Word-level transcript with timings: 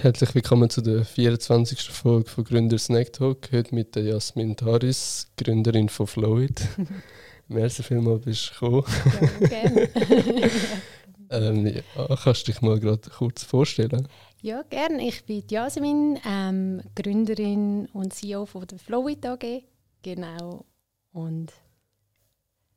Herzlich 0.00 0.32
willkommen 0.32 0.70
zu 0.70 0.80
der 0.80 1.04
24. 1.04 1.90
Folge 1.90 2.30
von 2.30 2.44
Gründer 2.44 2.78
Snack 2.78 3.12
Talk. 3.14 3.50
Heute 3.50 3.74
mit 3.74 3.96
der 3.96 4.04
Jasmin 4.04 4.54
Taris, 4.54 5.26
Gründerin 5.36 5.88
von 5.88 6.06
Flowit. 6.06 6.60
Merci 7.48 7.82
vielmals, 7.82 8.24
bist 8.24 8.52
du 8.60 8.82
gekommen. 8.82 8.84
Ja, 9.40 9.48
gerne. 9.48 9.88
ähm, 11.30 11.66
ja, 11.66 12.16
kannst 12.22 12.46
du 12.46 12.52
dich 12.52 12.62
mal 12.62 12.78
gerade 12.78 13.10
kurz 13.10 13.42
vorstellen? 13.42 14.06
ja, 14.40 14.62
gerne. 14.62 15.04
Ich 15.08 15.24
bin 15.24 15.42
Jasmin, 15.50 16.20
ähm, 16.24 16.80
Gründerin 16.94 17.88
und 17.92 18.14
CEO 18.14 18.46
von 18.46 18.68
der 18.68 18.78
Flowit 18.78 19.26
AG. 19.26 19.64
Genau. 20.02 20.64
Und 21.12 21.52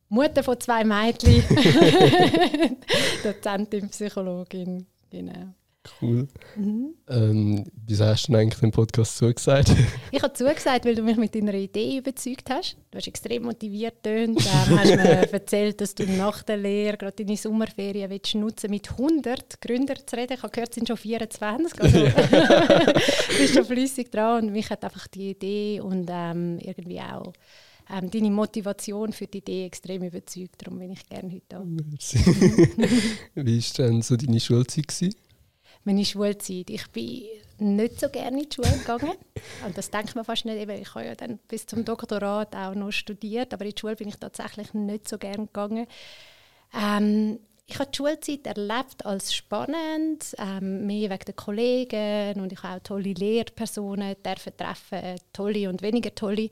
Mutter 0.09 0.41
von 0.41 0.59
zwei 0.59 0.83
Mädchen. 0.83 1.43
Dozentin, 3.23 3.89
Psychologin. 3.89 4.87
Genau. 5.11 5.53
Cool. 5.99 6.27
Mhm. 6.55 6.93
Ähm, 7.09 7.65
wieso 7.87 8.05
hast 8.05 8.27
du 8.27 8.31
denn 8.31 8.41
eigentlich 8.41 8.59
den 8.59 8.71
Podcast 8.71 9.17
zugesagt? 9.17 9.71
Ich 10.11 10.21
habe 10.21 10.33
zugesagt, 10.33 10.85
weil 10.85 10.93
du 10.93 11.01
mich 11.01 11.17
mit 11.17 11.33
deiner 11.33 11.53
Idee 11.53 11.97
überzeugt 11.97 12.49
hast. 12.49 12.77
Du 12.91 12.97
hast 12.97 13.07
extrem 13.07 13.43
motiviert 13.43 14.03
tönt. 14.03 14.39
Ähm, 14.51 14.79
hast 14.79 14.95
mir 14.95 15.33
erzählt, 15.33 15.81
dass 15.81 15.95
du 15.95 16.05
nach 16.05 16.43
der 16.43 16.57
Lehre 16.57 16.97
gerade 16.97 17.23
deine 17.23 17.37
Sommerferien 17.37 18.09
willst 18.09 18.35
nutzen 18.35 18.69
mit 18.69 18.91
100 18.91 19.59
Gründern 19.61 19.97
zu 20.05 20.15
reden. 20.15 20.33
Ich 20.33 20.43
habe 20.43 20.51
gehört, 20.51 20.69
es 20.69 20.75
sind 20.75 20.87
schon 20.87 20.97
24. 20.97 21.81
Also 21.81 21.99
du 21.99 23.37
bist 23.37 23.53
schon 23.53 23.65
flüssig 23.65 24.11
dran 24.11 24.45
und 24.45 24.51
mich 24.51 24.69
hat 24.69 24.83
einfach 24.83 25.07
die 25.07 25.31
Idee 25.31 25.79
und 25.79 26.09
ähm, 26.11 26.59
irgendwie 26.59 26.99
auch 26.99 27.33
ähm, 27.91 28.11
deine 28.11 28.29
Motivation 28.29 29.13
für 29.13 29.27
die 29.27 29.39
Idee 29.39 29.65
extrem 29.65 30.03
überzeugt. 30.03 30.55
Darum 30.57 30.79
bin 30.79 30.91
ich 30.91 31.07
gerne 31.07 31.31
heute 31.31 31.45
da. 31.49 31.63
Wie 33.35 33.61
war 33.61 33.87
denn 33.87 34.01
so 34.01 34.15
deine 34.15 34.39
Schulzeit? 34.39 34.87
Gewesen? 34.87 35.15
Meine 35.83 36.05
Schulzeit. 36.05 36.69
Ich 36.69 36.89
bin 36.91 37.25
nicht 37.57 37.99
so 37.99 38.09
gerne 38.09 38.41
in 38.41 38.49
die 38.49 38.55
Schule 38.55 38.77
gegangen. 38.77 39.13
Und 39.65 39.77
das 39.77 39.89
denkt 39.89 40.15
man 40.15 40.25
fast 40.25 40.45
nicht. 40.45 40.57
Eben, 40.57 40.81
ich 40.81 40.93
habe 40.95 41.05
ja 41.05 41.15
dann 41.15 41.39
bis 41.47 41.65
zum 41.65 41.85
Doktorat 41.85 42.55
auch 42.55 42.75
noch 42.75 42.91
studiert, 42.91 43.53
aber 43.53 43.65
in 43.65 43.71
die 43.71 43.79
Schule 43.79 43.95
bin 43.95 44.09
ich 44.09 44.17
tatsächlich 44.17 44.73
nicht 44.73 45.07
so 45.07 45.17
gerne 45.17 45.45
gegangen. 45.45 45.87
Ähm, 46.73 47.39
ich 47.67 47.79
habe 47.79 47.89
die 47.89 47.97
Schulzeit 47.97 48.45
erlebt 48.47 49.05
als 49.05 49.33
spannend, 49.33 50.35
ähm, 50.37 50.85
mehr 50.87 51.09
wegen 51.09 51.25
der 51.25 51.33
Kollegen 51.33 52.41
und 52.41 52.51
ich 52.51 52.63
habe 52.63 52.77
auch 52.77 52.83
tolle 52.83 53.13
Lehrpersonen 53.13 54.15
treffen, 54.21 55.15
tolle 55.31 55.69
und 55.69 55.81
weniger 55.81 56.13
tolle. 56.13 56.49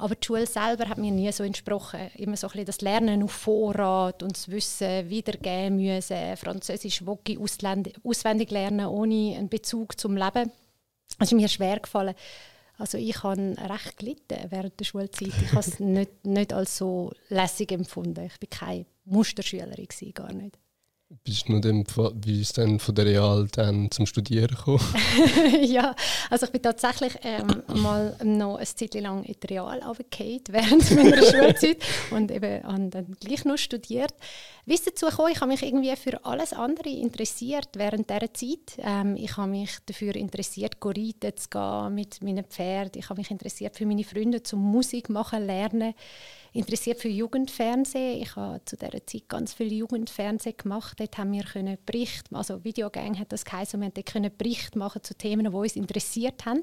Aber 0.00 0.14
die 0.14 0.26
Schule 0.26 0.46
selber 0.46 0.88
hat 0.88 0.98
mir 0.98 1.10
nie 1.10 1.30
so 1.30 1.44
entsprochen. 1.44 2.10
Immer 2.16 2.36
so 2.36 2.46
ein 2.46 2.52
bisschen 2.52 2.66
das 2.66 2.80
Lernen 2.80 3.22
auf 3.22 3.32
Vorrat 3.32 4.22
und 4.22 4.34
das 4.34 4.48
Wissen 4.48 5.10
wiedergeben 5.10 5.76
müssen, 5.76 6.36
Französisch 6.36 7.04
Woki 7.04 7.38
auswendig 7.38 8.50
lernen, 8.50 8.86
ohne 8.86 9.36
einen 9.36 9.50
Bezug 9.50 10.00
zum 10.00 10.16
Leben. 10.16 10.50
Das 11.18 11.28
ist 11.28 11.34
mir 11.34 11.48
schwer 11.48 11.80
gefallen. 11.80 12.14
Also 12.78 12.96
ich 12.96 13.22
habe 13.22 13.54
recht 13.58 13.98
gelitten 13.98 14.38
während 14.48 14.80
der 14.80 14.86
Schulzeit. 14.86 15.28
Ich 15.28 15.50
habe 15.50 15.60
es 15.60 15.78
nicht, 15.80 16.24
nicht 16.24 16.54
als 16.54 16.78
so 16.78 17.12
lässig 17.28 17.70
empfunden. 17.72 18.24
Ich 18.24 18.40
war 18.40 18.48
keine 18.68 18.86
Musterschülerin, 19.04 19.88
gar 20.14 20.32
nicht. 20.32 20.58
Bist 21.24 21.48
du 21.48 21.58
dem, 21.58 21.84
wie 22.22 22.40
ist 22.40 22.56
denn 22.56 22.78
von 22.78 22.94
der 22.94 23.04
Real 23.04 23.48
dann 23.50 23.90
zum 23.90 24.06
Studieren 24.06 24.46
gekommen? 24.46 24.94
ja, 25.60 25.96
also 26.30 26.46
ich 26.46 26.52
bin 26.52 26.62
tatsächlich 26.62 27.14
ähm, 27.24 27.64
mal 27.82 28.16
noch 28.22 28.58
ein 28.58 28.66
Zeit 28.66 28.94
lang 28.94 29.24
in 29.24 29.34
der 29.42 29.50
Real 29.50 29.82
runtergefallen 29.82 30.42
während 30.50 30.90
meiner 30.94 31.24
Schulzeit 31.24 31.78
und 32.12 32.30
eben 32.30 32.62
habe 32.62 32.90
dann 32.90 33.16
gleich 33.18 33.44
noch 33.44 33.58
studiert. 33.58 34.14
Wie 34.66 34.74
es 34.74 34.84
dazu 34.84 35.06
kam, 35.06 35.26
ich 35.32 35.40
habe 35.40 35.50
mich 35.50 35.64
irgendwie 35.64 35.96
für 35.96 36.24
alles 36.24 36.52
andere 36.52 36.90
interessiert 36.90 37.70
während 37.74 38.08
dieser 38.08 38.32
Zeit. 38.32 38.78
Ähm, 38.78 39.16
ich 39.16 39.36
habe 39.36 39.50
mich 39.50 39.78
dafür 39.86 40.14
interessiert, 40.14 40.76
reiten 40.80 41.36
zu 41.36 41.48
gehen 41.50 41.92
mit 41.92 42.22
meinen 42.22 42.44
Pferden. 42.44 43.00
Ich 43.00 43.08
habe 43.10 43.18
mich 43.18 43.32
interessiert 43.32 43.76
für 43.76 43.84
meine 43.84 44.04
Freunde 44.04 44.44
zum 44.44 44.60
Musik 44.60 45.08
machen 45.08 45.44
lernen 45.44 45.92
interessiert 46.52 47.00
für 47.00 47.08
Jugendfernsehen. 47.08 48.22
Ich 48.22 48.36
habe 48.36 48.60
zu 48.64 48.76
dieser 48.76 49.06
Zeit 49.06 49.28
ganz 49.28 49.52
viel 49.52 49.72
Jugendfernsehen 49.72 50.56
gemacht. 50.56 50.98
Dort 50.98 51.16
haben 51.18 51.32
wir 51.32 51.44
können 51.44 51.78
Bericht, 51.86 52.26
also 52.32 52.64
Videogang 52.64 53.18
hat 53.18 53.32
das 53.32 53.44
geheißen, 53.44 53.80
wir 53.80 53.86
haben 53.86 54.04
können 54.04 54.30
Bericht 54.36 54.76
machen 54.76 55.02
zu 55.02 55.14
Themen, 55.14 55.50
die 55.50 55.56
uns 55.56 55.76
interessiert 55.76 56.44
haben. 56.46 56.60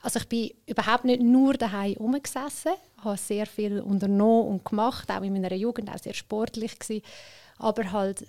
Also 0.00 0.20
ich 0.20 0.28
bin 0.28 0.50
überhaupt 0.66 1.04
nicht 1.04 1.20
nur 1.20 1.54
daheim 1.54 1.94
rumgesessen, 1.94 2.72
habe 2.98 3.16
sehr 3.16 3.46
viel 3.46 3.80
unternommen 3.80 4.48
und 4.48 4.64
gemacht, 4.64 5.10
auch 5.10 5.22
in 5.22 5.32
meiner 5.32 5.52
Jugend, 5.54 5.90
auch 5.90 5.98
sehr 5.98 6.14
sportlich 6.14 6.78
gewesen, 6.78 7.02
aber 7.58 7.90
halt 7.90 8.24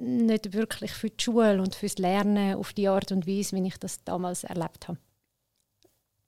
nicht 0.00 0.52
wirklich 0.52 0.90
für 0.90 1.10
die 1.10 1.22
Schule 1.22 1.62
und 1.62 1.76
fürs 1.76 1.98
Lernen 1.98 2.56
auf 2.56 2.72
die 2.72 2.88
Art 2.88 3.12
und 3.12 3.28
Weise, 3.28 3.56
wie 3.56 3.66
ich 3.66 3.78
das 3.78 4.02
damals 4.02 4.42
erlebt 4.42 4.88
habe. 4.88 4.98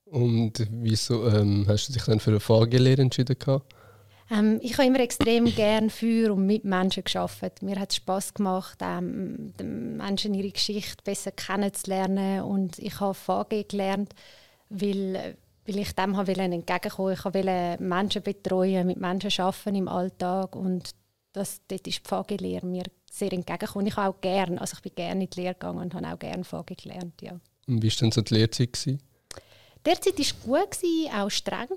Und 0.05 0.65
wieso 0.71 1.29
ähm, 1.29 1.65
hast 1.67 1.89
du 1.89 1.93
dich 1.93 2.05
dann 2.05 2.21
für 2.21 2.31
eine 2.31 2.39
Fahrgelehre 2.39 3.03
entschieden? 3.03 3.37
Gehabt? 3.37 3.75
Ähm, 4.31 4.59
ich 4.62 4.75
habe 4.75 4.87
immer 4.87 5.01
extrem 5.01 5.47
gerne 5.47 5.91
für 5.91 6.33
und 6.33 6.47
mit 6.47 6.65
Menschen 6.65 7.05
geschafft. 7.05 7.62
Mir 7.62 7.79
hat 7.79 7.91
es 7.91 7.97
Spaß 7.97 8.35
gemacht, 8.35 8.79
ähm, 8.81 9.53
Menschen 9.59 10.35
ihre 10.35 10.51
Geschichte 10.51 11.03
besser 11.05 11.33
kennenzulernen 11.33 12.43
und 12.43 12.79
ich 12.79 13.01
habe 13.01 13.15
VG 13.15 13.65
gelernt, 13.69 14.15
weil, 14.71 15.37
weil 15.67 15.79
ich 15.79 15.93
dem 15.93 16.17
habe 16.17 16.33
entgegenkommen 16.33 17.12
Ich 17.12 17.25
wollte 17.25 17.77
Menschen 17.81 18.23
betreuen, 18.23 18.87
mit 18.87 18.99
Menschen 18.99 19.31
arbeiten 19.43 19.75
im 19.75 19.89
Alltag 19.89 20.56
und 20.56 20.91
das, 21.33 21.61
dort 21.69 21.87
ist 21.87 22.05
die 22.05 22.09
VG-Lehre 22.09 22.67
mir 22.67 22.85
sehr 23.11 23.33
entgegengekommen. 23.33 23.89
Ich 23.89 23.97
habe 23.97 24.15
auch 24.15 24.21
gerne, 24.21 24.61
also 24.61 24.75
ich 24.77 24.83
bin 24.83 24.95
gerne 24.95 25.25
in 25.25 25.31
die 25.31 25.41
Lehre 25.41 25.55
gegangen 25.55 25.81
und 25.81 25.95
habe 25.95 26.12
auch 26.12 26.19
gerne 26.19 26.45
VG 26.45 26.75
gelernt, 26.83 27.21
ja. 27.21 27.33
Und 27.67 27.83
wie 27.83 27.91
war 27.91 27.97
denn 28.01 28.12
so 28.12 28.21
die 28.23 28.35
Lehrzeit? 28.35 28.73
Gewesen? 28.73 29.01
Derzeit 29.85 30.19
war 30.19 30.61
gut, 30.61 31.15
auch 31.15 31.31
streng. 31.31 31.69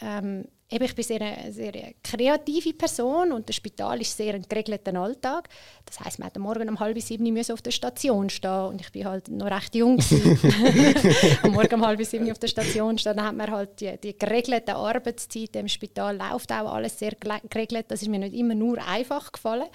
Ähm, 0.00 0.44
eben, 0.70 0.84
ich 0.84 0.94
bin 0.94 1.04
sehr 1.04 1.20
eine 1.20 1.52
sehr 1.52 1.72
kreative 2.02 2.72
Person 2.72 3.32
und 3.32 3.48
das 3.48 3.56
Spital 3.56 4.00
ist 4.00 4.16
sehr 4.16 4.34
ein 4.34 4.44
geregelter 4.48 4.94
Alltag. 4.94 5.48
Das 5.84 6.00
heißt, 6.00 6.18
man 6.18 6.26
hat 6.26 6.38
Morgen 6.38 6.68
um 6.68 6.80
halb 6.80 7.00
sieben 7.00 7.38
auf 7.50 7.62
der 7.62 7.70
Station 7.70 8.30
stehen 8.30 8.66
und 8.66 8.80
ich 8.80 8.90
bin 8.92 9.04
halt 9.04 9.28
noch 9.28 9.50
recht 9.50 9.74
jung 9.74 10.00
am 11.42 11.52
Morgen 11.52 11.74
um 11.74 11.86
halb 11.86 12.04
sieben 12.04 12.30
auf 12.30 12.38
der 12.38 12.48
Station 12.48 12.98
stehen, 12.98 13.16
dann 13.16 13.26
hat 13.26 13.36
man 13.36 13.50
halt 13.50 13.80
die, 13.80 13.96
die 13.98 14.18
geregelte 14.18 14.74
Arbeitszeit 14.74 15.56
im 15.56 15.68
Spital 15.68 16.16
läuft 16.16 16.52
auch 16.52 16.72
alles 16.72 16.98
sehr 16.98 17.12
geregelt. 17.12 17.86
Das 17.88 18.02
ist 18.02 18.08
mir 18.08 18.18
nicht 18.18 18.34
immer 18.34 18.54
nur 18.54 18.78
einfach 18.86 19.30
gefallen. 19.32 19.68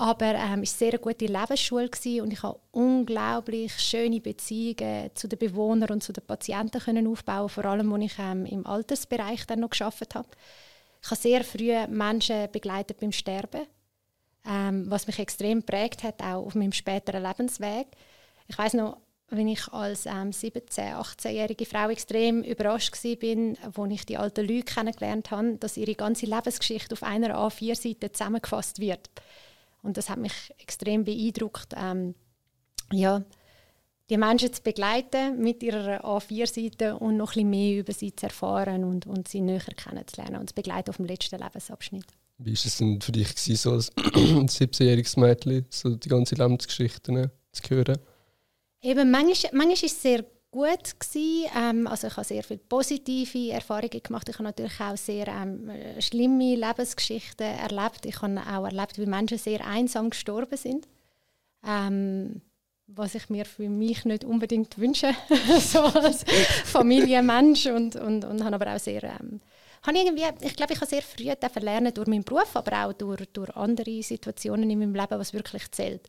Aber 0.00 0.26
ähm, 0.26 0.62
es 0.62 0.74
war 0.74 0.78
sehr 0.78 0.88
eine 0.90 1.00
gute 1.00 1.26
Lebensschule 1.26 1.88
gewesen 1.88 2.20
und 2.20 2.32
ich 2.32 2.44
habe 2.44 2.60
unglaublich 2.70 3.76
schöne 3.80 4.20
Beziehungen 4.20 5.10
zu 5.14 5.26
den 5.26 5.40
Bewohnern 5.40 5.90
und 5.90 6.04
zu 6.04 6.12
den 6.12 6.24
Patienten 6.24 6.80
können 6.80 7.08
aufbauen, 7.08 7.48
vor 7.48 7.64
allem, 7.64 7.92
als 7.92 8.04
ich 8.04 8.18
ähm, 8.20 8.46
im 8.46 8.64
Altersbereich 8.64 9.44
dann 9.48 9.58
noch 9.58 9.70
geschafft 9.70 10.14
habe. 10.14 10.28
Ich 11.02 11.10
habe 11.10 11.20
sehr 11.20 11.42
früh 11.42 11.74
Menschen 11.88 12.48
begleitet 12.52 13.00
beim 13.00 13.10
Sterben, 13.10 13.66
ähm, 14.46 14.88
was 14.88 15.08
mich 15.08 15.18
extrem 15.18 15.64
prägt 15.64 16.04
hat, 16.04 16.22
auch 16.22 16.46
auf 16.46 16.54
meinem 16.54 16.72
späteren 16.72 17.24
Lebensweg. 17.24 17.88
Ich 18.46 18.56
weiß 18.56 18.74
noch, 18.74 18.98
wenn 19.30 19.48
ich 19.48 19.66
als 19.72 20.06
ähm, 20.06 20.30
17-, 20.30 20.94
18-jährige 20.94 21.66
Frau 21.66 21.88
extrem 21.90 22.44
überrascht 22.44 22.94
war, 23.02 23.82
als 23.84 23.92
ich 23.92 24.06
die 24.06 24.16
alten 24.16 24.46
Leute 24.46 24.62
kennengelernt 24.62 25.32
habe, 25.32 25.56
dass 25.56 25.76
ihre 25.76 25.96
ganze 25.96 26.26
Lebensgeschichte 26.26 26.92
auf 26.92 27.02
einer 27.02 27.36
A4-Seite 27.36 28.12
zusammengefasst 28.12 28.78
wird. 28.78 29.10
Und 29.82 29.96
das 29.96 30.08
hat 30.10 30.18
mich 30.18 30.32
extrem 30.58 31.04
beeindruckt, 31.04 31.74
ähm, 31.76 32.14
ja, 32.92 33.22
die 34.10 34.16
Menschen 34.16 34.52
zu 34.52 34.62
begleiten 34.62 35.38
mit 35.38 35.62
ihrer 35.62 36.04
A4-Seite 36.04 36.96
und 36.96 37.16
noch 37.16 37.32
ein 37.32 37.34
bisschen 37.34 37.50
mehr 37.50 37.80
über 37.80 37.92
sie 37.92 38.14
zu 38.14 38.26
erfahren 38.26 38.84
und, 38.84 39.06
und 39.06 39.28
sie 39.28 39.40
näher 39.40 39.60
kennenzulernen 39.60 40.36
und 40.36 40.48
zu 40.48 40.54
begleiten 40.54 40.90
auf 40.90 40.96
dem 40.96 41.06
letzten 41.06 41.38
Lebensabschnitt. 41.38 42.06
Wie 42.38 42.50
war 42.50 42.66
es 42.66 42.78
denn 42.78 43.00
für 43.00 43.12
dich, 43.12 43.34
gewesen, 43.34 43.56
so 43.56 43.72
als 43.72 43.92
17-jähriges 43.96 45.18
Mädchen, 45.18 45.66
so 45.70 45.94
die 45.94 46.08
ganze 46.08 46.36
Lebensgeschichte 46.36 47.32
zu 47.52 47.62
hören? 47.68 47.98
Eben, 48.80 49.10
manchmal, 49.10 49.52
manchmal 49.52 49.72
ist 49.72 49.82
es 49.82 50.02
sehr 50.02 50.24
gut 50.58 50.94
Ähm, 51.56 51.86
also 51.86 52.08
ich 52.08 52.16
habe 52.16 52.26
sehr 52.26 52.42
viele 52.42 52.60
positive 52.68 53.52
Erfahrungen 53.52 54.02
gemacht. 54.02 54.28
Ich 54.28 54.34
habe 54.34 54.44
natürlich 54.44 54.80
auch 54.80 54.96
sehr 54.96 55.28
ähm, 55.28 55.70
schlimme 56.00 56.56
Lebensgeschichten 56.56 57.46
erlebt. 57.46 58.06
Ich 58.06 58.20
habe 58.20 58.40
auch 58.40 58.64
erlebt, 58.64 58.98
wie 58.98 59.06
Menschen 59.06 59.38
sehr 59.38 59.64
einsam 59.66 60.10
gestorben 60.10 60.56
sind. 60.56 60.88
Ähm, 61.66 62.40
was 62.88 63.14
ich 63.14 63.28
mir 63.28 63.44
für 63.44 63.68
mich 63.68 64.04
nicht 64.04 64.24
unbedingt 64.24 64.78
wünsche, 64.78 65.12
so 65.60 65.80
als 65.80 66.24
Familienmensch 66.64 67.66
und, 67.66 67.96
und, 67.96 68.24
und 68.24 68.42
habe 68.42 68.56
aber 68.56 68.74
auch 68.74 68.80
sehr 68.80 69.04
ähm, 69.04 69.40
habe 69.82 69.98
irgendwie, 69.98 70.24
ich 70.40 70.56
glaube, 70.56 70.72
ich 70.72 70.80
habe 70.80 70.90
sehr 70.90 71.02
früh 71.02 71.30
lernen 71.60 71.94
durch 71.94 72.08
meinen 72.08 72.24
Beruf, 72.24 72.56
aber 72.56 72.86
auch 72.86 72.92
durch, 72.94 73.26
durch 73.32 73.54
andere 73.56 74.02
Situationen 74.02 74.68
in 74.68 74.78
meinem 74.78 74.94
Leben, 74.94 75.18
was 75.18 75.32
wirklich 75.32 75.70
zählt 75.70 76.08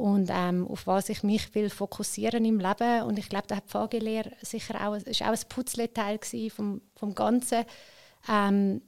und 0.00 0.30
ähm, 0.32 0.66
auf 0.66 0.86
was 0.86 1.10
ich 1.10 1.22
mich 1.22 1.54
will 1.54 1.68
fokussieren 1.68 2.44
im 2.46 2.58
Leben. 2.58 3.02
Und 3.02 3.18
ich 3.18 3.28
glaube, 3.28 3.46
da 3.46 3.56
hat 3.56 3.66
die 3.66 3.70
Fahrgelehre 3.70 4.32
sicher 4.40 4.86
auch, 4.86 4.94
ist 4.94 5.20
auch 5.20 5.26
ein 5.26 5.38
Putzleteil 5.48 6.18
vom, 6.48 6.80
vom 6.96 7.14
Ganzen, 7.14 7.64
ähm, 8.26 8.80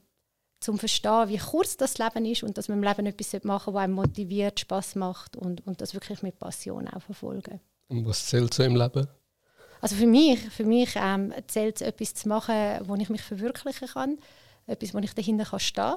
zum 0.59 0.79
Verstehen, 0.79 1.29
wie 1.29 1.37
kurz 1.37 1.77
das 1.77 1.99
Leben 1.99 2.25
ist 2.25 2.41
und 2.41 2.57
dass 2.57 2.67
man 2.67 2.79
im 2.79 2.83
Leben 2.83 3.05
etwas 3.05 3.43
machen 3.43 3.73
was 3.73 3.83
einem 3.83 3.93
motiviert, 3.93 4.59
Spaß 4.61 4.95
macht 4.95 5.37
und, 5.37 5.65
und 5.67 5.81
das 5.81 5.93
wirklich 5.93 6.23
mit 6.23 6.39
Passion 6.39 6.87
auch 6.87 7.01
verfolgen. 7.01 7.59
Und 7.89 8.07
was 8.07 8.25
zählt 8.25 8.53
so 8.53 8.63
im 8.63 8.75
Leben? 8.75 9.07
Also 9.81 9.95
für 9.95 10.07
mich, 10.07 10.39
für 10.39 10.63
mich 10.63 10.95
ähm, 10.95 11.31
zählt 11.47 11.75
es 11.75 11.81
etwas 11.81 12.15
zu 12.15 12.27
machen, 12.27 12.55
wo 12.85 12.95
ich 12.95 13.09
mich 13.09 13.21
verwirklichen 13.21 13.87
kann, 13.89 14.17
etwas, 14.65 14.93
wo 14.93 14.99
ich 14.99 15.13
dahinter 15.13 15.45
kann 15.45 15.59
stehen 15.59 15.95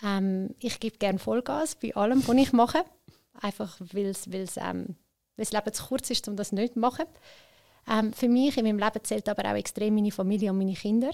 kann. 0.00 0.24
Ähm, 0.24 0.54
ich 0.58 0.80
gebe 0.80 0.96
gerne 0.96 1.18
Vollgas 1.18 1.76
bei 1.76 1.94
allem, 1.94 2.26
was 2.26 2.36
ich 2.36 2.52
mache, 2.52 2.84
einfach 3.40 3.76
weil 3.80 4.14
ähm, 4.56 4.96
das 5.36 5.52
Leben 5.52 5.72
zu 5.72 5.84
kurz 5.86 6.10
ist, 6.10 6.28
um 6.28 6.36
das 6.36 6.52
nicht 6.52 6.74
zu 6.74 6.80
machen. 6.80 7.06
Ähm, 7.88 8.12
für 8.12 8.28
mich 8.28 8.56
in 8.56 8.64
meinem 8.64 8.78
Leben 8.78 9.04
zählt 9.04 9.28
aber 9.28 9.50
auch 9.50 9.56
extrem 9.56 9.94
meine 9.94 10.12
Familie 10.12 10.50
und 10.50 10.58
meine 10.58 10.74
Kinder 10.74 11.12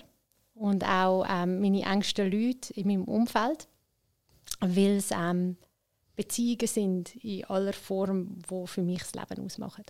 und 0.55 0.85
auch 0.85 1.25
ähm, 1.29 1.61
meine 1.61 1.83
engsten 1.83 2.31
Leute 2.31 2.73
in 2.75 2.89
meinem 2.89 3.05
Umfeld, 3.05 3.69
weil 4.61 4.97
es 4.97 5.11
ähm, 5.11 5.57
Beziehungen 6.17 6.67
sind 6.67 7.17
in 7.17 7.45
aller 7.45 7.73
Form, 7.73 8.39
die 8.51 8.67
für 8.67 8.83
mich 8.83 9.03
das 9.03 9.15
Leben 9.15 9.45
ausmachen. 9.45 9.85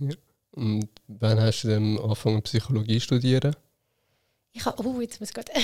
Ja. 0.00 0.14
Und 0.52 0.88
wann 1.06 1.40
hast 1.40 1.62
du 1.62 1.68
dann 1.68 1.96
angefangen 1.98 2.42
Psychologie 2.42 2.98
zu 2.98 3.04
studieren? 3.04 3.54
Ich 4.52 4.66
habe, 4.66 4.84
oh, 4.84 5.00
jetzt 5.00 5.20
muss 5.20 5.30
ich 5.30 5.34
gerade 5.34 5.52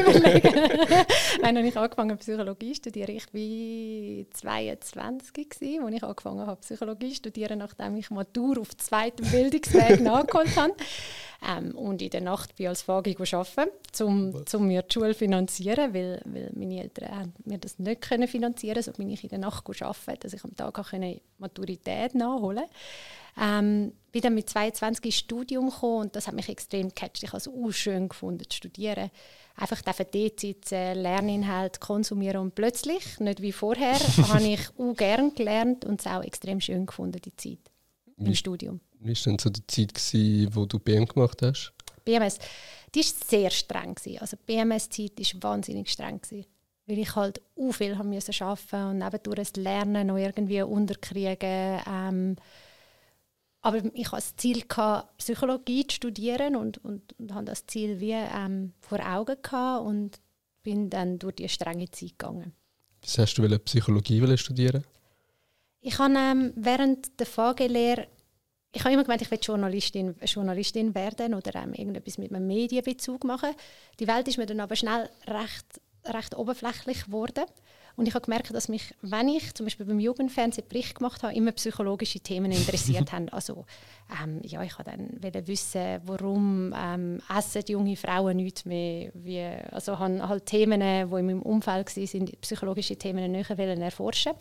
überlegen. 0.00 0.54
Nein, 1.42 1.56
als 1.56 1.66
ich 1.66 1.76
angefangen 1.76 2.10
habe, 2.12 2.20
Psychologie 2.20 2.72
zu 2.72 2.76
studieren, 2.76 3.16
ich 3.16 3.26
war 3.34 4.30
22 4.30 5.50
gewesen, 5.50 5.84
als 5.84 5.94
ich 5.96 6.04
angefangen 6.04 6.46
habe, 6.46 6.60
Psychologie 6.60 7.08
zu 7.10 7.16
studieren, 7.16 7.58
nachdem 7.58 7.96
ich 7.96 8.10
Matur 8.10 8.60
auf 8.60 8.76
zweitem 8.76 9.28
Bildungsweg 9.28 10.00
nachgeholt 10.00 10.56
habe. 10.56 10.74
Ähm, 11.44 11.76
und 11.76 12.00
in 12.00 12.10
der 12.10 12.20
Nacht 12.20 12.54
bin 12.54 12.64
ich 12.64 12.68
als 12.68 12.82
Fagi 12.82 13.16
arbeiten, 13.16 13.70
um, 14.00 14.44
um 14.52 14.66
mir 14.68 14.82
die 14.82 14.92
Schule 14.92 15.12
zu 15.12 15.18
finanzieren, 15.18 15.92
weil, 15.92 16.22
weil 16.24 16.52
meine 16.54 16.82
Eltern 16.82 17.32
mir 17.44 17.58
das 17.58 17.80
nicht 17.80 18.00
können 18.00 18.28
finanzieren 18.28 18.74
konnten. 18.74 18.92
So 18.92 18.96
bin 18.96 19.10
ich 19.10 19.24
in 19.24 19.30
der 19.30 19.38
Nacht 19.38 19.64
arbeiten, 19.82 20.20
dass 20.20 20.32
ich 20.32 20.44
am 20.44 20.54
Tag 20.54 20.78
auch 20.78 20.92
Maturität 21.38 22.14
nachholen 22.14 22.58
konnte. 22.58 22.74
Ähm, 23.40 23.92
bin 24.10 24.22
dann 24.22 24.34
mit 24.34 24.48
22 24.48 25.04
ins 25.04 25.14
Studium 25.14 25.70
gekommen 25.70 26.06
und 26.06 26.16
das 26.16 26.26
hat 26.26 26.34
mich 26.34 26.48
extrem 26.48 26.88
gecatcht. 26.88 27.22
Ich 27.22 27.28
habe 27.28 27.38
es 27.38 27.48
auch 27.48 27.70
schön 27.70 28.08
gefunden, 28.08 28.44
zu 28.48 28.56
studieren. 28.56 29.10
Einfach 29.56 29.82
dort 29.82 30.40
sitzen, 30.40 30.94
Lerninhalt 30.94 31.80
konsumieren 31.80 32.40
und 32.40 32.54
plötzlich, 32.54 33.20
nicht 33.20 33.42
wie 33.42 33.52
vorher, 33.52 33.98
habe 34.28 34.46
ich 34.46 34.60
auch 34.78 34.94
gerne 34.94 35.32
gelernt 35.32 35.84
und 35.84 36.00
es 36.00 36.06
auch 36.06 36.22
extrem 36.22 36.60
schön 36.60 36.86
gefunden, 36.86 37.20
die 37.22 37.36
Zeit 37.36 37.58
im 38.16 38.26
wie, 38.26 38.36
Studium. 38.36 38.80
Wie 39.00 39.14
war 39.14 39.22
denn 39.24 39.38
so 39.38 39.50
die 39.50 39.66
Zeit, 39.66 39.94
gewesen, 39.94 40.54
wo 40.54 40.64
du 40.64 40.78
BM 40.78 41.06
gemacht 41.06 41.42
hast? 41.42 41.72
BMS, 42.04 42.38
die 42.94 43.00
war 43.00 43.12
sehr 43.26 43.50
streng. 43.50 43.94
Gewesen. 43.94 44.18
Also 44.20 44.36
die 44.36 44.52
BMS-Zeit 44.52 45.34
war 45.34 45.50
wahnsinnig 45.50 45.90
streng. 45.90 46.20
Gewesen 46.20 46.46
weil 46.88 46.98
ich 46.98 47.14
halt 47.14 47.42
auch 47.54 47.72
viel 47.72 47.98
haben 47.98 48.08
müssen 48.08 48.34
arbeiten 48.42 48.90
und 48.90 48.98
nebendurch 48.98 49.36
das 49.36 49.56
Lernen 49.56 50.06
noch 50.06 50.16
irgendwie 50.16 50.62
unterkriegen. 50.62 51.80
Ähm, 51.86 52.36
aber 53.68 53.84
ich 53.94 54.06
hatte 54.06 54.16
das 54.16 54.36
Ziel, 54.36 54.62
gehabt, 54.66 55.16
Psychologie 55.18 55.86
zu 55.86 55.96
studieren 55.96 56.56
und, 56.56 56.78
und, 56.84 57.14
und 57.18 57.34
hatte 57.34 57.46
das 57.46 57.66
Ziel 57.66 58.00
wie 58.00 58.12
ähm, 58.12 58.72
vor 58.80 59.00
Augen 59.00 59.36
gehabt 59.42 59.86
und 59.86 60.20
bin 60.62 60.88
dann 60.88 61.18
durch 61.18 61.36
die 61.36 61.48
strenge 61.48 61.90
Zeit 61.90 62.18
gegangen. 62.18 62.52
Was 63.02 63.18
hast 63.18 63.34
du 63.34 63.58
Psychologie 63.58 64.36
studieren? 64.38 64.84
Ich 65.80 65.98
habe 65.98 66.14
ähm, 66.16 66.52
während 66.56 67.20
der 67.20 67.26
VG-Lehre 67.26 68.08
ich 68.72 68.84
habe 68.84 68.92
immer 68.92 69.02
gemeint, 69.02 69.22
ich 69.22 69.30
will 69.30 69.38
Journalistin, 69.40 70.14
Journalistin 70.24 70.94
werden 70.94 71.34
oder 71.34 71.54
ähm, 71.54 71.72
irgendetwas 71.72 72.18
mit 72.18 72.32
einem 72.32 72.46
Medienbezug 72.46 73.24
machen. 73.24 73.50
Die 73.98 74.06
Welt 74.06 74.28
ist 74.28 74.36
mir 74.36 74.46
dann 74.46 74.60
aber 74.60 74.76
schnell 74.76 75.08
recht, 75.26 75.80
recht 76.04 76.36
oberflächlich 76.36 77.06
geworden. 77.06 77.46
Und 77.98 78.06
ich 78.06 78.14
habe 78.14 78.24
gemerkt, 78.24 78.54
dass 78.54 78.68
mich, 78.68 78.94
wenn 79.02 79.28
ich 79.28 79.52
zum 79.54 79.66
Beispiel 79.66 79.84
beim 79.84 79.98
Jugendfernsehen 79.98 80.68
Bericht 80.68 80.94
gemacht 80.94 81.22
habe, 81.24 81.34
immer 81.34 81.50
psychologische 81.52 82.20
Themen 82.20 82.52
interessiert 82.52 83.12
haben. 83.12 83.28
Also 83.30 83.66
ähm, 84.22 84.40
ja, 84.44 84.62
ich 84.62 84.78
wollte 84.78 84.92
dann 84.92 85.46
wissen, 85.46 86.00
warum 86.04 86.72
ähm, 86.76 87.20
essen 87.36 87.64
die 87.64 87.72
junge 87.72 87.96
Frauen 87.96 88.36
nichts 88.36 88.64
mehr. 88.64 89.10
Wie, 89.14 89.42
also 89.72 89.98
habe 89.98 90.28
halt 90.28 90.46
Themen, 90.46 90.80
die 90.80 91.16
in 91.18 91.26
meinem 91.26 91.42
Umfeld 91.42 91.94
waren, 91.96 92.26
psychologische 92.40 92.96
Themen 92.96 93.32
näher 93.32 93.50
erforschen 93.50 94.34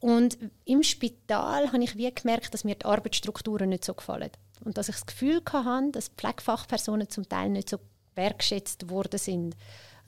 und 0.00 0.38
im 0.64 0.82
Spital 0.82 1.72
habe 1.72 1.84
ich 1.84 1.96
wie 1.96 2.12
gemerkt, 2.12 2.52
dass 2.52 2.64
mir 2.64 2.74
die 2.74 2.84
Arbeitsstrukturen 2.84 3.70
nicht 3.70 3.84
so 3.84 3.94
gefallen. 3.94 4.30
Und 4.64 4.78
dass 4.78 4.88
ich 4.88 4.96
das 4.96 5.06
Gefühl 5.06 5.42
hatte, 5.52 5.92
dass 5.92 6.08
Pflegefachpersonen 6.08 7.08
zum 7.08 7.28
Teil 7.28 7.48
nicht 7.50 7.70
so 7.70 7.78
wertgeschätzt 8.14 8.90
worden 8.90 9.18
sind. 9.18 9.56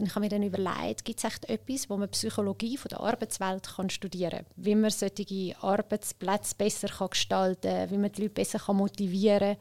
Und 0.00 0.06
ich 0.06 0.15
habe 0.15 0.21
mir 0.21 0.29
dann 0.29 0.43
überlegt, 0.45 1.05
gibt 1.05 1.19
es 1.19 1.25
echt 1.25 1.49
etwas, 1.49 1.91
wo 1.91 1.97
man 1.97 2.09
Psychologie 2.11 2.77
von 2.77 2.89
der 2.89 3.00
Arbeitswelt 3.00 3.69
kann 3.77 3.91
studieren 3.91 4.31
kann? 4.31 4.47
Wie 4.56 4.75
man 4.75 4.91
solche 4.91 5.56
Arbeitsplätze 5.61 6.55
besser 6.56 6.89
kann 6.89 7.11
gestalten 7.11 7.71
kann, 7.71 7.91
wie 7.91 7.99
man 7.99 8.12
die 8.12 8.23
Leute 8.23 8.35
besser 8.35 8.61
kann 8.61 8.77
motivieren 8.77 9.56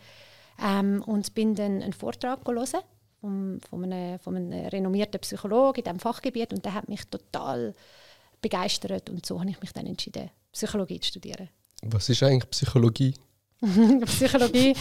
kann. 0.58 0.96
Ähm, 0.96 1.04
und 1.04 1.34
bin 1.34 1.56
dann 1.56 1.82
einen 1.82 1.94
Vortrag 1.94 2.46
gelesen 2.46 2.80
von, 3.20 3.60
von, 3.68 3.84
einem, 3.84 4.20
von 4.20 4.36
einem 4.36 4.68
renommierten 4.68 5.20
Psychologen 5.22 5.80
in 5.80 5.84
diesem 5.84 6.00
Fachgebiet 6.00 6.54
und 6.54 6.66
der 6.66 6.74
hat 6.74 6.88
mich 6.88 7.06
total 7.06 7.74
begeistert 8.42 9.10
und 9.10 9.26
so 9.26 9.40
habe 9.40 9.50
ich 9.50 9.60
mich 9.60 9.74
dann 9.74 9.88
entschieden, 9.88 10.30
Psychologie 10.52 11.00
zu 11.00 11.10
studieren. 11.10 11.50
Was 11.84 12.10
ist 12.10 12.24
eigentlich 12.24 12.50
Psychologie? 12.52 13.14
Psychologie. 14.06 14.76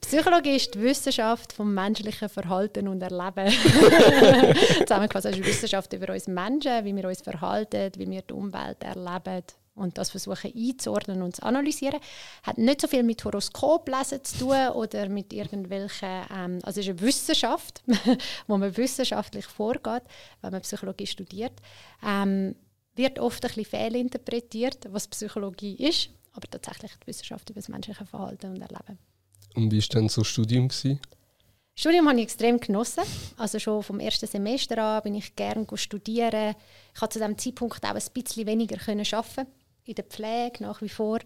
Psychologie 0.00 0.56
ist 0.56 0.74
die 0.74 0.80
Wissenschaft 0.80 1.52
vom 1.52 1.74
menschlichen 1.74 2.28
Verhalten 2.28 2.88
und 2.88 3.02
Erleben. 3.02 3.52
Zusammengefasst 4.78 5.26
ist 5.26 5.36
die 5.36 5.44
Wissenschaft 5.44 5.92
über 5.92 6.12
uns 6.12 6.26
Menschen, 6.26 6.84
wie 6.84 6.96
wir 6.96 7.08
uns 7.08 7.20
verhalten, 7.20 7.92
wie 7.96 8.08
wir 8.08 8.22
die 8.22 8.32
Umwelt 8.32 8.82
erleben 8.82 9.42
und 9.74 9.98
das 9.98 10.10
versuchen 10.10 10.52
einzuordnen 10.54 11.22
und 11.22 11.36
zu 11.36 11.42
analysieren. 11.42 12.00
Hat 12.42 12.56
nicht 12.56 12.80
so 12.80 12.88
viel 12.88 13.02
mit 13.02 13.22
Horoskoplesen 13.22 14.24
zu 14.24 14.38
tun 14.38 14.68
oder 14.68 15.08
mit 15.08 15.32
irgendwelchen, 15.32 16.22
ähm, 16.34 16.58
also 16.62 16.80
es 16.80 16.86
ist 16.86 16.90
eine 16.90 17.00
Wissenschaft, 17.00 17.82
wo 18.46 18.56
man 18.56 18.74
wissenschaftlich 18.76 19.46
vorgeht, 19.46 20.02
wenn 20.40 20.52
man 20.52 20.62
Psychologie 20.62 21.06
studiert. 21.06 21.52
Ähm, 22.06 22.54
wird 22.94 23.18
oft 23.18 23.44
ein 23.44 23.48
bisschen 23.48 23.64
fehlinterpretiert, 23.64 24.88
was 24.90 25.08
Psychologie 25.08 25.74
ist 25.76 26.10
aber 26.32 26.50
tatsächlich 26.50 26.92
die 27.02 27.06
Wissenschaft 27.06 27.48
über 27.50 27.60
das 27.60 27.68
menschliche 27.68 28.06
Verhalten 28.06 28.52
und 28.54 28.62
Erleben. 28.62 28.98
Und 29.54 29.70
wie 29.70 29.80
war 29.80 29.88
denn 29.88 30.08
so 30.08 30.22
das 30.22 30.28
Studium? 30.28 30.68
Gewesen? 30.68 31.00
Studium 31.74 32.08
habe 32.08 32.18
ich 32.18 32.24
extrem 32.24 32.60
genossen. 32.60 33.04
Also 33.36 33.58
schon 33.58 33.82
vom 33.82 33.98
ersten 34.00 34.26
Semester 34.26 34.78
an 34.78 35.02
bin 35.02 35.14
ich 35.14 35.34
gerne 35.34 35.66
studieren. 35.74 36.54
Ich 36.92 37.00
konnte 37.00 37.14
zu 37.14 37.18
diesem 37.18 37.38
Zeitpunkt 37.38 37.84
auch 37.84 37.94
ein 37.94 38.02
bisschen 38.12 38.46
weniger 38.46 38.76
arbeiten 38.88 39.46
in 39.84 39.94
der 39.94 40.04
Pflege 40.04 40.62
nach 40.62 40.80
wie 40.82 40.88
vor. 40.88 41.18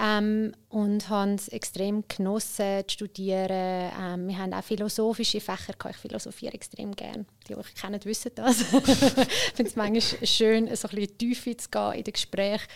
Ähm, 0.00 0.52
und 0.68 1.08
habe 1.08 1.34
es 1.34 1.48
extrem 1.48 2.04
genossen 2.06 2.84
zu 2.86 2.92
studieren. 2.92 3.50
Ähm, 3.50 4.28
wir 4.28 4.38
haben 4.38 4.52
auch 4.52 4.62
philosophische 4.62 5.40
Fächer 5.40 5.72
gehabt. 5.72 5.96
Ich 5.96 6.00
philosophiere 6.00 6.54
extrem 6.54 6.94
gerne. 6.94 7.24
Die, 7.48 7.54
die 7.54 7.60
ich 7.60 7.74
kennen, 7.74 8.04
wissen 8.04 8.30
das. 8.34 8.60
ich 8.62 8.68
finde 9.54 9.70
es 9.70 9.76
manchmal 9.76 10.26
schön, 10.26 10.66
so 10.66 10.88
ein 10.88 10.94
bisschen 10.94 10.98
in 10.98 11.06
die 11.06 11.18
Tiefe 11.18 11.56
zu 11.56 11.68
gehen 11.68 11.92
in 11.94 12.04
den 12.04 12.12
Gesprächen. 12.12 12.68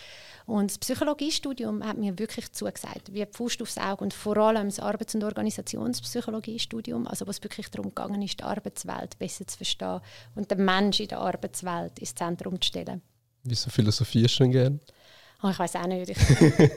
Und 0.45 0.71
das 0.71 0.77
Psychologiestudium 0.77 1.85
hat 1.85 1.97
mir 1.97 2.19
wirklich 2.19 2.51
zugesagt, 2.51 3.13
wie 3.13 3.25
Pfust 3.25 3.61
aufs 3.61 3.77
Auge 3.77 4.03
und 4.03 4.13
vor 4.13 4.35
allem 4.37 4.67
das 4.67 4.79
Arbeits- 4.79 5.15
und 5.15 5.23
Organisationspsychologiestudium, 5.23 7.07
also 7.07 7.25
was 7.27 7.41
wirklich 7.41 7.69
darum 7.69 7.93
ist, 8.21 8.39
die 8.39 8.43
Arbeitswelt 8.43 9.17
besser 9.17 9.47
zu 9.47 9.55
verstehen 9.57 10.01
und 10.35 10.51
den 10.51 10.65
Menschen 10.65 11.03
in 11.03 11.09
der 11.09 11.19
Arbeitswelt 11.19 11.97
ins 11.99 12.15
Zentrum 12.15 12.59
zu 12.59 12.67
stellen. 12.67 13.01
Wieso 13.43 13.69
philosophierst 13.69 14.39
du 14.39 14.43
denn 14.43 14.51
gerne? 14.51 14.79
Oh, 15.43 15.49
ich 15.49 15.59
weiß 15.59 15.75
auch 15.75 15.87
nicht. 15.87 16.09
Ich, 16.09 16.17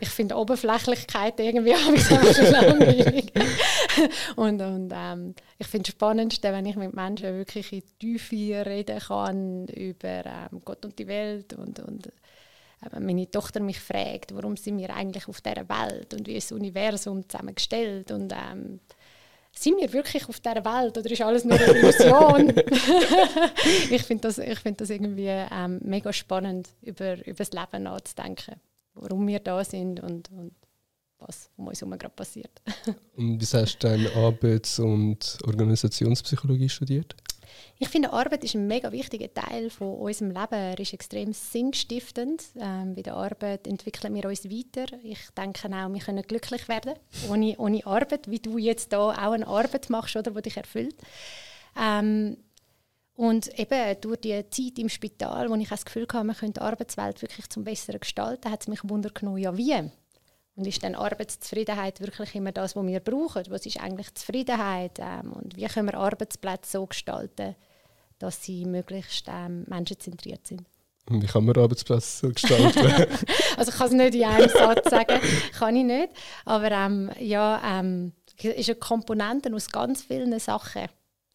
ich 0.00 0.08
finde 0.08 0.36
Oberflächlichkeit 0.36 1.38
irgendwie 1.38 1.76
schon 1.98 2.50
langweilig. 2.50 3.32
und 4.34 4.60
und 4.60 4.92
ähm, 4.92 5.34
ich 5.56 5.68
finde 5.68 5.88
es 5.88 5.94
spannend, 5.94 6.38
wenn 6.42 6.66
ich 6.66 6.74
mit 6.74 6.94
Menschen 6.94 7.36
wirklich 7.36 7.72
in 7.72 7.82
die 8.00 8.18
Tiefe 8.18 8.66
reden 8.66 8.98
kann 8.98 9.66
über 9.68 10.26
ähm, 10.26 10.62
Gott 10.64 10.84
und 10.84 10.98
die 10.98 11.06
Welt 11.06 11.52
und, 11.54 11.78
und 11.78 12.12
wenn 12.90 13.06
meine 13.06 13.30
Tochter 13.30 13.60
mich 13.60 13.78
fragt, 13.78 14.34
warum 14.34 14.56
sind 14.56 14.78
wir 14.78 14.94
eigentlich 14.94 15.28
auf 15.28 15.40
dieser 15.40 15.68
Welt 15.68 16.12
und 16.12 16.26
wie 16.26 16.34
ist 16.34 16.50
das 16.50 16.58
Universum 16.58 17.28
zusammengestellt 17.28 18.10
und 18.10 18.32
ähm, 18.32 18.80
sind 19.58 19.80
wir 19.80 19.92
wirklich 19.92 20.28
auf 20.28 20.40
dieser 20.40 20.64
Welt 20.64 20.98
oder 20.98 21.10
ist 21.10 21.22
alles 21.22 21.44
nur 21.44 21.58
eine 21.58 21.78
Illusion? 21.78 22.48
ich 23.90 24.02
finde 24.02 24.28
das, 24.28 24.40
find 24.60 24.80
das 24.80 24.90
irgendwie 24.90 25.28
ähm, 25.28 25.80
mega 25.82 26.12
spannend, 26.12 26.68
über, 26.82 27.14
über 27.26 27.38
das 27.38 27.52
Leben 27.52 27.84
nachzudenken, 27.84 28.56
warum 28.94 29.26
wir 29.26 29.40
da 29.40 29.64
sind 29.64 30.00
und, 30.00 30.30
und 30.30 30.52
was 31.18 31.50
um 31.56 31.68
uns 31.68 31.80
herum 31.80 31.98
gerade 31.98 32.14
passiert. 32.14 32.50
und 33.16 33.40
wie 33.40 33.56
hast 33.56 33.78
du 33.82 33.88
dann 33.88 34.06
Arbeits- 34.14 34.78
und 34.78 35.38
Organisationspsychologie 35.44 36.68
studiert? 36.68 37.16
Ich 37.78 37.88
finde, 37.88 38.12
Arbeit 38.12 38.44
ist 38.44 38.54
ein 38.54 38.66
mega 38.66 38.90
wichtiger 38.92 39.32
Teil 39.32 39.70
von 39.70 39.94
unserem 39.94 40.30
Leben. 40.30 40.52
Er 40.52 40.78
ist 40.78 40.92
extrem 40.92 41.32
sinnstiftend. 41.32 42.44
Ähm, 42.58 42.94
bei 42.94 43.02
der 43.02 43.14
Arbeit 43.14 43.66
entwickeln 43.66 44.14
wir 44.14 44.24
uns 44.24 44.44
weiter. 44.44 44.86
Ich 45.02 45.18
denke 45.36 45.68
auch, 45.68 45.92
wir 45.92 46.00
können 46.00 46.22
glücklich 46.22 46.68
werden 46.68 46.94
ohne, 47.28 47.56
ohne 47.58 47.86
Arbeit, 47.86 48.30
wie 48.30 48.38
du 48.38 48.58
jetzt 48.58 48.92
da 48.92 49.10
auch 49.10 49.32
eine 49.32 49.46
Arbeit 49.46 49.90
machst, 49.90 50.16
oder, 50.16 50.30
die 50.30 50.42
dich 50.42 50.56
erfüllt. 50.56 50.96
Ähm, 51.78 52.36
und 53.14 53.58
eben 53.58 54.00
durch 54.02 54.20
die 54.20 54.44
Zeit 54.50 54.78
im 54.78 54.88
Spital, 54.88 55.48
wo 55.48 55.54
ich 55.54 55.68
das 55.68 55.84
Gefühl 55.84 56.06
hatte, 56.12 56.24
man 56.24 56.36
könnte 56.36 56.60
die 56.60 56.66
Arbeitswelt 56.66 57.22
wirklich 57.22 57.48
zum 57.48 57.64
Besseren 57.64 58.00
gestalten, 58.00 58.50
hat 58.50 58.60
es 58.60 58.68
mich 58.68 58.80
genommen, 58.80 59.38
ja 59.38 59.56
wie? 59.56 59.90
Und 60.56 60.66
ist 60.66 60.82
dann 60.82 60.94
Arbeitszufriedenheit 60.94 62.00
wirklich 62.00 62.34
immer 62.34 62.50
das, 62.50 62.74
was 62.74 62.86
wir 62.86 63.00
brauchen? 63.00 63.44
Was 63.50 63.66
ist 63.66 63.78
eigentlich 63.78 64.14
Zufriedenheit? 64.14 64.98
Ähm, 64.98 65.32
und 65.34 65.54
wie 65.56 65.66
können 65.66 65.88
wir 65.88 65.98
Arbeitsplätze 65.98 66.72
so 66.72 66.86
gestalten, 66.86 67.54
dass 68.18 68.42
sie 68.42 68.64
möglichst 68.64 69.26
ähm, 69.28 69.64
menschenzentriert 69.68 70.46
sind? 70.46 70.64
Und 71.08 71.22
wie 71.22 71.26
kann 71.26 71.44
man 71.44 71.56
Arbeitsplätze 71.56 72.26
so 72.26 72.28
gestalten? 72.30 72.78
also 73.56 73.70
ich 73.70 73.76
kann 73.76 73.86
es 73.86 73.92
nicht 73.92 74.14
in 74.14 74.24
einem 74.24 74.48
Satz 74.48 74.90
sagen, 74.90 75.20
kann 75.52 75.76
ich 75.76 75.84
nicht. 75.84 76.08
Aber 76.46 76.70
ähm, 76.70 77.10
ja, 77.20 77.60
ähm, 77.78 78.12
es 78.38 78.44
ist 78.44 78.70
eine 78.70 78.76
Komponente 78.76 79.54
aus 79.54 79.68
ganz 79.68 80.02
vielen 80.02 80.36
Sachen, 80.40 80.88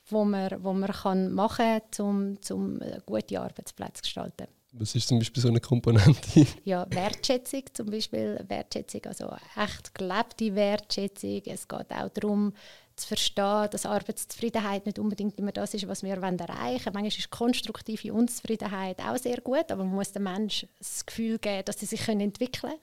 wo 0.07 0.25
man, 0.25 0.63
wo 0.63 0.73
man 0.73 0.91
kann 0.91 1.31
machen 1.31 1.79
kann, 1.91 2.05
um, 2.05 2.37
um 2.49 2.79
gute 3.05 3.39
Arbeitsplätze 3.39 3.93
zu 3.93 4.01
gestalten. 4.01 4.47
Was 4.73 4.95
ist 4.95 5.09
zum 5.09 5.19
Beispiel 5.19 5.41
so 5.41 5.49
eine 5.49 5.59
Komponente? 5.59 6.47
ja, 6.63 6.87
Wertschätzung 6.89 7.63
zum 7.73 7.91
Beispiel. 7.91 8.43
Wertschätzung, 8.47 9.01
also 9.05 9.35
echt 9.57 9.93
gelebte 9.93 10.55
Wertschätzung. 10.55 11.41
Es 11.45 11.67
geht 11.67 11.91
auch 11.91 12.09
darum, 12.09 12.53
zu 12.95 13.07
verstehen, 13.07 13.67
dass 13.69 13.85
Arbeitszufriedenheit 13.85 14.85
nicht 14.85 14.99
unbedingt 14.99 15.37
immer 15.39 15.51
das 15.51 15.73
ist, 15.73 15.87
was 15.87 16.03
wir 16.03 16.13
erreichen 16.13 16.39
wollen. 16.39 16.93
Manchmal 16.93 17.07
ist 17.07 17.29
konstruktive 17.29 18.13
Unzufriedenheit 18.13 18.99
auch 19.01 19.17
sehr 19.17 19.41
gut, 19.41 19.71
aber 19.71 19.83
man 19.83 19.95
muss 19.95 20.13
dem 20.13 20.23
Menschen 20.23 20.69
das 20.79 21.05
Gefühl 21.05 21.37
geben, 21.39 21.65
dass 21.65 21.79
sie 21.79 21.85
sich 21.85 22.07
entwickeln 22.07 22.71
können 22.71 22.79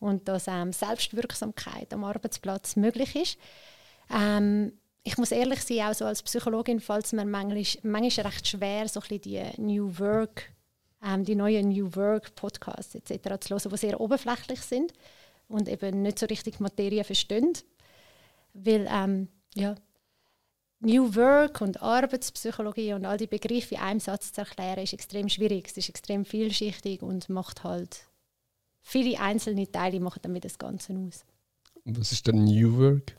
und 0.00 0.28
dass 0.28 0.46
ähm, 0.46 0.72
Selbstwirksamkeit 0.72 1.92
am 1.92 2.04
Arbeitsplatz 2.04 2.76
möglich 2.76 3.14
ist. 3.14 3.38
Ähm, 4.10 4.72
ich 5.02 5.18
muss 5.18 5.30
ehrlich 5.30 5.60
sein, 5.60 5.82
auch 5.82 5.94
so 5.94 6.04
als 6.04 6.22
Psychologin 6.22 6.80
fällt 6.80 7.06
es 7.06 7.12
mir 7.12 7.24
manchmal, 7.24 7.64
manchmal 7.82 8.26
recht 8.26 8.48
schwer, 8.48 8.88
so 8.88 9.00
ein 9.08 9.20
die 9.20 9.42
New 9.58 9.98
Work 9.98 10.50
ähm, 11.04 11.24
die 11.24 11.34
neuen 11.34 11.68
New 11.68 11.94
Work 11.94 12.34
Podcasts 12.34 12.94
etc. 12.94 13.40
zu 13.40 13.54
hören, 13.54 13.70
die 13.70 13.76
sehr 13.76 14.00
oberflächlich 14.00 14.60
sind 14.60 14.92
und 15.48 15.68
eben 15.68 16.02
nicht 16.02 16.18
so 16.18 16.26
richtig 16.26 16.60
Materie 16.60 17.04
verstehen. 17.04 17.52
Weil 18.54 18.88
ähm, 18.90 19.28
ja, 19.54 19.74
New 20.80 21.14
Work 21.14 21.60
und 21.60 21.82
Arbeitspsychologie 21.82 22.92
und 22.94 23.04
all 23.06 23.16
die 23.16 23.26
Begriffe 23.26 23.76
in 23.76 23.80
einem 23.80 24.00
Satz 24.00 24.32
zu 24.32 24.42
erklären, 24.42 24.82
ist 24.82 24.92
extrem 24.92 25.28
schwierig. 25.28 25.68
Es 25.68 25.76
ist 25.76 25.88
extrem 25.88 26.24
vielschichtig 26.24 27.02
und 27.02 27.28
macht 27.28 27.64
halt 27.64 28.06
viele 28.82 29.18
einzelne 29.18 29.70
Teile 29.70 30.00
machen 30.00 30.20
damit 30.22 30.44
das 30.44 30.58
Ganze 30.58 30.94
aus. 30.94 31.24
Was 31.84 32.12
ist 32.12 32.26
denn 32.26 32.44
New 32.44 32.78
Work? 32.78 33.16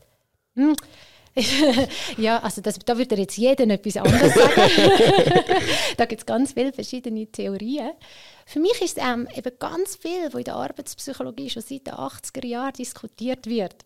Hm. 0.54 0.74
ja, 2.16 2.38
also 2.38 2.60
das, 2.60 2.78
da 2.78 2.96
würde 2.96 3.16
jetzt 3.16 3.36
jeder 3.36 3.64
etwas 3.68 3.96
anderes 3.96 4.34
sagen. 4.34 4.62
da 5.96 6.04
gibt 6.04 6.20
es 6.20 6.26
ganz 6.26 6.52
viele 6.52 6.72
verschiedene 6.72 7.26
Theorien. 7.26 7.92
Für 8.46 8.60
mich 8.60 8.80
ist 8.80 8.98
es 8.98 9.04
ähm, 9.04 9.28
eben 9.34 9.52
ganz 9.58 9.96
viel, 9.96 10.26
was 10.26 10.38
in 10.38 10.44
der 10.44 10.56
Arbeitspsychologie 10.56 11.50
schon 11.50 11.62
seit 11.62 11.86
den 11.86 11.94
80er 11.94 12.46
Jahren 12.46 12.72
diskutiert 12.72 13.46
wird. 13.46 13.84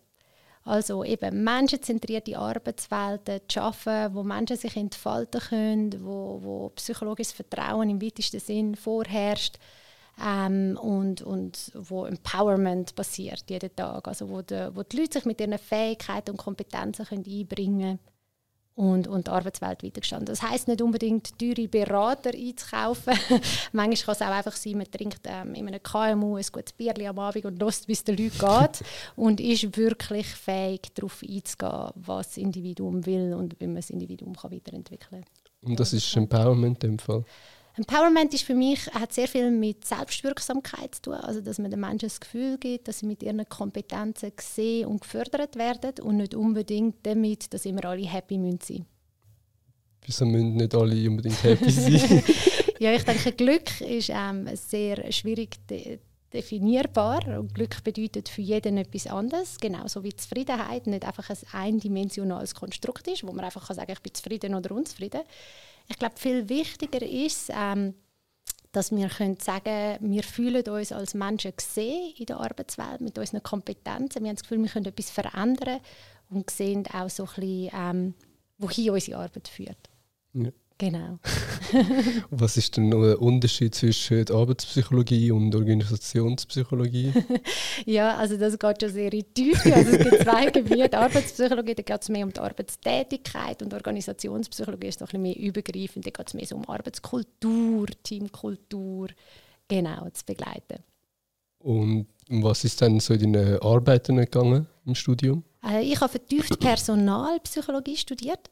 Also 0.65 1.03
eben 1.03 1.43
menschenzentrierte 1.43 2.37
Arbeitswelten 2.37 3.41
zu 3.47 3.53
schaffen, 3.53 4.13
wo 4.13 4.23
Menschen 4.23 4.55
sich 4.55 4.77
entfalten 4.77 5.41
können, 5.41 6.05
wo, 6.05 6.39
wo 6.41 6.69
psychologisches 6.69 7.33
Vertrauen 7.33 7.89
im 7.89 8.01
weitesten 8.01 8.39
Sinn 8.39 8.75
vorherrscht 8.75 9.57
ähm, 10.21 10.77
und, 10.81 11.21
und 11.21 11.71
wo 11.75 12.05
Empowerment 12.05 12.95
passiert 12.95 13.43
jeden 13.49 13.75
Tag. 13.75 14.07
Also 14.07 14.29
wo, 14.29 14.41
de, 14.41 14.71
wo 14.73 14.83
die 14.83 14.97
Leute 14.97 15.13
sich 15.13 15.25
mit 15.25 15.39
ihren 15.39 15.57
Fähigkeiten 15.57 16.31
und 16.31 16.37
Kompetenzen 16.37 17.05
können 17.05 17.25
einbringen 17.25 17.79
können 17.79 17.99
und, 18.75 19.07
und 19.07 19.27
die 19.27 19.31
Arbeitswelt 19.31 19.83
weitergestanden. 19.83 20.25
Das 20.25 20.41
heißt 20.41 20.67
nicht 20.67 20.81
unbedingt 20.81 21.37
teure 21.37 21.67
Berater 21.67 22.31
einzukaufen. 22.31 23.13
Manchmal 23.71 24.15
kann 24.15 24.15
es 24.15 24.21
auch 24.21 24.35
einfach 24.35 24.55
sein, 24.55 24.77
man 24.77 24.89
trinkt 24.89 25.21
ähm, 25.25 25.53
in 25.53 25.67
einem 25.67 25.83
KMU 25.83 26.37
ein 26.37 26.45
gutes 26.51 26.73
Bier 26.73 26.93
am 27.07 27.19
Abend 27.19 27.45
und 27.45 27.61
lässt, 27.61 27.87
wie 27.87 27.93
es 27.93 28.03
den 28.03 28.17
Leuten 28.17 28.39
geht 28.39 28.83
und 29.15 29.39
ist 29.39 29.77
wirklich 29.77 30.27
fähig, 30.27 30.93
darauf 30.95 31.21
einzugehen, 31.21 31.91
was 31.95 32.27
das 32.29 32.37
Individuum 32.37 33.05
will 33.05 33.33
und 33.33 33.59
wie 33.59 33.67
man 33.67 33.77
das 33.77 33.89
Individuum 33.89 34.35
kann 34.35 34.51
weiterentwickeln 34.51 35.23
kann. 35.23 35.69
Und 35.69 35.79
das 35.79 35.93
ist 35.93 36.15
Empowerment 36.15 36.83
in 36.83 36.91
dem 36.91 36.99
Fall? 36.99 37.23
Empowerment 37.75 38.33
ist 38.33 38.43
für 38.43 38.53
mich, 38.53 38.85
hat 38.93 39.13
sehr 39.13 39.27
viel 39.27 39.49
mit 39.49 39.85
Selbstwirksamkeit 39.85 40.95
zu 40.95 41.01
tun. 41.03 41.13
Also, 41.15 41.41
dass 41.41 41.57
man 41.57 41.71
den 41.71 41.79
Menschen 41.79 42.07
das 42.07 42.19
Gefühl 42.19 42.57
gibt, 42.59 42.87
dass 42.87 42.99
sie 42.99 43.07
mit 43.07 43.23
ihren 43.23 43.47
Kompetenzen 43.49 44.31
gesehen 44.35 44.87
und 44.87 45.01
gefördert 45.01 45.55
werden 45.55 45.93
und 46.03 46.17
nicht 46.17 46.35
unbedingt 46.35 46.97
damit, 47.03 47.51
dass 47.53 47.65
immer 47.65 47.85
alle 47.85 48.05
happy 48.07 48.35
sein 48.35 48.41
müssen. 48.43 48.85
Wieso 50.05 50.25
müssen 50.25 50.55
nicht 50.55 50.75
alle 50.75 51.09
unbedingt 51.09 51.43
happy 51.43 51.71
sein? 51.71 52.23
ja, 52.79 52.93
ich 52.93 53.03
denke, 53.03 53.31
Glück 53.31 53.81
ist 53.81 54.09
ähm, 54.13 54.47
sehr 54.55 55.11
schwierig 55.11 55.57
de 55.67 55.99
definierbar. 56.33 57.39
Und 57.39 57.53
Glück 57.53 57.83
bedeutet 57.83 58.27
für 58.27 58.41
jeden 58.41 58.77
etwas 58.77 59.07
anderes, 59.07 59.57
genauso 59.57 60.03
wie 60.03 60.15
Zufriedenheit 60.15 60.87
nicht 60.87 61.05
einfach 61.05 61.29
ein 61.29 61.37
eindimensionales 61.51 62.55
Konstrukt 62.55 63.07
ist, 63.07 63.25
wo 63.25 63.31
man 63.31 63.45
einfach 63.45 63.67
kann 63.67 63.75
sagen 63.75 63.91
ich 63.91 64.01
bin 64.01 64.13
zufrieden 64.13 64.55
oder 64.55 64.71
unzufrieden. 64.71 65.21
Ich 65.87 65.97
glaube, 65.97 66.15
viel 66.17 66.49
wichtiger 66.49 67.01
ist, 67.01 67.49
ähm, 67.53 67.93
dass 68.71 68.91
wir 68.91 69.07
können 69.07 69.37
sagen 69.39 69.97
wir 70.01 70.23
fühlen 70.23 70.67
uns 70.67 70.91
als 70.91 71.13
Menschen 71.13 71.55
gesehen 71.55 72.13
in 72.17 72.25
der 72.25 72.39
Arbeitswelt 72.39 73.01
mit 73.01 73.17
unseren 73.17 73.43
Kompetenzen. 73.43 74.23
Wir 74.23 74.29
haben 74.29 74.35
das 74.35 74.43
Gefühl, 74.43 74.63
wir 74.63 74.69
können 74.69 74.85
etwas 74.85 75.11
verändern 75.11 75.79
und 76.29 76.49
sehen 76.49 76.85
auch 76.87 77.09
so 77.09 77.23
ein 77.23 77.29
bisschen, 77.35 77.71
ähm, 77.73 78.13
wohin 78.57 78.89
unsere 78.89 79.19
Arbeit 79.19 79.47
führt. 79.47 79.89
Ja. 80.33 80.49
Genau. 80.77 81.19
Was 82.31 82.57
ist 82.57 82.77
denn 82.77 82.91
der 82.91 83.21
Unterschied 83.21 83.75
zwischen 83.75 84.29
Arbeitspsychologie 84.29 85.31
und 85.31 85.53
Organisationspsychologie? 85.55 87.13
ja, 87.85 88.15
also 88.17 88.37
das 88.37 88.57
geht 88.57 88.81
schon 88.81 88.91
sehr 88.91 89.13
in 89.13 89.19
die 89.19 89.23
Tiefe. 89.23 89.73
Also 89.73 89.91
es 89.91 90.03
gibt 90.03 90.23
zwei 90.23 90.49
Gebiete. 90.49 90.97
Arbeitspsychologie, 90.97 91.75
da 91.75 91.83
geht 91.83 92.01
es 92.01 92.09
mehr 92.09 92.25
um 92.25 92.33
die 92.33 92.39
Arbeitstätigkeit 92.39 93.61
und 93.61 93.73
Organisationspsychologie 93.73 94.87
ist 94.87 95.01
noch 95.01 95.07
ein 95.13 95.21
bisschen 95.21 95.41
mehr 95.41 95.49
übergreifend. 95.49 96.05
Da 96.05 96.09
geht 96.09 96.27
es 96.27 96.33
mehr 96.33 96.45
so 96.45 96.55
um 96.55 96.67
Arbeitskultur, 96.67 97.87
Teamkultur, 98.03 99.09
genau, 99.67 100.09
zu 100.09 100.25
begleiten. 100.25 100.83
Und 101.59 102.07
was 102.29 102.63
ist 102.63 102.81
dann 102.81 102.99
so 102.99 103.13
in 103.13 103.33
deinen 103.33 103.59
Arbeiten 103.59 104.17
gegangen 104.17 104.67
im 104.85 104.95
Studium? 104.95 105.43
Also 105.61 105.79
ich 105.79 105.99
habe 106.01 106.11
vertieft 106.11 106.59
Personalpsychologie 106.59 107.95
studiert. 107.95 108.49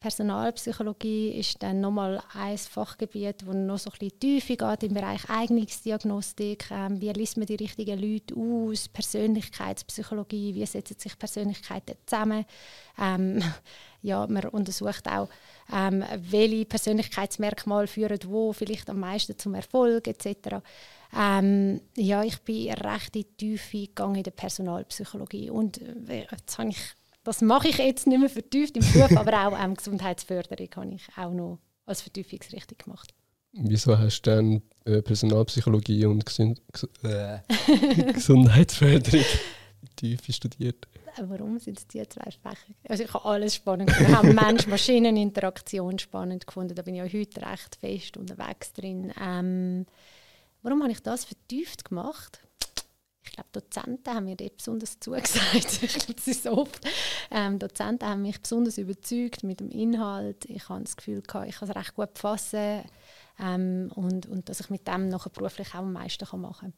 Personalpsychologie 0.00 1.32
ist 1.32 1.62
dann 1.62 1.82
nochmal 1.82 2.22
ein 2.32 2.56
Fachgebiet, 2.56 3.42
das 3.46 3.54
noch 3.54 3.78
so 3.78 3.90
ein 3.90 3.98
bisschen 3.98 4.18
tiefer 4.18 4.56
geht 4.56 4.88
im 4.88 4.94
Bereich 4.94 5.28
Eignungsdiagnostik. 5.28 6.70
Ähm, 6.70 6.98
wie 7.02 7.12
liest 7.12 7.36
man 7.36 7.44
die 7.44 7.56
richtigen 7.56 8.00
Leute 8.00 8.34
aus? 8.34 8.88
Persönlichkeitspsychologie, 8.88 10.54
wie 10.54 10.64
setzen 10.64 10.98
sich 10.98 11.18
Persönlichkeiten 11.18 11.96
zusammen? 12.06 12.46
Ähm, 12.98 13.42
ja, 14.02 14.26
man 14.26 14.46
untersucht 14.46 15.06
auch, 15.06 15.28
ähm, 15.70 16.02
welche 16.16 16.64
Persönlichkeitsmerkmale 16.64 17.86
führen 17.86 18.20
wo 18.24 18.54
vielleicht 18.54 18.88
am 18.88 19.00
meisten 19.00 19.36
zum 19.36 19.54
Erfolg 19.54 20.08
etc. 20.08 20.62
Ähm, 21.14 21.82
ja, 21.94 22.22
ich 22.24 22.40
bin 22.40 22.72
recht 22.72 23.16
in 23.16 23.22
die 23.22 23.36
Tiefe 23.36 23.86
gegangen 23.86 24.14
in 24.14 24.22
der 24.22 24.30
Personalpsychologie 24.30 25.50
und 25.50 25.78
äh, 26.08 26.26
jetzt 26.30 26.56
habe 26.56 26.70
ich 26.70 26.94
das 27.30 27.42
mache 27.42 27.68
ich 27.68 27.78
jetzt 27.78 28.08
nicht 28.08 28.18
mehr 28.18 28.28
vertieft 28.28 28.76
im 28.76 28.82
Beruf, 28.92 29.16
aber 29.16 29.46
auch 29.46 29.64
ähm, 29.64 29.74
Gesundheitsförderung 29.74 30.68
habe 30.74 30.94
ich 30.94 31.16
auch 31.16 31.32
noch 31.32 31.60
als 31.86 32.02
Vertiefungsrichtung 32.02 32.76
gemacht. 32.78 33.14
Wieso 33.52 33.96
hast 33.96 34.22
du 34.22 34.30
dann 34.30 34.62
äh, 34.84 35.00
Personalpsychologie 35.00 36.06
und 36.06 36.26
Gesund 36.26 36.60
äh, 37.04 37.38
Gesundheitsförderung 38.12 39.24
tief 39.96 40.22
studiert? 40.28 40.88
Äh, 41.16 41.22
warum 41.28 41.60
sind 41.60 41.78
es 41.78 41.86
die 41.86 42.02
zwei 42.08 42.32
Fächer? 42.32 42.74
Also 42.88 43.04
ich 43.04 43.14
habe 43.14 43.24
alles 43.24 43.54
spannend 43.54 43.90
gefunden. 43.90 44.10
Ich 44.10 44.16
habe 44.16 44.32
Mensch-Maschinen-Interaktion 44.32 46.00
spannend 46.00 46.48
gefunden. 46.48 46.74
Da 46.74 46.82
bin 46.82 46.96
ich 46.96 47.02
auch 47.02 47.12
heute 47.12 47.42
recht 47.42 47.76
fest 47.76 48.16
unterwegs 48.16 48.72
drin. 48.72 49.12
Ähm, 49.20 49.86
warum 50.62 50.82
habe 50.82 50.90
ich 50.90 51.00
das 51.00 51.24
vertieft 51.24 51.84
gemacht? 51.84 52.40
Ich 53.22 53.32
glaube, 53.32 53.48
Dozenten 53.52 54.14
haben 54.14 54.24
mir 54.24 54.36
dort 54.36 54.56
besonders 54.56 54.98
zugesagt. 54.98 55.54
ich 55.82 55.94
glaube, 55.94 56.14
das 56.14 56.26
ist 56.26 56.46
oft. 56.46 56.80
Ähm, 57.30 57.58
Dozenten 57.58 58.08
haben 58.08 58.22
mich 58.22 58.40
besonders 58.40 58.78
überzeugt 58.78 59.44
mit 59.44 59.60
dem 59.60 59.70
Inhalt. 59.70 60.44
Ich 60.46 60.68
habe 60.68 60.82
das 60.82 60.96
Gefühl, 60.96 61.22
gehabt, 61.22 61.48
ich 61.48 61.56
kann 61.56 61.68
es 61.68 61.76
recht 61.76 61.94
gut 61.94 62.18
fassen 62.18 62.82
ähm, 63.38 63.90
und, 63.94 64.26
und 64.26 64.48
dass 64.48 64.60
ich 64.60 64.70
mit 64.70 64.86
dem 64.88 65.08
nachher 65.08 65.30
beruflich 65.30 65.68
auch 65.70 65.80
am 65.80 65.92
meisten 65.92 66.26
kann 66.26 66.40
machen 66.40 66.72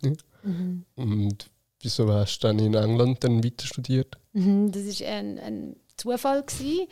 kann. 0.00 0.14
Ja. 0.14 0.50
Mhm. 0.50 0.84
Und 0.94 1.50
wieso 1.80 2.10
hast 2.12 2.38
du 2.38 2.48
dann 2.48 2.58
in 2.58 2.74
England 2.74 3.24
dann 3.24 3.42
weiter 3.42 3.66
studiert? 3.66 4.18
Mhm, 4.32 4.72
das 4.72 5.00
war 5.00 5.08
ein, 5.08 5.38
ein 5.38 5.76
Zufall. 5.96 6.42
Gewesen. 6.42 6.86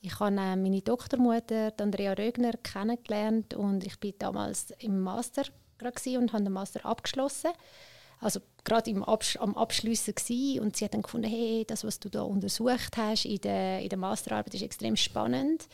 Ich 0.00 0.20
habe 0.20 0.36
äh, 0.36 0.56
meine 0.56 0.82
Doktormutter, 0.82 1.72
Andrea 1.78 2.12
Rögner, 2.12 2.52
kennengelernt 2.62 3.54
und 3.54 3.84
ich 3.84 4.02
war 4.02 4.12
damals 4.18 4.70
im 4.78 5.00
Master 5.00 5.44
und 5.80 6.32
habe 6.32 6.42
den 6.42 6.52
Master 6.52 6.84
abgeschlossen 6.84 7.50
also 8.20 8.40
gerade 8.64 8.90
im 8.90 9.04
Absch 9.04 9.36
am 9.36 9.56
Abschliessen 9.56 10.14
gewesen, 10.14 10.60
und 10.60 10.76
sie 10.76 10.84
hat 10.84 10.94
dann 10.94 11.02
gefunden, 11.02 11.28
hey, 11.28 11.64
das, 11.66 11.84
was 11.84 12.00
du 12.00 12.08
da 12.08 12.22
untersucht 12.22 12.96
hast 12.96 13.24
in 13.24 13.40
der, 13.40 13.80
in 13.80 13.88
der 13.88 13.98
Masterarbeit, 13.98 14.54
ist 14.54 14.62
extrem 14.62 14.96
spannend. 14.96 15.68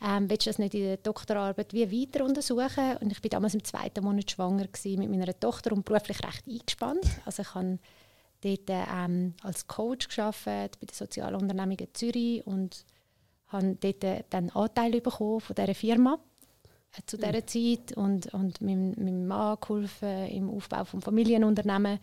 Ähm, 0.00 0.30
willst 0.30 0.46
du 0.46 0.50
das 0.50 0.58
nicht 0.58 0.74
in 0.74 0.82
der 0.82 0.96
Doktorarbeit 0.98 1.72
wie 1.72 1.90
weiter 1.90 2.24
untersuchen? 2.24 2.96
Und 3.00 3.10
ich 3.10 3.22
war 3.22 3.30
damals 3.30 3.54
im 3.54 3.64
zweiten 3.64 4.04
Monat 4.04 4.30
schwanger 4.30 4.66
mit 4.84 5.10
meiner 5.10 5.38
Tochter 5.38 5.72
und 5.72 5.84
beruflich 5.84 6.22
recht 6.22 6.46
eingespannt. 6.46 7.04
Also 7.24 7.42
ich 7.42 7.54
habe 7.54 7.78
dort 8.42 8.70
ähm, 8.70 9.34
als 9.42 9.66
Coach 9.66 10.08
gearbeitet 10.08 10.78
bei 10.80 10.86
der 10.86 10.94
Sozialunternehmung 10.94 11.78
Zürich 11.94 12.46
und 12.46 12.84
habe 13.48 13.76
dort 13.80 14.24
dann 14.30 14.50
Anteil 14.50 15.00
bekommen 15.00 15.40
von 15.40 15.56
dieser 15.56 15.74
Firma 15.74 16.14
äh, 16.14 16.27
zu 17.06 17.16
dieser 17.16 17.46
Zeit 17.46 17.96
und, 17.96 18.32
und 18.34 18.60
meinem, 18.60 18.94
meinem 18.96 19.26
Mann 19.26 19.58
geholfen 19.60 20.26
im 20.28 20.50
Aufbau 20.50 20.84
des 20.84 21.04
Familienunternehmen. 21.04 21.98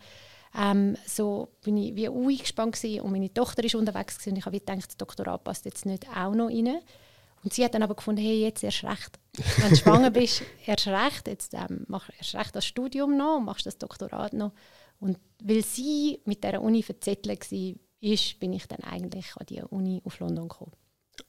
Ähm, 0.58 0.96
so 1.06 1.48
bin 1.62 1.76
ich 1.76 1.94
wie 1.96 2.08
eingespannt 2.08 2.82
und 2.84 3.12
meine 3.12 3.32
Tochter 3.32 3.62
ist 3.64 3.74
unterwegs 3.74 4.26
und 4.26 4.36
ich 4.36 4.46
habe 4.46 4.58
gedacht, 4.58 4.86
das 4.88 4.96
Doktorat 4.96 5.44
passt 5.44 5.64
jetzt 5.64 5.84
nicht 5.86 6.06
auch 6.08 6.34
noch 6.34 6.48
rein. 6.48 6.78
Und 7.44 7.52
sie 7.52 7.64
hat 7.64 7.74
dann 7.74 7.82
aber 7.82 7.94
gefunden, 7.94 8.22
hey, 8.22 8.42
jetzt 8.42 8.64
erst 8.64 8.82
recht. 8.82 9.20
Wenn 9.58 9.70
du 9.70 9.76
schwanger 9.76 10.10
bist, 10.10 10.42
erst 10.66 10.88
recht. 10.88 11.28
Jetzt 11.28 11.54
ähm, 11.54 11.84
mach 11.86 12.08
erst 12.18 12.34
recht 12.34 12.56
das 12.56 12.64
Studium 12.64 13.16
noch 13.16 13.36
und 13.36 13.44
machst 13.44 13.66
das 13.66 13.78
Doktorat 13.78 14.32
noch. 14.32 14.52
Und 14.98 15.18
weil 15.42 15.62
sie 15.62 16.20
mit 16.24 16.42
dieser 16.42 16.60
Uni 16.60 16.82
verzettelt 16.82 17.52
war, 17.52 17.74
ist, 18.00 18.40
bin 18.40 18.52
ich 18.52 18.66
dann 18.66 18.80
eigentlich 18.80 19.36
an 19.36 19.46
die 19.46 19.62
Uni 19.62 20.00
auf 20.04 20.18
London 20.18 20.48
gekommen. 20.48 20.72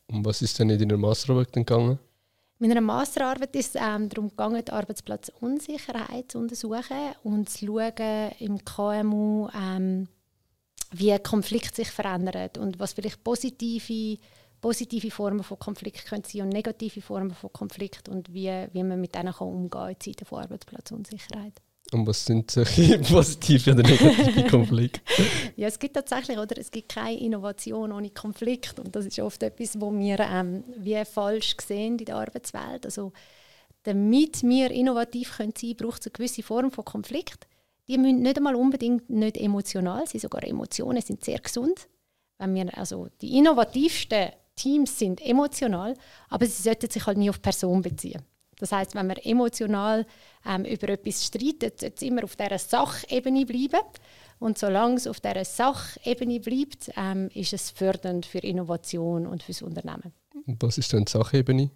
Und 0.07 0.25
was 0.25 0.41
ist 0.41 0.57
denn 0.57 0.69
in 0.69 0.79
deiner 0.79 0.97
Masterarbeit 0.97 1.53
gegangen? 1.53 1.99
In 2.59 2.67
meiner 2.67 2.81
Masterarbeit 2.81 3.55
ist 3.55 3.75
es 3.75 3.81
ähm, 3.81 4.09
darum 4.09 4.29
gegangen, 4.29 4.65
die 4.65 4.71
Arbeitsplatzunsicherheit 4.71 6.31
zu 6.31 6.39
untersuchen 6.39 7.13
und 7.23 7.49
zu 7.49 7.67
schauen 7.67 8.31
im 8.39 8.65
KMU, 8.65 9.47
ähm, 9.53 10.07
wie 10.91 11.17
Konflikt 11.19 11.75
sich 11.75 11.91
verändert 11.91 12.57
und 12.57 12.79
was 12.79 12.93
vielleicht 12.93 13.23
positive, 13.23 14.17
positive 14.59 15.11
Formen 15.11 15.43
von 15.43 15.59
Konflikt 15.59 16.07
können 16.07 16.23
sein 16.23 16.43
und 16.43 16.49
negative 16.49 17.01
Formen 17.01 17.35
von 17.35 17.53
Konflikt 17.53 18.09
und 18.09 18.33
wie, 18.33 18.67
wie 18.71 18.83
man 18.83 18.99
mit 18.99 19.13
denen 19.13 19.33
kann 19.33 19.47
umgehen 19.49 19.69
kann 19.69 19.89
in 19.89 19.99
Zeiten 19.99 20.25
von 20.25 20.43
Arbeitsplatzunsicherheit. 20.43 21.61
Und 21.93 22.05
was 22.05 22.25
sind 22.25 22.51
solche 22.51 22.99
positive 23.11 23.71
oder 23.71 23.83
negative 23.83 24.43
Konflikte? 24.49 25.01
ja, 25.55 25.67
es 25.67 25.79
gibt 25.79 25.95
tatsächlich, 25.95 26.37
oder 26.37 26.57
es 26.57 26.69
gibt 26.69 26.89
keine 26.89 27.17
Innovation 27.17 27.91
ohne 27.91 28.09
Konflikt. 28.09 28.79
Und 28.79 28.95
das 28.95 29.05
ist 29.05 29.19
oft 29.19 29.41
etwas, 29.43 29.79
wo 29.79 29.91
wir 29.93 30.19
ähm, 30.19 30.63
wie 30.77 31.03
falsch 31.05 31.55
sehen 31.65 31.97
in 31.97 32.05
der 32.05 32.17
Arbeitswelt. 32.17 32.85
Also, 32.85 33.13
damit 33.83 34.43
wir 34.43 34.69
innovativ 34.71 35.37
können 35.37 35.53
sein 35.55 35.75
können, 35.75 35.89
braucht 35.89 36.01
es 36.01 36.07
eine 36.07 36.11
gewisse 36.11 36.43
Form 36.43 36.71
von 36.71 36.83
Konflikt. 36.83 37.47
Die 37.87 37.97
müssen 37.97 38.21
nicht 38.21 38.37
einmal 38.37 38.55
unbedingt 38.55 39.09
nicht 39.09 39.37
emotional 39.37 40.05
sein, 40.07 40.19
sogar 40.19 40.43
Emotionen 40.43 41.01
sind 41.01 41.23
sehr 41.23 41.39
gesund. 41.39 41.87
Wenn 42.37 42.53
wir, 42.53 42.77
also 42.77 43.07
die 43.21 43.37
innovativsten 43.37 44.31
Teams 44.57 44.99
sind 44.99 45.21
emotional, 45.21 45.93
aber 46.29 46.45
sie 46.45 46.61
sollten 46.63 46.89
sich 46.89 47.05
halt 47.05 47.17
nie 47.17 47.29
auf 47.29 47.41
Person 47.41 47.81
beziehen. 47.81 48.21
Das 48.59 48.71
heißt, 48.71 48.95
wenn 48.95 49.07
man 49.07 49.17
emotional 49.17 50.05
ähm, 50.45 50.65
über 50.65 50.89
etwas 50.89 51.25
streitet, 51.25 51.79
sollte 51.79 52.05
immer 52.05 52.23
auf 52.23 52.35
dieser 52.35 52.57
Sachebene 52.57 53.45
bleiben. 53.45 53.85
Und 54.39 54.57
solange 54.57 54.95
es 54.95 55.07
auf 55.07 55.19
dieser 55.19 55.45
Sachebene 55.45 56.39
bleibt, 56.39 56.91
ähm, 56.95 57.29
ist 57.33 57.53
es 57.53 57.71
fördernd 57.71 58.25
für 58.25 58.39
Innovation 58.39 59.27
und 59.27 59.43
für 59.43 59.51
das 59.51 59.61
Unternehmen. 59.61 60.13
Und 60.45 60.61
was 60.61 60.77
ist 60.77 60.93
denn 60.93 61.05
die 61.05 61.11
Sachebene? 61.11 61.71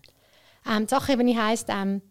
Ähm, 0.69 0.85
die 0.85 0.89
Sachebene 0.89 1.43
heisst, 1.43 1.69
ähm, 1.69 2.01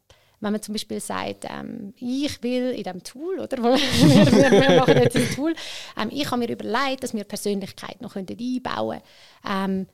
wenn 0.40 0.52
man 0.52 0.62
zum 0.62 0.72
Beispiel 0.72 1.00
sagt, 1.00 1.44
ähm, 1.48 1.92
ich 1.96 2.42
will 2.42 2.70
in 2.70 2.82
diesem 2.82 3.02
Tool, 3.02 3.38
oder 3.38 3.58
wir, 3.58 3.74
wir, 4.32 4.50
wir 4.50 4.76
machen 4.78 4.96
jetzt 4.96 5.16
ein 5.16 5.30
Tool, 5.34 5.54
ähm, 6.00 6.08
ich 6.10 6.30
habe 6.30 6.38
mir 6.38 6.50
überlegt, 6.50 7.02
dass 7.02 7.14
wir 7.14 7.24
Persönlichkeit 7.24 8.00
noch 8.00 8.16
einbauen 8.16 9.00
können. 9.00 9.02
Ähm, 9.44 9.86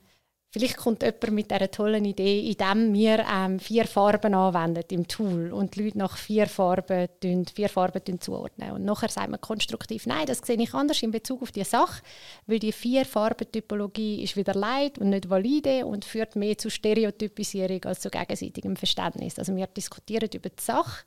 Vielleicht 0.57 0.77
kommt 0.77 1.03
jemand 1.03 1.31
mit 1.31 1.51
dieser 1.51 1.69
tollen 1.69 2.03
Idee, 2.03 2.49
indem 2.49 2.91
wir 2.91 3.23
ähm, 3.31 3.59
vier 3.59 3.85
Farben 3.85 4.33
anwenden 4.33 4.85
im 4.89 5.07
Tool 5.07 5.53
und 5.53 5.75
die 5.75 5.83
Leute 5.83 5.99
nach 5.99 6.17
vier 6.17 6.47
Farben, 6.47 7.07
tun, 7.21 7.45
vier 7.53 7.69
Farben 7.69 8.19
zuordnen. 8.19 8.71
Und 8.71 8.83
nachher 8.83 9.09
sagt 9.09 9.29
man 9.29 9.39
konstruktiv, 9.39 10.07
nein, 10.07 10.25
das 10.25 10.39
sehe 10.39 10.59
ich 10.59 10.73
anders 10.73 11.03
in 11.03 11.11
Bezug 11.11 11.43
auf 11.43 11.51
die 11.51 11.63
Sache, 11.63 12.01
weil 12.47 12.57
die 12.57 12.71
vier 12.71 13.05
Farben-Typologie 13.05 14.23
ist 14.23 14.35
wieder 14.35 14.55
leid 14.55 14.97
und 14.97 15.09
nicht 15.09 15.29
valide 15.29 15.85
und 15.85 16.05
führt 16.05 16.35
mehr 16.35 16.57
zu 16.57 16.71
Stereotypisierung 16.71 17.83
als 17.85 17.99
zu 17.99 18.09
gegenseitigem 18.09 18.77
Verständnis. 18.77 19.37
Also 19.37 19.55
wir 19.55 19.67
diskutieren 19.67 20.29
über 20.33 20.49
die 20.49 20.63
Sache, 20.63 21.05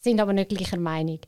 sind 0.00 0.18
aber 0.18 0.32
nicht 0.32 0.48
gleicher 0.48 0.78
Meinung. 0.78 1.20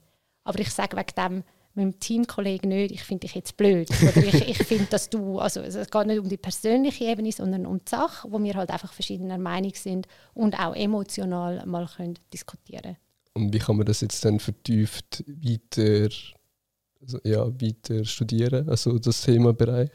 Aber 0.43 0.59
ich 0.59 0.73
sage 0.73 0.97
wegen 0.97 1.15
dem, 1.17 1.45
meinem 1.79 1.99
Teamkollegen 1.99 2.69
nicht, 2.69 2.93
ich 2.93 3.03
finde 3.03 3.21
dich 3.21 3.35
jetzt 3.35 3.57
blöd. 3.57 3.89
Oder 4.03 4.17
ich, 4.19 4.49
ich 4.49 4.59
finde, 4.59 4.87
dass 4.91 5.09
du, 5.09 5.39
also 5.39 5.61
es 5.61 5.91
geht 5.91 6.07
nicht 6.07 6.19
um 6.19 6.29
die 6.29 6.37
persönliche 6.37 7.05
Ebene, 7.05 7.33
sondern 7.33 7.65
um 7.65 7.79
die 7.79 7.89
Sache, 7.89 8.31
wo 8.31 8.43
wir 8.43 8.55
halt 8.55 8.71
einfach 8.71 8.93
verschiedener 8.93 9.39
Meinung 9.39 9.73
sind 9.75 10.07
und 10.35 10.59
auch 10.59 10.75
emotional 10.75 11.65
mal 11.65 11.89
können 11.97 12.19
diskutieren 12.33 12.97
Und 13.33 13.53
wie 13.55 13.59
kann 13.59 13.77
man 13.77 13.87
das 13.87 14.03
jetzt 14.03 14.25
dann 14.25 14.41
vertieft 14.41 15.25
weiter, 15.27 16.15
also, 17.01 17.19
ja, 17.25 17.47
weiter 17.47 18.05
studieren, 18.05 18.69
also 18.69 18.99
das 18.99 19.23
Themenbereich? 19.23 19.91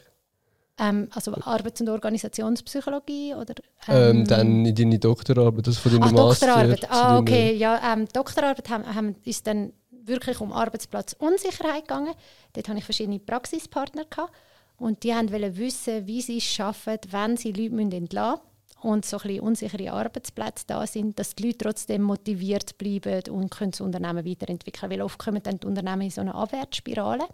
Ähm, 0.76 1.08
also 1.12 1.32
Arbeits- 1.34 1.80
und 1.80 1.88
Organisationspsychologie 1.88 3.34
oder? 3.34 3.54
Ähm, 3.86 4.18
ähm, 4.18 4.26
dann 4.26 4.66
in 4.66 4.74
deine 4.74 4.98
Doktorarbeit, 4.98 5.68
das 5.68 5.78
von 5.78 5.92
deiner 5.92 6.06
ah, 6.06 6.10
Master. 6.10 6.46
Doktorarbeit, 6.46 6.90
ah, 6.90 7.18
okay, 7.18 7.54
ja, 7.54 7.92
ähm, 7.92 8.08
Doktorarbeit 8.12 8.68
haben, 8.70 8.94
haben, 8.94 9.14
ist 9.24 9.46
dann 9.46 9.72
wirklich 10.06 10.40
um 10.40 10.52
Arbeitsplatzunsicherheit 10.52 11.88
gegangen. 11.88 12.14
Dort 12.52 12.68
hatte 12.68 12.78
ich 12.78 12.84
verschiedene 12.84 13.18
Praxispartner 13.18 14.04
gehabt, 14.04 14.32
und 14.76 15.04
die 15.04 15.10
wollten 15.10 15.56
wissen, 15.56 16.06
wie 16.06 16.20
sie 16.20 16.38
es 16.38 16.44
schaffen, 16.44 16.98
wenn 17.10 17.36
sie 17.36 17.52
Leute 17.52 17.96
entlassen 17.96 18.40
müssen 18.40 18.54
und 18.84 19.04
so 19.04 19.18
ein 19.18 19.40
unsichere 19.40 19.92
Arbeitsplätze 19.92 20.64
da 20.66 20.86
sind, 20.86 21.18
dass 21.18 21.34
die 21.34 21.46
Leute 21.46 21.58
trotzdem 21.58 22.02
motiviert 22.02 22.76
bleiben 22.76 23.22
und 23.30 23.50
können 23.50 23.70
das 23.70 23.80
Unternehmen 23.80 24.26
weiterentwickeln. 24.26 24.90
Weil 24.90 25.02
oft 25.02 25.18
kommen 25.18 25.42
dann 25.42 25.58
die 25.58 25.66
Unternehmen 25.66 26.02
in 26.02 26.10
so 26.10 26.20
eine 26.20 26.34
Abwärtsspirale. 26.34 27.26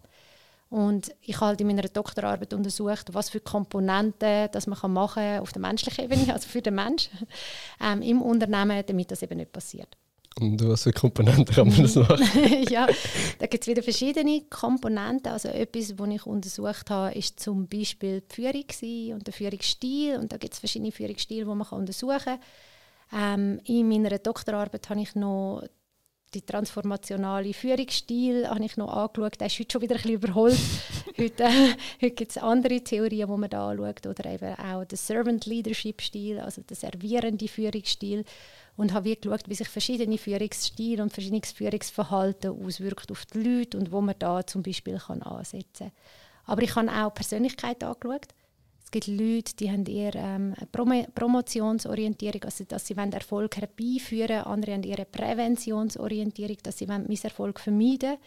Und 0.68 1.12
ich 1.22 1.34
habe 1.36 1.46
halt 1.46 1.60
in 1.60 1.66
meiner 1.66 1.82
Doktorarbeit 1.82 2.54
untersucht, 2.54 3.12
was 3.12 3.30
für 3.30 3.40
Komponenten 3.40 4.48
das 4.52 4.68
man 4.68 4.92
machen 4.92 5.14
kann 5.14 5.40
auf 5.40 5.52
der 5.52 5.62
menschlichen 5.62 6.04
Ebene, 6.04 6.32
also 6.32 6.48
für 6.48 6.62
den 6.62 6.76
Menschen 6.76 7.26
ähm, 7.82 8.02
im 8.02 8.22
Unternehmen, 8.22 8.84
damit 8.86 9.10
das 9.10 9.22
eben 9.22 9.38
nicht 9.38 9.50
passiert. 9.50 9.96
Und 10.40 10.66
was 10.66 10.84
für 10.84 10.92
Komponenten 10.92 11.44
kann 11.44 11.68
man 11.68 11.82
das 11.82 11.94
machen? 11.96 12.26
ja, 12.68 12.86
da 13.38 13.46
gibt 13.46 13.64
es 13.64 13.68
wieder 13.68 13.82
verschiedene 13.82 14.42
Komponenten. 14.48 15.32
Also 15.32 15.48
etwas, 15.48 15.98
was 15.98 16.08
ich 16.08 16.26
untersucht 16.26 16.90
habe, 16.90 17.14
ist 17.14 17.40
zum 17.40 17.66
Beispiel 17.66 18.22
die 18.22 18.34
Führung 18.34 19.14
und 19.14 19.26
der 19.26 19.34
Führungsstil. 19.34 20.16
Und 20.16 20.32
da 20.32 20.36
gibt 20.36 20.54
es 20.54 20.60
verschiedene 20.60 20.92
Führungsstile, 20.92 21.44
die 21.44 21.54
man 21.54 21.66
untersuchen 21.68 22.18
kann. 22.24 22.40
Ähm, 23.12 23.60
in 23.64 23.88
meiner 23.88 24.18
Doktorarbeit 24.18 24.88
habe 24.88 25.00
ich 25.00 25.14
noch 25.14 25.62
die 26.34 26.42
transformationale 26.42 27.52
Führungsstil 27.52 28.48
habe 28.48 28.64
ich 28.64 28.76
noch 28.76 28.92
angeschaut. 28.92 29.40
Der 29.40 29.48
ist 29.48 29.58
heute 29.58 29.72
schon 29.72 29.82
wieder 29.82 29.96
ein 29.96 30.02
bisschen 30.02 30.14
überholt. 30.14 30.58
Heute 31.20 31.44
äh, 31.44 31.74
heute 32.00 32.14
gibt 32.14 32.30
es 32.30 32.38
andere 32.38 32.80
Theorien, 32.80 33.28
die 33.28 33.36
man 33.36 33.50
da 33.50 33.70
anschaut. 33.70 34.06
Oder 34.06 34.30
eben 34.30 34.54
auch 34.54 34.84
der 34.84 34.98
Servant 34.98 35.46
Leadership 35.46 36.00
Stil, 36.00 36.40
also 36.40 36.62
der 36.62 36.76
servierende 36.76 37.48
Führungsstil 37.48 38.24
und 38.76 38.92
habe 38.92 39.14
geschaut, 39.14 39.48
wie 39.48 39.54
sich 39.54 39.68
verschiedene 39.68 40.18
Führungsstile 40.18 41.02
und 41.02 41.12
verschiedenes 41.12 41.52
Führungsverhalten 41.52 42.50
auswirkt 42.50 43.10
auf 43.10 43.26
die 43.26 43.42
Leute 43.42 43.78
und 43.78 43.92
wo 43.92 44.00
man 44.00 44.14
da 44.18 44.46
zum 44.46 44.62
Beispiel 44.62 44.98
kann 44.98 45.22
ansetzen 45.22 45.88
kann. 45.88 45.92
Aber 46.46 46.62
ich 46.62 46.74
habe 46.74 46.90
auch 46.90 47.14
Persönlichkeit 47.14 47.84
angeschaut. 47.84 48.28
Es 48.82 48.90
gibt 48.90 49.06
Leute, 49.06 49.54
die 49.54 49.70
haben 49.70 49.86
eher 49.86 50.14
ähm, 50.16 50.54
eine 50.74 51.06
Promotionsorientierung, 51.14 52.42
also 52.42 52.64
dass 52.64 52.86
sie 52.86 52.96
Erfolg 52.96 53.56
herbeiführen 53.56 54.30
wollen. 54.30 54.44
Andere 54.44 54.72
haben 54.72 54.82
eher 54.82 55.04
Präventionsorientierung, 55.04 56.56
dass 56.64 56.78
sie 56.78 56.86
Misserfolg 56.86 57.60
vermeiden 57.60 58.10
wollen. 58.10 58.18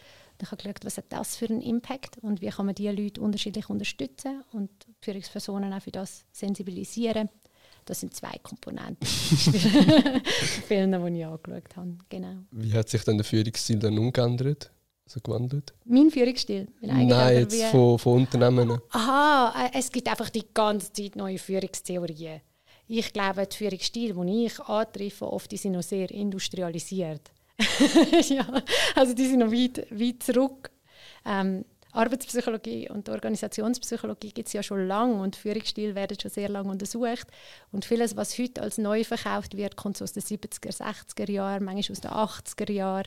Ich 0.42 0.50
habe 0.50 0.62
geschaut, 0.62 0.84
was 0.84 0.96
hat 0.96 1.06
das 1.08 1.36
für 1.36 1.46
einen 1.46 1.60
Impact 1.60 2.18
und 2.18 2.40
wie 2.40 2.48
kann 2.48 2.66
man 2.66 2.74
diese 2.74 2.92
Leute 2.92 3.20
unterschiedlich 3.20 3.68
unterstützen 3.70 4.42
und 4.52 4.70
Führungspersonen 5.00 5.72
auch 5.72 5.82
für 5.82 5.92
das 5.92 6.24
sensibilisieren. 6.32 7.28
Das 7.84 8.00
sind 8.00 8.14
zwei 8.14 8.36
Komponenten 8.42 9.06
Filme, 10.66 11.10
die 11.10 11.18
ich 11.18 11.26
angeschaut 11.26 11.76
habe. 11.76 11.98
Genau. 12.08 12.36
Wie 12.50 12.72
hat 12.72 12.88
sich 12.88 13.04
dann 13.04 13.18
der 13.18 13.24
Führungsstil 13.24 13.78
dann 13.78 13.98
umgeändert? 13.98 14.70
Also 15.06 15.20
gewandelt? 15.20 15.74
Mein 15.84 16.10
Führungsstil? 16.10 16.66
Nein, 16.80 17.08
jetzt 17.36 17.62
von, 17.64 17.98
von 17.98 18.22
Unternehmen. 18.22 18.78
Aha, 18.90 19.66
äh, 19.66 19.78
es 19.78 19.92
gibt 19.92 20.08
einfach 20.08 20.30
die 20.30 20.46
ganze 20.54 20.92
Zeit 20.92 21.14
neue 21.14 21.38
Führungstheorien. 21.38 22.40
Ich 22.86 23.12
glaube, 23.12 23.46
die 23.46 23.56
Führungsstil, 23.56 24.14
die 24.14 24.46
ich 24.46 24.60
antreffe, 24.60 25.30
oft 25.30 25.50
die 25.50 25.56
sind 25.58 25.72
noch 25.72 25.82
sehr 25.82 26.10
industrialisiert. 26.10 27.30
ja, 28.28 28.46
also 28.94 29.14
die 29.14 29.26
sind 29.26 29.40
noch 29.40 29.52
weit, 29.52 29.86
weit 29.90 30.22
zurück. 30.22 30.70
Ähm, 31.24 31.64
Arbeitspsychologie 31.92 32.90
und 32.90 33.08
Organisationspsychologie 33.08 34.32
gibt 34.32 34.48
es 34.48 34.52
ja 34.52 34.64
schon 34.64 34.86
lange 34.88 35.14
und 35.14 35.36
Führungsstil 35.36 35.94
werden 35.94 36.18
schon 36.20 36.30
sehr 36.30 36.48
lange 36.48 36.70
untersucht. 36.70 37.28
Und 37.70 37.84
vieles, 37.84 38.16
was 38.16 38.36
heute 38.36 38.62
als 38.62 38.78
neu 38.78 39.04
verkauft 39.04 39.56
wird, 39.56 39.76
kommt 39.76 39.96
so 39.96 40.02
aus 40.02 40.12
den 40.12 40.22
70er, 40.22 40.76
60er 40.76 41.30
Jahren, 41.30 41.64
manchmal 41.64 41.92
aus 41.92 42.00
den 42.00 42.10
80er 42.10 42.72
Jahren. 42.72 43.06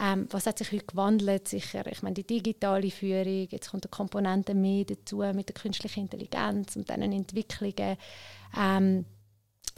Ähm, 0.00 0.28
was 0.30 0.46
hat 0.46 0.58
sich 0.58 0.70
heute 0.70 0.84
gewandelt? 0.84 1.48
Sicher, 1.48 1.86
ich 1.90 2.02
meine, 2.02 2.14
die 2.14 2.26
digitale 2.26 2.90
Führung, 2.90 3.48
jetzt 3.50 3.70
kommt 3.70 3.86
eine 3.86 3.90
Komponente 3.90 4.54
mehr 4.54 4.84
dazu 4.84 5.18
mit 5.34 5.48
der 5.48 5.54
künstlichen 5.54 6.00
Intelligenz 6.00 6.76
und 6.76 6.88
diesen 6.88 7.12
Entwicklungen. 7.12 7.96
Ähm, 8.56 9.06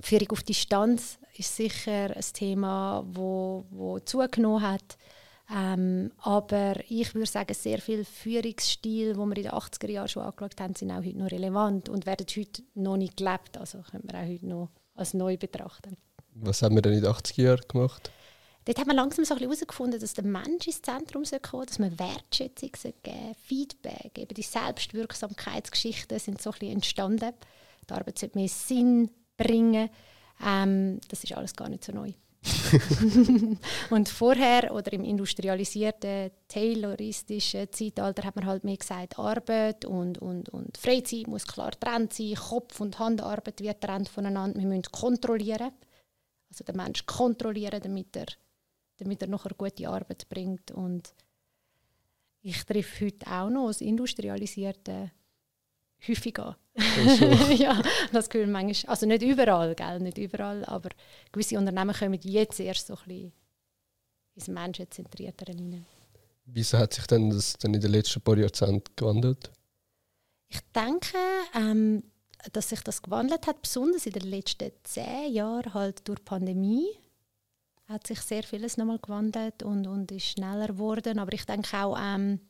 Führung 0.02 0.30
auf 0.30 0.42
Distanz 0.42 1.19
ist 1.36 1.56
sicher 1.56 2.14
ein 2.14 2.24
Thema, 2.32 3.04
wo, 3.06 3.64
wo 3.70 3.98
zugenommen 4.00 4.62
hat. 4.62 4.96
Ähm, 5.52 6.12
aber 6.18 6.74
ich 6.88 7.14
würde 7.14 7.26
sagen, 7.26 7.54
sehr 7.54 7.80
viele 7.80 8.04
Führungsstil, 8.04 9.14
die 9.14 9.18
wir 9.18 9.36
in 9.36 9.42
den 9.42 9.50
80er 9.50 9.90
Jahren 9.90 10.08
schon 10.08 10.22
angeschaut 10.22 10.60
haben, 10.60 10.74
sind 10.74 10.92
auch 10.92 11.04
heute 11.04 11.18
noch 11.18 11.30
relevant 11.30 11.88
und 11.88 12.06
werden 12.06 12.26
heute 12.36 12.62
noch 12.74 12.96
nicht 12.96 13.16
gelebt. 13.16 13.58
Also 13.58 13.78
können 13.90 14.04
wir 14.06 14.20
auch 14.20 14.26
heute 14.26 14.46
noch 14.46 14.70
als 14.94 15.14
neu 15.14 15.36
betrachten. 15.36 15.96
Was 16.34 16.62
haben 16.62 16.76
wir 16.76 16.82
denn 16.82 16.92
in 16.92 17.02
den 17.02 17.10
80er 17.10 17.42
Jahren 17.42 17.64
gemacht? 17.66 18.12
Dort 18.64 18.78
haben 18.78 18.88
wir 18.88 18.94
langsam 18.94 19.24
so 19.24 19.36
herausgefunden, 19.36 19.98
dass 19.98 20.14
der 20.14 20.24
Mensch 20.24 20.66
ins 20.66 20.82
Zentrum 20.82 21.24
kommen 21.42 21.66
dass 21.66 21.78
man 21.78 21.98
Wertschätzung 21.98 22.70
geben 23.02 23.34
Feedback, 23.42 24.18
eben 24.18 24.34
die 24.34 24.42
Selbstwirksamkeitsgeschichten 24.42 26.18
sind 26.18 26.40
so 26.40 26.50
ein 26.50 26.58
bisschen 26.58 26.74
entstanden. 26.74 27.32
Die 27.88 27.92
Arbeit 27.92 28.18
sollte 28.18 28.38
mehr 28.38 28.48
Sinn 28.48 29.10
bringen. 29.36 29.88
Ähm, 30.44 31.00
das 31.08 31.24
ist 31.24 31.32
alles 31.32 31.54
gar 31.54 31.68
nicht 31.68 31.84
so 31.84 31.92
neu. 31.92 32.12
und 33.90 34.08
vorher 34.08 34.74
oder 34.74 34.92
im 34.94 35.04
industrialisierten, 35.04 36.30
tayloristischen 36.48 37.70
Zeitalter 37.70 38.24
hat 38.24 38.36
man 38.36 38.46
halt 38.46 38.64
mehr 38.64 38.78
gesagt, 38.78 39.18
Arbeit 39.18 39.84
und, 39.84 40.18
und, 40.18 40.48
und 40.48 40.78
Freizeit 40.78 41.26
muss 41.26 41.46
klar 41.46 41.72
getrennt 41.72 42.14
sein, 42.14 42.34
Kopf- 42.34 42.80
und 42.80 42.98
Handarbeit 42.98 43.60
wird 43.60 43.80
getrennt 43.80 44.08
voneinander. 44.08 44.58
Wir 44.58 44.66
müssen 44.66 44.84
kontrollieren, 44.84 45.72
also 46.48 46.64
den 46.64 46.76
Menschen 46.76 47.06
kontrollieren, 47.06 47.80
damit 47.82 48.16
er, 48.16 48.26
damit 48.96 49.20
er 49.20 49.28
nachher 49.28 49.54
gute 49.54 49.88
Arbeit 49.88 50.26
bringt. 50.30 50.70
Und 50.70 51.12
ich 52.40 52.64
treffe 52.64 53.04
heute 53.04 53.26
auch 53.30 53.50
noch 53.50 53.66
das 53.66 53.82
industrialisierte 53.82 55.10
häufig 56.06 56.38
an. 56.38 56.56
Also. 56.74 57.24
ja, 57.52 57.82
das 58.12 58.28
Gefühl 58.28 58.46
manchmal, 58.46 58.90
also 58.90 59.06
nicht 59.06 59.22
überall, 59.22 59.74
gell, 59.74 60.00
nicht 60.00 60.18
überall, 60.18 60.64
aber 60.64 60.90
gewisse 61.32 61.58
Unternehmen 61.58 61.94
kommen 61.94 62.18
jetzt 62.22 62.60
erst 62.60 62.86
so 62.86 62.94
ein 62.94 63.04
bisschen 63.06 63.32
ins 64.34 64.48
Menschenzentriertere 64.48 65.52
rein. 65.52 65.86
Wieso 66.46 66.78
hat 66.78 66.94
sich 66.94 67.06
denn 67.06 67.30
das 67.30 67.54
dann 67.54 67.74
in 67.74 67.80
den 67.80 67.92
letzten 67.92 68.20
paar 68.20 68.36
Jahrzehnten 68.36 68.94
gewandelt? 68.96 69.50
Ich 70.48 70.60
denke, 70.74 71.18
ähm, 71.54 72.02
dass 72.52 72.70
sich 72.70 72.80
das 72.80 73.02
gewandelt 73.02 73.46
hat, 73.46 73.62
besonders 73.62 74.06
in 74.06 74.12
den 74.12 74.28
letzten 74.28 74.72
zehn 74.82 75.32
Jahren 75.32 75.74
halt 75.74 76.08
durch 76.08 76.18
die 76.18 76.24
Pandemie 76.24 76.86
hat 77.86 78.06
sich 78.06 78.20
sehr 78.20 78.44
vieles 78.44 78.76
nochmal 78.76 79.00
gewandelt 79.00 79.62
und, 79.62 79.86
und 79.86 80.12
ist 80.12 80.26
schneller 80.26 80.68
geworden. 80.68 81.18
Aber 81.18 81.32
ich 81.32 81.44
denke 81.44 81.76
auch, 81.76 81.98
ähm, 82.00 82.40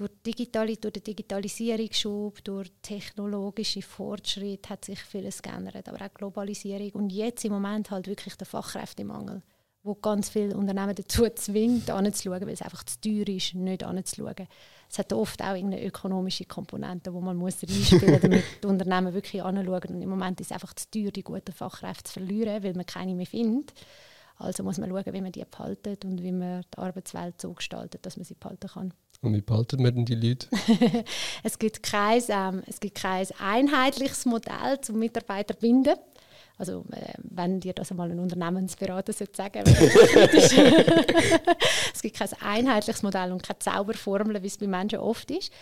durch, 0.00 0.12
digitale, 0.24 0.76
durch 0.76 0.94
den 0.94 1.04
Digitalisierungsschub, 1.04 2.42
durch 2.42 2.72
technologische 2.80 3.82
Fortschritt 3.82 4.70
hat 4.70 4.86
sich 4.86 4.98
vieles 4.98 5.42
geändert, 5.42 5.86
aber 5.88 6.02
auch 6.06 6.14
Globalisierung 6.14 6.90
und 6.92 7.12
jetzt 7.12 7.44
im 7.44 7.52
Moment 7.52 7.90
halt 7.90 8.06
wirklich 8.06 8.34
der 8.36 8.46
Fachkräftemangel, 8.46 9.42
wo 9.82 9.94
ganz 9.94 10.30
viele 10.30 10.56
Unternehmen 10.56 10.94
dazu 10.94 11.28
zwingt, 11.34 11.90
anzuschauen, 11.90 12.40
weil 12.40 12.54
es 12.54 12.62
einfach 12.62 12.82
zu 12.84 12.98
teuer 12.98 13.28
ist, 13.28 13.54
nicht 13.54 13.84
anzuschauen. 13.84 14.48
Es 14.90 14.98
hat 14.98 15.12
oft 15.12 15.42
auch 15.42 15.48
eine 15.48 15.84
ökonomische 15.84 16.46
Komponente, 16.46 17.12
wo 17.12 17.20
man 17.20 17.36
muss 17.36 17.62
reinspielen 17.62 18.12
muss, 18.12 18.20
damit 18.22 18.44
die 18.62 18.66
Unternehmen 18.66 19.12
wirklich 19.12 19.42
anschauen. 19.42 19.96
Und 19.96 20.00
im 20.00 20.08
Moment 20.08 20.40
ist 20.40 20.46
es 20.46 20.52
einfach 20.52 20.72
zu 20.72 20.90
teuer, 20.90 21.10
die 21.10 21.22
guten 21.22 21.52
Fachkräfte 21.52 22.04
zu 22.04 22.12
verlieren, 22.14 22.62
weil 22.64 22.72
man 22.72 22.86
keine 22.86 23.14
mehr 23.14 23.26
findet. 23.26 23.74
Also 24.38 24.62
muss 24.62 24.78
man 24.78 24.88
schauen, 24.88 25.12
wie 25.12 25.20
man 25.20 25.32
die 25.32 25.44
behaltet 25.44 26.06
und 26.06 26.22
wie 26.22 26.32
man 26.32 26.64
die 26.74 26.78
Arbeitswelt 26.78 27.38
so 27.38 27.52
gestaltet, 27.52 28.06
dass 28.06 28.16
man 28.16 28.24
sie 28.24 28.34
behalten 28.34 28.68
kann. 28.68 28.94
Und 29.22 29.34
wie 29.34 29.42
behalten 29.42 29.82
wir 29.84 29.92
denn 29.92 30.06
die 30.06 30.14
Leute? 30.14 30.48
es, 31.42 31.58
gibt 31.58 31.82
kein, 31.82 32.22
ähm, 32.28 32.62
es 32.66 32.80
gibt 32.80 32.94
kein 32.96 33.26
einheitliches 33.38 34.24
Modell 34.24 34.80
zum 34.80 34.98
Mitarbeiter 34.98 35.54
binden. 35.54 35.96
Also 36.56 36.84
äh, 36.92 37.14
wenn 37.18 37.60
dir 37.60 37.74
das 37.74 37.90
einmal 37.90 38.10
ein 38.10 38.18
Unternehmensberater 38.18 39.12
sagen 39.12 39.64
Es 41.94 42.02
gibt 42.02 42.16
kein 42.16 42.32
einheitliches 42.40 43.02
Modell 43.02 43.32
und 43.32 43.42
keine 43.42 43.58
Zauberformel, 43.58 44.42
wie 44.42 44.46
es 44.46 44.56
bei 44.58 44.66
Menschen 44.66 45.00
oft 45.00 45.30
ist. 45.30 45.52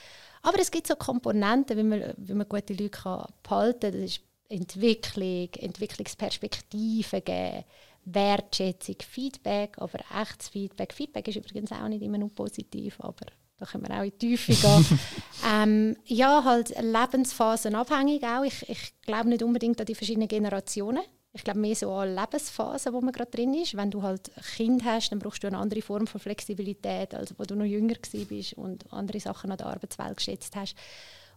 Aber 0.43 0.61
es 0.61 0.71
gibt 0.71 0.87
so 0.87 0.95
Komponenten, 0.95 1.77
wie 1.77 1.83
man, 1.83 2.15
wie 2.17 2.35
man 2.35 2.49
gute 2.49 2.75
Leute 2.75 2.91
kann 2.91 3.27
behalten 3.43 3.81
kann. 3.81 3.93
Das 3.93 4.01
ist 4.01 4.21
Entwicklung, 4.49 5.49
Entwicklungsperspektiven 5.55 7.25
geben, 7.25 7.65
Wertschätzung, 8.05 8.97
Feedback, 9.01 9.77
aber 9.79 9.99
echtes 10.21 10.49
Feedback. 10.49 10.95
Feedback 10.95 11.29
ist 11.29 11.37
übrigens 11.37 11.73
auch 11.73 11.89
nicht 11.89 12.03
immer 12.03 12.19
nur 12.19 12.35
positiv, 12.35 12.97
aber 13.01 13.27
da 13.59 13.67
können 13.67 13.89
wir 13.89 13.97
auch 13.97 14.05
in 14.05 14.11
die 14.11 14.37
Tiefe 14.37 14.53
gehen. 14.53 15.01
ähm, 15.53 15.97
ja, 16.05 16.45
halt 16.45 16.75
lebensphasenabhängig 16.81 18.23
auch. 18.25 18.45
Ich, 18.45 18.69
ich 18.69 18.93
glaube 19.03 19.29
nicht 19.29 19.43
unbedingt 19.43 19.81
an 19.81 19.87
die 19.87 19.97
verschiedenen 19.97 20.29
Generationen. 20.29 21.03
Ich 21.33 21.45
glaube 21.45 21.59
mehr 21.59 21.75
so 21.75 21.93
an 21.93 22.15
Lebensphasen, 22.15 22.93
wo 22.93 23.01
man 23.01 23.13
gerade 23.13 23.31
drin 23.31 23.55
ist. 23.55 23.77
Wenn 23.77 23.91
du 23.91 24.03
halt 24.03 24.31
ein 24.37 24.43
Kind 24.43 24.85
hast, 24.85 25.11
dann 25.11 25.19
brauchst 25.19 25.43
du 25.43 25.49
eine 25.49 25.59
andere 25.59 25.83
Form 25.83 26.07
von 26.07 26.21
Flexibilität, 26.21 27.15
als 27.15 27.39
wo 27.39 27.45
du 27.45 27.55
noch 27.55 27.65
jünger 27.65 27.97
bist 28.29 28.55
und 28.55 28.91
andere 28.93 29.21
Sachen 29.21 29.51
an 29.51 29.59
der 29.59 29.67
Arbeitswelt 29.67 30.17
geschätzt 30.17 30.57
hast. 30.57 30.75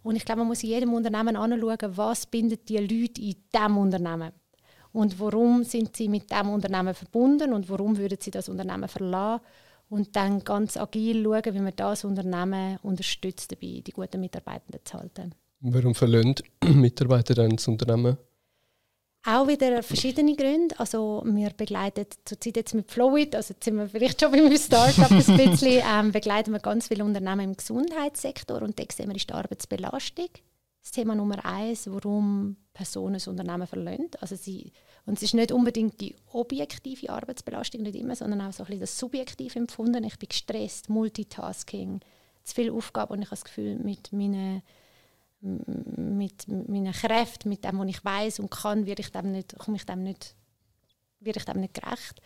Und 0.03 0.15
ich 0.15 0.25
glaube, 0.25 0.39
man 0.39 0.47
muss 0.47 0.63
in 0.63 0.69
jedem 0.69 0.93
Unternehmen 0.93 1.35
anschauen, 1.35 1.97
was 1.97 2.25
bindet 2.25 2.69
die 2.69 2.77
Leute 2.77 3.21
in 3.21 3.35
diesem 3.53 3.77
Unternehmen 3.77 4.31
und 4.93 5.19
warum 5.19 5.63
sind 5.63 5.95
sie 5.95 6.09
mit 6.09 6.31
diesem 6.31 6.49
Unternehmen 6.49 6.93
verbunden 6.93 7.53
und 7.53 7.69
warum 7.69 7.97
würden 7.97 8.17
sie 8.19 8.31
das 8.31 8.49
Unternehmen 8.49 8.87
verlassen 8.87 9.43
und 9.91 10.15
dann 10.15 10.43
ganz 10.43 10.77
agil 10.77 11.21
schauen, 11.21 11.53
wie 11.53 11.59
man 11.59 11.75
das 11.75 12.05
Unternehmen 12.05 12.79
unterstützt, 12.81 13.51
dabei 13.51 13.81
die 13.85 13.91
guten 13.91 14.21
Mitarbeitenden 14.21 14.79
zu 14.85 14.97
halten. 14.97 15.35
Warum 15.59 15.93
verlassen 15.93 16.35
Mitarbeiter 16.63 17.35
dann 17.35 17.57
das 17.57 17.67
Unternehmen? 17.67 18.17
Auch 19.23 19.47
wieder 19.47 19.83
verschiedene 19.83 20.35
Gründe. 20.35 20.79
Also 20.79 21.21
wir 21.25 21.51
begleiten 21.51 22.05
zurzeit 22.25 22.55
jetzt 22.55 22.73
mit 22.73 22.89
Flowit, 22.89 23.35
also 23.35 23.53
jetzt 23.53 23.65
sind 23.65 23.75
wir 23.75 23.87
vielleicht 23.87 24.19
schon 24.19 24.31
beim 24.31 24.57
Startup 24.57 25.11
ein 25.11 25.37
bisschen, 25.37 25.83
ähm, 25.93 26.11
begleiten 26.11 26.53
wir 26.53 26.59
ganz 26.59 26.87
viele 26.87 27.03
Unternehmen 27.03 27.51
im 27.51 27.57
Gesundheitssektor 27.57 28.61
und 28.61 28.79
da 28.79 28.83
sehen 28.91 29.09
wir 29.09 29.15
ist 29.15 29.29
die 29.29 29.33
Arbeitsbelastung 29.33 30.29
das 30.81 30.91
Thema 30.91 31.13
Nummer 31.13 31.45
eins, 31.45 31.87
warum 31.91 32.55
Personen 32.73 33.15
das 33.15 33.27
Unternehmen 33.27 33.67
verlassen. 33.67 34.09
Also 34.19 34.35
sie, 34.35 34.71
und 35.05 35.17
es 35.17 35.23
ist 35.23 35.33
nicht 35.33 35.51
unbedingt 35.51 35.99
die 35.99 36.15
objektive 36.31 37.09
Arbeitsbelastung, 37.09 37.81
nicht 37.81 37.95
immer, 37.95 38.15
sondern 38.15 38.41
auch 38.41 38.53
so 38.53 38.63
ein 38.63 38.67
bisschen 38.67 38.81
das 38.81 38.97
subjektive 38.97 39.59
Empfunden. 39.59 40.03
Ich 40.03 40.17
bin 40.17 40.29
gestresst, 40.29 40.89
Multitasking, 40.89 41.99
zu 42.43 42.55
viele 42.55 42.73
Aufgaben 42.73 43.13
und 43.13 43.21
ich 43.21 43.27
habe 43.27 43.35
das 43.35 43.45
Gefühl, 43.45 43.77
mit 43.77 44.11
meinen, 44.13 44.61
mit 45.41 46.47
meinen 46.47 46.93
Kräften, 46.93 47.49
mit 47.49 47.63
dem, 47.63 47.79
was 47.79 47.87
ich 47.87 48.05
weiß 48.05 48.39
und 48.39 48.49
kann, 48.49 48.85
werde 48.85 49.01
ich 49.01 49.11
dem 49.11 49.31
nicht, 49.31 49.57
komme 49.57 49.77
ich 49.77 49.85
dem 49.85 50.03
nicht, 50.03 50.35
werde 51.19 51.39
ich 51.39 51.45
dem 51.45 51.59
nicht 51.59 51.73
gerecht. 51.73 52.21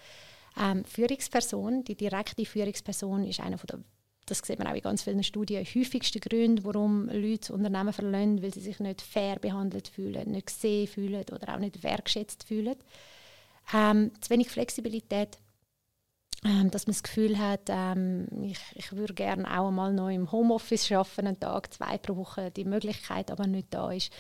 Ähm, 0.58 0.86
Führungsperson, 0.86 1.84
die 1.84 1.95
direkte 1.95 2.45
Führungsperson 2.45 3.25
ist 3.25 3.41
einer 3.41 3.58
der 3.58 3.79
das 4.25 4.39
sieht 4.39 4.57
man 4.57 4.67
auch 4.67 4.73
in 4.73 4.81
ganz 4.81 5.03
vielen 5.03 5.23
Studien, 5.23 5.63
häufigste 5.63 6.19
Gründe, 6.19 6.63
warum 6.63 7.07
Leute 7.09 7.53
Unternehmen 7.53 7.93
verlassen, 7.93 8.41
weil 8.41 8.53
sie 8.53 8.61
sich 8.61 8.79
nicht 8.79 9.01
fair 9.01 9.38
behandelt 9.38 9.88
fühlen, 9.88 10.31
nicht 10.31 10.47
gesehen 10.47 10.88
fühlen 10.88 11.23
oder 11.31 11.53
auch 11.53 11.59
nicht 11.59 11.83
wertschätzt 11.83 12.45
fühlen. 12.45 12.75
Ähm, 13.73 14.11
zu 14.21 14.29
wenig 14.31 14.49
Flexibilität, 14.49 15.38
ähm, 16.43 16.71
dass 16.71 16.88
man 16.88 16.93
das 16.93 17.03
Gefühl 17.03 17.38
hat, 17.38 17.69
ähm, 17.69 18.27
ich, 18.43 18.59
ich 18.73 18.91
würde 18.93 19.13
gerne 19.13 19.45
auch 19.59 19.67
einmal 19.67 19.93
noch 19.93 20.09
im 20.09 20.31
Homeoffice 20.31 20.91
arbeiten, 20.91 21.27
einen 21.27 21.39
Tag, 21.39 21.73
zwei 21.73 21.97
pro 21.97 22.15
Woche, 22.15 22.51
die 22.51 22.65
Möglichkeit 22.65 23.31
aber 23.31 23.47
nicht 23.47 23.67
da 23.71 23.91
ist. 23.91 24.11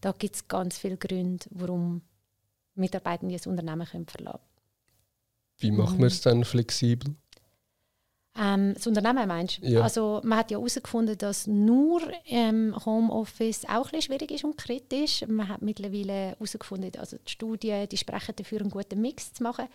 Da 0.00 0.12
gibt 0.12 0.36
es 0.36 0.48
ganz 0.48 0.78
viele 0.78 0.96
Gründe, 0.98 1.46
warum 1.50 2.02
Mitarbeiter 2.74 3.26
das 3.28 3.46
Unternehmen 3.46 3.86
können 3.86 4.06
verlassen 4.06 4.38
können. 4.38 4.56
Wie 5.58 5.70
macht 5.70 5.98
man 5.98 6.08
es 6.08 6.20
dann 6.20 6.44
flexibel? 6.44 7.14
Ähm, 8.38 8.74
das 8.74 8.86
Unternehmen 8.86 9.26
meinst 9.28 9.62
du? 9.62 9.66
Ja. 9.66 9.82
Also 9.82 10.20
man 10.24 10.38
hat 10.38 10.50
ja 10.50 10.58
herausgefunden, 10.58 11.16
dass 11.16 11.46
nur 11.46 12.02
ähm, 12.26 12.74
Homeoffice 12.84 13.64
auch 13.68 13.92
ein 13.92 14.02
schwierig 14.02 14.30
ist 14.30 14.44
und 14.44 14.58
kritisch. 14.58 15.24
Man 15.26 15.48
hat 15.48 15.62
mittlerweile 15.62 16.30
herausgefunden, 16.30 16.92
also 16.98 17.16
die 17.16 17.30
Studien, 17.30 17.88
die 17.88 17.96
sprechen 17.96 18.34
dafür, 18.36 18.60
einen 18.60 18.70
guten 18.70 19.00
Mix 19.00 19.32
zu 19.32 19.42
machen, 19.42 19.66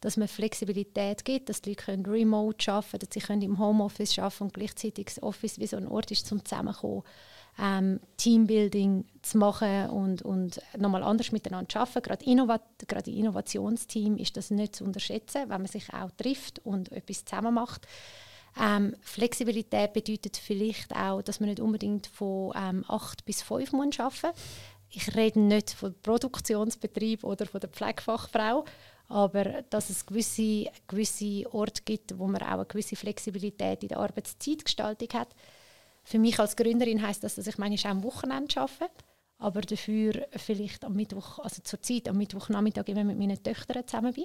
dass 0.00 0.16
man 0.16 0.28
Flexibilität 0.28 1.24
gibt, 1.24 1.48
dass 1.48 1.62
die 1.62 1.70
Leute 1.70 1.84
können 1.84 2.06
remote 2.06 2.72
arbeiten 2.72 2.98
dass 2.98 3.08
sie 3.12 3.20
können 3.20 3.42
im 3.42 3.58
Homeoffice 3.58 4.18
arbeiten 4.18 4.44
und 4.44 4.54
gleichzeitig 4.54 5.06
das 5.06 5.22
Office 5.22 5.58
wie 5.58 5.66
so 5.66 5.76
ein 5.76 5.86
Ort 5.86 6.10
ist, 6.10 6.26
zum 6.26 6.44
Zusammenkommen, 6.44 7.02
ähm, 7.60 8.00
Teambuilding 8.16 9.04
zu 9.22 9.38
machen 9.38 9.90
und, 9.90 10.22
und 10.22 10.60
nochmal 10.76 11.02
anders 11.02 11.32
miteinander 11.32 11.68
zu 11.68 11.78
arbeiten. 11.78 12.02
Gerade, 12.02 12.24
Innovat 12.24 12.62
im 13.06 13.14
Innovationsteam 13.14 14.16
ist 14.16 14.36
das 14.36 14.50
nicht 14.50 14.76
zu 14.76 14.84
unterschätzen, 14.84 15.42
wenn 15.48 15.62
man 15.62 15.66
sich 15.66 15.92
auch 15.92 16.10
trifft 16.12 16.64
und 16.64 16.92
etwas 16.92 17.24
zusammen 17.24 17.54
macht. 17.54 17.86
Ähm, 18.60 18.94
Flexibilität 19.02 19.92
bedeutet 19.92 20.36
vielleicht 20.36 20.94
auch, 20.94 21.22
dass 21.22 21.40
man 21.40 21.48
nicht 21.48 21.60
unbedingt 21.60 22.06
von 22.06 22.52
ähm, 22.56 22.84
8 22.88 23.24
bis 23.24 23.42
5 23.42 23.72
muss 23.72 24.00
arbeiten 24.00 24.36
Ich 24.90 25.14
rede 25.14 25.40
nicht 25.40 25.70
von 25.70 25.94
Produktionsbetrieb 26.02 27.24
oder 27.24 27.46
von 27.46 27.60
der 27.60 27.70
Pflegefachfrau, 27.70 28.64
aber 29.08 29.62
dass 29.70 29.90
es 29.90 30.04
gewisse, 30.06 30.66
gewisse 30.86 31.44
Orte 31.52 31.82
gibt, 31.84 32.18
wo 32.18 32.26
man 32.26 32.42
auch 32.42 32.48
eine 32.48 32.66
gewisse 32.66 32.96
Flexibilität 32.96 33.82
in 33.82 33.88
der 33.88 33.98
Arbeitszeitgestaltung 33.98 35.08
hat. 35.14 35.28
Für 36.08 36.18
mich 36.18 36.38
als 36.40 36.56
Gründerin 36.56 37.02
heißt 37.02 37.22
das, 37.22 37.34
dass 37.34 37.46
ich 37.46 37.58
manchmal 37.58 37.92
auch 37.92 37.96
am 37.96 38.02
Wochenende 38.02 38.58
arbeite, 38.58 39.04
aber 39.36 39.60
dafür 39.60 40.26
vielleicht 40.36 40.82
am 40.86 40.94
Mittwoch, 40.94 41.38
also 41.40 41.60
zur 41.60 41.82
Zeit 41.82 42.08
am 42.08 42.16
Mittwochnachmittag 42.16 42.88
immer 42.88 43.04
mit 43.04 43.18
meinen 43.18 43.42
Töchtern 43.42 43.86
zusammen 43.86 44.14
bin. 44.14 44.24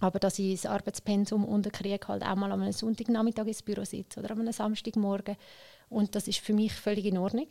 Aber 0.00 0.18
dass 0.18 0.38
ich 0.38 0.60
das 0.60 0.70
Arbeitspensum 0.70 1.46
unterkriege, 1.46 2.06
halt 2.06 2.22
auch 2.22 2.36
mal 2.36 2.52
am 2.52 2.70
Sonntagnachmittag 2.70 3.46
ins 3.46 3.62
Büro 3.62 3.82
sitze 3.86 4.20
oder 4.20 4.32
am 4.32 4.52
Samstagmorgen. 4.52 5.36
Und 5.88 6.14
das 6.14 6.28
ist 6.28 6.40
für 6.40 6.52
mich 6.52 6.74
völlig 6.74 7.06
in 7.06 7.16
Ordnung. 7.16 7.48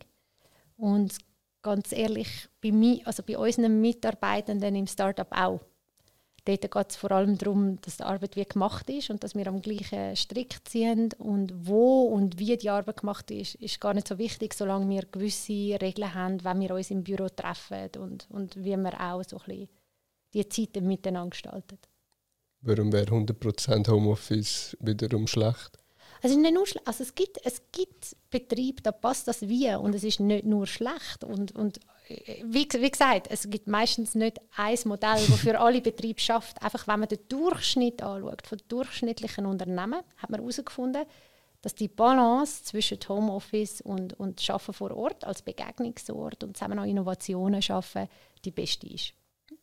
Und 0.77 1.17
ganz 1.63 1.91
ehrlich, 1.91 2.49
bei, 2.61 2.71
mir, 2.71 3.01
also 3.07 3.23
bei 3.23 3.35
unseren 3.35 3.81
Mitarbeitenden 3.81 4.75
im 4.75 4.85
Startup 4.85 5.31
auch. 5.31 5.59
Dort 6.45 6.69
geht 6.69 6.89
es 6.89 6.97
vor 6.97 7.11
allem 7.11 7.37
darum, 7.37 7.79
dass 7.81 7.97
die 7.97 8.03
Arbeit 8.03 8.35
wie 8.35 8.43
gemacht 8.43 8.89
ist 8.89 9.09
und 9.09 9.23
dass 9.23 9.33
wir 9.33 9.47
am 9.47 9.61
gleichen 9.61 10.15
Strick 10.15 10.57
ziehen. 10.67 11.09
Und 11.17 11.53
wo 11.55 12.03
und 12.03 12.37
wie 12.37 12.57
die 12.57 12.69
Arbeit 12.69 12.97
gemacht 12.97 13.31
ist, 13.31 13.55
ist 13.55 13.79
gar 13.79 13.93
nicht 13.93 14.09
so 14.09 14.17
wichtig, 14.17 14.53
solange 14.53 14.89
wir 14.89 15.03
gewisse 15.03 15.79
Regeln 15.81 16.13
haben, 16.13 16.43
wenn 16.43 16.59
wir 16.59 16.75
uns 16.75 16.91
im 16.91 17.03
Büro 17.03 17.29
treffen 17.29 17.89
und, 17.97 18.27
und 18.29 18.57
wie 18.57 18.75
wir 18.75 18.99
auch 18.99 19.23
so 19.23 19.37
ein 19.37 19.43
bisschen 19.45 19.69
die 20.33 20.49
Zeiten 20.49 20.85
miteinander 20.85 21.29
gestalten. 21.29 21.79
Warum 22.61 22.91
wäre 22.91 23.05
100% 23.05 23.89
Homeoffice 23.89 24.75
wiederum 24.81 25.27
schlecht? 25.27 25.79
Also, 26.21 26.39
nicht 26.39 26.53
nur 26.53 26.65
also 26.85 27.03
es, 27.03 27.15
gibt, 27.15 27.37
es 27.43 27.61
gibt 27.71 28.15
Betriebe, 28.29 28.81
da 28.81 28.91
passt 28.91 29.27
das 29.27 29.41
wie 29.41 29.73
und 29.75 29.93
es 29.93 30.03
ist 30.03 30.19
nicht 30.19 30.45
nur 30.45 30.67
schlecht. 30.67 31.23
Und, 31.23 31.53
und 31.53 31.79
wie, 32.07 32.67
wie 32.67 32.91
gesagt, 32.91 33.27
es 33.29 33.49
gibt 33.49 33.67
meistens 33.67 34.15
nicht 34.15 34.39
ein 34.55 34.77
Modell, 34.85 35.25
das 35.27 35.39
für 35.39 35.59
alle 35.59 35.81
Betriebe 35.81 36.19
schafft. 36.19 36.61
Einfach 36.61 36.87
wenn 36.87 36.99
man 36.99 37.09
den 37.09 37.19
Durchschnitt 37.29 38.01
anschaut, 38.01 38.45
von 38.45 38.61
durchschnittlichen 38.67 39.45
Unternehmen, 39.45 40.01
hat 40.17 40.29
man 40.29 40.39
herausgefunden, 40.39 41.05
dass 41.61 41.75
die 41.75 41.87
Balance 41.87 42.63
zwischen 42.65 42.99
Homeoffice 43.07 43.81
und, 43.81 44.13
und 44.19 44.49
Arbeiten 44.49 44.73
vor 44.73 44.91
Ort 44.91 45.23
als 45.23 45.41
Begegnungsort 45.41 46.43
und 46.43 46.57
zusammen 46.57 46.77
auch 46.77 46.85
Innovationen 46.85 47.61
schaffen, 47.61 48.07
die 48.43 48.51
beste 48.51 48.87
ist. 48.87 49.13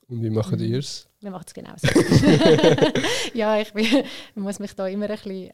Und 0.09 0.23
wie 0.23 0.31
macht 0.31 0.53
mhm. 0.53 0.61
ihr 0.61 0.79
es? 0.79 1.09
Wir 1.21 1.31
machen 1.31 1.45
es 1.47 1.55
genauso. 1.55 1.87
ja, 3.35 3.61
ich, 3.61 3.73
bin, 3.73 3.85
ich 3.85 4.07
muss 4.35 4.59
mich 4.59 4.75
da 4.75 4.89
immer 4.89 5.11
ein 5.11 5.17
bisschen 5.17 5.53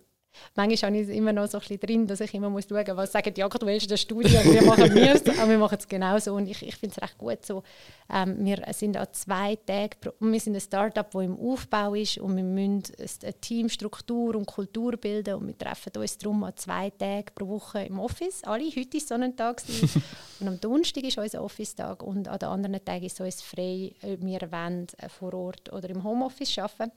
Manchmal 0.55 0.93
habe 0.93 1.03
ich 1.03 1.09
immer 1.09 1.33
noch 1.33 1.47
so 1.47 1.59
ein 1.59 1.61
bisschen 1.61 1.81
drin, 1.81 2.07
dass 2.07 2.21
ich 2.21 2.33
immer 2.35 2.51
muss 2.51 2.67
schauen 2.69 2.85
muss, 2.87 2.97
was 2.97 3.13
sagen 3.13 3.33
die 3.35 3.45
aktuellsten 3.45 3.97
Studien, 3.97 4.43
wie 4.45 4.65
machen 4.65 4.95
wir 4.95 5.15
es, 5.15 5.27
aber 5.39 5.51
wir 5.51 5.59
machen 5.59 5.79
es 5.79 5.87
genauso 5.89 6.35
und 6.35 6.47
ich, 6.49 6.63
ich 6.63 6.77
finde 6.77 6.97
es 6.97 7.03
recht 7.03 7.19
gut 7.19 7.45
so. 7.45 7.63
Ähm, 8.13 8.37
wir 8.45 8.63
sind 8.73 8.97
an 8.97 9.09
zwei 9.13 9.57
Tagen, 9.57 9.97
wir 10.21 10.41
sind 10.41 10.55
ein 10.55 10.61
Startup, 10.61 11.11
das 11.11 11.23
im 11.23 11.39
Aufbau 11.39 11.95
ist 11.95 12.19
und 12.19 12.37
wir 12.37 12.45
müssen 12.45 12.83
eine 13.23 13.41
Teamstruktur 13.41 14.37
und 14.37 14.47
Kultur 14.47 14.97
bilden 14.97 15.35
und 15.35 15.47
wir 15.49 15.59
treffen 15.59 15.93
uns 15.97 16.19
darum 16.19 16.45
an 16.45 16.57
zwei 16.57 16.91
Tagen 16.91 17.27
pro 17.35 17.49
Woche 17.49 17.85
im 17.85 17.99
Office, 17.99 18.43
alle, 18.45 18.65
heute 18.65 18.97
ist 18.97 19.09
Sonnentag 19.09 19.63
und 20.41 20.49
am 20.49 20.61
Donnerstag 20.61 21.05
ist 21.05 21.19
unser 21.19 21.43
Office-Tag 21.43 22.03
und 22.03 22.29
an 22.29 22.39
den 22.39 22.49
anderen 22.49 22.85
Tagen 22.85 23.05
ist 23.05 23.21
es 23.21 23.27
uns 23.27 23.43
frei, 23.43 23.93
ob 24.03 24.25
wir 24.25 24.41
wollen, 24.53 24.87
äh, 24.99 25.09
vor 25.09 25.35
Ort 25.35 25.73
oder 25.73 25.89
im 25.91 26.05
Homeoffice 26.05 26.59
arbeiten. 26.59 26.93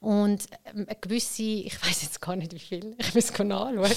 Und 0.00 0.46
ähm, 0.64 0.86
eine 0.86 0.96
gewisse, 1.00 1.42
ich 1.42 1.82
weiß 1.82 2.02
jetzt 2.02 2.20
gar 2.20 2.36
nicht 2.36 2.52
wie 2.54 2.58
viel, 2.58 2.94
ich 2.98 3.14
muss 3.14 3.30
es 3.30 3.38
nachschauen, 3.38 3.92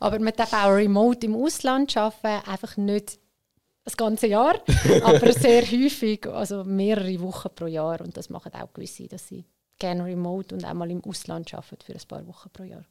aber 0.00 0.18
man 0.18 0.32
darf 0.34 0.52
auch 0.52 0.70
remote 0.70 1.26
im 1.26 1.34
Ausland 1.34 1.96
arbeiten, 1.96 2.48
einfach 2.48 2.76
nicht 2.76 3.18
das 3.84 3.96
ganze 3.96 4.28
Jahr, 4.28 4.60
aber 5.02 5.32
sehr 5.32 5.62
häufig, 5.62 6.26
also 6.26 6.62
mehrere 6.64 7.20
Wochen 7.20 7.48
pro 7.54 7.66
Jahr. 7.66 8.00
Und 8.00 8.16
das 8.16 8.30
machen 8.30 8.52
auch 8.54 8.72
gewisse, 8.72 9.08
dass 9.08 9.26
sie 9.26 9.44
gerne 9.78 10.04
remote 10.04 10.54
und 10.54 10.64
auch 10.64 10.74
mal 10.74 10.90
im 10.90 11.02
Ausland 11.04 11.52
arbeiten 11.52 11.82
für 11.84 11.92
ein 11.92 12.06
paar 12.06 12.26
Wochen 12.26 12.50
pro 12.52 12.62
Jahr. 12.62 12.84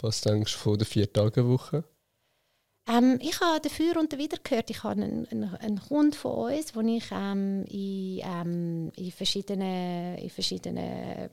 Was 0.00 0.22
denkst 0.22 0.52
du 0.54 0.58
von 0.58 0.78
der 0.78 0.86
Vier-Tage-Woche? 0.86 1.84
Ähm, 2.88 3.18
ich 3.20 3.38
habe 3.40 3.60
dafür 3.60 3.98
und 3.98 4.16
wieder 4.16 4.38
gehört, 4.42 4.70
ich 4.70 4.82
habe 4.82 5.02
einen, 5.02 5.28
einen, 5.28 5.54
einen 5.56 5.80
Kunden 5.80 6.14
von 6.14 6.52
uns, 6.52 6.72
den 6.72 6.88
ich 6.88 7.04
ähm, 7.12 7.64
in, 7.66 8.20
ähm, 8.24 8.92
in 8.96 9.12
verschiedenen, 9.12 10.16
in 10.16 10.30
verschiedenen 10.30 11.28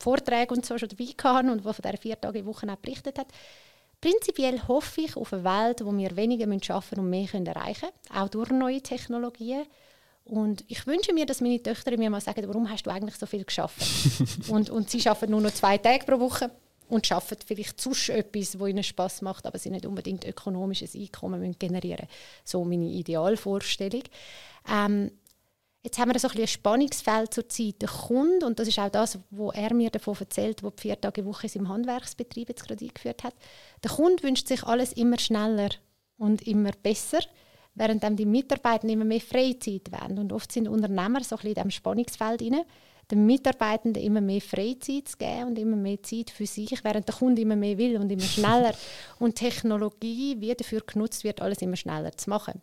Vorträgen 0.00 0.54
und 0.54 0.66
so 0.66 0.78
schon 0.78 0.88
dabei 0.88 1.12
gehabt 1.16 1.48
und 1.48 1.64
der 1.64 1.72
von 1.72 1.82
dieser 1.82 1.98
vier 1.98 2.20
Tage 2.20 2.44
Woche 2.46 2.70
auch 2.70 2.76
berichtet 2.76 3.18
hat. 3.18 3.28
Prinzipiell 4.00 4.60
hoffe 4.66 5.02
ich 5.02 5.16
auf 5.16 5.32
eine 5.32 5.44
Welt, 5.44 5.84
wo 5.84 5.92
wir 5.92 6.16
weniger 6.16 6.44
arbeiten 6.46 6.64
müssen 6.64 7.00
und 7.00 7.10
mehr 7.10 7.26
können 7.26 7.46
erreichen 7.46 7.90
können, 8.08 8.22
auch 8.22 8.28
durch 8.28 8.50
neue 8.50 8.80
Technologien. 8.80 9.66
Und 10.24 10.64
ich 10.68 10.86
wünsche 10.86 11.12
mir, 11.12 11.26
dass 11.26 11.40
meine 11.40 11.62
Töchter 11.62 11.96
mir 11.98 12.08
mal 12.08 12.20
sagen, 12.20 12.46
warum 12.46 12.70
hast 12.70 12.84
du 12.84 12.90
eigentlich 12.90 13.16
so 13.16 13.26
viel 13.26 13.44
geschafft? 13.44 13.82
und, 14.48 14.70
und 14.70 14.88
sie 14.88 15.06
arbeiten 15.06 15.32
nur 15.32 15.40
noch 15.40 15.52
zwei 15.52 15.76
Tage 15.76 16.04
pro 16.06 16.18
Woche 16.20 16.50
und 16.88 17.10
arbeiten 17.10 17.42
vielleicht 17.46 17.80
sonst 17.80 18.08
etwas, 18.08 18.58
wo 18.58 18.66
ihnen 18.66 18.82
Spaß 18.82 19.22
macht, 19.22 19.46
aber 19.46 19.58
sie 19.58 19.70
nicht 19.70 19.86
unbedingt 19.86 20.24
ökonomisches 20.24 20.94
Einkommen 20.94 21.56
generieren 21.58 22.06
müssen. 22.06 22.44
So 22.44 22.64
meine 22.64 22.86
Idealvorstellung. 22.86 24.02
Ähm, 24.70 25.10
Jetzt 25.82 25.98
haben 25.98 26.12
wir 26.12 26.18
so 26.18 26.28
ein, 26.28 26.38
ein 26.38 26.46
Spannungsfeld 26.46 27.32
zur 27.32 27.48
Zeit. 27.48 27.80
Der 27.80 27.88
Kunde, 27.88 28.44
und 28.44 28.58
das 28.58 28.68
ist 28.68 28.78
auch 28.78 28.90
das, 28.90 29.18
was 29.30 29.54
er 29.54 29.72
mir 29.72 29.88
davon 29.88 30.14
erzählt, 30.18 30.62
wo 30.62 30.68
die 30.68 30.80
vier 30.80 31.00
Tage 31.00 31.24
Woche 31.24 31.46
im 31.54 31.68
Handwerksbetrieb 31.68 32.50
jetzt 32.50 32.66
gerade 32.66 32.84
eingeführt 32.84 33.24
hat. 33.24 33.34
Der 33.82 33.90
Kunde 33.90 34.22
wünscht 34.22 34.46
sich 34.46 34.62
alles 34.64 34.92
immer 34.92 35.18
schneller 35.18 35.70
und 36.18 36.46
immer 36.46 36.72
besser, 36.82 37.20
während 37.74 38.02
dann 38.02 38.14
die 38.14 38.26
Mitarbeiter 38.26 38.88
immer 38.88 39.06
mehr 39.06 39.22
Freizeit 39.22 39.90
wollen. 39.90 40.18
Und 40.18 40.34
oft 40.34 40.52
sind 40.52 40.68
Unternehmer 40.68 41.24
so 41.24 41.36
ein 41.36 41.38
bisschen 41.38 41.48
in 41.48 41.54
diesem 41.54 41.70
Spannungsfeld 41.70 42.42
rein, 42.42 42.60
den 43.10 43.24
Mitarbeitenden 43.24 44.02
immer 44.02 44.20
mehr 44.20 44.42
Freizeit 44.42 45.08
zu 45.08 45.16
geben 45.16 45.48
und 45.48 45.58
immer 45.58 45.76
mehr 45.76 46.02
Zeit 46.02 46.28
für 46.28 46.46
sich, 46.46 46.84
während 46.84 47.08
der 47.08 47.14
Kunde 47.14 47.40
immer 47.40 47.56
mehr 47.56 47.78
will 47.78 47.96
und 47.96 48.12
immer 48.12 48.22
schneller. 48.22 48.74
und 49.18 49.36
Technologie, 49.36 50.36
wie 50.40 50.54
dafür 50.54 50.82
genutzt 50.82 51.24
wird, 51.24 51.40
alles 51.40 51.62
immer 51.62 51.76
schneller 51.76 52.12
zu 52.12 52.28
machen. 52.28 52.60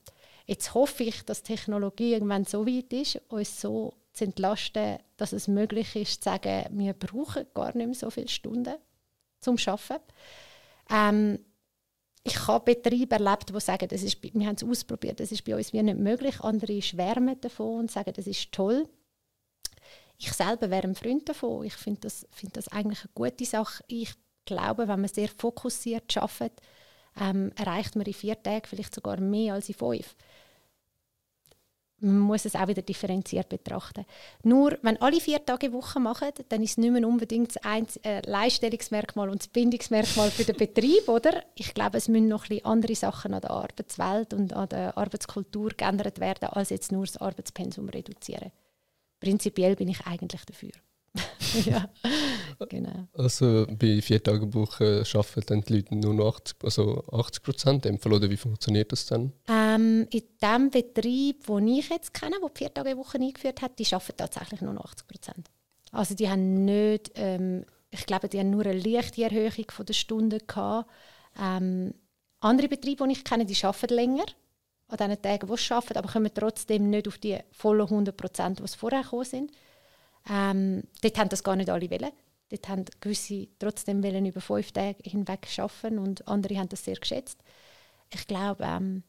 Jetzt 0.48 0.74
hoffe 0.74 1.04
ich, 1.04 1.24
dass 1.24 1.44
Technologie 1.44 2.14
irgendwann 2.14 2.46
so 2.46 2.66
weit 2.66 2.94
ist, 2.94 3.22
uns 3.28 3.60
so 3.60 3.94
zu 4.14 4.24
entlasten, 4.24 4.98
dass 5.18 5.34
es 5.34 5.50
möglich 5.50 5.96
ist, 5.96 6.24
zu 6.24 6.30
sagen, 6.30 6.66
wir 6.72 6.94
brauchen 6.94 7.46
gar 7.54 7.76
nicht 7.76 7.86
mehr 7.86 7.94
so 7.94 8.10
viele 8.10 8.30
Stunden 8.30 8.76
zum 9.42 9.58
Arbeiten. 9.66 10.14
Ähm, 10.90 11.40
ich 12.24 12.48
habe 12.48 12.74
Betriebe 12.74 13.16
erlebt, 13.16 13.50
die 13.50 13.60
sagen, 13.60 13.90
das 13.90 14.04
ist, 14.04 14.24
wir 14.24 14.48
haben 14.48 14.56
es 14.56 14.64
ausprobiert, 14.64 15.20
das 15.20 15.34
ist 15.34 15.44
bei 15.44 15.56
uns 15.56 15.74
wie 15.74 15.84
nicht 15.84 16.00
möglich. 16.00 16.40
Andere 16.40 16.82
schwärmen 16.82 17.40
davon 17.42 17.82
und 17.82 17.92
sagen, 17.92 18.14
das 18.14 18.26
ist 18.26 18.52
toll. 18.54 18.88
Ich 20.18 20.32
selber 20.32 20.70
wäre 20.70 20.88
ein 20.88 20.96
Freund 20.96 21.28
davon. 21.28 21.66
Ich 21.66 21.76
finde 21.76 22.02
das, 22.02 22.26
find 22.32 22.56
das 22.56 22.70
eigentlich 22.70 23.02
eine 23.02 23.12
gute 23.14 23.46
Sache. 23.46 23.84
Ich 23.88 24.14
glaube, 24.46 24.88
wenn 24.88 25.02
man 25.02 25.10
sehr 25.10 25.28
fokussiert 25.28 26.16
arbeitet, 26.18 26.62
ähm, 27.20 27.52
erreicht 27.56 27.96
man 27.96 28.06
in 28.06 28.14
vier 28.14 28.42
Tagen 28.42 28.66
vielleicht 28.66 28.94
sogar 28.94 29.20
mehr 29.20 29.54
als 29.54 29.70
in 29.70 29.76
fünf 29.76 30.16
man 32.00 32.20
muss 32.20 32.46
es 32.46 32.56
auch 32.56 32.68
wieder 32.68 32.82
differenziert 32.82 33.50
betrachten. 33.50 34.06
Nur, 34.44 34.78
wenn 34.84 35.02
alle 35.02 35.20
vier 35.20 35.44
Tage 35.44 35.74
Woche 35.74 36.00
machen, 36.00 36.30
dann 36.50 36.62
ist 36.62 36.72
es 36.72 36.78
nicht 36.78 36.92
mehr 36.92 37.08
unbedingt 37.08 37.56
das 37.56 37.64
Einz 37.64 38.00
äh, 38.04 38.22
Leistungsmerkmal 38.30 39.30
und 39.30 39.42
das 39.42 39.48
Bindungsmerkmal 39.48 40.30
für 40.30 40.44
den 40.44 40.58
Betrieb, 40.58 41.08
oder? 41.08 41.44
Ich 41.56 41.74
glaube, 41.74 41.98
es 41.98 42.08
müssen 42.08 42.28
noch 42.28 42.50
ein 42.50 42.64
andere 42.64 42.96
Sachen 42.96 43.34
an 43.34 43.42
der 43.42 43.52
Arbeitswelt 43.52 44.34
und 44.34 44.54
an 44.54 44.70
der 44.70 44.98
Arbeitskultur 44.98 45.72
geändert 45.76 46.20
werden, 46.20 46.50
als 46.50 46.70
jetzt 46.70 46.92
nur 46.92 47.06
das 47.06 47.18
Arbeitspensum 47.18 47.90
reduzieren. 47.90 48.52
Prinzipiell 49.20 49.76
bin 49.76 49.88
ich 49.88 50.06
eigentlich 50.06 50.46
dafür. 50.46 50.72
ja, 51.66 51.90
genau. 52.70 53.08
Also 53.14 53.66
bei 53.70 54.02
vier 54.02 54.22
Tagen 54.22 54.54
Woche 54.54 55.04
arbeiten 55.14 55.44
dann 55.48 55.62
die 55.62 55.74
Leute 55.74 55.96
nur 55.96 56.14
noch 56.14 56.36
80, 56.36 56.58
also 56.64 57.04
80 57.12 57.44
Prozent 57.44 58.06
oder 58.06 58.30
wie 58.30 58.38
funktioniert 58.38 58.92
das 58.92 59.06
dann? 59.06 59.34
Ähm, 59.48 60.08
in 60.12 60.24
dem 60.42 60.70
Betrieb, 60.70 61.46
den 61.46 61.68
ich 61.68 61.90
jetzt 61.90 62.14
kenne, 62.14 62.38
der 62.42 62.50
vier 62.54 62.74
Tage 62.74 62.98
Woche 62.98 63.18
eingeführt 63.20 63.62
hat, 63.62 63.78
die 63.80 63.86
arbeiten 63.94 64.18
tatsächlich 64.18 64.62
nur 64.62 64.74
noch 64.74 64.86
80 64.86 65.08
Prozent. 65.08 65.50
Also 65.92 66.16
die 66.16 66.30
haben 66.30 66.66
nicht, 66.66 67.12
ähm, 67.16 67.66
ich 67.90 68.06
glaube, 68.06 68.28
die 68.30 68.40
haben 68.40 68.50
nur 68.50 68.66
eine 68.66 68.80
leichte 68.80 69.24
Erhöhung 69.24 69.66
von 69.70 69.86
der 69.86 69.94
Stunden 69.94 70.40
gehabt. 70.46 70.90
Ähm, 71.40 71.94
andere 72.40 72.68
Betriebe, 72.68 73.06
die 73.08 73.14
ich 73.14 73.24
kenne, 73.24 73.46
die 73.46 73.56
arbeiten 73.64 73.94
länger 73.94 74.26
an 74.90 74.98
diesen 74.98 75.22
Tagen, 75.22 75.50
wo 75.50 75.56
sie 75.56 75.74
arbeiten, 75.74 75.98
aber 75.98 76.12
kommen 76.12 76.32
trotzdem 76.34 76.90
nicht 76.90 77.08
auf 77.08 77.18
die 77.18 77.38
vollen 77.52 77.82
100 77.82 78.16
Prozent, 78.16 78.60
die 78.60 78.78
vorher 78.78 79.04
gekommen 79.04 79.26
sind. 79.26 79.52
Ähm, 80.30 80.84
dort 81.02 81.18
haben 81.18 81.30
das 81.30 81.44
gar 81.44 81.56
nicht 81.56 81.70
alle 81.70 81.90
wollen. 81.90 82.12
Dort 82.50 82.70
haben 82.70 82.86
gewisse 83.02 83.48
trotzdem 83.60 84.04
wollen 84.04 84.26
über 84.26 84.42
fünf 84.42 84.72
Tage 84.72 84.98
hinweg 85.04 85.48
arbeiten 85.58 86.00
und 86.00 86.28
andere 86.28 86.58
haben 86.58 86.70
das 86.70 86.86
sehr 86.86 86.96
geschätzt. 86.96 87.42
Ich 88.14 88.26
glaube, 88.26 88.64
ähm, 88.64 89.04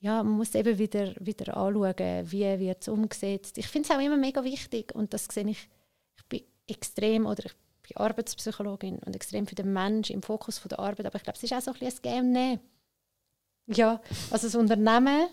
ja, 0.00 0.22
man 0.22 0.34
muss 0.34 0.54
eben 0.54 0.78
wieder, 0.78 1.14
wieder 1.18 1.56
anschauen, 1.56 2.30
wie 2.30 2.58
wird 2.60 2.82
es 2.82 2.88
umgesetzt. 2.88 3.56
Ich 3.56 3.66
finde 3.66 3.88
es 3.88 3.96
auch 3.96 4.00
immer 4.00 4.16
mega 4.16 4.44
wichtig 4.44 4.94
und 4.94 5.14
das 5.14 5.26
sehe 5.26 5.48
ich, 5.48 5.68
ich 6.16 6.24
bin 6.28 6.42
extrem, 6.66 7.24
oder 7.26 7.46
ich 7.46 7.54
bin 7.82 7.96
Arbeitspsychologin 7.96 8.98
und 8.98 9.16
extrem 9.16 9.46
für 9.46 9.54
den 9.54 9.72
Menschen 9.72 10.14
im 10.14 10.22
Fokus 10.22 10.58
von 10.58 10.68
der 10.68 10.80
Arbeit, 10.80 11.06
aber 11.06 11.16
ich 11.16 11.22
glaube, 11.22 11.38
es 11.38 11.44
ist 11.44 11.52
auch 11.54 11.62
so 11.62 11.72
ein 11.72 11.78
bisschen 11.78 12.04
ein 12.04 12.32
Game 12.32 12.60
Ja, 13.66 14.00
also 14.30 14.46
das 14.48 14.54
Unternehmen 14.54 15.28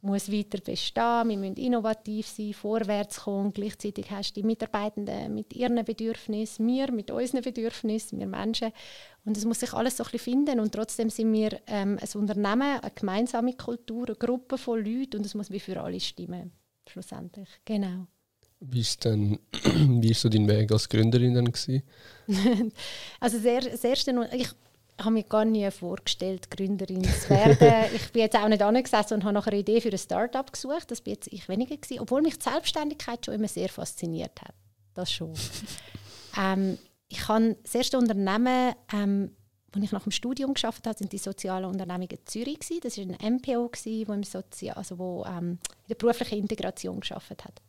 muss 0.00 0.30
weiter 0.30 0.58
bestehen, 0.60 1.28
wir 1.28 1.36
müssen 1.36 1.56
innovativ 1.56 2.28
sein, 2.28 2.54
vorwärts 2.54 3.20
kommen. 3.20 3.52
Gleichzeitig 3.52 4.10
hast 4.10 4.36
du 4.36 4.40
die 4.40 4.46
Mitarbeitenden 4.46 5.34
mit 5.34 5.52
ihren 5.52 5.84
Bedürfnissen, 5.84 6.66
wir 6.66 6.92
mit 6.92 7.10
unseren 7.10 7.42
Bedürfnissen, 7.42 8.18
wir 8.18 8.26
Menschen. 8.26 8.72
Und 9.24 9.36
es 9.36 9.44
muss 9.44 9.60
sich 9.60 9.72
alles 9.72 9.96
so 9.96 10.04
ein 10.04 10.10
bisschen 10.10 10.46
finden 10.46 10.60
und 10.60 10.72
trotzdem 10.72 11.10
sind 11.10 11.32
wir 11.32 11.60
ähm, 11.66 11.98
ein 12.00 12.20
Unternehmen, 12.20 12.80
eine 12.80 12.92
gemeinsame 12.94 13.54
Kultur, 13.54 14.06
eine 14.06 14.16
Gruppe 14.16 14.56
von 14.56 14.78
Leuten 14.78 15.18
und 15.18 15.26
es 15.26 15.34
muss 15.34 15.50
wie 15.50 15.60
für 15.60 15.80
alle 15.80 16.00
stimmen, 16.00 16.52
schlussendlich. 16.88 17.48
Genau. 17.64 18.06
Wie 18.60 18.80
ist 18.80 19.04
denn, 19.04 19.38
wie 19.52 20.10
ist 20.10 20.20
so 20.20 20.28
dein 20.28 20.48
Weg 20.48 20.72
als 20.72 20.88
Gründerin 20.88 21.34
dann 21.34 21.52
gewesen? 21.52 21.82
also 23.20 23.38
sehr, 23.38 23.60
das 23.60 23.84
erste, 23.84 24.12
ich 24.98 25.04
habe 25.04 25.14
mir 25.14 25.22
gar 25.22 25.44
nie 25.44 25.70
vorgestellt, 25.70 26.50
Gründerin 26.50 27.04
zu 27.04 27.30
werden. 27.30 27.84
ich 27.94 28.10
bin 28.10 28.22
jetzt 28.22 28.36
auch 28.36 28.48
nicht 28.48 28.62
angesessen 28.62 29.14
und 29.14 29.24
habe 29.24 29.34
nach 29.34 29.46
einer 29.46 29.56
Idee 29.56 29.80
für 29.80 29.90
ein 29.90 29.98
Startup 29.98 30.52
gesucht. 30.52 30.90
Das 30.90 31.00
bin 31.00 31.14
jetzt 31.14 31.28
ich 31.28 31.48
weniger 31.48 31.76
gewesen, 31.76 32.00
obwohl 32.00 32.20
mich 32.20 32.36
die 32.36 32.50
Selbstständigkeit 32.50 33.24
schon 33.24 33.34
immer 33.34 33.46
sehr 33.46 33.68
fasziniert 33.68 34.40
hat. 34.42 34.54
Das 34.94 35.12
schon. 35.12 35.32
ähm, 36.38 36.78
ich 37.08 37.28
habe 37.28 37.56
das 37.62 37.76
erste 37.76 37.96
Unternehmen, 37.96 38.74
ähm, 38.92 39.36
als 39.72 39.84
ich 39.84 39.92
nach 39.92 40.02
dem 40.02 40.10
Studium 40.10 40.54
geschafft 40.54 40.84
habe, 40.86 40.98
sind 40.98 41.12
die 41.12 41.18
sozialen 41.18 41.66
Unternehmungen 41.66 42.10
in 42.10 42.26
Zürich 42.26 42.58
gewesen. 42.58 42.80
Das 42.82 42.98
war 42.98 43.04
ein 43.04 43.34
MPO 43.34 43.68
gewesen, 43.68 44.08
wo 44.08 44.12
im 44.12 44.24
Sozi 44.24 44.70
also 44.70 44.98
wo 44.98 45.24
ähm, 45.28 45.58
in 45.82 45.88
der 45.90 45.94
beruflichen 45.94 46.38
Integration 46.38 46.98
geschafft 46.98 47.30
hat. 47.30 47.62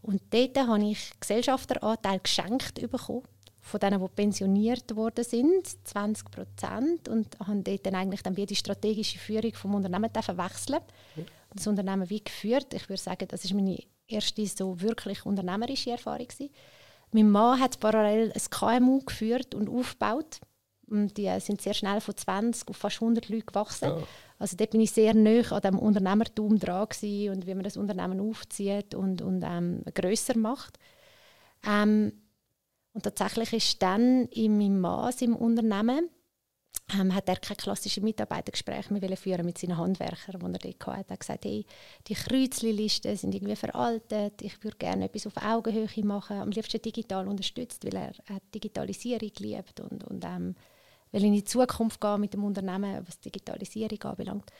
Und 0.00 0.22
dort 0.30 0.56
habe 0.56 0.84
ich 0.84 1.10
Gesellschafteranteil 1.20 2.20
geschenkt 2.20 2.80
bekommen 2.80 3.24
von 3.66 3.80
denen, 3.80 4.00
die 4.00 4.08
pensioniert 4.08 4.94
worden 4.94 5.24
sind, 5.24 5.66
20 5.88 6.30
Prozent, 6.30 7.08
und 7.08 7.36
haben 7.40 7.64
dort 7.64 7.84
dann 7.84 7.96
eigentlich 7.96 8.22
dann 8.22 8.34
die 8.34 8.54
strategische 8.54 9.18
Führung 9.18 9.54
vom 9.54 9.74
Unternehmen 9.74 10.10
wechseln. 10.14 10.80
Ja. 11.16 11.22
Das 11.52 11.66
Unternehmen 11.66 12.08
wie 12.08 12.22
geführt. 12.22 12.74
Ich 12.74 12.88
würde 12.88 13.02
sagen, 13.02 13.26
das 13.28 13.44
ist 13.44 13.54
meine 13.54 13.78
erste 14.06 14.46
so 14.46 14.80
wirklich 14.80 15.26
unternehmerische 15.26 15.90
Erfahrung 15.90 16.28
gewesen. 16.28 16.50
Mein 17.10 17.30
Mann 17.30 17.60
hat 17.60 17.80
parallel 17.80 18.32
ein 18.32 18.50
KMU 18.50 19.00
geführt 19.00 19.54
und 19.54 19.68
aufgebaut. 19.68 20.40
Und 20.88 21.16
die 21.16 21.28
sind 21.40 21.60
sehr 21.60 21.74
schnell 21.74 22.00
von 22.00 22.16
20 22.16 22.68
auf 22.68 22.76
fast 22.76 23.02
100 23.02 23.28
Leute 23.28 23.46
gewachsen. 23.46 23.88
Ja. 23.88 23.98
Also 24.38 24.56
dort 24.56 24.70
bin 24.70 24.80
ich 24.80 24.92
sehr 24.92 25.14
nah 25.14 25.40
an 25.50 25.62
dem 25.62 25.78
Unternehmertum 25.80 26.58
dran 26.60 26.86
und 26.86 27.46
wie 27.46 27.54
man 27.54 27.64
das 27.64 27.76
Unternehmen 27.76 28.20
aufzieht 28.20 28.94
und, 28.94 29.22
und 29.22 29.42
ähm, 29.44 29.82
grösser 29.92 30.38
macht. 30.38 30.78
Ähm, 31.66 32.12
und 32.96 33.02
tatsächlich 33.02 33.52
ist 33.52 33.82
dann 33.82 34.24
in 34.28 34.56
meinem 34.56 34.80
Mann 34.80 35.12
im 35.20 35.36
Unternehmen 35.36 36.08
ähm, 36.98 37.14
hat 37.14 37.28
er 37.28 37.36
keine 37.36 37.56
klassischen 37.56 38.04
Mitarbeitergespräche 38.04 38.90
mehr 38.90 39.16
führen 39.18 39.44
mit 39.44 39.58
seinen 39.58 39.76
Handwerkern, 39.76 40.40
die 40.40 40.46
er 40.46 40.72
dort 40.72 40.86
hatte. 40.86 41.10
Er 41.10 41.12
hat 41.12 41.20
gesagt, 41.20 41.44
hey, 41.44 41.66
die 42.06 42.14
Kreuzli-Listen 42.14 43.14
sind 43.14 43.34
irgendwie 43.34 43.54
veraltet, 43.54 44.40
ich 44.40 44.64
würde 44.64 44.78
gerne 44.78 45.04
etwas 45.04 45.26
auf 45.26 45.36
Augenhöhe 45.36 46.04
machen, 46.04 46.38
am 46.38 46.50
liebsten 46.50 46.80
digital 46.80 47.28
unterstützt, 47.28 47.84
weil 47.84 47.96
er, 47.96 48.12
er 48.28 48.40
Digitalisierung 48.54 49.32
liebt 49.40 49.78
und, 49.78 50.02
und 50.04 50.24
ähm, 50.24 50.54
will 51.12 51.24
in 51.24 51.34
die 51.34 51.44
Zukunft 51.44 52.00
gehen 52.00 52.20
mit 52.20 52.32
dem 52.32 52.44
Unternehmen, 52.44 53.06
was 53.06 53.20
Digitalisierung 53.20 54.02
anbelangt. 54.04 54.50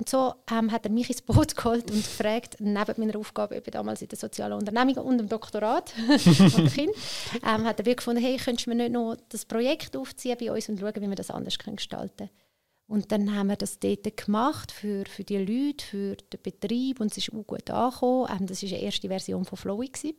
Und 0.00 0.08
so 0.08 0.32
ähm, 0.50 0.72
hat 0.72 0.86
er 0.86 0.90
mich 0.90 1.10
ins 1.10 1.20
Boot 1.20 1.54
geholt 1.56 1.90
und 1.90 2.02
gefragt, 2.02 2.56
neben 2.58 2.94
meiner 2.96 3.18
Aufgabe 3.18 3.56
eben 3.56 3.70
damals 3.70 4.00
in 4.00 4.08
der 4.08 4.16
sozialen 4.16 4.54
Unternehmung 4.54 4.96
und 5.04 5.18
dem 5.18 5.28
Doktorat 5.28 5.90
von 6.18 6.66
kind, 6.68 6.92
ähm, 7.46 7.66
hat 7.66 7.78
er 7.78 7.84
wirklich 7.84 7.98
gefunden, 7.98 8.22
hey, 8.22 8.38
könntest 8.38 8.66
du 8.66 8.70
mir 8.70 8.76
nicht 8.76 8.92
noch 8.92 9.16
das 9.28 9.44
Projekt 9.44 9.94
aufziehen 9.98 10.38
bei 10.40 10.50
uns 10.50 10.70
und 10.70 10.80
schauen, 10.80 10.94
wie 10.96 11.08
wir 11.08 11.14
das 11.16 11.30
anders 11.30 11.58
können 11.58 11.76
gestalten 11.76 12.16
können. 12.16 12.30
Und 12.86 13.12
dann 13.12 13.36
haben 13.36 13.48
wir 13.48 13.56
das 13.56 13.78
dort 13.78 14.16
gemacht 14.16 14.72
für, 14.72 15.04
für 15.04 15.22
die 15.22 15.36
Leute, 15.36 15.84
für 15.84 16.16
den 16.16 16.42
Betrieb 16.42 16.98
und 16.98 17.12
es 17.12 17.18
ist 17.18 17.34
auch 17.34 17.46
gut 17.46 17.70
angekommen. 17.70 18.26
Ähm, 18.30 18.46
das 18.46 18.62
war 18.62 18.68
die 18.70 18.82
erste 18.82 19.08
Version 19.08 19.44
von 19.44 19.58
Flowy. 19.58 19.88
Gewesen. 19.88 20.16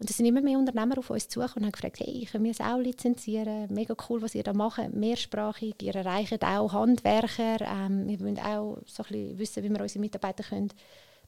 Und 0.00 0.08
es 0.08 0.16
sind 0.16 0.24
immer 0.24 0.40
mehr 0.40 0.58
Unternehmer 0.58 0.96
auf 0.96 1.10
uns 1.10 1.28
zugekommen 1.28 1.58
und 1.58 1.64
haben 1.66 1.72
gefragt, 1.72 2.00
hey, 2.00 2.26
können 2.30 2.44
wir 2.44 2.52
es 2.52 2.60
auch 2.60 2.78
lizenzieren? 2.78 3.68
Mega 3.70 3.94
cool, 4.08 4.22
was 4.22 4.34
ihr 4.34 4.42
da 4.42 4.54
macht, 4.54 4.94
mehrsprachig. 4.94 5.74
Ihr 5.82 5.94
erreicht 5.94 6.42
auch 6.42 6.72
Handwerker. 6.72 7.60
Ähm, 7.60 8.08
wir 8.08 8.18
wollen 8.20 8.38
auch 8.38 8.78
so 8.86 9.02
ein 9.02 9.08
bisschen 9.10 9.38
wissen, 9.38 9.62
wie 9.62 9.68
wir 9.68 9.80
unsere 9.80 10.00
Mitarbeiter 10.00 10.42
können 10.42 10.72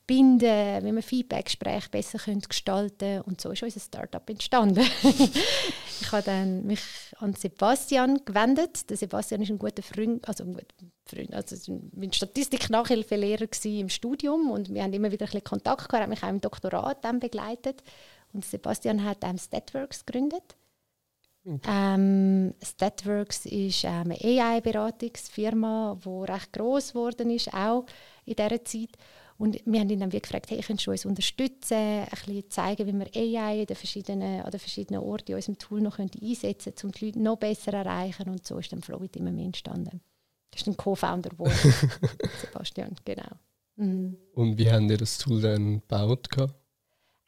binden, 0.07 0.85
wie 0.85 0.93
wir 0.93 1.03
Feedback-Gespräche 1.03 1.91
besser 1.91 2.19
können 2.19 2.41
gestalten 2.41 3.21
Und 3.23 3.41
so 3.41 3.51
ist 3.51 3.63
unser 3.63 3.79
Startup 3.79 4.29
entstanden. 4.29 4.81
ich 6.01 6.11
habe 6.11 6.23
dann 6.23 6.65
mich 6.65 6.81
an 7.19 7.35
Sebastian 7.35 8.25
gewendet. 8.25 8.89
Der 8.91 8.97
Sebastian 8.97 9.43
ist 9.43 9.51
ein 9.51 9.59
guter 9.59 9.83
Freund, 9.83 10.27
also 10.27 10.45
ein 10.45 10.55
guter 10.55 10.67
Freund, 11.05 11.35
also 11.35 11.81
mein 11.95 12.13
Statistik-Nachhilfelehrer 12.13 13.47
im 13.65 13.89
Studium 13.89 14.51
und 14.51 14.73
wir 14.73 14.83
haben 14.83 14.93
immer 14.93 15.13
wieder 15.13 15.27
ein 15.27 15.31
bisschen 15.31 15.45
Kontakt 15.45 15.89
gehabt. 15.89 15.95
Er 15.95 16.03
hat 16.03 16.09
mich 16.09 16.23
auch 16.23 16.29
im 16.29 16.41
Doktorat 16.41 17.05
dann 17.05 17.21
begleitet. 17.21 17.83
Und 18.33 18.45
Sebastian 18.45 19.05
hat 19.05 19.19
ähm, 19.23 19.39
Statworks 19.39 20.05
gegründet. 20.05 20.57
Okay. 21.45 21.69
Ähm, 21.69 22.55
Statworks 22.63 23.47
ist 23.47 23.85
ähm, 23.85 24.13
eine 24.13 24.19
AI-Beratungsfirma, 24.21 25.99
die 26.05 26.31
recht 26.31 26.53
gross 26.53 26.93
geworden 26.93 27.31
ist, 27.31 27.53
auch 27.53 27.85
in 28.25 28.37
dieser 28.37 28.65
Zeit. 28.65 28.91
Und 29.39 29.61
wir 29.65 29.81
haben 29.81 29.91
ihn 29.91 29.99
dann 29.99 30.13
wie 30.13 30.21
gefragt, 30.21 30.51
hey, 30.51 30.61
könntest 30.61 30.87
du 30.87 30.93
uns 30.93 31.05
unterstützen, 31.05 31.77
ein 31.77 32.07
bisschen 32.11 32.49
zeigen, 32.49 32.87
wie 32.87 32.93
wir 32.93 33.49
AI 33.49 33.65
den 33.65 33.75
verschiedenen, 33.75 34.43
an 34.43 34.51
den 34.53 34.61
verschiedenen 34.61 35.03
Orten 35.03 35.33
in 35.33 35.37
unserem 35.37 35.59
Tool 35.59 35.81
noch 35.81 35.99
einsetzen 35.99 36.75
können, 36.75 36.85
um 36.85 36.93
die 36.93 37.07
Leute 37.07 37.19
noch 37.19 37.39
besser 37.39 37.73
zu 37.73 37.77
erreichen. 37.77 38.29
Und 38.29 38.47
so 38.47 38.59
ist 38.59 38.73
dann 38.73 38.83
Flowit 38.83 39.17
immer 39.17 39.33
mehr 39.33 39.47
entstanden. 39.47 40.01
Das 40.53 40.61
ist 40.61 40.69
ein 40.69 40.77
Co-Founder 40.77 41.31
geworden, 41.31 41.53
Sebastian, 42.41 42.95
genau. 43.05 43.31
Mhm. 43.77 44.17
Und 44.35 44.59
wie 44.59 44.71
haben 44.71 44.89
ihr 44.89 44.99
das 44.99 45.19
Tool 45.19 45.41
dann 45.41 45.81
gebaut? 45.81 46.29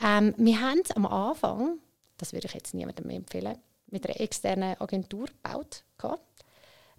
Ähm, 0.02 0.34
wir 0.36 0.60
haben 0.60 0.82
am 0.94 1.06
Anfang, 1.06 1.78
das 2.18 2.32
würde 2.32 2.46
ich 2.46 2.54
jetzt 2.54 2.74
niemandem 2.74 3.10
empfehlen, 3.10 3.58
mit 3.90 4.06
einer 4.06 4.20
externen 4.20 4.80
Agentur 4.80 5.26
gebaut. 5.26 5.84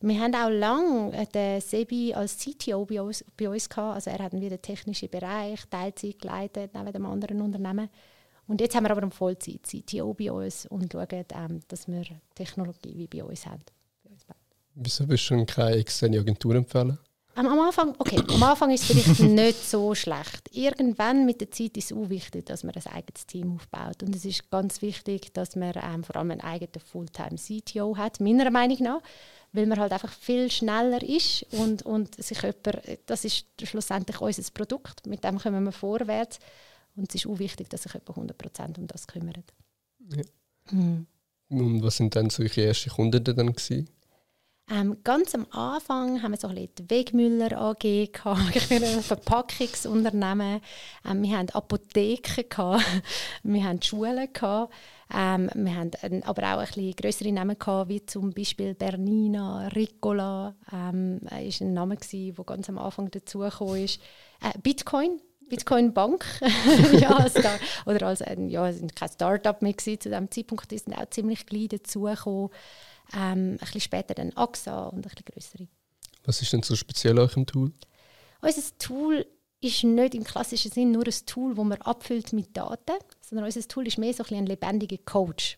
Wir 0.01 0.19
haben 0.19 0.35
auch 0.35 0.49
lange 0.49 1.25
den 1.27 1.61
Sebi 1.61 2.13
als 2.13 2.37
CTO 2.37 2.85
bei 2.85 3.01
uns, 3.01 3.23
bei 3.37 3.49
uns 3.49 3.69
gehabt. 3.69 3.95
Also 3.95 4.11
er 4.11 4.19
hat 4.19 4.33
wieder 4.33 4.49
den 4.49 4.61
technischen 4.61 5.09
Bereich, 5.09 5.65
Teilzeit 5.69 6.19
geleitet, 6.19 6.71
neben 6.73 6.91
dem 6.91 7.05
anderen 7.05 7.41
Unternehmen. 7.41 7.89
Und 8.47 8.61
jetzt 8.61 8.75
haben 8.75 8.83
wir 8.83 8.91
aber 8.91 9.01
einen 9.01 9.11
Vollzeit-CTO 9.11 10.13
bei 10.13 10.31
uns 10.31 10.67
und 10.67 10.91
schauen, 10.91 11.25
ähm, 11.33 11.61
dass 11.67 11.87
wir 11.87 12.03
Technologie 12.35 12.95
wie 12.95 13.07
bei 13.07 13.23
uns 13.23 13.45
haben. 13.45 13.63
Wieso 14.75 15.07
willst 15.07 15.29
du 15.29 15.45
keine 15.45 15.77
externe 15.77 16.19
Agentur 16.19 16.53
empfehlen? 16.55 16.99
Am 17.35 17.47
Anfang, 17.47 17.93
okay, 17.99 18.21
am 18.29 18.43
Anfang 18.43 18.71
ist 18.71 18.83
es 18.83 18.87
vielleicht 18.87 19.19
nicht 19.29 19.69
so 19.69 19.93
schlecht. 19.93 20.49
Irgendwann 20.53 21.25
mit 21.25 21.41
der 21.41 21.51
Zeit 21.51 21.75
ist 21.75 21.91
es 21.91 21.97
auch 21.97 22.09
wichtig, 22.09 22.45
dass 22.45 22.63
man 22.63 22.73
ein 22.73 22.87
eigenes 22.87 23.27
Team 23.27 23.53
aufbaut. 23.55 24.03
Und 24.03 24.15
es 24.15 24.23
ist 24.23 24.49
ganz 24.49 24.81
wichtig, 24.81 25.33
dass 25.33 25.57
man 25.57 25.73
ähm, 25.75 26.05
vor 26.05 26.15
allem 26.15 26.31
einen 26.31 26.41
eigenen 26.41 26.79
Fulltime-CTO 26.79 27.97
hat, 27.97 28.21
meiner 28.21 28.49
Meinung 28.51 28.77
nach, 28.81 29.01
weil 29.51 29.65
man 29.65 29.79
halt 29.79 29.91
einfach 29.91 30.13
viel 30.13 30.49
schneller 30.49 31.03
ist 31.03 31.45
und, 31.51 31.81
und 31.83 32.15
sich 32.15 32.41
jemand, 32.41 32.81
das 33.05 33.25
ist 33.25 33.45
schlussendlich 33.63 34.21
unser 34.21 34.43
Produkt, 34.53 35.05
mit 35.05 35.25
dem 35.25 35.37
kommen 35.37 35.65
wir 35.65 35.73
vorwärts. 35.73 36.39
Und 36.95 37.09
es 37.09 37.15
ist 37.15 37.27
auch 37.27 37.39
wichtig, 37.39 37.69
dass 37.69 37.83
sich 37.83 37.93
jemand 37.93 38.31
100% 38.39 38.77
um 38.77 38.87
das 38.87 39.07
kümmert. 39.07 39.53
Ja. 40.15 40.23
Hm. 40.69 41.05
Und 41.49 41.83
was 41.83 41.97
sind 41.97 42.15
dann 42.15 42.29
solche 42.29 42.65
ersten 42.65 42.91
Kunden 42.91 43.23
dann 43.23 43.53
gewesen? 43.53 43.89
Ähm, 44.67 44.97
ganz 45.03 45.35
am 45.35 45.45
Anfang 45.51 46.23
haben 46.23 46.31
wir 46.31 46.39
so 46.39 46.47
ein 46.47 46.55
bisschen 46.55 46.73
die 46.79 46.89
Wegmüller 46.89 47.55
AG 47.55 48.11
gehabt, 48.11 48.71
ein 48.71 49.01
Verpackungsunternehmen. 49.03 50.59
Ähm, 51.07 51.21
wir 51.21 51.37
hatten 51.37 51.51
Apotheken 51.51 52.43
gehabt, 52.49 52.83
wir 53.43 53.63
hatten 53.63 53.81
Schulen 53.83 54.27
gehabt, 54.33 54.73
ähm, 55.13 55.51
wir 55.53 55.75
hatten 55.75 56.23
aber 56.23 56.55
auch 56.55 56.59
ein 56.61 56.65
bisschen 56.65 56.95
größere 56.95 57.31
Namen 57.31 57.59
gehabt, 57.59 57.89
wie 57.89 58.03
zum 58.07 58.33
Beispiel 58.33 58.73
Bernina, 58.73 59.67
Ricola, 59.67 60.55
ähm, 60.73 61.21
ist 61.43 61.61
ein 61.61 61.73
Name 61.73 61.97
der 61.97 62.45
ganz 62.45 62.67
am 62.67 62.79
Anfang 62.79 63.11
dazugekommen 63.11 63.85
ist. 63.85 64.01
Äh, 64.41 64.57
Bitcoin 64.63 65.21
Bitcoin 65.47 65.93
Bank 65.93 66.25
ja, 66.99 67.11
als 67.11 67.35
oder 67.85 68.07
als 68.07 68.23
ein, 68.23 68.49
ja, 68.49 68.71
kein 68.95 69.09
Startup 69.09 69.61
mehr 69.61 69.73
gewesen. 69.73 69.99
zu 69.99 70.09
diesem 70.09 70.31
Zeitpunkt 70.31 70.71
sind 70.71 70.97
auch 70.97 71.07
ziemlich 71.11 71.45
klein 71.45 71.67
dazugekommen 71.67 72.49
ähm, 73.13 73.53
ein 73.53 73.57
bisschen 73.57 73.81
später 73.81 74.13
dann 74.13 74.31
AXA 74.35 74.87
und 74.87 74.97
ein 74.97 75.01
bisschen 75.01 75.25
größere. 75.25 75.67
Was 76.23 76.41
ist 76.41 76.53
denn 76.53 76.63
so 76.63 76.75
speziell 76.75 77.13
an 77.13 77.19
eurem 77.19 77.45
Tool? 77.45 77.71
Unser 78.41 78.77
Tool 78.79 79.25
ist 79.61 79.83
nicht 79.83 80.15
im 80.15 80.23
klassischen 80.23 80.71
Sinn 80.71 80.91
nur 80.91 81.05
ein 81.05 81.25
Tool, 81.25 81.55
das 81.55 81.65
man 81.65 81.81
abfüllt 81.81 82.33
mit 82.33 82.55
Daten, 82.55 82.97
sondern 83.21 83.45
unser 83.45 83.67
Tool 83.67 83.87
ist 83.87 83.97
mehr 83.97 84.13
so 84.13 84.23
ein, 84.23 84.35
ein 84.35 84.45
lebendiger 84.45 84.97
Coach. 85.05 85.57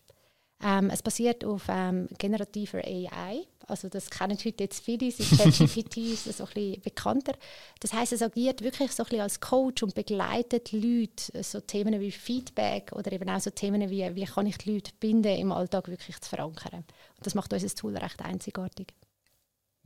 Ähm, 0.62 0.90
es 0.90 1.02
basiert 1.02 1.44
auf 1.44 1.66
ähm, 1.68 2.08
generativer 2.18 2.78
AI. 2.78 3.46
Also 3.68 3.88
das 3.88 4.10
kennen 4.10 4.36
heute 4.44 4.64
jetzt 4.64 4.84
viele, 4.84 5.10
sind 5.10 5.38
ChatGPT 5.38 5.96
ist 6.12 6.24
so 6.24 6.44
ein 6.44 6.50
bisschen 6.52 6.82
bekannter. 6.82 7.34
Das 7.80 7.92
heißt, 7.92 8.12
es 8.12 8.22
agiert 8.22 8.62
wirklich 8.62 8.90
so 8.92 9.02
ein 9.02 9.08
bisschen 9.08 9.20
als 9.22 9.40
Coach 9.40 9.82
und 9.82 9.94
begleitet 9.94 10.72
Leute, 10.72 11.42
so 11.42 11.60
Themen 11.60 12.00
wie 12.00 12.10
Feedback 12.10 12.92
oder 12.92 13.12
eben 13.12 13.28
auch 13.28 13.40
so 13.40 13.50
Themen 13.50 13.88
wie, 13.90 14.14
wie 14.14 14.24
kann 14.24 14.46
ich 14.46 14.58
die 14.58 14.72
Leute 14.74 14.92
binden, 14.98 15.36
im 15.36 15.52
Alltag 15.52 15.88
wirklich 15.88 16.20
zu 16.20 16.30
verankern. 16.30 16.84
Und 17.16 17.26
das 17.26 17.34
macht 17.34 17.52
unser 17.52 17.68
Tool 17.68 17.96
recht 17.96 18.20
einzigartig. 18.22 18.88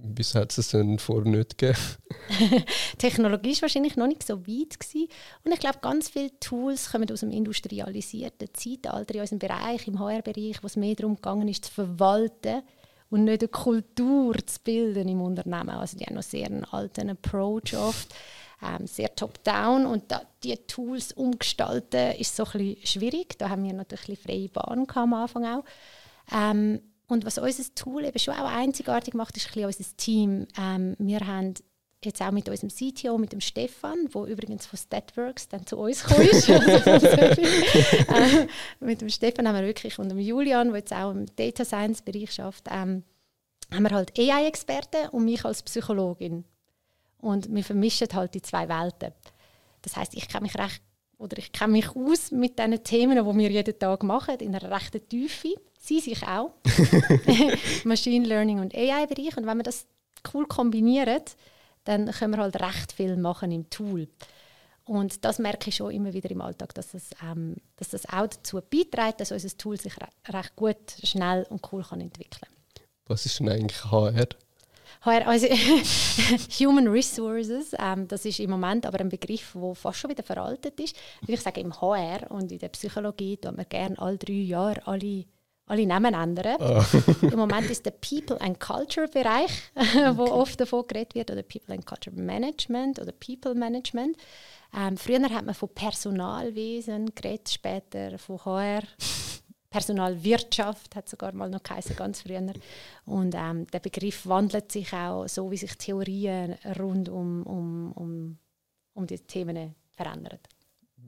Bis 0.05 0.35
hat 0.35 0.59
es 0.59 0.71
denn 0.71 0.99
vorher 0.99 1.31
nicht 1.31 1.59
gegeben? 1.59 1.79
Technologie 2.99 3.55
war 3.55 3.63
wahrscheinlich 3.63 3.97
noch 3.97 4.09
nicht 4.09 4.27
so 4.27 4.41
weit. 4.47 4.81
Gewesen. 4.81 5.09
Und 5.45 5.53
ich 5.53 5.61
glaube, 5.61 5.79
ganz 5.81 6.09
viele 6.09 6.39
Tools 6.41 6.91
kommen 6.91 7.09
aus 7.11 7.21
dem 7.21 7.31
industrialisierten 7.31 8.49
Zeitalter 8.53 9.15
in 9.15 9.21
unserem 9.21 9.39
Bereich, 9.39 9.87
im 9.87 10.01
HR-Bereich, 10.01 10.61
wo 10.63 10.67
es 10.67 10.75
mehr 10.75 10.97
darum 10.97 11.15
gegangen 11.15 11.47
ist, 11.47 11.67
zu 11.67 11.73
verwalten 11.73 12.63
und 13.11 13.25
nicht 13.25 13.43
eine 13.43 13.49
Kultur 13.49 14.35
zu 14.45 14.59
bilden 14.65 15.09
im 15.09 15.21
Unternehmen. 15.21 15.71
Also 15.71 15.97
die 15.97 16.05
haben 16.05 16.17
noch 16.17 16.23
sehr 16.25 16.47
einen 16.47 16.65
alten 16.65 17.11
Approach 17.11 17.77
oft. 17.77 18.13
ähm, 18.61 18.87
sehr 18.87 19.15
top-down 19.15 19.87
und 19.87 20.11
da, 20.11 20.23
die 20.43 20.57
Tools 20.67 21.13
umgestalten 21.13 22.13
ist 22.19 22.35
so 22.35 22.45
ein 22.45 22.53
bisschen 22.53 22.87
schwierig. 22.87 23.39
Da 23.39 23.51
haben 23.51 23.65
wir 23.65 23.73
natürlich 23.73 24.21
ein 24.21 24.23
freie 24.23 24.49
Bahn 24.49 24.87
am 24.95 25.15
Anfang 25.15 25.45
auch. 25.45 25.65
Ähm, 26.33 26.81
und 27.13 27.27
was 27.27 27.39
unser 27.39 27.75
Tool 27.75 28.05
eben 28.05 28.19
schon 28.19 28.35
auch 28.35 28.51
einzigartig 28.51 29.13
macht, 29.15 29.37
ist 29.37 29.47
ein 29.47 29.53
bisschen 29.53 29.67
unser 29.67 29.97
Team. 29.97 30.47
Ähm, 30.59 30.97
wir 30.99 31.21
haben 31.21 31.55
jetzt 32.03 32.23
auch 32.23 32.31
mit 32.31 32.49
unserem 32.49 32.71
CTO, 32.71 33.19
mit 33.19 33.33
dem 33.33 33.41
Stefan, 33.41 34.09
der 34.13 34.27
übrigens 34.27 34.67
von 34.67 34.79
Statworks 34.79 35.49
dann 35.49 35.67
zu 35.67 35.77
uns 35.79 36.03
gekommen 36.03 36.29
ist. 36.29 36.49
also 36.49 38.39
äh, 38.39 38.47
mit 38.81 39.03
dem 39.03 39.11
Stefan 39.11 39.47
haben 39.47 39.57
wir 39.57 39.67
wirklich 39.67 39.99
und 39.99 40.09
dem 40.09 40.19
Julian, 40.19 40.69
der 40.69 40.77
jetzt 40.79 40.93
auch 40.93 41.11
im 41.11 41.27
Data 41.37 41.65
Science 41.65 42.03
Bereich 42.03 42.33
schafft, 42.33 42.65
ähm, 42.71 43.05
haben 43.71 43.83
wir 43.83 43.91
halt 43.91 44.19
AI-Experten 44.19 45.09
und 45.11 45.25
mich 45.25 45.45
als 45.45 45.63
Psychologin. 45.63 46.45
Und 47.19 47.55
wir 47.55 47.63
vermischen 47.63 48.09
halt 48.13 48.35
die 48.35 48.43
zwei 48.43 48.69
Welten. 48.69 49.13
Das 49.83 49.97
heißt, 49.97 50.15
ich 50.15 50.29
kenne 50.29 50.45
mich 50.45 50.57
recht 50.57 50.83
oder 51.23 51.39
ich 51.39 51.53
kenne 51.53 51.73
mich 51.73 51.95
aus 51.95 52.31
mit 52.31 52.59
diesen 52.59 52.83
Themen, 52.83 53.17
die 53.17 53.39
wir 53.39 53.51
jeden 53.51 53.79
Tag 53.79 54.03
machen, 54.03 54.37
in 54.41 54.55
einer 54.55 54.71
rechten 54.71 55.09
Tiefe. 55.09 55.55
Sie 55.79 56.01
sich 56.01 56.23
auch. 56.27 56.53
Machine 57.85 58.27
Learning 58.27 58.61
und 58.61 58.75
AI-Bereich. 58.75 59.37
Und 59.37 59.47
wenn 59.47 59.57
wir 59.59 59.65
das 59.65 59.87
cool 60.35 60.47
kombinieren, 60.47 61.23
dann 61.85 62.11
können 62.11 62.35
wir 62.35 62.43
halt 62.43 62.61
recht 62.61 62.93
viel 62.93 63.17
machen 63.17 63.53
im 63.53 63.69
Tool. 63.71 64.09
Und 64.85 65.25
das 65.25 65.39
merke 65.39 65.69
ich 65.69 65.77
schon 65.77 65.93
immer 65.93 66.13
wieder 66.13 66.31
im 66.31 66.41
Alltag, 66.41 66.75
dass 66.75 66.91
das, 66.91 67.11
ähm, 67.23 67.57
dass 67.77 67.91
das 67.91 68.07
auch 68.07 68.27
dazu 68.27 68.61
beiträgt, 68.61 69.21
dass 69.21 69.31
unser 69.31 69.57
Tool 69.57 69.81
sich 69.81 69.95
re 69.97 70.09
recht 70.29 70.57
gut, 70.57 70.77
schnell 71.05 71.47
und 71.51 71.63
cool 71.73 71.85
kann 71.85 72.01
entwickeln 72.01 72.41
kann. 72.43 72.85
Was 73.07 73.27
ist 73.27 73.39
denn 73.39 73.49
eigentlich 73.49 73.85
HR? 73.85 74.27
HR, 75.05 75.27
also 75.27 75.47
Human 76.61 76.89
Resources, 76.89 77.75
ähm, 77.79 78.07
das 78.09 78.25
ist 78.25 78.39
im 78.41 78.51
Moment 78.51 78.87
aber 78.87 79.01
ein 79.01 79.09
Begriff, 79.09 79.53
der 79.55 79.75
fast 79.75 79.99
schon 79.99 80.11
wieder 80.11 80.23
veraltet 80.23 80.79
ist. 80.81 80.97
Ich 81.27 81.41
sage 81.41 81.61
im 81.61 81.81
HR 81.81 82.31
und 82.31 82.53
in 82.53 82.59
der 82.59 82.69
Psychologie 82.69 83.37
tut 83.37 83.57
man 83.57 83.67
gerne 83.69 83.99
alle 83.99 84.19
drei 84.19 84.33
Jahre 84.33 84.87
alle 84.87 85.25
alle 85.67 85.87
Namen 85.87 86.15
ändern. 86.15 86.57
Oh. 86.61 86.85
Im 87.27 87.39
Moment 87.39 87.71
ist 87.71 87.87
der 87.87 87.93
People 87.93 88.39
and 88.41 88.61
Culture 88.61 89.09
Bereich, 89.09 89.51
okay. 89.75 90.13
wo 90.17 90.25
oft 90.25 90.61
davon 90.61 90.87
geredet 90.87 91.15
wird, 91.15 91.31
oder 91.31 91.43
People 91.43 91.75
and 91.75 91.87
Culture 91.87 92.15
Management 92.15 92.99
oder 92.99 93.13
People 93.13 93.55
Management. 93.55 94.17
Ähm, 94.77 94.97
früher 94.97 95.23
hat 95.23 95.47
man 95.47 95.55
von 95.55 95.69
Personalwesen 95.69 97.15
geredet, 97.15 97.49
später 97.49 98.19
von 98.19 98.45
HR. 98.45 98.83
Personalwirtschaft 99.73 100.95
hat 100.95 101.09
sogar 101.09 101.33
mal 101.33 101.49
noch 101.49 101.63
geheißen, 101.63 101.97
ganz 101.97 102.21
früher. 102.21 102.53
Und 103.07 103.35
ähm, 103.35 103.67
der 103.69 103.81
Begriff 103.81 104.27
wandelt 104.27 104.71
sich 104.71 104.93
auch, 104.93 105.27
so 105.27 105.51
wie 105.51 105.57
sich 105.57 105.77
Theorien 105.77 106.57
rund 106.79 107.09
um, 107.09 107.43
um, 107.45 107.93
um, 107.93 108.39
um 108.93 109.07
die 109.07 109.19
Themen 109.19 109.75
verändern. 109.93 110.39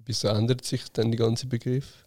Wieso 0.07 0.29
ändert 0.29 0.65
sich 0.65 0.91
dann 0.93 1.11
die 1.11 1.19
ganze 1.19 1.47
Begriff? 1.47 2.05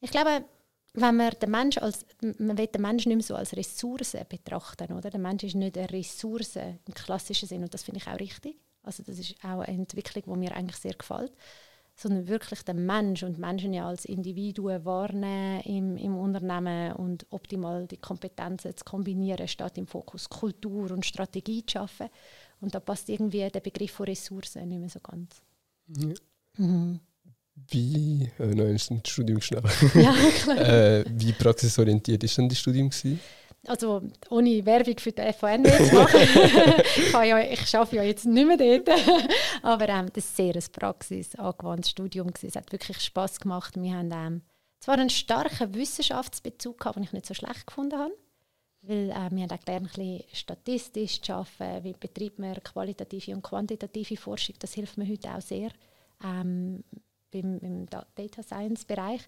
Ich 0.00 0.10
glaube, 0.10 0.44
wenn 0.92 1.16
man 1.16 1.30
den 1.30 1.50
Menschen 1.50 1.82
als 1.82 2.06
man 2.38 2.56
will 2.56 2.66
den 2.66 2.82
Menschen 2.82 3.08
nicht 3.08 3.16
mehr 3.16 3.26
so 3.26 3.34
als 3.34 3.56
Ressource 3.56 4.16
betrachten, 4.28 4.92
oder? 4.92 5.10
Der 5.10 5.20
Mensch 5.20 5.44
ist 5.44 5.54
nicht 5.54 5.76
eine 5.76 5.90
Ressource 5.90 6.56
im 6.56 6.94
klassischen 6.94 7.48
Sinn 7.48 7.62
und 7.62 7.72
das 7.72 7.82
finde 7.82 8.00
ich 8.00 8.06
auch 8.06 8.20
richtig. 8.20 8.56
Also 8.82 9.02
das 9.02 9.18
ist 9.18 9.34
auch 9.42 9.60
eine 9.60 9.66
Entwicklung, 9.66 10.24
die 10.26 10.40
mir 10.40 10.54
eigentlich 10.54 10.76
sehr 10.76 10.94
gefällt, 10.94 11.32
sondern 11.96 12.28
wirklich 12.28 12.62
den 12.62 12.84
Mensch 12.84 13.22
und 13.22 13.38
Menschen 13.38 13.72
ja 13.72 13.88
als 13.88 14.04
Individuen 14.04 14.84
wahrnehmen 14.84 15.60
im, 15.62 15.96
im 15.96 16.16
Unternehmen 16.16 16.92
und 16.92 17.26
optimal 17.30 17.86
die 17.86 17.96
Kompetenzen 17.96 18.76
zu 18.76 18.84
kombinieren, 18.84 19.48
statt 19.48 19.78
im 19.78 19.86
Fokus 19.86 20.28
Kultur 20.28 20.90
und 20.90 21.06
Strategie 21.06 21.64
zu 21.64 21.72
schaffen. 21.72 22.08
Und 22.60 22.74
da 22.74 22.80
passt 22.80 23.08
irgendwie 23.08 23.48
der 23.48 23.60
Begriff 23.60 23.92
von 23.92 24.06
Ressourcen 24.06 24.68
nicht 24.68 24.78
mehr 24.78 24.90
so 24.90 25.00
ganz. 25.00 25.42
Ja. 25.88 26.14
Mhm. 26.58 27.00
Wie, 27.68 28.30
äh, 28.38 28.54
nein, 28.54 28.74
ist 28.74 28.90
ein 28.90 29.00
Studium 29.04 29.40
schnell. 29.40 29.62
Ja, 29.94 30.14
klar. 30.42 30.58
äh, 30.58 31.04
wie 31.08 31.32
praxisorientiert 31.32 32.22
ist 32.22 32.36
denn 32.36 32.50
das 32.50 32.58
Studium 32.58 32.90
gewesen? 32.90 33.18
Also 33.66 34.02
ohne 34.30 34.64
Werbung 34.64 34.98
für 34.98 35.12
den 35.12 35.32
FAN 35.32 35.64
zu 35.64 35.94
machen. 35.94 36.20
ich, 36.96 37.12
ja, 37.12 37.40
ich 37.40 37.76
arbeite 37.76 37.96
ja 37.96 38.02
jetzt 38.02 38.26
nicht 38.26 38.46
mehr 38.46 38.56
dort. 38.56 38.88
Aber 39.62 39.88
ähm, 39.88 40.08
das 40.12 40.38
war 40.38 40.44
sehr 40.44 40.54
ein 40.54 40.72
praxisangewandtes 40.72 41.90
Studium. 41.90 42.28
Gewesen. 42.28 42.48
Es 42.48 42.56
hat 42.56 42.72
wirklich 42.72 43.00
Spass 43.00 43.40
gemacht. 43.40 43.74
Wir 43.80 43.94
haben 43.94 44.10
ähm, 44.12 44.42
zwar 44.80 44.94
einen 44.98 45.10
starken 45.10 45.74
Wissenschaftsbezug 45.74 46.78
gehabt, 46.78 46.96
den 46.96 47.04
ich 47.04 47.12
nicht 47.12 47.26
so 47.26 47.34
schlecht 47.34 47.66
gefunden 47.66 47.98
habe. 47.98 48.14
Weil 48.82 49.10
äh, 49.10 49.30
wir 49.30 49.42
haben 49.42 49.50
auch 49.50 49.64
gelernt, 49.64 49.68
ein 49.68 49.82
bisschen 49.82 50.24
statistisch 50.32 51.20
zu 51.20 51.32
arbeiten, 51.34 51.84
wie 51.84 51.92
betreibt 51.92 52.38
man 52.38 52.54
qualitative 52.62 53.34
und 53.34 53.42
quantitative 53.42 54.16
Forschung. 54.16 54.54
Das 54.60 54.74
hilft 54.74 54.96
mir 54.96 55.08
heute 55.08 55.30
auch 55.30 55.40
sehr. 55.40 55.70
Ähm, 56.24 56.84
beim, 57.32 57.58
im 57.58 57.86
Data 57.86 58.42
Science 58.42 58.84
Bereich. 58.84 59.22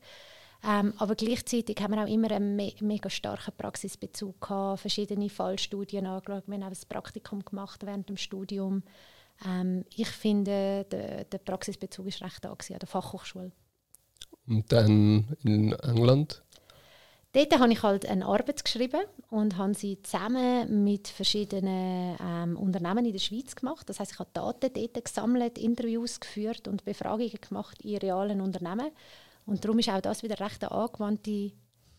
Ähm, 0.64 0.92
aber 0.98 1.14
gleichzeitig 1.14 1.76
haben 1.80 1.94
wir 1.94 2.02
auch 2.02 2.08
immer 2.08 2.30
einen 2.32 2.56
me 2.56 2.72
mega 2.80 3.08
starken 3.08 3.52
Praxisbezug 3.56 4.40
gehabt, 4.40 4.80
verschiedene 4.80 5.30
Fallstudien 5.30 6.06
angeschaut. 6.06 6.44
Wir 6.46 6.54
haben 6.54 6.62
auch 6.64 6.68
ein 6.68 6.88
Praktikum 6.88 7.44
gemacht 7.44 7.86
während 7.86 8.08
dem 8.08 8.16
Studium. 8.16 8.82
Ähm, 9.46 9.84
ich 9.94 10.08
finde, 10.08 10.84
der, 10.90 11.24
der 11.24 11.38
Praxisbezug 11.38 12.06
ist 12.08 12.22
recht 12.22 12.44
da 12.44 12.50
an 12.50 12.58
der 12.68 12.88
Fachhochschule. 12.88 13.52
Und 14.48 14.72
dann 14.72 15.36
in 15.44 15.72
England? 15.74 16.42
Dort 17.32 17.60
habe 17.60 17.72
ich 17.72 17.82
halt 17.82 18.06
eine 18.06 18.24
Arbeit 18.24 18.64
geschrieben 18.64 19.02
und 19.28 19.58
habe 19.58 19.74
sie 19.74 20.02
zusammen 20.02 20.82
mit 20.82 21.08
verschiedenen 21.08 22.16
ähm, 22.20 22.56
Unternehmen 22.56 23.04
in 23.04 23.12
der 23.12 23.20
Schweiz 23.20 23.54
gemacht. 23.54 23.88
Das 23.88 24.00
heißt, 24.00 24.12
ich 24.12 24.18
habe 24.18 24.30
Daten 24.32 24.72
dort 24.72 25.04
gesammelt, 25.04 25.58
Interviews 25.58 26.20
geführt 26.20 26.66
und 26.66 26.86
Befragungen 26.86 27.38
gemacht 27.46 27.82
in 27.84 27.98
realen 27.98 28.40
Unternehmen. 28.40 28.90
Und 29.48 29.64
darum 29.64 29.78
ist 29.78 29.88
auch 29.88 30.00
das 30.00 30.22
wieder 30.22 30.38
recht 30.40 30.62
eine 30.62 30.72
angewandte 30.72 31.52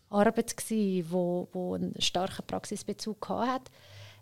Arbeit 0.08 0.56
gewesen, 0.56 1.10
wo, 1.10 1.48
wo 1.52 1.74
einen 1.74 2.00
starken 2.00 2.46
Praxisbezug 2.46 3.28
hat. 3.28 3.70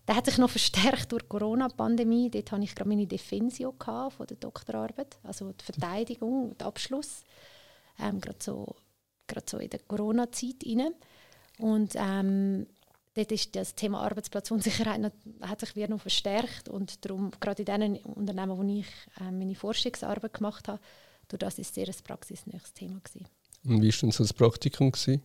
Der 0.07 0.16
hat 0.16 0.24
sich 0.24 0.39
noch 0.39 0.51
verstärkt 0.51 1.12
durch 1.12 1.22
die 1.22 1.29
Corona-Pandemie. 1.29 2.31
Dort 2.31 2.51
hatte 2.53 2.64
ich 2.64 2.74
gerade 2.74 2.89
meine 2.89 3.07
Defensio 3.07 3.74
von 3.79 4.26
der 4.26 4.39
Doktorarbeit, 4.39 5.18
also 5.22 5.53
die 5.53 5.64
Verteidigung, 5.64 6.57
den 6.57 6.66
Abschluss. 6.66 7.22
Ähm, 8.01 8.20
gerade 8.20 8.39
so 8.41 8.74
gerade 9.29 9.47
so 9.49 9.59
in 9.59 9.70
der 9.70 9.81
Corona-Zeit. 9.81 10.64
Und 11.59 11.93
ähm, 11.95 12.66
dort 13.14 13.33
ist 13.33 13.55
das 13.55 13.74
Thema 13.74 14.01
Arbeitsplatzunsicherheit 14.01 15.01
noch, 15.01 15.11
hat 15.43 15.61
sich 15.61 15.76
wieder 15.76 15.89
noch 15.89 16.01
verstärkt 16.01 16.68
und 16.68 17.05
darum, 17.05 17.31
gerade 17.39 17.62
in 17.62 17.66
den 17.66 17.97
Unternehmen, 17.99 18.57
wo 18.57 18.62
ich 18.62 18.87
äh, 19.20 19.31
meine 19.31 19.55
Forschungsarbeit 19.55 20.35
gemacht 20.35 20.68
habe, 20.68 20.81
durch 21.29 21.39
das 21.39 21.59
ist 21.59 21.74
sehr 21.74 21.89
ein 21.89 21.95
praxisnähes 22.05 22.72
Thema 22.74 23.01
gewesen. 23.01 23.29
Und 23.64 23.83
wie 23.83 23.93
war 23.93 24.01
denn 24.01 24.11
so 24.11 24.24
das 24.24 24.33
Praktikum? 24.33 24.93
Gewesen? 24.93 25.22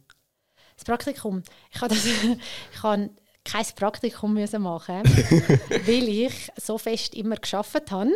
Das 0.75 0.85
Praktikum? 0.85 1.43
Ich 1.71 1.81
habe, 1.81 1.93
das, 1.93 2.05
ich 2.73 2.83
habe 2.83 3.09
kein 3.43 3.65
Praktikum 3.75 4.33
müssen 4.33 4.61
machen 4.61 5.03
weil 5.05 6.09
ich 6.09 6.49
so 6.57 6.77
fest 6.77 7.13
immer 7.13 7.35
geschafft 7.35 7.91
habe, 7.91 8.11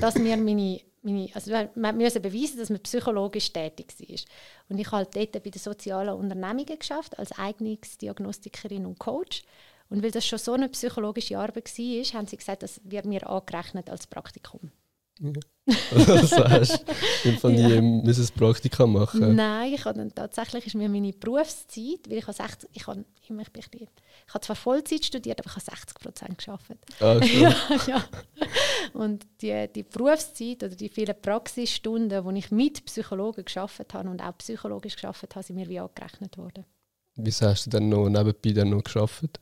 dass 0.00 0.16
mir 0.16 0.36
meine 0.36 0.80
meine, 1.02 1.28
also 1.34 1.50
man 1.74 1.96
musste 1.96 2.20
beweisen, 2.20 2.58
dass 2.58 2.70
man 2.70 2.80
psychologisch 2.80 3.52
tätig 3.52 3.94
war. 3.98 4.20
Und 4.68 4.78
ich 4.78 4.90
habe 4.90 5.08
dort 5.12 5.32
bei 5.32 5.50
den 5.50 5.60
sozialen 5.60 6.14
Unternehmungen 6.14 6.78
geschafft, 6.78 7.18
als 7.18 7.32
Eignungsdiagnostikerin 7.32 8.86
und 8.86 8.98
Coach. 8.98 9.42
Und 9.88 10.02
weil 10.02 10.10
das 10.10 10.26
schon 10.26 10.38
so 10.38 10.52
eine 10.52 10.68
psychologische 10.68 11.38
Arbeit 11.38 11.76
war, 11.76 12.04
haben 12.18 12.26
sie 12.26 12.36
gesagt, 12.36 12.62
das 12.62 12.80
wird 12.84 13.04
mir 13.04 13.28
angerechnet 13.28 13.90
als 13.90 14.06
Praktikum. 14.06 14.70
Ja. 15.20 15.32
das 15.94 16.32
heißt, 16.32 16.84
ich 17.24 17.38
von 17.38 17.54
ja. 17.54 17.68
ein 17.78 18.28
Praktika 18.36 18.84
machen. 18.84 19.36
Nein, 19.36 19.72
ich 19.72 19.84
habe 19.84 20.08
tatsächlich 20.12 20.66
ist 20.66 20.74
mir 20.74 20.88
meine 20.88 21.12
Berufszeit, 21.12 22.08
weil 22.08 22.18
ich 22.18 22.26
habe 22.26 22.32
60, 22.32 22.68
ich 22.72 22.86
habe, 22.86 23.04
ich, 23.20 23.30
ich, 23.30 23.80
ich 23.80 24.34
habe 24.34 24.44
zwar 24.44 24.56
Vollzeit 24.56 25.04
studiert, 25.04 25.38
aber 25.38 25.48
ich 25.48 25.54
habe 25.54 25.76
60 25.76 25.94
Prozent 26.00 26.38
geschafft. 26.38 26.72
Ah, 26.98 27.14
ja, 27.22 27.54
ja. 27.86 28.04
Und 28.92 29.24
die, 29.40 29.68
die 29.72 29.84
Berufszeit 29.84 30.64
oder 30.64 30.74
die 30.74 30.88
vielen 30.88 31.14
Praxisstunden, 31.20 32.28
die 32.28 32.38
ich 32.40 32.50
mit 32.50 32.84
Psychologen 32.84 33.44
geschafft 33.44 33.94
habe 33.94 34.10
und 34.10 34.20
auch 34.20 34.36
psychologisch 34.38 34.94
geschafft 34.94 35.34
habe, 35.34 35.46
sind 35.46 35.56
mir 35.56 35.68
wie 35.68 35.78
angerechnet 35.78 36.38
worden. 36.38 36.64
Wieso 37.14 37.46
hast 37.46 37.66
du 37.66 37.70
dann 37.70 37.88
noch 37.88 38.08
nebenbei 38.08 38.52
dann 38.52 38.70
noch 38.70 38.82
geschafft? 38.82 39.38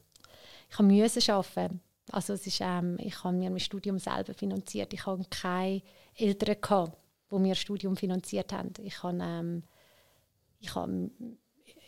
Ich 0.71 0.79
musste 0.79 1.33
arbeiten. 1.33 1.81
Also 2.13 2.33
es 2.33 2.47
ist, 2.47 2.61
ähm, 2.61 2.97
ich 3.01 3.23
habe 3.25 3.37
mir 3.37 3.51
mein 3.51 3.61
Studium 3.61 3.99
selber 3.99 4.35
finanziert. 4.35 4.93
Ich 4.93 5.07
habe 5.07 5.25
keine 5.31 5.83
Eltern 6.15 6.57
gehabt, 6.61 6.97
die 7.31 7.39
mir 7.39 7.51
das 7.51 7.59
Studium 7.59 7.97
finanziert 7.97 8.53
haben. 8.53 8.73
Ich 8.83 9.03
habe, 9.03 9.19
ähm, 9.21 9.63
ich 10.59 10.75
habe, 10.75 11.11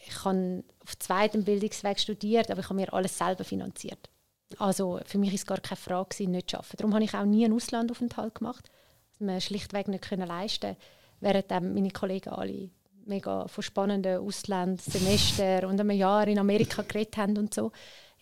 ich 0.06 0.24
habe 0.24 0.64
auf 0.80 0.98
zweitem 0.98 1.44
Bildungsweg 1.44 1.98
studiert, 1.98 2.50
aber 2.50 2.60
ich 2.60 2.66
habe 2.66 2.76
mir 2.76 2.92
alles 2.92 3.18
selber 3.18 3.44
finanziert. 3.44 4.10
Also 4.58 5.00
für 5.06 5.18
mich 5.18 5.32
ist 5.32 5.46
gar 5.46 5.60
keine 5.60 5.76
Frage, 5.76 6.28
nicht 6.28 6.50
zu 6.50 6.58
arbeiten. 6.58 6.76
Darum 6.76 6.94
habe 6.94 7.04
ich 7.04 7.14
auch 7.14 7.24
nie 7.24 7.44
einen 7.44 7.54
Auslandaufenthalt 7.54 8.34
gemacht. 8.34 8.70
Das 9.12 9.20
mir 9.20 9.40
schlichtweg 9.40 9.88
nicht 9.88 10.04
können 10.04 10.26
leisten 10.26 10.76
während 11.22 11.50
ähm, 11.50 11.74
meine 11.74 11.90
Kollegen 11.90 12.30
alle 12.30 12.70
mega 13.06 13.48
von 13.48 13.62
spannenden 13.62 14.18
Auslandssemester 14.18 15.66
und 15.68 15.80
einem 15.80 15.90
Jahr 15.90 16.26
in 16.28 16.38
Amerika 16.38 16.82
geredet 16.82 17.16
haben 17.16 17.38
und 17.38 17.54
so 17.54 17.72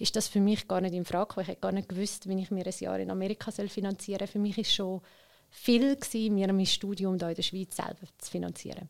ist 0.00 0.16
das 0.16 0.28
für 0.28 0.40
mich 0.40 0.66
gar 0.66 0.80
nicht 0.80 0.94
in 0.94 1.04
Frage. 1.04 1.40
Ich 1.42 1.48
hätte 1.48 1.60
gar 1.60 1.72
nicht 1.72 1.88
gewusst, 1.88 2.28
wie 2.28 2.40
ich 2.40 2.50
mir 2.50 2.66
ein 2.66 2.74
Jahr 2.80 2.98
in 2.98 3.10
Amerika 3.10 3.52
soll 3.52 3.68
finanzieren 3.68 4.20
soll. 4.20 4.28
Für 4.28 4.38
mich 4.38 4.56
ist 4.58 4.72
schon 4.72 5.02
viel, 5.50 5.96
gewesen, 5.96 6.34
mir 6.34 6.52
mein 6.52 6.66
Studium 6.66 7.18
hier 7.18 7.28
in 7.28 7.34
der 7.34 7.42
Schweiz 7.42 7.76
selber 7.76 8.06
zu 8.18 8.30
finanzieren. 8.30 8.88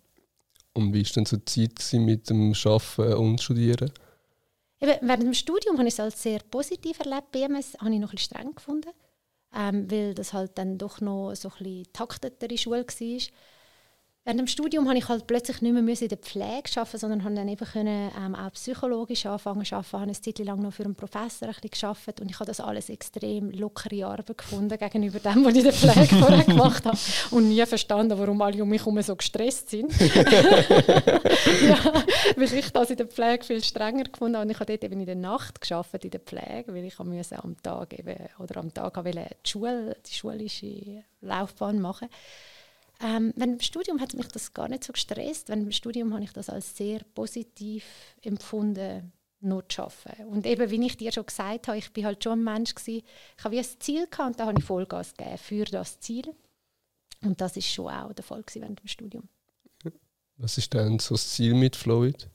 Und 0.73 0.95
wie 0.95 1.05
war 1.05 1.13
denn 1.13 1.27
so 1.27 1.37
die 1.37 1.69
Zeit 1.75 2.01
mit 2.01 2.31
dem 2.31 2.55
Arbeiten 2.65 3.15
und 3.15 3.41
Studieren? 3.41 3.91
Eben, 4.81 4.95
während 5.03 5.25
dem 5.25 5.35
Studium 5.35 5.79
habe 5.79 5.89
ich 5.89 5.95
es 5.95 6.01
als 6.01 6.23
sehr 6.23 6.41
positiv 6.49 7.01
erlebt. 7.01 7.33
BMS 7.33 7.77
habe 7.81 7.93
ich 7.93 8.01
noch 8.01 8.11
ein 8.13 8.17
bisschen 8.17 8.37
streng 8.37 8.55
gefunden, 8.55 8.91
ähm, 9.55 9.91
weil 9.91 10.15
das 10.15 10.33
halt 10.33 10.57
dann 10.57 10.79
doch 10.79 11.01
noch 11.01 11.35
so 11.35 11.49
ein 11.49 11.59
bisschen 11.59 11.93
taktetere 11.93 12.57
Schule 12.57 12.87
war. 12.87 13.21
Während 14.25 14.39
dem 14.39 14.47
Studium 14.49 14.87
habe 14.87 14.99
ich 14.99 15.09
halt 15.09 15.27
plötzlich 15.27 15.63
nicht 15.63 15.73
mehr 15.73 15.81
in 15.81 16.09
der 16.09 16.19
Pflege 16.19 16.71
arbeiten, 16.77 16.99
sondern 16.99 17.25
habe 17.25 17.35
dann 17.35 17.49
eben 17.49 17.65
können, 17.65 18.11
ähm, 18.19 18.35
auch 18.35 18.53
psychologisch 18.53 19.25
anfangen 19.25 19.65
zu 19.65 19.77
arbeiten. 19.77 19.87
Ich 19.87 19.93
habe 19.95 20.03
eine 20.03 20.13
Zeit 20.13 20.39
lang 20.41 20.61
noch 20.61 20.75
für 20.75 20.85
einen 20.85 20.95
Professor 20.95 21.49
ein 21.49 21.55
bisschen 21.55 21.71
gearbeitet 21.81 22.21
und 22.21 22.31
ich 22.31 22.35
habe 22.39 22.45
das 22.45 22.61
alles 22.61 22.91
extrem 22.91 23.51
lockere 23.51 24.05
Arbeit 24.05 24.37
gefunden 24.37 24.79
gegenüber 24.79 25.21
dem, 25.21 25.43
was 25.43 25.53
ich 25.53 25.59
in 25.61 25.65
der 25.65 25.73
Pflege 25.73 26.17
vorher 26.21 26.45
gemacht 26.45 26.85
habe 26.85 26.99
und 27.31 27.49
nie 27.49 27.65
verstanden, 27.65 28.19
warum 28.19 28.43
alle 28.43 28.63
um 28.63 28.69
mich 28.69 28.83
herum 28.83 29.01
so 29.01 29.17
gestresst 29.17 29.71
sind. 29.71 29.91
ja, 29.99 31.79
weil 32.37 32.55
ich 32.55 32.71
das 32.73 32.91
in 32.91 32.99
der 32.99 33.07
Pflege 33.07 33.43
viel 33.43 33.65
strenger 33.65 34.05
gefunden 34.05 34.37
habe 34.37 34.45
und 34.45 34.51
ich 34.51 34.61
habe 34.61 34.71
dort 34.71 34.85
eben 34.85 35.01
in 35.01 35.07
der 35.07 35.15
Nacht 35.15 35.63
geschafft 35.63 36.05
in 36.05 36.11
der 36.11 36.21
Pflege, 36.21 36.75
weil 36.75 36.85
ich 36.85 36.99
musste 36.99 37.43
am 37.43 37.57
Tag 37.63 37.99
eben 37.99 38.19
oder 38.39 38.59
am 38.59 38.75
Tag 38.75 39.03
die 39.03 39.51
Schule, 39.51 39.97
die 40.07 40.15
schulische 40.15 41.05
Laufbahn 41.23 41.81
machen. 41.81 42.09
Ähm, 43.03 43.33
während 43.37 43.61
dem 43.61 43.65
Studium 43.65 44.01
hat 44.01 44.15
mich 44.15 44.29
das 44.29 44.53
gar 44.53 44.69
nicht 44.69 44.85
so 44.85 44.93
gestresst. 44.93 45.49
Während 45.49 45.65
dem 45.65 45.73
Studium 45.73 46.13
habe 46.13 46.25
ich 46.25 46.33
das 46.33 46.51
als 46.51 46.77
sehr 46.77 47.01
positiv 47.15 47.85
empfunden, 48.23 49.13
nur 49.41 49.67
zu 49.69 49.83
arbeiten. 49.83 50.27
Und 50.27 50.47
eben, 50.47 50.71
wie 50.71 50.87
ich 50.87 50.97
dir 50.97 51.13
schon 51.13 51.25
gesagt 51.25 51.69
habe, 51.69 51.79
ich 51.79 51.93
bin 51.93 52.05
halt 52.05 52.23
schon 52.23 52.41
ein 52.41 52.45
Mensch 52.45 52.75
gewesen, 52.75 53.03
ich 53.39 53.45
habe 53.45 53.55
wie 53.55 53.61
ein 53.61 53.67
Ziel 53.79 54.07
gehabt 54.07 54.31
und 54.31 54.41
da 54.41 54.47
habe 54.47 54.59
ich 54.59 54.65
Vollgas 54.65 55.15
gegeben 55.15 55.39
für 55.39 55.65
das 55.65 55.99
Ziel. 56.01 56.35
Und 57.23 57.41
das 57.41 57.57
ist 57.57 57.69
schon 57.69 57.89
auch 57.89 58.13
der 58.13 58.25
Fall 58.25 58.45
während 58.53 58.81
dem 58.81 58.89
Studium. 58.89 59.29
Was 60.37 60.57
ist 60.57 60.73
denn 60.73 60.99
so 60.99 61.15
das 61.15 61.29
Ziel 61.31 61.55
mit 61.55 61.77
Floyd? 61.77 62.29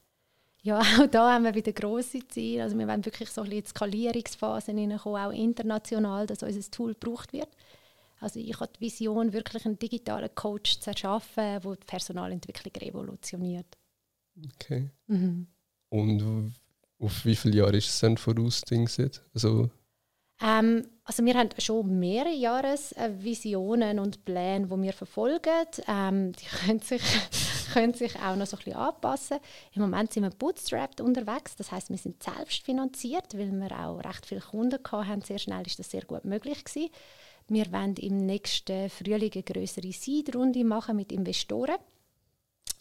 Ja, 0.61 0.79
auch 0.99 1.07
da 1.07 1.33
haben 1.33 1.43
wir 1.43 1.55
wieder 1.55 1.73
grosse 1.73 2.27
Ziele. 2.27 2.63
Also 2.63 2.77
wir 2.77 2.87
wollen 2.87 3.05
wirklich 3.05 3.29
so 3.29 3.41
ein 3.41 3.45
bisschen 3.45 3.59
in 3.59 3.63
die 3.63 3.69
Skalierungsphase 3.69 4.71
hineinkommen, 4.71 5.21
auch 5.21 5.31
international, 5.31 6.27
dass 6.27 6.43
unser 6.43 6.71
Tool 6.71 6.93
gebraucht 6.93 7.33
wird. 7.33 7.49
Also 8.25 8.39
ich 8.39 8.59
habe 8.59 8.71
die 8.75 8.81
Vision, 8.81 9.33
wirklich 9.33 9.67
einen 9.67 9.77
digitalen 9.77 10.33
Coach 10.33 10.79
zu 10.79 10.89
erschaffen, 10.89 11.61
der 11.61 11.75
die 11.75 11.85
Personalentwicklung 11.85 12.73
revolutioniert. 12.75 13.77
Okay. 14.55 14.89
Mhm. 15.05 15.45
Und 15.89 16.51
auf 16.97 17.23
wie 17.23 17.35
viele 17.35 17.57
Jahre 17.57 17.77
ist 17.77 17.89
es 17.89 17.99
denn 17.99 18.17
voraus? 18.17 18.63
Also 19.31 19.69
ähm, 20.41 20.87
also 21.03 21.23
wir 21.23 21.35
haben 21.35 21.49
schon 21.59 21.99
mehrere 21.99 22.33
Jahresvisionen 22.33 23.99
und 23.99 24.25
Pläne, 24.25 24.65
die 24.65 24.81
wir 24.81 24.93
verfolgen. 24.93 25.67
Ähm, 25.87 26.31
die 26.33 26.45
können 26.65 26.79
sich, 26.79 27.03
können 27.73 27.93
sich 27.93 28.15
auch 28.15 28.35
noch 28.35 28.47
so 28.47 28.57
ein 28.57 28.63
bisschen 28.63 28.79
anpassen. 28.79 29.37
Im 29.73 29.83
Moment 29.83 30.11
sind 30.11 30.23
wir 30.23 30.31
bootstrapped 30.31 30.99
unterwegs, 30.99 31.55
das 31.55 31.71
heißt, 31.71 31.91
wir 31.91 31.97
sind 31.99 32.23
selbst 32.23 32.63
finanziert, 32.63 33.37
weil 33.37 33.51
wir 33.51 33.71
auch 33.79 34.03
recht 34.03 34.25
viele 34.25 34.41
Kunden 34.41 34.79
hatten. 34.91 35.21
Sehr 35.21 35.37
schnell 35.37 35.65
ist 35.67 35.77
das 35.77 35.91
sehr 35.91 36.05
gut 36.05 36.25
möglich 36.25 36.65
gewesen. 36.65 36.89
Wir 37.47 37.71
wollen 37.71 37.95
im 37.97 38.25
nächsten 38.25 38.89
Frühling 38.89 39.31
eine 39.33 39.43
größere 39.43 39.91
Seed-Runde 39.91 40.63
machen 40.63 40.95
mit 40.95 41.11
Investoren. 41.11 41.77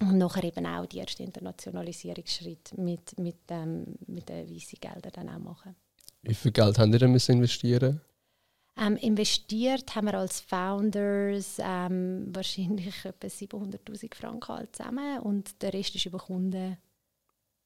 Und 0.01 0.19
nachher 0.19 0.45
eben 0.45 0.67
auch 0.67 0.87
die 0.87 0.99
ersten 0.99 1.23
Internationalisierungsschritt 1.23 2.77
mit, 2.77 3.17
mit, 3.19 3.37
ähm, 3.49 3.85
mit 4.07 4.29
den 4.29 4.51
weißen 4.51 4.79
Geldern 4.81 5.13
dann 5.13 5.29
auch 5.29 5.39
machen. 5.39 5.77
Wie 6.23 6.35
viel 6.35 6.51
Geld 6.51 6.79
haben 6.79 6.93
ihr 6.93 7.07
müssen 7.07 7.37
investieren? 7.37 8.01
Ähm, 8.77 8.97
investiert 8.97 9.95
haben 9.95 10.07
wir 10.07 10.15
als 10.15 10.41
Founders 10.41 11.59
ähm, 11.61 12.27
wahrscheinlich 12.35 13.05
etwa 13.05 13.29
700'000 13.29 14.15
Franken 14.15 14.49
halt 14.49 14.75
zusammen 14.75 15.21
und 15.21 15.63
der 15.63 15.73
Rest 15.73 15.95
ist 15.95 16.07
über 16.07 16.19
Kunden, 16.19 16.77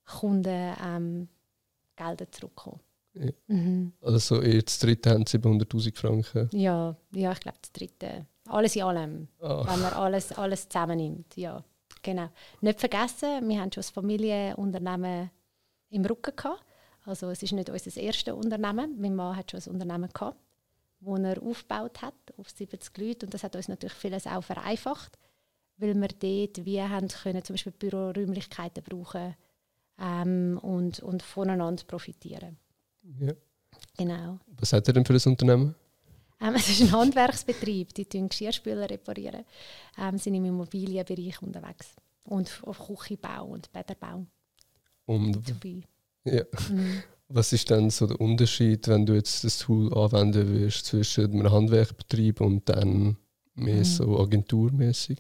Kunden 0.05 0.75
ähm, 0.85 1.29
Gelder 1.97 2.31
zurückgekommen. 2.31 2.81
Ja. 3.15 3.31
Mhm. 3.47 3.93
Also 4.01 4.41
das 4.41 4.79
dritte 4.79 5.11
haben 5.11 5.25
700'000 5.25 5.97
Franken? 5.97 6.49
Ja, 6.53 6.97
ja 7.13 7.33
ich 7.33 7.41
glaube 7.41 7.59
das 7.61 7.73
dritte. 7.73 8.27
Alles 8.47 8.77
in 8.77 8.83
allem, 8.83 9.29
oh. 9.41 9.65
wenn 9.67 9.81
man 9.81 9.93
alles, 9.93 10.33
alles 10.33 10.69
zusammennimmt. 10.69 11.37
Ja, 11.37 11.63
genau. 12.03 12.29
Nicht 12.61 12.81
vergessen, 12.81 13.49
wir 13.49 13.61
haben 13.61 13.73
schon 13.73 13.81
das 13.83 13.91
Familienunternehmen 13.91 15.31
im 15.91 16.05
Rücken 16.05 16.35
gehabt. 16.35 16.65
Also 17.05 17.31
es 17.31 17.43
ist 17.43 17.53
nicht 17.53 17.71
unser 17.71 18.01
erstes 18.01 18.35
Unternehmen. 18.35 18.97
Mein 19.01 19.15
Mann 19.15 19.37
hat 19.37 19.51
schon 19.51 19.61
ein 19.61 19.73
Unternehmen 19.73 20.11
gehabt, 20.13 20.39
das 21.01 21.21
er 21.21 21.43
aufgebaut 21.43 22.03
hat 22.03 22.15
auf 22.37 22.51
70 22.51 22.99
Leute 22.99 23.27
und 23.27 23.35
das 23.35 23.43
hat 23.45 23.57
uns 23.57 23.69
natürlich 23.69 23.95
vieles 23.95 24.27
auch 24.27 24.43
vereinfacht, 24.43 25.19
weil 25.77 25.95
wir 25.95 26.09
dort 26.09 26.65
wie 26.65 26.83
haben 26.83 27.09
können, 27.09 27.45
zum 27.45 27.55
Beispiel 27.55 27.73
Büroräumlichkeiten 27.73 28.83
brauchen 28.85 29.37
ähm, 29.99 30.59
und, 30.63 31.01
und 31.01 31.23
voneinander 31.23 31.85
profitieren. 31.87 32.59
Ja. 33.21 33.33
Genau. 33.97 34.39
Was 34.59 34.73
hat 34.73 34.87
er 34.89 34.95
denn 34.95 35.05
für 35.05 35.15
ein 35.15 35.31
Unternehmen? 35.31 35.75
Ähm, 36.41 36.55
es 36.55 36.69
ist 36.69 36.81
ein 36.83 36.93
Handwerksbetrieb, 36.93 37.93
die 37.95 38.07
Geschirrspüler 38.09 38.89
reparieren, 38.89 39.45
ähm, 39.99 40.19
sind 40.19 40.35
im 40.35 40.45
Immobilienbereich 40.45 41.43
unterwegs 41.43 41.97
und 42.25 42.61
auf 42.65 42.79
Küchenbau 42.79 43.47
und 43.47 43.73
Bäderbau. 43.73 44.25
Und 45.07 45.55
ja. 46.25 46.45
Mhm. 46.71 47.03
Was 47.31 47.53
ist 47.53 47.71
dann 47.71 47.91
so 47.91 48.07
der 48.07 48.21
Unterschied, 48.21 48.89
wenn 48.89 49.05
du 49.05 49.15
jetzt 49.15 49.45
das 49.45 49.59
Tool 49.59 49.93
anwenden 49.93 50.49
willst 50.49 50.87
zwischen 50.87 51.33
einem 51.33 51.51
Handwerkbetrieb 51.51 52.41
und 52.41 52.69
dann 52.69 53.17
mehr 53.55 53.79
mhm. 53.79 53.85
so 53.85 54.19
agenturmäßig? 54.21 55.19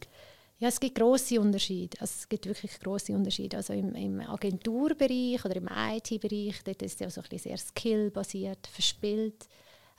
Ja, 0.61 0.69
es 0.69 0.81
gibt 0.81 0.99
große 0.99 1.41
Unterschiede. 1.41 2.01
Also 2.01 2.15
es 2.19 2.29
gibt 2.29 2.47
wirklich 2.47 2.81
große 2.81 3.13
Unterschiede. 3.13 3.57
Also 3.57 3.73
im, 3.75 3.95
im 3.95 4.21
Agenturbereich 4.21 5.45
oder 5.45 5.55
im 5.55 5.69
IT-Bereich, 5.69 6.67
ist 6.67 6.83
es 6.83 6.99
ja 6.99 7.09
so 7.09 7.21
ein 7.21 7.39
sehr 7.39 7.57
skillbasiert, 7.57 8.67
verspielt, 8.67 9.47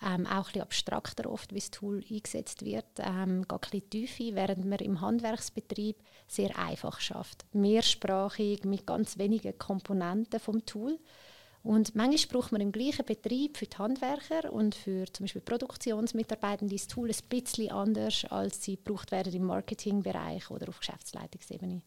ähm, 0.06 0.28
auch 0.28 0.54
ein 0.54 0.62
abstrakter 0.62 1.30
oft, 1.32 1.54
wie 1.54 1.60
das 1.60 1.72
Tool 1.72 2.04
eingesetzt 2.10 2.66
wird, 2.66 2.86
ähm, 2.98 3.44
geht 3.48 3.52
ein 3.52 3.60
bisschen 3.60 3.90
tiefer, 3.90 4.36
während 4.36 4.66
man 4.66 4.80
im 4.80 5.00
Handwerksbetrieb 5.00 5.96
sehr 6.28 6.58
einfach 6.58 7.00
schafft, 7.00 7.46
mehrsprachig 7.54 8.66
mit 8.66 8.86
ganz 8.86 9.18
wenigen 9.18 9.58
Komponenten 9.58 10.42
vom 10.42 10.66
Tool 10.66 11.00
und 11.62 11.94
manchmal 11.96 12.42
braucht 12.42 12.52
man 12.52 12.62
im 12.62 12.72
gleichen 12.72 13.06
Betrieb 13.06 13.58
für 13.58 13.66
die 13.66 13.78
Handwerker 13.78 14.52
und 14.52 14.76
für 14.76 15.06
zum 15.12 15.26
Beispiel 15.26 15.42
Produktionsmitarbeiter 15.42 16.66
dieses 16.66 16.88
Tool 16.88 17.10
ein 17.10 17.30
bisschen 17.30 17.72
anders, 17.72 18.26
als 18.26 18.64
sie 18.64 18.78
gebraucht 18.78 19.12
werden 19.12 19.34
im 19.34 19.46
Marketingbereich 19.46 20.50
oder 20.52 20.70
auf 20.70 20.80
Geschäftsleitungsebene. 20.80 21.82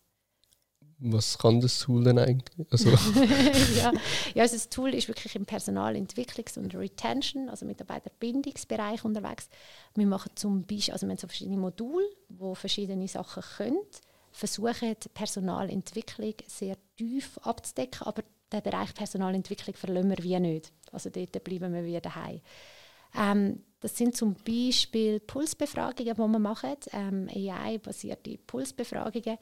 Was 1.05 1.37
kann 1.37 1.61
das 1.61 1.81
Tool 1.81 2.05
denn 2.05 2.19
eigentlich? 2.19 2.67
Also 2.71 2.91
ja, 3.77 3.93
ja 4.35 4.43
also 4.43 4.55
das 4.55 4.69
Tool 4.69 4.95
ist 4.95 5.09
wirklich 5.09 5.35
im 5.35 5.45
Personalentwicklungs- 5.45 6.59
und 6.59 6.75
Retention, 6.77 7.49
also 7.49 7.67
Mitarbeiterbindungsbereich 7.67 9.05
unterwegs. 9.05 9.49
Wir 9.97 10.07
machen 10.07 10.31
zum 10.37 10.65
Beispiel, 10.65 10.93
also 10.93 11.07
wir 11.07 11.13
haben 11.13 11.19
so 11.19 11.27
verschiedene 11.27 11.57
Module, 11.57 12.05
wo 12.29 12.55
verschiedene 12.55 13.09
Sachen 13.09 13.43
können, 13.57 13.81
versuchen 14.31 14.95
Personalentwicklung 15.13 16.35
sehr 16.47 16.77
tief 16.97 17.37
abzudecken, 17.39 18.07
aber 18.07 18.23
den 18.53 18.63
Bereich 18.63 18.95
Personalentwicklung 18.95 19.75
verlassen 19.75 20.11
wir 20.11 20.23
wie 20.23 20.39
nicht. 20.41 20.73
Also 20.93 21.11
dort 21.11 21.45
bleiben 21.45 21.73
wir 21.73 21.85
wieder 21.85 22.01
daheim. 22.01 22.41
Ähm, 23.15 23.63
das 23.81 23.97
sind 23.97 24.17
zum 24.17 24.35
Beispiel 24.35 25.19
Pulsbefragungen, 25.21 26.15
die 26.15 26.19
wir 26.19 26.39
machen, 26.39 26.77
ähm, 26.93 27.29
AI-basierte 27.29 28.39
Pulsbefragungen, 28.39 29.39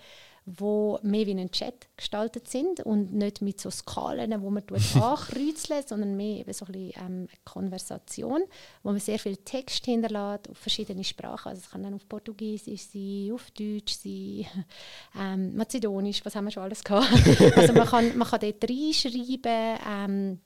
wo 0.46 0.98
mehr 1.02 1.26
wie 1.26 1.32
ein 1.32 1.50
Chat 1.50 1.88
gestaltet 1.96 2.48
sind 2.48 2.80
und 2.80 3.12
nicht 3.12 3.42
mit 3.42 3.60
so 3.60 3.70
Skalen, 3.70 4.42
wo 4.42 4.50
man 4.50 4.62
ankreuzeln, 4.94 5.84
sondern 5.86 6.16
mehr 6.16 6.40
eben 6.40 6.52
so 6.52 6.66
ein 6.66 6.72
bisschen, 6.72 6.92
ähm, 7.04 7.28
Konversation, 7.44 8.42
wo 8.82 8.90
man 8.90 9.00
sehr 9.00 9.18
viel 9.18 9.36
Text 9.36 9.84
hinterlässt 9.84 10.48
auf 10.48 10.58
verschiedene 10.58 11.04
Sprachen. 11.04 11.50
Also 11.50 11.62
es 11.64 11.70
kann 11.70 11.82
dann 11.82 11.94
auf 11.94 12.08
Portugiesisch 12.08 12.82
sein, 12.92 13.30
auf 13.32 13.50
Deutsch 13.50 13.94
sein, 13.94 14.46
ähm, 15.18 15.56
Mazedonisch, 15.56 16.24
was 16.24 16.34
haben 16.34 16.46
wir 16.46 16.50
schon 16.50 16.62
alles 16.64 16.82
gehabt. 16.84 17.08
also 17.56 17.72
man 17.72 17.86
kann, 17.86 18.16
man 18.16 18.28
kann 18.28 18.40
dort 18.40 18.68
reinschreiben 18.68 19.78
ähm, 19.88 20.40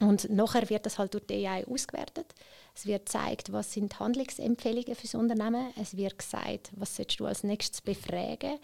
und 0.00 0.30
nachher 0.30 0.68
wird 0.68 0.86
das 0.86 0.98
halt 0.98 1.14
durch 1.14 1.26
die 1.26 1.46
AI 1.46 1.66
ausgewertet. 1.66 2.34
Es 2.74 2.86
wird 2.86 3.06
gezeigt, 3.06 3.52
was 3.52 3.72
sind 3.72 3.98
Handlungsempfehlungen 4.00 4.94
für 4.94 5.02
das 5.02 5.14
Unternehmen. 5.14 5.72
Es 5.80 5.96
wird 5.96 6.18
gesagt, 6.18 6.72
was 6.74 6.96
solltest 6.96 7.20
du 7.20 7.26
als 7.26 7.44
nächstes 7.44 7.80
befragen. 7.82 8.58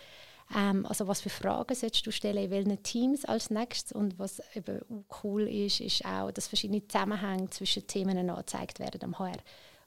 Ähm, 0.55 0.87
also 0.87 1.07
was 1.07 1.21
für 1.21 1.31
Fragen 1.31 1.75
solltest 1.75 2.07
du 2.07 2.11
stellen 2.11 2.45
in 2.45 2.51
welchen 2.51 2.83
Teams 2.83 3.25
als 3.25 3.51
nächstes 3.51 3.93
und 3.93 4.19
was 4.19 4.41
eben 4.55 4.81
cool 5.23 5.49
ist, 5.49 5.81
ist 5.81 6.05
auch, 6.05 6.31
dass 6.31 6.49
verschiedene 6.49 6.87
Zusammenhänge 6.87 7.51
zwischen 7.51 7.87
Themen 7.87 8.17
angezeigt 8.17 8.81
werden 8.81 9.03
am 9.03 9.19
HR. 9.19 9.37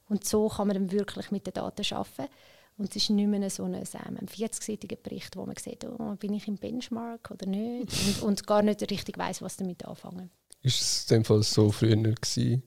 Und 0.08 0.24
so 0.24 0.48
kann 0.48 0.68
man 0.68 0.76
dann 0.76 0.92
wirklich 0.92 1.30
mit 1.30 1.46
den 1.46 1.54
Daten 1.54 1.94
arbeiten. 1.94 2.28
Und 2.78 2.88
es 2.88 2.96
ist 2.96 3.10
nicht 3.10 3.28
mehr 3.28 3.50
so 3.50 3.64
ein, 3.64 3.74
ähm, 3.74 4.18
ein 4.20 4.26
40-seitiger 4.26 4.96
Bericht, 4.96 5.36
wo 5.36 5.44
man 5.44 5.56
sieht, 5.56 5.84
oh, 5.84 6.14
bin 6.16 6.34
ich 6.34 6.48
im 6.48 6.56
Benchmark 6.56 7.30
oder 7.30 7.46
nicht 7.46 7.92
und, 8.06 8.22
und 8.22 8.46
gar 8.46 8.62
nicht 8.62 8.80
richtig 8.90 9.18
weiß, 9.18 9.42
was 9.42 9.56
damit 9.56 9.84
anfangen. 9.84 10.30
Ist 10.62 10.80
es 10.80 11.10
in 11.10 11.18
dem 11.18 11.24
Fall 11.24 11.42
so 11.42 11.70
früher 11.70 11.96
gewesen? 11.96 12.62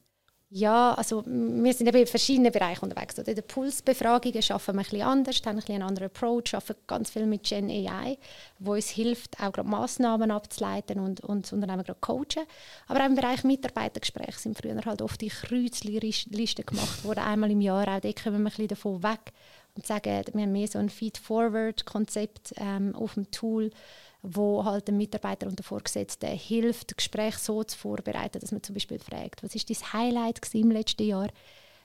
Ja, 0.57 0.93
also 0.93 1.21
wir 1.25 1.73
sind 1.73 1.87
eben 1.87 1.97
in 1.97 2.07
verschiedenen 2.07 2.49
Bereichen 2.49 2.85
unterwegs. 2.85 3.19
Oder 3.19 3.27
in 3.27 3.35
den 3.35 3.45
Pulsbefragungen 3.45 4.41
arbeiten 4.41 4.67
wir 4.67 4.71
ein 4.71 4.77
bisschen 4.77 5.01
anders, 5.01 5.41
haben 5.41 5.49
ein 5.49 5.55
bisschen 5.57 5.75
einen 5.75 5.83
anderen 5.83 6.05
Approach, 6.05 6.53
arbeiten 6.55 6.79
ganz 6.87 7.09
viel 7.09 7.25
mit 7.25 7.43
Gen 7.43 7.69
AI, 7.69 8.17
wo 8.59 8.71
uns 8.71 8.87
hilft, 8.87 9.37
auch 9.41 9.51
gerade 9.51 9.67
Massnahmen 9.67 10.31
abzuleiten 10.31 11.01
und, 11.01 11.19
und 11.19 11.43
das 11.43 11.51
Unternehmen 11.51 11.83
gerade 11.83 11.99
coachen. 11.99 12.47
Aber 12.87 13.01
auch 13.01 13.05
im 13.05 13.15
Bereich 13.15 13.43
Mitarbeitergespräche 13.43 14.39
sind 14.39 14.57
früher 14.57 14.79
halt 14.85 15.01
oft 15.01 15.19
die 15.19 15.27
Kreuzlisten 15.27 16.65
gemacht 16.65 17.03
worden, 17.03 17.19
einmal 17.19 17.51
im 17.51 17.59
Jahr. 17.59 17.89
Auch 17.89 17.99
dort 17.99 18.23
kommen 18.23 18.37
wir 18.37 18.45
ein 18.45 18.45
bisschen 18.45 18.69
davon 18.69 19.03
weg 19.03 19.33
und 19.75 19.85
sagen, 19.85 20.23
wir 20.33 20.43
haben 20.43 20.51
mehr 20.53 20.69
so 20.69 20.79
ein 20.79 20.89
Feed-Forward-Konzept 20.89 22.53
ähm, 22.55 22.95
auf 22.95 23.15
dem 23.15 23.29
Tool, 23.29 23.71
wo 24.27 24.65
halt 24.65 24.87
dem 24.87 24.97
Mitarbeiter 24.97 25.47
und 25.47 25.59
der 25.59 25.63
Vorgesetzten 25.63 26.29
hilft, 26.29 26.91
das 26.91 26.97
Gespräch 26.97 27.37
so 27.37 27.63
zu 27.63 27.77
vorbereiten, 27.77 28.39
dass 28.39 28.51
man 28.51 28.63
zum 28.63 28.73
Beispiel 28.73 28.99
fragt, 28.99 29.43
was 29.43 29.55
ist 29.55 29.69
dein 29.69 29.93
Highlight 29.93 30.41
im 30.53 30.71
letzten 30.71 31.07
Jahr? 31.07 31.29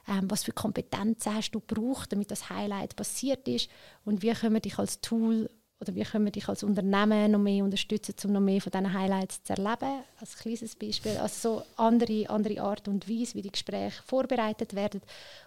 Ähm, 0.09 0.31
was 0.31 0.45
für 0.45 0.53
Kompetenzen 0.53 1.35
hast 1.35 1.53
du 1.53 1.61
gebraucht, 1.61 2.13
damit 2.13 2.31
das 2.31 2.49
Highlight 2.49 2.97
passiert 2.97 3.47
ist? 3.47 3.69
Und 4.05 4.23
wie 4.23 4.33
können 4.33 4.55
wir 4.55 4.61
dich 4.61 4.79
als 4.79 5.01
Tool 5.01 5.51
oder 5.81 5.95
wie 5.95 6.03
können 6.03 6.27
wir 6.27 6.33
dich 6.33 6.49
als 6.49 6.63
Unternehmen 6.63 7.31
noch 7.31 7.39
mehr 7.39 7.65
unterstützen, 7.65 8.15
um 8.25 8.33
noch 8.33 8.41
mehr 8.41 8.61
von 8.61 8.71
diesen 8.71 8.93
Highlights 8.93 9.43
zu 9.43 9.55
erleben? 9.55 10.03
Als 10.21 10.37
kleines 10.37 10.77
Beispiel. 10.77 11.17
Also 11.17 11.59
so 11.59 11.63
andere, 11.77 12.29
andere 12.29 12.61
Art 12.61 12.87
und 12.87 13.09
Weise, 13.09 13.35
wie 13.35 13.43
die 13.43 13.53
Gespräche 13.53 14.03
vorbereitet 14.05 14.75
werden. 14.75 15.01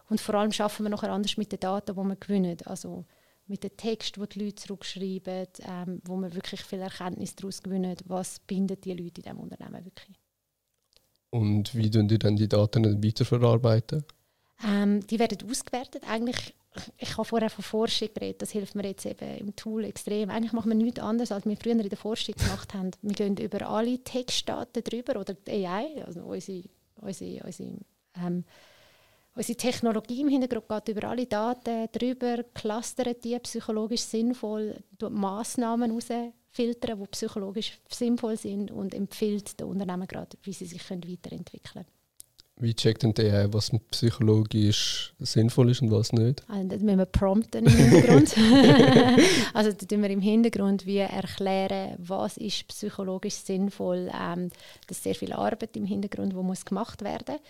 Und 0.10 0.20
vor 0.20 0.36
allem 0.36 0.52
schaffen 0.52 0.86
wir 0.86 0.90
noch 0.90 1.04
anders 1.04 1.38
mit 1.38 1.52
den 1.52 1.60
Daten, 1.60 1.96
die 1.96 2.02
wir 2.02 2.16
gewinnen. 2.16 2.58
Also 2.66 3.06
mit 3.48 3.64
den 3.64 3.76
Texten, 3.76 4.22
die 4.22 4.30
die 4.30 4.46
Leute 4.46 4.56
zurückschreiben, 4.56 5.48
ähm, 5.68 6.02
wo 6.06 6.16
man 6.16 6.34
wirklich 6.34 6.64
viel 6.64 6.80
Erkenntnis 6.80 7.36
daraus 7.36 7.62
gewinnen, 7.62 7.96
was 8.06 8.40
bindet 8.40 8.86
die 8.86 8.94
Leute 8.94 9.22
in 9.22 9.24
diesem 9.24 9.40
Unternehmen 9.40 9.86
wirklich. 9.86 10.18
Und 11.30 11.74
wie 11.76 11.90
tun 11.90 12.08
die 12.08 12.20
dann 12.20 12.36
die 12.36 12.48
Daten 12.48 13.04
weiterverarbeiten? 13.04 14.06
Ähm, 14.66 15.06
die 15.08 15.20
werden 15.20 15.50
ausgewertet. 15.50 16.04
Eigentlich, 16.08 16.54
ich 16.98 17.18
habe 17.18 17.26
vorher 17.26 17.50
von 17.50 17.64
Forschung 17.64 18.10
geredet, 18.14 18.42
das 18.42 18.52
hilft 18.52 18.76
mir 18.76 18.86
jetzt 18.86 19.06
eben 19.06 19.38
im 19.38 19.56
Tool 19.56 19.84
extrem. 19.84 20.30
Eigentlich 20.30 20.54
machen 20.54 20.70
wir 20.70 20.76
nichts 20.76 21.00
anderes, 21.00 21.32
als 21.32 21.46
wir 21.46 21.58
früher 21.58 21.74
in 21.74 21.90
der 21.90 21.98
Forschung 21.98 22.36
gemacht 22.36 22.74
haben. 22.74 22.92
Wir 23.02 23.14
gehen 23.14 23.38
über 23.38 23.68
alle 23.68 24.00
Textdaten 24.04 24.84
drüber 24.84 25.20
oder 25.20 25.34
die 25.34 25.66
AI, 25.66 26.04
also 26.06 26.22
unsere, 26.22 26.64
unsere, 27.02 27.44
unsere 27.44 27.78
ähm, 28.16 28.46
Unsere 29.36 29.58
Technologie 29.58 30.22
im 30.22 30.28
Hintergrund 30.28 30.86
geht 30.86 30.96
über 30.96 31.10
alle 31.10 31.26
Daten 31.26 31.88
drüber, 31.92 32.44
clustert 32.54 33.24
die 33.24 33.38
psychologisch 33.40 34.02
sinnvoll, 34.02 34.78
Massnahmen 35.10 35.90
herausfiltern, 35.90 37.00
die 37.00 37.08
psychologisch 37.08 37.80
sinnvoll 37.90 38.38
sind 38.38 38.70
und 38.70 38.94
empfiehlt 38.94 39.60
den 39.60 39.68
Unternehmen 39.68 40.08
gerade, 40.08 40.38
wie 40.44 40.54
sie 40.54 40.66
sich 40.66 40.84
können 40.84 41.04
weiterentwickeln 41.10 41.74
können. 41.74 41.86
Wie 42.58 42.76
checkt 42.76 43.02
denn 43.02 43.16
der, 43.16 43.52
was 43.52 43.72
psychologisch 43.90 45.16
sinnvoll 45.18 45.72
ist 45.72 45.82
und 45.82 45.90
was 45.90 46.14
nicht? 46.14 46.48
Also, 46.48 46.68
das 46.68 46.82
müssen 46.82 47.00
wir 47.00 47.08
prompten 47.08 47.66
im 47.66 47.76
Hintergrund. 47.76 48.36
also 49.56 49.72
da 49.72 49.86
tun 49.88 50.04
wir 50.04 50.12
im 50.12 50.22
Hintergrund 50.22 50.86
wie 50.86 50.98
erklären, 50.98 51.96
was 51.98 52.38
ist 52.38 52.68
psychologisch 52.68 53.34
sinnvoll. 53.34 54.12
Ähm, 54.14 54.50
das 54.86 54.98
ist 54.98 55.04
sehr 55.04 55.16
viel 55.16 55.34
Arbeit 55.34 55.76
im 55.76 55.86
Hintergrund, 55.86 56.34
die 56.34 56.38
muss 56.38 56.64
gemacht 56.64 57.04
werden 57.04 57.38
muss 57.38 57.42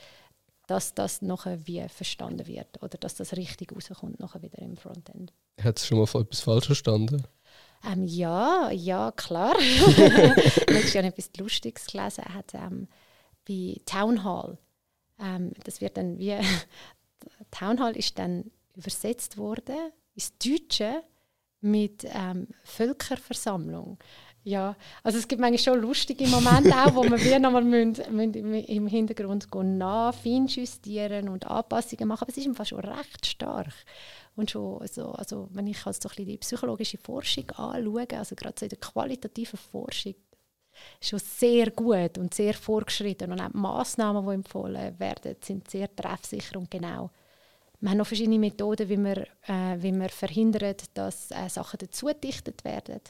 dass 0.74 0.96
das 0.96 1.22
nachher 1.22 1.68
wie 1.68 1.88
verstanden 1.88 2.48
wird 2.48 2.82
oder 2.82 2.98
dass 2.98 3.14
das 3.14 3.38
richtig 3.38 3.72
rauskommt 3.76 4.20
nachher 4.20 4.42
wieder 4.42 4.58
im 4.58 4.76
Frontend. 4.76 5.32
Hat 5.62 5.78
es 5.78 5.86
schon 5.86 6.00
mal 6.00 6.06
etwas 6.06 6.40
falsch 6.40 6.66
verstanden? 6.66 7.28
Ähm, 7.86 8.08
ja, 8.08 8.72
ja, 8.72 9.12
klar. 9.12 9.54
ich 9.60 10.98
habe 10.98 11.08
etwas 11.10 11.30
Lustiges 11.38 11.86
gelesen. 11.86 12.24
Er 12.26 12.34
hat 12.34 12.56
ähm, 12.56 12.88
bei 13.48 13.76
Town 13.86 14.24
Hall, 14.24 14.58
ähm, 15.20 15.52
das 15.64 15.80
wird 15.80 15.96
dann 15.96 16.18
wie 16.18 16.36
Town 17.52 17.80
Hall 17.80 17.96
ist 17.96 18.18
dann 18.18 18.50
übersetzt 18.76 19.38
worden 19.38 19.92
ins 20.16 20.36
Deutsche 20.40 21.04
mit 21.62 22.04
ähm, 22.06 22.48
Völkerversammlung. 22.64 24.00
Ja, 24.46 24.76
also 25.04 25.20
es 25.20 25.28
gibt 25.28 25.40
manchmal 25.40 25.60
schon 25.60 25.82
lustige 25.82 26.28
Momente 26.28 26.76
auch, 26.76 26.94
wo 26.96 27.04
wir 27.04 27.40
nochmal 27.40 27.64
im 27.64 28.88
Hintergrund 28.88 29.48
nach 29.56 30.14
feinjustieren 30.14 31.30
und 31.30 31.48
Anpassungen 31.48 32.10
machen. 32.10 32.24
Aber 32.24 32.32
es 32.32 32.38
ist 32.38 32.48
einfach 32.48 32.66
schon 32.66 32.82
recht 32.82 33.26
stark. 33.26 33.74
Und 34.36 34.52
schon, 34.52 34.82
also, 34.82 35.12
also 35.12 35.48
wenn 35.54 35.68
ich 35.68 35.86
also 35.86 36.10
so 36.10 36.16
ein 36.18 36.26
die 36.26 36.38
psychologische 36.38 36.98
Forschung 36.98 37.50
anschaue, 37.52 38.08
also 38.18 38.36
gerade 38.36 38.56
so 38.60 38.66
in 38.66 38.70
der 38.70 38.80
qualitativen 38.80 39.58
Forschung, 39.58 40.16
schon 41.00 41.20
sehr 41.20 41.72
gut 41.72 42.18
und 42.18 42.34
sehr 42.34 42.54
vorgeschritten. 42.54 43.32
Und 43.32 43.40
auch 43.40 43.50
die 43.50 43.58
Massnahmen, 43.58 44.26
die 44.26 44.34
empfohlen 44.34 45.00
werden, 45.00 45.36
sind 45.42 45.70
sehr 45.70 45.96
treffsicher 45.96 46.58
und 46.60 46.70
genau. 46.70 47.12
Wir 47.80 47.92
haben 47.92 47.98
noch 47.98 48.08
verschiedene 48.08 48.40
Methoden, 48.40 48.90
wie 48.90 48.98
wir, 48.98 49.28
äh, 49.48 49.78
wie 49.78 49.92
wir 49.92 50.10
verhindern, 50.10 50.76
dass 50.94 51.32
äh, 51.32 51.50
Sachen 51.50 51.80
dazugedichtet 51.80 52.64
werden. 52.64 53.02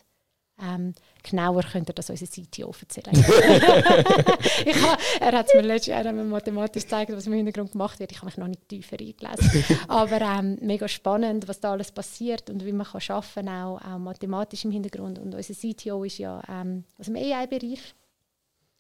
Ähm, 0.62 0.94
genauer 1.24 1.64
könnte 1.64 1.92
er 1.92 1.96
das 1.96 2.12
unser 2.12 2.28
CTO 2.28 2.74
erzählen. 2.80 3.16
ha, 3.26 4.98
er 5.20 5.32
hat 5.32 5.48
es 5.48 5.54
mir 5.56 5.62
letztes 5.62 5.88
Jahr 5.88 6.12
mathematisch 6.14 6.84
gezeigt, 6.84 7.12
was 7.12 7.26
im 7.26 7.34
Hintergrund 7.34 7.72
gemacht 7.72 8.00
wird. 8.00 8.12
Ich 8.12 8.18
habe 8.18 8.28
mich 8.28 8.38
noch 8.38 8.48
nicht 8.48 8.70
tiefer 8.70 8.98
eingelesen. 9.00 9.80
Aber 9.88 10.22
ähm, 10.22 10.60
mega 10.62 10.88
spannend, 10.88 11.48
was 11.48 11.60
da 11.60 11.72
alles 11.72 11.92
passiert 11.92 12.50
und 12.52 12.64
wie 12.66 12.72
man 12.72 12.86
kann 12.86 13.02
arbeiten 13.08 13.48
kann, 13.48 13.50
auch, 13.50 13.82
auch 13.82 13.98
mathematisch 13.98 14.64
im 14.66 14.72
Hintergrund. 14.72 15.18
Und 15.18 15.34
unser 15.34 15.54
CTO 15.54 16.04
ist 16.04 16.20
ja 16.20 16.42
ähm, 16.48 16.84
aus 17.00 17.08
dem 17.08 17.16
AI-Bereich, 17.16 17.96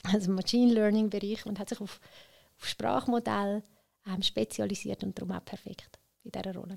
also 0.04 0.30
im 0.30 0.36
Machine 0.36 0.74
Learning-Bereich 0.74 1.46
und 1.48 1.60
hat 1.60 1.70
sich 1.70 1.82
auf, 1.82 2.00
auf 2.60 2.68
Sprachmodell 2.68 3.64
ähm, 4.08 4.22
spezialisiert 4.22 5.04
und 5.04 5.18
darum 5.18 5.32
auch 5.32 5.44
perfekt 5.44 5.98
in 6.24 6.32
dieser 6.32 6.56
Rolle. 6.56 6.76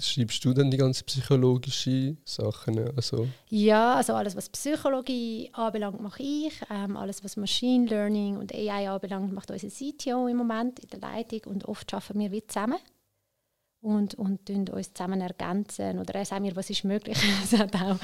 Schreibst 0.00 0.44
du 0.44 0.52
dann 0.52 0.70
die 0.70 0.76
ganzen 0.76 1.04
psychologischen 1.06 2.18
Sachen? 2.24 2.78
Also? 2.96 3.28
Ja, 3.48 3.94
also 3.94 4.14
alles, 4.14 4.36
was 4.36 4.48
Psychologie 4.48 5.50
anbelangt, 5.52 6.00
mache 6.00 6.22
ich. 6.22 6.52
Ähm, 6.70 6.96
alles, 6.96 7.24
was 7.24 7.36
Machine 7.36 7.86
Learning 7.86 8.36
und 8.36 8.54
AI 8.54 8.90
anbelangt, 8.90 9.32
macht 9.32 9.50
unser 9.50 9.68
CTO 9.68 10.28
im 10.28 10.36
Moment 10.36 10.78
in 10.80 10.90
der 10.90 11.00
Leitung. 11.00 11.40
Und 11.46 11.64
oft 11.64 11.92
arbeiten 11.92 12.20
wir 12.20 12.30
wie 12.30 12.46
zusammen 12.46 12.78
und, 13.80 14.14
und 14.16 14.50
uns 14.70 14.92
zusammen 14.92 15.20
ergänzen. 15.20 15.98
Oder 16.00 16.16
er 16.16 16.24
sagt 16.24 16.42
mir, 16.42 16.56
was 16.56 16.68
ist 16.68 16.84
möglich. 16.84 17.16
es, 17.44 17.56
hat 17.56 17.74
auch, 17.76 17.96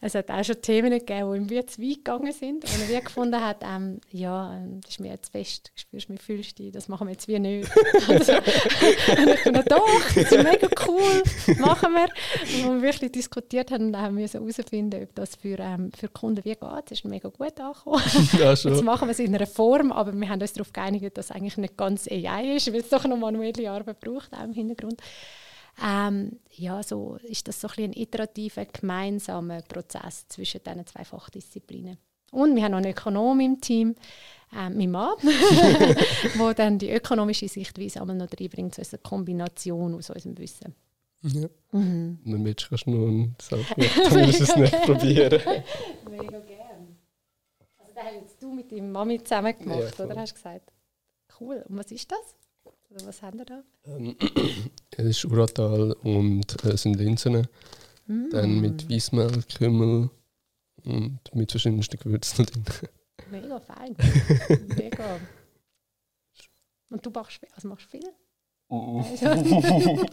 es 0.00 0.14
hat 0.14 0.30
auch 0.30 0.44
schon 0.44 0.60
Themen 0.60 0.90
gegeben, 0.90 1.32
die 1.32 1.38
ihm 1.38 1.50
wie 1.50 1.66
zu 1.66 1.80
weit 1.80 1.96
gegangen 1.96 2.32
sind. 2.32 2.64
Und 2.64 2.90
er 2.90 3.00
gefunden 3.00 3.40
hat, 3.40 3.62
ähm, 3.62 4.00
ja, 4.10 4.54
ähm, 4.54 4.80
das 4.82 4.92
ist 4.92 5.00
mir 5.00 5.12
jetzt 5.12 5.32
fest, 5.32 5.72
spürst 5.74 6.08
du 6.08 6.12
mich, 6.12 6.22
fühlst 6.22 6.58
du 6.58 6.70
das 6.70 6.88
machen 6.88 7.06
wir 7.06 7.12
jetzt 7.12 7.28
wie 7.28 7.38
nicht. 7.38 7.70
also, 8.08 8.32
und 8.32 9.28
ich 9.28 9.44
bin 9.44 9.54
doch, 9.68 10.04
das 10.14 10.16
ist 10.16 10.42
mega 10.42 10.68
cool, 10.86 11.22
machen 11.58 11.94
wir. 11.94 12.08
Und 12.64 12.74
wir 12.76 12.82
wirklich 12.82 13.12
diskutiert 13.12 13.70
haben, 13.70 13.96
haben 13.96 14.18
wir 14.18 14.28
herausfinden, 14.28 15.02
ob 15.02 15.14
das 15.14 15.36
für, 15.36 15.58
ähm, 15.58 15.90
für 15.98 16.08
Kunden 16.08 16.44
wie 16.44 16.50
geht. 16.50 16.60
Das 16.60 16.92
ist 16.92 17.04
mega 17.04 17.28
gut 17.28 17.58
angekommen. 17.58 18.02
Ja, 18.38 18.56
schon. 18.56 18.72
Jetzt 18.72 18.82
machen 18.82 19.08
wir 19.08 19.12
es 19.12 19.18
in 19.18 19.34
einer 19.34 19.46
Form, 19.46 19.92
aber 19.92 20.12
wir 20.12 20.28
haben 20.28 20.40
uns 20.40 20.52
darauf 20.52 20.72
geeinigt, 20.72 21.16
dass 21.16 21.26
es 21.26 21.30
eigentlich 21.30 21.56
nicht 21.56 21.76
ganz 21.76 22.08
AI 22.08 22.56
ist, 22.56 22.72
weil 22.72 22.80
es 22.80 22.88
doch 22.88 23.04
noch 23.04 23.16
manuelle 23.16 23.70
Arbeit 23.70 24.00
braucht, 24.00 24.32
auch 24.32 24.44
im 24.44 24.52
Hintergrund. 24.52 25.00
Ähm, 25.82 26.40
ja, 26.50 26.82
so 26.82 27.16
ist 27.22 27.48
das 27.48 27.60
so 27.60 27.68
ein, 27.68 27.84
ein 27.84 27.92
iterativer, 27.92 28.64
gemeinsamer 28.66 29.62
Prozess 29.62 30.26
zwischen 30.28 30.62
diesen 30.62 30.86
zwei 30.86 31.04
Fachdisziplinen. 31.04 31.98
Und 32.30 32.56
wir 32.56 32.62
haben 32.62 32.72
noch 32.72 32.78
einen 32.78 32.92
Ökonom 32.92 33.40
im 33.40 33.60
Team, 33.60 33.94
äh, 34.52 34.70
mein 34.70 34.90
Mann, 34.90 35.16
der 36.38 36.54
dann 36.54 36.78
die 36.78 36.90
ökonomische 36.90 37.48
Sichtweise 37.48 38.00
einmal 38.00 38.16
noch 38.16 38.28
reinbringt, 38.38 38.74
so 38.74 38.82
eine 38.82 38.98
Kombination 39.02 39.94
aus 39.94 40.10
unserem 40.10 40.38
Wissen. 40.38 40.74
Ja. 41.22 41.48
Mhm. 41.72 42.18
Dann 42.24 42.44
willst 42.44 42.68
du 42.70 42.90
noch 42.90 43.08
einen 43.08 43.36
machen, 43.50 43.66
dann 44.10 44.26
musst 44.26 44.40
es 44.40 44.56
nicht 44.56 44.82
probieren. 44.82 45.40
Mega 46.10 46.38
gern. 46.40 46.96
Also 47.78 47.94
das 47.94 48.04
hast 48.04 48.14
jetzt 48.14 48.42
du 48.42 48.52
mit 48.52 48.72
deiner 48.72 48.88
Mami 48.88 49.22
zusammen 49.22 49.56
gemacht, 49.56 49.98
ja, 49.98 50.04
oder? 50.04 50.16
Hast 50.16 50.32
du 50.32 50.34
gesagt? 50.36 50.72
Cool. 51.38 51.64
Und 51.68 51.76
was 51.76 51.90
ist 51.92 52.10
das? 52.10 52.34
Oder 52.64 53.06
was 53.06 53.22
haben 53.22 53.38
wir 53.38 53.44
da? 53.44 53.62
Ähm, 53.84 54.16
es 54.96 55.06
ist 55.06 55.24
Uratal 55.24 55.92
und 56.02 56.64
äh, 56.64 56.76
sind 56.76 56.96
Linsen. 56.96 57.46
Mm. 58.06 58.30
Dann 58.30 58.60
mit 58.60 58.90
Weissmehl, 58.90 59.42
Kümmel 59.56 60.10
und 60.84 61.20
mit 61.34 61.50
verschiedensten 61.50 61.98
Gewürzen 61.98 62.46
drin. 62.46 62.64
Mega 63.30 63.60
fein. 63.60 63.96
Mega. 64.76 65.18
Und 66.90 67.06
du 67.06 67.10
machst, 67.10 67.40
also 67.54 67.68
machst 67.68 67.86
viel? 67.86 68.12
Uh. 68.68 69.02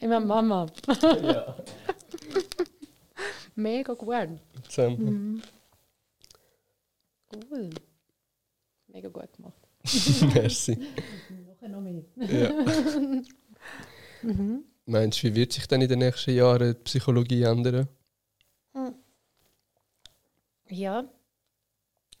Immer 0.00 0.20
Mama. 0.20 0.66
ja. 1.02 1.56
Mega 3.54 3.94
gut. 3.94 4.40
Zusammen. 4.68 5.04
Mhm. 5.04 5.42
Cool. 7.50 7.70
Mega 8.88 9.08
gut 9.08 9.32
gemacht. 9.32 9.68
Merci 10.34 10.78
noch 11.68 11.80
mehr. 11.80 12.02
Ja. 12.16 12.50
Mhm. 14.24 14.64
Meinst 14.86 15.22
du, 15.22 15.28
wie 15.28 15.34
wird 15.34 15.52
sich 15.52 15.66
dann 15.66 15.80
in 15.80 15.88
den 15.88 16.00
nächsten 16.00 16.34
Jahren 16.34 16.74
die 16.74 16.80
Psychologie 16.84 17.42
ändern? 17.42 17.88
Hm. 18.74 18.94
Ja, 20.68 21.04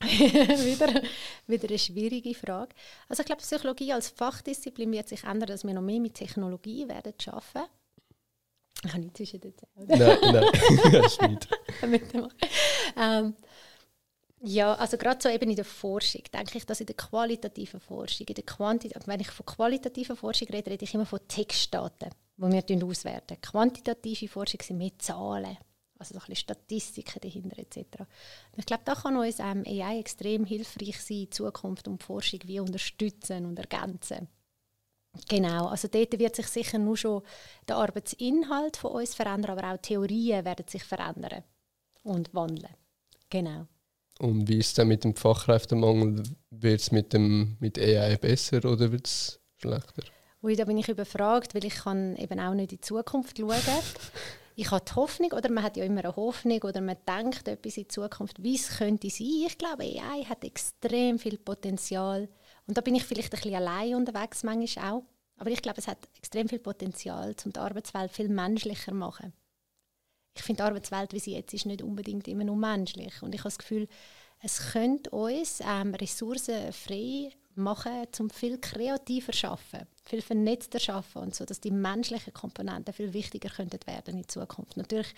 wieder, 0.04 1.02
wieder 1.46 1.68
eine 1.68 1.78
schwierige 1.78 2.34
Frage. 2.34 2.74
Also 3.08 3.20
ich 3.20 3.26
glaube, 3.26 3.42
Psychologie 3.42 3.92
als 3.92 4.10
Fachdisziplin 4.10 4.92
wird 4.92 5.08
sich 5.08 5.24
ändern, 5.24 5.48
dass 5.48 5.64
wir 5.64 5.72
noch 5.74 5.82
mehr 5.82 6.00
mit 6.00 6.14
Technologie 6.14 6.88
werden 6.88 7.14
arbeiten. 7.26 7.70
Ich 8.84 8.92
habe 8.92 9.02
nicht 9.02 9.16
zwischen 9.16 9.40
den 9.40 9.54
Zählen. 9.56 9.86
Nein, 9.86 10.18
nein, 10.32 10.44
das 10.92 11.12
ist 11.12 11.22
nicht. 11.22 11.48
ähm, 13.00 13.34
ja, 14.46 14.74
also 14.74 14.98
gerade 14.98 15.22
so 15.22 15.28
eben 15.28 15.48
in 15.48 15.56
der 15.56 15.64
Forschung 15.64 16.22
denke 16.32 16.58
ich, 16.58 16.66
dass 16.66 16.80
in 16.80 16.86
der 16.86 16.96
qualitativen 16.96 17.80
Forschung, 17.80 18.26
in 18.26 18.34
der 18.34 18.44
Quantität, 18.44 19.06
wenn 19.06 19.20
ich 19.20 19.30
von 19.30 19.46
qualitativer 19.46 20.16
Forschung 20.16 20.48
rede, 20.48 20.70
rede 20.70 20.84
ich 20.84 20.94
immer 20.94 21.06
von 21.06 21.20
Textdaten, 21.26 22.10
die 22.36 22.68
wir 22.68 22.86
auswerten. 22.86 23.40
Quantitative 23.40 24.28
Forschung 24.28 24.60
sind 24.62 24.78
mehr 24.78 24.98
Zahlen, 24.98 25.56
also 25.98 26.12
so 26.12 26.18
ein 26.18 26.20
bisschen 26.20 26.36
Statistiken 26.36 27.20
dahinter 27.22 27.58
etc. 27.58 27.78
Und 28.00 28.58
ich 28.58 28.66
glaube, 28.66 28.82
da 28.84 28.94
kann 28.94 29.16
uns 29.16 29.38
ähm, 29.38 29.64
AI 29.66 29.98
extrem 29.98 30.44
hilfreich 30.44 31.00
sein 31.00 31.22
in 31.22 31.32
Zukunft 31.32 31.88
und 31.88 32.02
die 32.02 32.04
Forschung 32.04 32.40
wie 32.44 32.60
unterstützen 32.60 33.46
und 33.46 33.58
ergänzen. 33.58 34.28
Genau, 35.28 35.68
also 35.68 35.88
dort 35.88 36.18
wird 36.18 36.36
sich 36.36 36.48
sicher 36.48 36.78
nur 36.78 36.96
schon 36.96 37.22
der 37.66 37.76
Arbeitsinhalt 37.76 38.76
von 38.76 38.92
uns 38.92 39.14
verändern, 39.14 39.56
aber 39.56 39.72
auch 39.72 39.78
Theorien 39.78 40.44
werden 40.44 40.66
sich 40.68 40.84
verändern 40.84 41.44
und 42.02 42.34
wandeln. 42.34 42.74
Genau. 43.30 43.66
Und 44.18 44.48
wie 44.48 44.58
ist 44.58 44.68
es 44.68 44.74
dann 44.74 44.88
mit 44.88 45.04
dem 45.04 45.16
Fachkräftemangel? 45.16 46.22
Wird 46.50 46.80
es 46.80 46.92
mit, 46.92 47.12
mit 47.14 47.78
AI 47.78 48.16
besser 48.16 48.64
oder 48.64 48.92
wird 48.92 49.06
es 49.06 49.40
schlechter? 49.56 50.04
Ui, 50.42 50.54
da 50.56 50.64
bin 50.64 50.78
ich 50.78 50.88
überfragt, 50.88 51.54
weil 51.54 51.64
ich 51.64 51.74
kann 51.74 52.16
eben 52.16 52.38
auch 52.38 52.54
nicht 52.54 52.72
in 52.72 52.78
die 52.78 52.80
Zukunft 52.80 53.38
schauen. 53.38 53.54
ich 54.56 54.70
habe 54.70 54.84
die 54.86 54.94
Hoffnung, 54.94 55.32
oder 55.32 55.50
man 55.50 55.64
hat 55.64 55.76
ja 55.76 55.84
immer 55.84 56.04
eine 56.04 56.14
Hoffnung, 56.16 56.62
oder 56.62 56.80
man 56.80 56.96
denkt 57.08 57.48
etwas 57.48 57.76
in 57.76 57.84
die 57.84 57.88
Zukunft, 57.88 58.42
wie 58.42 58.54
es 58.54 58.76
könnte 58.76 59.10
sein. 59.10 59.44
Ich 59.46 59.58
glaube, 59.58 59.82
AI 59.82 60.24
hat 60.24 60.44
extrem 60.44 61.18
viel 61.18 61.38
Potenzial. 61.38 62.28
Und 62.66 62.76
da 62.76 62.82
bin 62.82 62.94
ich 62.94 63.04
vielleicht 63.04 63.32
ein 63.32 63.40
bisschen 63.40 63.56
allein 63.56 63.94
unterwegs, 63.94 64.42
manchmal 64.42 64.92
auch. 64.92 65.02
Aber 65.38 65.50
ich 65.50 65.62
glaube, 65.62 65.80
es 65.80 65.88
hat 65.88 65.98
extrem 66.16 66.48
viel 66.48 66.60
Potenzial, 66.60 67.34
um 67.44 67.52
die 67.52 67.58
Arbeitswelt 67.58 68.12
viel 68.12 68.28
menschlicher 68.28 68.92
zu 68.92 68.96
machen 68.96 69.32
ich 70.34 70.42
finde, 70.42 70.62
die 70.62 70.66
Arbeitswelt, 70.66 71.12
wie 71.12 71.20
sie 71.20 71.34
jetzt 71.34 71.54
ist, 71.54 71.66
nicht 71.66 71.82
unbedingt 71.82 72.26
immer 72.28 72.44
nur 72.44 72.56
menschlich. 72.56 73.22
Und 73.22 73.34
ich 73.34 73.40
habe 73.40 73.50
das 73.50 73.58
Gefühl, 73.58 73.88
es 74.42 74.72
könnte 74.72 75.10
uns 75.10 75.60
ähm, 75.60 75.94
Ressourcen 75.94 76.72
frei 76.72 77.30
machen, 77.54 78.06
um 78.18 78.30
viel 78.30 78.58
kreativer 78.58 79.32
zu 79.32 79.48
arbeiten, 79.48 79.86
viel 80.04 80.22
vernetzter 80.22 80.78
zu 80.78 80.92
arbeiten 80.92 81.18
und 81.18 81.34
so, 81.34 81.44
dass 81.44 81.60
die 81.60 81.70
menschlichen 81.70 82.34
Komponenten 82.34 82.92
viel 82.92 83.12
wichtiger 83.12 83.48
könnten 83.48 83.78
werden 83.86 84.18
in 84.18 84.28
Zukunft. 84.28 84.76
Natürlich 84.76 85.14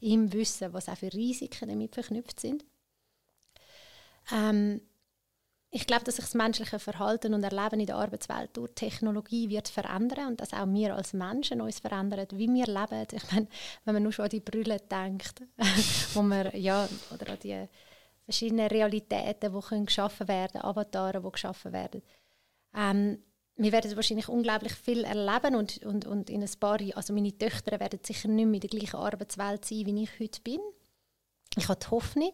im 0.00 0.32
Wissen, 0.32 0.72
was 0.72 0.88
auch 0.88 0.96
für 0.96 1.12
Risiken 1.12 1.68
damit 1.68 1.94
verknüpft 1.94 2.40
sind. 2.40 2.64
Ähm, 4.32 4.80
ich 5.72 5.86
glaube, 5.86 6.04
dass 6.04 6.16
sich 6.16 6.24
das 6.24 6.34
menschliche 6.34 6.80
Verhalten 6.80 7.32
und 7.32 7.44
Erleben 7.44 7.78
in 7.78 7.86
der 7.86 7.96
Arbeitswelt 7.96 8.56
durch 8.56 8.72
Technologie 8.74 9.48
wird 9.48 9.68
verändern 9.68 10.28
und 10.28 10.40
dass 10.40 10.52
auch 10.52 10.66
wir 10.66 10.96
als 10.96 11.12
Menschen 11.12 11.60
uns 11.60 11.78
verändern, 11.78 12.26
wie 12.32 12.52
wir 12.52 12.66
leben. 12.66 13.06
Ich 13.12 13.32
meine, 13.32 13.46
wenn 13.84 13.94
man 13.94 14.02
nur 14.02 14.12
schon 14.12 14.24
an 14.24 14.30
die 14.30 14.40
Brille 14.40 14.78
denkt, 14.80 15.42
wo 16.14 16.22
man, 16.22 16.50
ja, 16.54 16.88
oder 17.14 17.32
an 17.32 17.38
die 17.42 17.68
verschiedenen 18.24 18.66
Realitäten, 18.66 19.52
die 19.52 19.60
können 19.60 19.86
geschaffen 19.86 20.26
werden, 20.26 20.60
Avatare, 20.60 21.20
die 21.20 21.30
geschaffen 21.30 21.72
werden. 21.72 22.02
Ähm, 22.74 23.22
wir 23.56 23.72
werden 23.72 23.94
wahrscheinlich 23.94 24.28
unglaublich 24.28 24.72
viel 24.72 25.04
erleben 25.04 25.54
und, 25.54 25.84
und, 25.84 26.04
und 26.06 26.30
in 26.30 26.42
ein 26.42 26.50
paar 26.58 26.80
Jahren, 26.80 26.96
also 26.96 27.12
meine 27.12 27.36
Töchter 27.36 27.78
werden 27.78 28.00
sicher 28.02 28.28
nicht 28.28 28.46
mehr 28.46 28.54
in 28.54 28.60
der 28.60 28.70
gleichen 28.70 28.96
Arbeitswelt 28.96 29.64
sein, 29.64 29.86
wie 29.86 30.02
ich 30.02 30.18
heute 30.18 30.40
bin. 30.40 30.60
Ich 31.56 31.68
habe 31.68 31.78
die 31.78 31.90
Hoffnung, 31.90 32.32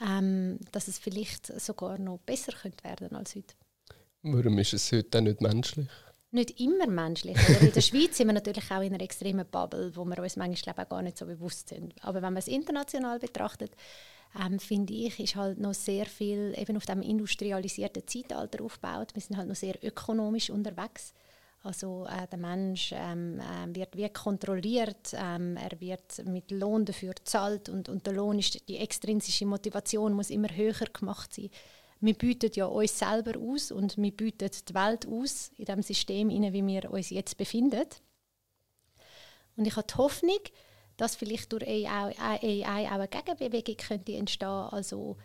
ähm, 0.00 0.58
dass 0.72 0.88
es 0.88 0.98
vielleicht 0.98 1.46
sogar 1.60 1.98
noch 1.98 2.18
besser 2.18 2.52
könnte 2.52 2.84
werden 2.84 3.16
als 3.16 3.34
heute. 3.34 3.54
Warum 4.22 4.58
ist 4.58 4.74
es 4.74 4.90
heute 4.92 5.22
nicht 5.22 5.40
menschlich? 5.40 5.88
Nicht 6.32 6.60
immer 6.60 6.86
menschlich. 6.86 7.36
in 7.60 7.72
der 7.72 7.80
Schweiz 7.80 8.16
sind 8.16 8.26
wir 8.26 8.34
natürlich 8.34 8.70
auch 8.70 8.82
in 8.82 8.92
einer 8.92 9.02
extremen 9.02 9.46
Bubble, 9.46 9.94
wo 9.94 10.04
wir 10.04 10.18
uns 10.18 10.36
manchmal 10.36 10.74
auch 10.76 10.88
gar 10.88 11.02
nicht 11.02 11.16
so 11.16 11.26
bewusst 11.26 11.68
sind. 11.68 11.94
Aber 12.02 12.16
wenn 12.16 12.32
man 12.32 12.38
es 12.38 12.48
international 12.48 13.18
betrachtet, 13.18 13.72
ähm, 14.38 14.58
finde 14.58 14.92
ich, 14.92 15.18
ist 15.20 15.36
halt 15.36 15.58
noch 15.58 15.74
sehr 15.74 16.06
viel 16.06 16.54
eben 16.58 16.76
auf 16.76 16.84
dem 16.84 17.00
industrialisierten 17.00 18.06
Zeitalter 18.06 18.62
aufgebaut. 18.64 19.14
Wir 19.14 19.22
sind 19.22 19.36
halt 19.36 19.48
noch 19.48 19.54
sehr 19.54 19.82
ökonomisch 19.82 20.50
unterwegs. 20.50 21.14
Also 21.66 22.06
äh, 22.06 22.28
der 22.28 22.38
Mensch 22.38 22.92
ähm, 22.94 23.40
äh, 23.40 23.74
wird 23.74 23.96
wie 23.96 24.08
kontrolliert, 24.08 25.12
ähm, 25.14 25.56
er 25.56 25.80
wird 25.80 26.24
mit 26.24 26.52
Lohn 26.52 26.84
dafür 26.84 27.12
gezahlt 27.12 27.68
und, 27.68 27.88
und 27.88 28.06
der 28.06 28.14
Lohn 28.14 28.38
ist, 28.38 28.68
die 28.68 28.78
extrinsische 28.78 29.46
Motivation 29.46 30.12
muss 30.12 30.30
immer 30.30 30.48
höher 30.48 30.86
gemacht 30.92 31.34
sein. 31.34 31.50
Wir 32.00 32.14
bieten 32.14 32.52
ja 32.54 32.66
uns 32.66 32.98
selber 32.98 33.38
aus 33.40 33.72
und 33.72 33.96
wir 33.96 34.12
bieten 34.12 34.50
die 34.68 34.74
Welt 34.74 35.08
aus 35.08 35.50
in 35.56 35.64
dem 35.64 35.82
System, 35.82 36.30
in 36.30 36.52
wie 36.52 36.64
wir 36.64 36.90
uns 36.90 37.10
jetzt 37.10 37.36
befinden. 37.36 37.86
Und 39.56 39.66
ich 39.66 39.74
habe 39.74 39.86
die 39.88 39.94
Hoffnung, 39.94 40.40
dass 40.96 41.16
vielleicht 41.16 41.52
durch 41.52 41.66
AI, 41.66 42.14
AI 42.20 42.86
auch 42.88 42.92
eine 42.92 43.08
Gegenbewegung 43.08 43.76
könnte 43.76 44.12
entstehen 44.14 44.48
also 44.48 45.16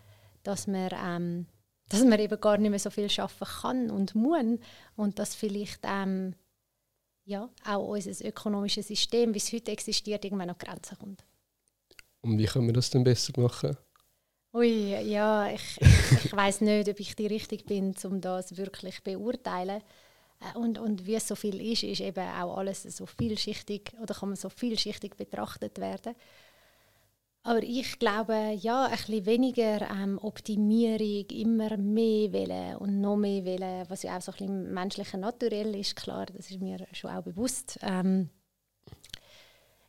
dass 0.42 0.66
man 0.66 0.90
ähm, 0.92 1.46
dass 1.92 2.04
man 2.04 2.18
eben 2.18 2.40
gar 2.40 2.56
nicht 2.56 2.70
mehr 2.70 2.78
so 2.78 2.90
viel 2.90 3.10
schaffen 3.10 3.46
kann 3.46 3.90
und 3.90 4.14
muss 4.14 4.58
und 4.96 5.18
dass 5.18 5.34
vielleicht 5.34 5.80
ähm, 5.84 6.34
ja, 7.24 7.50
auch 7.66 7.88
unser 7.88 8.26
ökonomisches 8.26 8.88
System, 8.88 9.34
wie 9.34 9.38
es 9.38 9.52
heute 9.52 9.72
existiert, 9.72 10.24
irgendwann 10.24 10.50
an 10.50 10.58
Grenzen 10.58 10.98
kommt. 10.98 11.24
Und 12.22 12.38
wie 12.38 12.46
können 12.46 12.66
wir 12.66 12.72
das 12.72 12.90
denn 12.90 13.04
besser 13.04 13.32
machen? 13.36 13.76
Ui, 14.54 14.94
ja, 15.02 15.50
ich, 15.50 15.80
ich, 15.80 16.32
weiß 16.32 16.62
nicht, 16.62 16.88
ob 16.88 17.00
ich 17.00 17.14
die 17.14 17.26
richtig 17.26 17.64
bin, 17.66 17.94
um 18.04 18.20
das 18.20 18.56
wirklich 18.56 18.96
zu 18.96 19.02
beurteilen. 19.02 19.82
Äh, 20.40 20.58
und, 20.58 20.78
und 20.78 21.06
wie 21.06 21.14
es 21.14 21.28
so 21.28 21.34
viel 21.34 21.60
ist, 21.60 21.82
ist 21.82 22.00
eben 22.00 22.26
auch 22.26 22.56
alles 22.56 22.82
so 22.82 23.06
vielschichtig 23.06 23.92
oder 24.00 24.14
kann 24.14 24.30
man 24.30 24.36
so 24.36 24.48
vielschichtig 24.48 25.16
betrachtet 25.16 25.78
werden. 25.78 26.14
Aber 27.44 27.62
ich 27.62 27.98
glaube, 27.98 28.56
ja, 28.60 28.84
ein 28.84 28.92
bisschen 28.92 29.26
weniger 29.26 29.80
ähm, 29.90 30.18
Optimierung, 30.22 31.26
immer 31.30 31.76
mehr 31.76 32.32
wollen 32.32 32.76
und 32.76 33.00
noch 33.00 33.16
mehr 33.16 33.44
wollen, 33.44 33.84
was 33.88 34.04
ja 34.04 34.16
auch 34.16 34.22
so 34.22 34.30
ein 34.32 34.38
bisschen 34.38 34.72
menschlicher 34.72 35.18
Naturell 35.18 35.74
ist, 35.74 35.96
klar, 35.96 36.26
das 36.26 36.50
ist 36.50 36.60
mir 36.60 36.86
schon 36.92 37.10
auch 37.10 37.22
bewusst. 37.22 37.80
Ähm, 37.82 38.30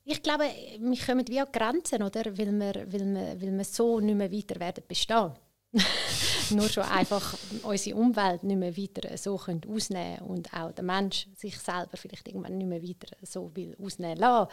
ich 0.04 0.22
glaube, 0.24 0.46
wir 0.80 1.06
kommen 1.06 1.28
wie 1.28 1.40
an 1.40 1.48
Grenzen, 1.52 2.02
oder? 2.02 2.26
Weil 2.26 2.52
wir, 2.52 2.92
weil 2.92 3.14
wir, 3.14 3.42
weil 3.42 3.58
wir 3.58 3.64
so 3.64 4.00
nicht 4.00 4.18
mehr 4.18 4.32
weiter 4.32 4.60
werden 4.60 4.84
bestehen. 4.88 5.34
Nur 6.50 6.70
schon 6.70 6.84
einfach 6.84 7.38
unsere 7.64 7.98
Umwelt 7.98 8.44
nicht 8.44 8.58
mehr 8.58 8.76
weiter 8.76 9.16
so 9.18 9.38
können 9.38 9.62
ausnehmen 9.68 10.20
und 10.22 10.54
auch 10.54 10.72
der 10.72 10.84
Mensch 10.84 11.28
sich 11.36 11.58
selber 11.58 11.98
vielleicht 11.98 12.28
irgendwann 12.28 12.58
nicht 12.58 12.68
mehr 12.68 12.84
weiter 12.84 13.16
so 13.22 13.52
will 13.56 13.76
ausnehmen 13.80 14.18
lassen 14.18 14.52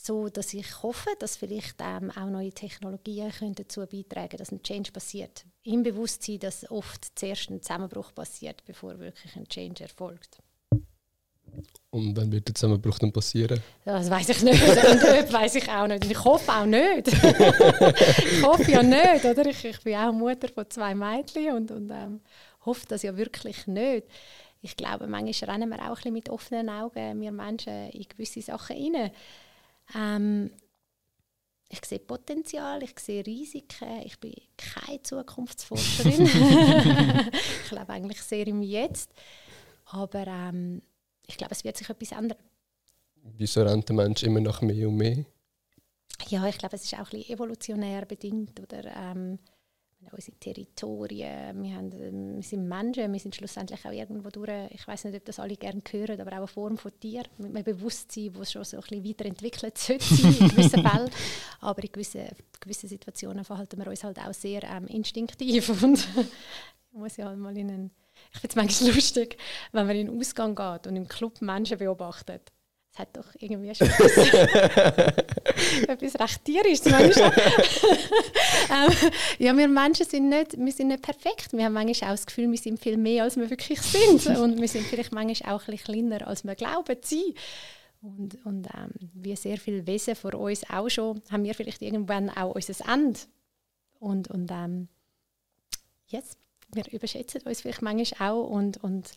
so 0.00 0.28
dass 0.28 0.54
ich 0.54 0.82
hoffe, 0.82 1.10
dass 1.18 1.36
vielleicht 1.36 1.76
ähm, 1.80 2.10
auch 2.10 2.30
neue 2.30 2.52
Technologien 2.52 3.30
können 3.32 3.54
dazu 3.54 3.84
beitragen 3.86 4.36
dass 4.36 4.52
ein 4.52 4.62
Change 4.62 4.92
passiert. 4.92 5.44
Im 5.64 5.82
Bewusstsein, 5.82 6.38
dass 6.38 6.70
oft 6.70 7.18
zuerst 7.18 7.50
ein 7.50 7.62
Zusammenbruch 7.62 8.14
passiert, 8.14 8.64
bevor 8.64 8.98
wirklich 8.98 9.36
ein 9.36 9.48
Change 9.48 9.82
erfolgt. 9.82 10.38
Und 11.90 12.16
wann 12.16 12.30
wird 12.30 12.46
der 12.46 12.54
Zusammenbruch 12.54 12.98
dann 12.98 13.12
passieren? 13.12 13.60
Das 13.84 14.10
weiß 14.10 14.28
ich 14.28 14.42
nicht. 14.42 14.62
Und 14.62 15.02
dort 15.02 15.32
weiß 15.32 15.54
ich 15.54 15.68
auch 15.68 15.86
nicht. 15.86 16.04
Und 16.04 16.10
ich 16.10 16.24
hoffe 16.24 16.52
auch 16.52 16.66
nicht. 16.66 17.08
ich 17.08 18.42
hoffe 18.42 18.70
ja 18.70 18.82
nicht, 18.82 19.24
oder? 19.24 19.46
Ich, 19.46 19.64
ich 19.64 19.80
bin 19.80 19.96
auch 19.96 20.12
Mutter 20.12 20.48
von 20.48 20.68
zwei 20.68 20.94
Mädchen 20.94 21.54
und, 21.54 21.70
und 21.70 21.90
ähm, 21.90 22.20
hoffe 22.66 22.84
das 22.88 23.02
ja 23.02 23.16
wirklich 23.16 23.66
nicht. 23.66 24.06
Ich 24.60 24.76
glaube, 24.76 25.06
manchmal 25.06 25.50
rennen 25.50 25.70
wir 25.70 25.78
auch 25.78 25.88
ein 25.88 25.94
bisschen 25.94 26.12
mit 26.12 26.28
offenen 26.28 26.68
Augen, 26.68 27.20
wir 27.20 27.32
Menschen, 27.32 27.90
in 27.90 28.06
gewisse 28.08 28.42
Sachen 28.42 28.76
rein. 28.76 29.10
Ähm, 29.94 30.50
ich 31.70 31.84
sehe 31.84 31.98
Potenzial, 31.98 32.82
ich 32.82 32.98
sehe 32.98 33.24
Risiken, 33.24 34.02
ich 34.04 34.18
bin 34.18 34.34
keine 34.56 35.02
Zukunftsforscherin. 35.02 36.26
ich 37.64 37.70
lebe 37.70 37.88
eigentlich 37.88 38.22
sehr 38.22 38.46
im 38.46 38.62
Jetzt. 38.62 39.12
Aber 39.86 40.26
ähm, 40.26 40.82
ich 41.26 41.36
glaube, 41.36 41.52
es 41.52 41.64
wird 41.64 41.76
sich 41.76 41.88
etwas 41.88 42.12
ändern. 42.12 42.38
Wieso 43.36 43.62
rennt 43.62 43.88
der 43.88 43.96
Mensch 43.96 44.22
immer 44.22 44.40
noch 44.40 44.62
mehr 44.62 44.88
und 44.88 44.96
mehr? 44.96 45.24
Ja, 46.28 46.46
ich 46.46 46.58
glaube, 46.58 46.76
es 46.76 46.84
ist 46.84 46.94
auch 46.94 46.98
ein 46.98 47.04
bisschen 47.10 47.34
evolutionär 47.34 48.06
bedingt. 48.06 48.58
Oder, 48.60 48.84
ähm, 48.96 49.38
unsere 50.12 50.36
Territorien, 50.38 51.62
wir, 51.62 51.74
haben, 51.74 52.36
wir 52.36 52.42
sind 52.42 52.68
Menschen, 52.68 53.12
wir 53.12 53.20
sind 53.20 53.34
schlussendlich 53.34 53.84
auch 53.84 53.92
irgendwo 53.92 54.30
durch, 54.30 54.70
ich 54.70 54.86
weiß 54.86 55.04
nicht, 55.04 55.16
ob 55.16 55.24
das 55.24 55.38
alle 55.38 55.56
gerne 55.56 55.82
hören, 55.90 56.20
aber 56.20 56.32
auch 56.32 56.36
eine 56.36 56.46
Form 56.46 56.78
von 56.78 56.92
Tier, 56.98 57.24
mit 57.38 57.54
einem 57.54 57.64
Bewusstsein, 57.64 58.32
das 58.32 58.52
schon 58.52 58.64
so 58.64 58.78
ein 58.78 58.82
bisschen 58.82 59.04
weiterentwickelt 59.04 59.78
sollte 59.78 60.04
in 60.04 60.48
gewissen 60.48 60.86
Fällen, 60.86 61.10
aber 61.60 61.82
in 61.82 61.92
gewissen, 61.92 62.28
gewissen 62.60 62.88
Situationen 62.88 63.44
verhalten 63.44 63.78
wir 63.78 63.88
uns 63.88 64.04
halt 64.04 64.18
auch 64.18 64.34
sehr 64.34 64.62
ähm, 64.64 64.86
instinktiv 64.86 65.68
und 65.82 66.08
muss 66.92 67.16
ja 67.16 67.26
halt 67.26 67.38
mal 67.38 67.56
in 67.56 67.70
einen, 67.70 67.90
ich 68.32 68.40
finde 68.40 68.48
es 68.48 68.56
manchmal 68.56 68.90
lustig, 68.94 69.36
wenn 69.72 69.86
man 69.86 69.96
in 69.96 70.06
den 70.06 70.18
Ausgang 70.18 70.54
geht 70.54 70.86
und 70.86 70.96
im 70.96 71.08
Club 71.08 71.40
Menschen 71.40 71.78
beobachtet. 71.78 72.52
Es 72.98 73.02
hat 73.02 73.16
doch 73.16 73.26
irgendwie 73.38 73.72
schon 73.74 73.86
etwas, 75.86 76.18
recht 76.20 76.44
tierisches. 76.44 76.86
ähm, 76.86 77.32
ja, 79.38 79.56
wir 79.56 79.68
Menschen 79.68 80.04
sind 80.04 80.28
nicht, 80.28 80.58
wir 80.58 80.72
sind 80.72 80.88
nicht 80.88 81.02
perfekt. 81.02 81.52
Wir 81.52 81.66
haben 81.66 81.74
manchmal 81.74 82.10
auch 82.10 82.14
das 82.14 82.26
Gefühl, 82.26 82.50
wir 82.50 82.58
sind 82.58 82.80
viel 82.80 82.96
mehr, 82.96 83.22
als 83.22 83.36
wir 83.36 83.48
wirklich 83.50 83.80
sind. 83.80 84.26
Und 84.38 84.60
wir 84.60 84.66
sind 84.66 84.84
vielleicht 84.86 85.12
manchmal 85.12 85.54
auch 85.54 85.60
ein 85.68 85.76
bisschen 85.76 86.08
kleiner, 86.08 86.26
als 86.26 86.44
wir 86.44 86.56
glauben 86.56 87.00
zu 87.00 87.14
sein. 87.14 87.34
Und, 88.00 88.44
und 88.44 88.66
ähm, 88.76 88.90
wie 89.14 89.34
sehr 89.34 89.58
viele 89.58 89.86
Wesen 89.86 90.14
vor 90.14 90.34
uns 90.34 90.68
auch 90.70 90.88
schon, 90.88 91.20
haben 91.30 91.42
wir 91.42 91.54
vielleicht 91.54 91.82
irgendwann 91.82 92.30
auch 92.30 92.54
unser 92.54 92.74
Ende. 92.92 93.18
Und, 93.98 94.28
und 94.30 94.50
ähm, 94.52 94.88
yes, 96.08 96.36
wir 96.72 96.84
überschätzen 96.92 97.42
uns 97.42 97.60
vielleicht 97.60 97.82
manchmal 97.82 98.30
auch 98.30 98.48
und, 98.48 98.82
und 98.84 99.10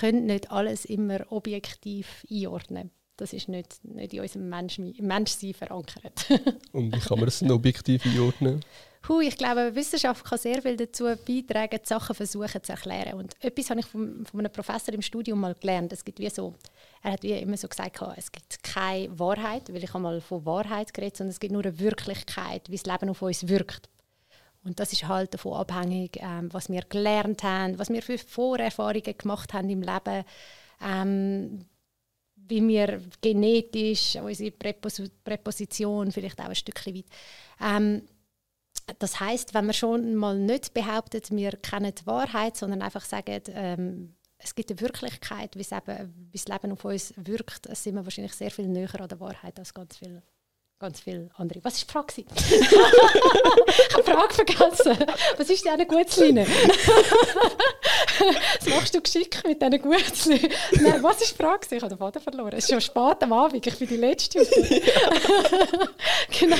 können 0.00 0.26
nicht 0.26 0.50
alles 0.52 0.84
immer 0.84 1.20
objektiv 1.30 2.24
einordnen. 2.30 2.90
Das 3.20 3.32
ist 3.32 3.48
nicht, 3.48 3.84
nicht 3.84 4.14
in 4.14 4.20
unserem 4.20 4.48
Mensch, 4.48 4.78
Menschsein 4.78 5.54
verankert. 5.54 6.26
und 6.72 6.94
wie 6.94 7.00
kann 7.00 7.18
man 7.18 7.26
das 7.26 7.42
objektiv 7.42 8.04
einordnen? 8.06 8.64
Hu, 9.08 9.20
ich 9.20 9.36
glaube, 9.36 9.74
Wissenschaft 9.74 10.24
kann 10.24 10.38
sehr 10.38 10.60
viel 10.60 10.76
dazu 10.76 11.04
beitragen, 11.04 11.80
die 11.82 11.88
Sachen 11.88 12.14
versuchen 12.14 12.62
zu 12.62 12.72
erklären. 12.72 13.18
Und 13.18 13.34
etwas 13.42 13.70
habe 13.70 13.80
ich 13.80 13.86
von, 13.86 14.24
von 14.24 14.40
einem 14.40 14.52
Professor 14.52 14.92
im 14.94 15.02
Studium 15.02 15.40
mal 15.40 15.54
gelernt. 15.54 15.92
Es 15.92 16.04
gibt 16.04 16.18
wie 16.18 16.28
so, 16.28 16.54
er 17.02 17.12
hat 17.12 17.22
wie 17.22 17.32
immer 17.32 17.56
so 17.56 17.68
gesagt, 17.68 18.00
es 18.16 18.30
gibt 18.30 18.62
keine 18.62 19.18
Wahrheit, 19.18 19.72
weil 19.72 19.82
ich 19.82 19.92
habe 19.92 20.02
mal 20.02 20.20
von 20.20 20.44
Wahrheit 20.44 20.92
geredet, 20.92 21.16
sondern 21.16 21.32
es 21.32 21.40
gibt 21.40 21.52
nur 21.52 21.64
eine 21.64 21.78
Wirklichkeit, 21.78 22.68
wie 22.68 22.76
das 22.76 22.86
Leben 22.86 23.10
auf 23.10 23.22
uns 23.22 23.48
wirkt. 23.48 23.88
Und 24.64 24.78
das 24.78 24.92
ist 24.92 25.08
halt 25.08 25.32
davon 25.32 25.54
abhängig, 25.54 26.18
ähm, 26.20 26.52
was 26.52 26.68
wir 26.68 26.82
gelernt 26.82 27.42
haben, 27.42 27.78
was 27.78 27.88
wir 27.88 28.02
für 28.02 28.18
Vorerfahrungen 28.18 29.16
gemacht 29.16 29.54
haben 29.54 29.70
im 29.70 29.82
Leben, 29.82 30.24
ähm, 30.82 31.64
wie 32.50 32.66
wir 32.66 33.00
genetisch, 33.20 34.16
unsere 34.16 34.50
Präpos 34.50 35.02
Präposition 35.24 36.12
vielleicht 36.12 36.40
auch 36.40 36.46
ein 36.46 36.54
Stückchen 36.54 36.94
weit. 36.96 37.06
Ähm, 37.60 38.02
das 38.98 39.20
heißt, 39.20 39.54
wenn 39.54 39.66
man 39.66 39.74
schon 39.74 40.14
mal 40.16 40.38
nicht 40.38 40.74
behauptet, 40.74 41.30
wir 41.30 41.52
kennen 41.52 41.94
die 41.94 42.06
Wahrheit, 42.06 42.56
sondern 42.56 42.82
einfach 42.82 43.04
sagen, 43.04 43.40
ähm, 43.48 44.14
es 44.38 44.54
gibt 44.54 44.70
eine 44.70 44.80
Wirklichkeit, 44.80 45.54
wie 45.56 45.62
das 46.32 46.48
Leben 46.48 46.72
auf 46.72 46.84
uns 46.84 47.12
wirkt, 47.16 47.74
sind 47.76 47.94
wir 47.94 48.04
wahrscheinlich 48.04 48.32
sehr 48.32 48.50
viel 48.50 48.68
näher 48.68 49.00
an 49.00 49.08
der 49.08 49.20
Wahrheit 49.20 49.58
als 49.58 49.74
ganz 49.74 49.98
viele 49.98 50.22
ganz 50.80 51.00
viele 51.00 51.28
andere. 51.36 51.60
Was 51.62 51.86
war 51.94 52.04
die 52.06 52.14
Frage? 52.16 52.24
ich 52.34 53.94
habe 53.94 54.02
die 54.02 54.10
Frage 54.10 54.34
vergessen. 54.34 54.96
Was 55.36 55.50
ist 55.50 55.64
denn 55.64 55.72
eine 55.72 55.86
Gutzline? 55.86 56.46
Was 58.58 58.68
machst 58.74 58.94
du 58.94 59.00
geschickt 59.00 59.46
mit 59.46 59.60
diesen 59.60 59.82
Gutzli? 59.82 60.50
Nein, 60.80 61.02
was 61.02 61.20
war 61.20 61.26
die 61.28 61.34
Frage? 61.34 61.66
Ich 61.70 61.82
habe 61.82 61.90
den 61.90 61.98
Faden 61.98 62.22
verloren. 62.22 62.52
Es 62.56 62.64
ist 62.64 62.70
schon 62.70 62.80
spät 62.80 63.22
am 63.22 63.32
Abend, 63.32 63.66
ich 63.66 63.78
bin 63.78 63.88
die 63.88 63.96
Letzte. 63.96 64.38
genau. 66.38 66.56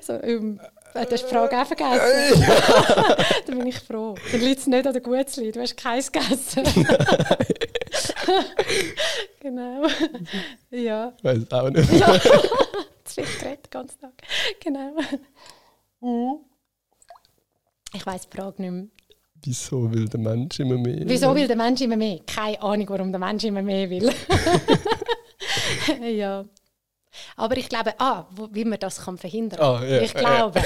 So, 0.00 0.14
um, 0.14 0.60
Du 0.94 1.00
hast 1.00 1.10
die 1.10 1.16
Frage 1.34 1.58
auch 1.58 1.66
vergessen. 1.66 2.44
da 3.46 3.52
bin 3.54 3.66
ich 3.66 3.78
froh. 3.78 4.14
Dann 4.30 4.40
liegt 4.42 4.60
es 4.60 4.66
nicht 4.66 4.86
an 4.86 4.92
der 4.92 5.00
Gutzli. 5.00 5.50
Du 5.50 5.60
hast 5.62 5.74
keins 5.74 6.12
gegessen. 6.12 6.64
genau. 9.40 9.86
Ja. 10.70 11.14
Ich 11.16 11.24
weiß 11.24 11.50
auch 11.50 11.70
nicht. 11.70 11.88
Ja. 13.02 13.04
Zu 13.04 13.22
viel 13.22 13.38
geredet 13.38 13.66
den 13.66 13.70
ganzen 13.70 14.00
Tag. 14.00 14.12
Genau. 14.60 14.96
Mhm. 16.00 16.44
Ich 17.94 18.06
weiß 18.06 18.28
die 18.28 18.36
Frage 18.36 18.62
nicht 18.62 18.70
mehr. 18.70 18.86
Wieso 19.44 19.92
will 19.92 20.08
der 20.08 20.20
Mensch 20.20 20.60
immer 20.60 20.78
mehr? 20.78 21.02
Wieso 21.04 21.34
will 21.34 21.46
der 21.46 21.56
Mensch 21.56 21.80
immer 21.80 21.96
mehr? 21.96 22.20
Keine 22.26 22.62
Ahnung, 22.62 22.88
warum 22.88 23.10
der 23.10 23.18
Mensch 23.18 23.44
immer 23.44 23.62
mehr 23.62 23.90
will. 23.90 24.12
ja. 26.16 26.44
Aber 27.36 27.56
ich 27.56 27.68
glaube, 27.68 27.94
ah, 27.98 28.26
wie 28.52 28.64
man 28.64 28.78
das 28.78 29.04
kann 29.04 29.18
verhindern 29.18 29.58
kann. 29.58 29.82
Ah, 29.82 29.84
ja, 29.84 30.00
ich, 30.00 30.14
glaube, 30.14 30.62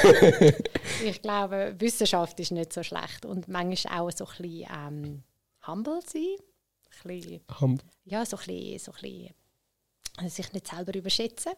ich 1.05 1.22
glaube, 1.22 1.74
Wissenschaft 1.78 2.39
ist 2.39 2.53
nicht 2.53 2.72
so 2.72 2.82
schlecht. 2.82 3.24
Und 3.24 3.49
manchmal 3.49 4.01
auch 4.01 4.11
so 4.12 4.26
ein 4.26 4.43
bisschen 4.43 4.68
ähm, 4.72 5.22
humble 5.66 6.01
sein. 6.07 6.37
Ein 7.03 7.09
bisschen, 7.09 7.41
humble. 7.61 7.87
Ja, 8.05 8.24
so 8.24 8.37
ein 8.37 8.45
bisschen, 8.47 8.78
so 8.78 8.93
ein 8.93 9.01
bisschen 9.01 9.34
sich 10.30 10.53
nicht 10.53 10.68
selber 10.68 10.95
überschätzen. 10.95 11.53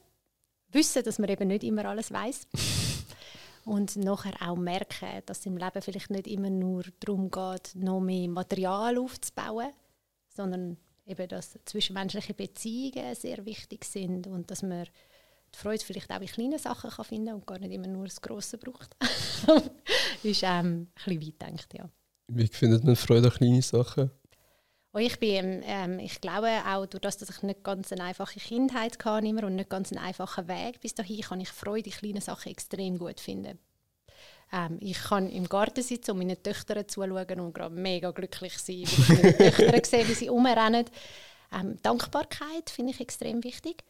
Wissen, 0.73 1.03
dass 1.03 1.19
man 1.19 1.31
eben 1.31 1.49
nicht 1.49 1.65
immer 1.65 1.85
alles 1.87 2.13
weiß. 2.13 2.47
Und 3.65 3.97
nachher 3.97 4.35
auch 4.41 4.57
merken, 4.57 5.23
dass 5.27 5.41
es 5.41 5.47
im 5.47 5.59
Leben 5.59 5.83
vielleicht 5.83 6.11
nicht 6.11 6.27
immer 6.27 6.49
nur 6.49 6.85
darum 7.01 7.31
geht, 7.31 7.75
noch 7.75 8.01
mehr 8.01 8.29
Material 8.29 8.97
aufzubauen, 8.97 9.73
sondern 10.29 10.79
eben, 11.07 11.29
dass 11.29 11.59
zwischenmenschliche 11.65 12.33
Beziehungen 12.33 13.15
sehr 13.15 13.45
wichtig 13.45 13.85
sind 13.85 14.27
und 14.27 14.51
dass 14.51 14.63
man 14.63 14.85
die 15.55 15.59
Freude 15.59 15.85
vielleicht 15.85 16.11
auch 16.11 16.21
in 16.21 16.27
kleinen 16.27 16.59
Sachen 16.59 16.91
kann 16.91 17.05
finden 17.05 17.35
und 17.35 17.47
gar 17.47 17.59
nicht 17.59 17.73
immer 17.73 17.89
nur 17.89 18.05
das 18.05 18.21
Grosse 18.21 18.59
braucht. 18.59 18.97
ist 20.23 20.43
ähm, 20.43 20.49
ein 20.49 20.89
bisschen 20.95 21.21
weit 21.21 21.39
gedacht, 21.39 21.75
ja. 21.75 21.91
Wie 22.29 22.47
findet 22.47 22.85
man 22.85 22.97
Freude 22.97 23.29
an 23.29 23.35
kleinen 23.35 23.63
Sachen? 23.63 24.11
Und 24.93 25.03
ich, 25.03 25.19
bin, 25.19 25.63
ähm, 25.67 25.99
ich 25.99 26.21
glaube 26.21 26.49
auch, 26.67 26.87
durch 26.87 27.03
das, 27.03 27.19
dass 27.19 27.31
ich 27.31 27.43
nicht 27.43 27.63
ganz 27.63 27.93
eine 27.93 28.05
einfache 28.05 28.41
Kindheit 28.41 29.05
hatte 29.05 29.27
immer 29.27 29.45
und 29.45 29.57
nicht 29.57 29.69
ganz 29.69 29.93
einen 29.93 30.05
einfachen 30.05 30.49
Weg 30.49 30.81
bis 30.81 30.95
dahin, 30.95 31.21
kann 31.21 31.41
ich 31.41 31.51
Freude 31.51 31.91
in 31.91 31.97
kleinen 31.97 32.21
Sachen 32.23 32.51
extrem 32.51 32.99
gut 32.99 33.21
finden. 33.21 33.59
Ähm, 34.51 34.79
ich 34.81 34.99
kann 34.99 35.29
im 35.29 35.49
Garten 35.49 35.83
sitzen 35.83 36.13
und 36.13 36.19
meinen 36.19 36.43
Töchtern 36.43 36.89
zuschauen 36.89 37.41
und 37.41 37.53
gerade 37.53 37.75
mega 37.75 38.11
glücklich 38.13 38.59
sein, 38.59 38.85
weil 38.87 39.31
ich 39.31 39.37
meine 39.37 39.37
Töchter 39.37 39.85
sehe, 39.85 40.09
wie 40.09 40.15
sie 40.15 40.31
umrennen. 40.31 40.87
Ähm, 41.53 41.77
Dankbarkeit 41.83 42.71
finde 42.71 42.93
ich 42.93 43.01
extrem 43.01 43.45
wichtig. 43.45 43.85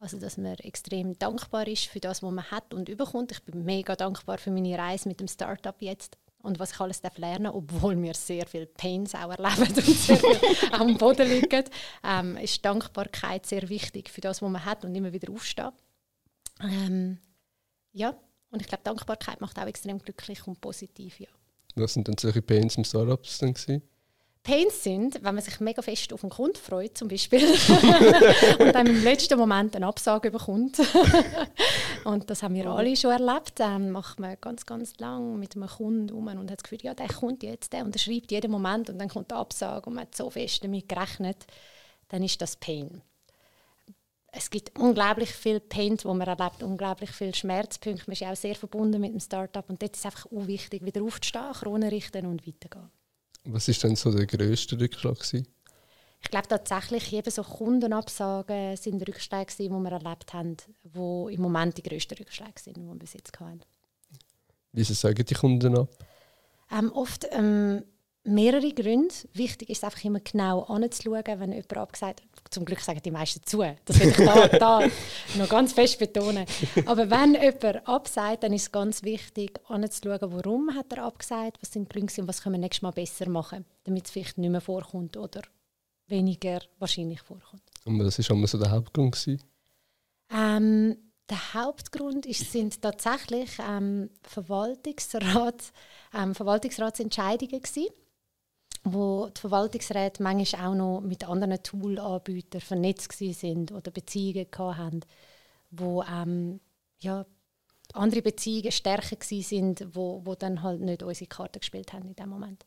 Also, 0.00 0.18
dass 0.18 0.38
man 0.38 0.54
extrem 0.54 1.18
dankbar 1.18 1.68
ist 1.68 1.86
für 1.86 2.00
das, 2.00 2.22
was 2.22 2.32
man 2.32 2.50
hat 2.50 2.72
und 2.72 2.88
überkommt. 2.88 3.32
Ich 3.32 3.42
bin 3.42 3.64
mega 3.64 3.94
dankbar 3.94 4.38
für 4.38 4.50
meine 4.50 4.76
Reise 4.78 5.08
mit 5.08 5.20
dem 5.20 5.28
Startup 5.28 5.76
jetzt 5.80 6.16
und 6.42 6.58
was 6.58 6.72
ich 6.72 6.80
alles 6.80 7.02
lernen 7.16 7.44
darf, 7.44 7.54
obwohl 7.54 8.00
wir 8.00 8.14
sehr 8.14 8.46
viel 8.46 8.66
Pains 8.66 9.14
auch 9.14 9.30
erleben 9.30 9.74
und 9.76 9.84
sehr 9.86 10.16
viel 10.16 10.38
am 10.72 10.96
Boden 10.96 11.28
liegen, 11.28 11.64
ähm, 12.04 12.36
ist 12.36 12.64
Dankbarkeit 12.64 13.46
sehr 13.46 13.68
wichtig 13.68 14.10
für 14.10 14.20
das, 14.20 14.42
was 14.42 14.50
man 14.50 14.64
hat 14.64 14.84
und 14.84 14.94
immer 14.94 15.12
wieder 15.12 15.32
aufstehen. 15.32 15.72
Ähm, 16.62 17.18
ja, 17.92 18.14
und 18.50 18.60
ich 18.60 18.68
glaube, 18.68 18.84
Dankbarkeit 18.84 19.40
macht 19.40 19.58
auch 19.58 19.66
extrem 19.66 19.98
glücklich 19.98 20.46
und 20.46 20.60
positiv, 20.60 21.20
ja. 21.20 21.28
Was 21.76 21.94
sind 21.94 22.08
denn 22.08 22.16
solche 22.18 22.42
Pains 22.42 22.76
im 22.76 22.84
Startups 22.84 23.38
gewesen? 23.38 23.82
Pains 24.42 24.82
sind, 24.82 25.22
wenn 25.22 25.34
man 25.34 25.44
sich 25.44 25.60
mega 25.60 25.82
fest 25.82 26.12
auf 26.12 26.24
einen 26.24 26.30
Kunden 26.30 26.56
freut, 26.56 26.96
zum 26.96 27.08
Beispiel, 27.08 27.46
und 28.58 28.74
dann 28.74 28.86
im 28.86 29.04
letzten 29.04 29.38
Moment 29.38 29.76
eine 29.76 29.86
Absage 29.86 30.30
bekommt. 30.30 30.80
und 32.04 32.30
das 32.30 32.42
haben 32.42 32.54
wir 32.54 32.66
alle 32.66 32.96
schon 32.96 33.10
erlebt. 33.10 33.60
Dann 33.60 33.90
macht 33.90 34.18
man 34.18 34.36
ganz, 34.40 34.64
ganz 34.64 34.96
lang 34.98 35.38
mit 35.38 35.56
einem 35.56 35.68
Kunden 35.68 36.10
um 36.10 36.26
und 36.26 36.50
hat 36.50 36.58
das 36.58 36.64
Gefühl, 36.64 36.80
ja, 36.82 36.94
der 36.94 37.08
kommt 37.08 37.42
jetzt, 37.42 37.72
der 37.72 37.84
unterschreibt 37.84 38.30
jeden 38.30 38.50
Moment 38.50 38.88
und 38.88 38.98
dann 38.98 39.08
kommt 39.08 39.30
die 39.30 39.34
Absage 39.34 39.86
und 39.86 39.94
man 39.94 40.02
hat 40.02 40.14
so 40.14 40.30
fest 40.30 40.64
damit 40.64 40.88
gerechnet. 40.88 41.46
Dann 42.08 42.22
ist 42.22 42.40
das 42.40 42.56
Pain 42.56 43.02
es 44.32 44.50
gibt 44.50 44.78
unglaublich 44.78 45.30
viel 45.30 45.60
Pain, 45.60 45.98
wo 46.02 46.14
man 46.14 46.28
erlebt, 46.28 46.62
unglaublich 46.62 47.10
viele 47.10 47.34
Schmerzpunkte. 47.34 48.04
Man 48.06 48.12
ist 48.12 48.20
ja 48.20 48.30
auch 48.30 48.36
sehr 48.36 48.54
verbunden 48.54 49.00
mit 49.00 49.12
dem 49.12 49.20
Startup 49.20 49.68
und 49.68 49.82
dort 49.82 49.96
ist 49.96 50.00
es 50.00 50.06
einfach 50.06 50.26
wichtig, 50.30 50.84
wieder 50.84 51.02
aufzustehen, 51.02 51.52
Krone 51.52 51.90
richten 51.90 52.26
und 52.26 52.46
weitergehen. 52.46 52.90
Was 53.44 53.68
ist 53.68 53.82
denn 53.82 53.96
so 53.96 54.12
der 54.12 54.26
grösste 54.26 54.78
Rückschlag 54.78 55.18
gewesen? 55.18 55.46
Ich 56.22 56.30
glaube 56.30 56.48
tatsächlich, 56.48 57.12
eben 57.12 57.30
so 57.30 57.42
Kundenabsagen 57.42 58.76
sind 58.76 59.06
Rückschläge, 59.08 59.52
die 59.58 59.70
wir 59.70 59.92
erlebt 59.92 60.34
haben, 60.34 60.56
die 60.82 61.34
im 61.34 61.40
Moment 61.40 61.78
die 61.78 61.82
grössten 61.82 62.18
Rückschläge 62.18 62.60
sind, 62.60 62.76
die 62.76 62.82
wir 62.82 62.94
bis 62.94 63.14
jetzt 63.14 63.38
hatten. 63.40 63.62
Wieso 64.72 64.94
sagen 64.94 65.24
die 65.24 65.34
Kunden 65.34 65.76
ab? 65.76 65.88
Ähm, 66.70 66.92
oft 66.92 67.26
ähm, 67.32 67.82
mehrere 68.30 68.72
Gründe. 68.72 69.14
Wichtig 69.34 69.70
ist 69.70 69.84
einfach 69.84 70.02
immer 70.04 70.20
genau 70.20 70.62
anzuschauen, 70.62 71.24
wenn 71.26 71.52
jemand 71.52 71.76
abgesagt 71.76 72.22
hat. 72.22 72.28
Zum 72.50 72.64
Glück 72.64 72.80
sagen 72.80 73.00
die 73.04 73.10
meisten 73.10 73.44
zu. 73.44 73.62
Das 73.84 74.00
will 74.00 74.08
ich 74.08 74.16
da, 74.16 74.48
da 74.48 74.80
noch 75.38 75.48
ganz 75.48 75.72
fest 75.72 75.98
betonen. 75.98 76.46
Aber 76.86 77.10
wenn 77.10 77.34
jemand 77.34 77.86
absagt, 77.86 78.42
dann 78.42 78.52
ist 78.52 78.62
es 78.62 78.72
ganz 78.72 79.02
wichtig, 79.02 79.60
anzuschauen, 79.68 80.32
warum 80.32 80.74
hat 80.74 80.92
er 80.92 81.04
abgesagt, 81.04 81.58
was 81.60 81.72
sind 81.72 81.92
die 81.92 81.98
Gründe 81.98 82.12
und 82.22 82.28
was 82.28 82.42
können 82.42 82.54
wir 82.54 82.60
nächstes 82.60 82.82
Mal 82.82 82.92
besser 82.92 83.28
machen, 83.28 83.64
damit 83.84 84.06
es 84.06 84.10
vielleicht 84.10 84.38
nicht 84.38 84.50
mehr 84.50 84.60
vorkommt 84.60 85.16
oder 85.16 85.42
weniger 86.06 86.60
wahrscheinlich 86.78 87.20
vorkommt. 87.20 87.62
Und 87.84 87.98
was 88.00 88.18
war 88.18 88.46
so 88.46 88.58
der 88.58 88.70
Hauptgrund? 88.70 89.38
Ähm, 90.32 90.96
der 91.28 91.54
Hauptgrund 91.54 92.26
ist, 92.26 92.50
sind 92.50 92.82
tatsächlich 92.82 93.50
ähm, 93.60 94.10
Verwaltungsrat, 94.22 95.72
ähm, 96.12 96.34
Verwaltungsratsentscheidungen 96.34 97.62
gewesen 97.62 97.86
wo 98.84 99.28
die 99.28 99.40
Verwaltungsräte 99.40 100.22
manchmal 100.22 100.66
auch 100.68 100.74
noch 100.74 101.00
mit 101.00 101.28
anderen 101.28 101.62
Toolanbietern 101.62 102.60
vernetzt 102.60 103.12
sind 103.12 103.72
oder 103.72 103.90
Beziehungen 103.90 104.46
hatten, 104.58 105.00
wo 105.70 106.02
ähm, 106.02 106.60
ja, 107.00 107.26
andere 107.92 108.22
Beziehungen 108.22 108.72
stärker 108.72 109.16
sind, 109.20 109.86
wo, 109.92 110.22
wo 110.24 110.34
dann 110.34 110.62
halt 110.62 110.80
nicht 110.80 111.02
unsere 111.02 111.28
Karte 111.28 111.58
gespielt 111.58 111.92
haben 111.92 112.08
in 112.08 112.16
dem 112.16 112.28
Moment. 112.28 112.64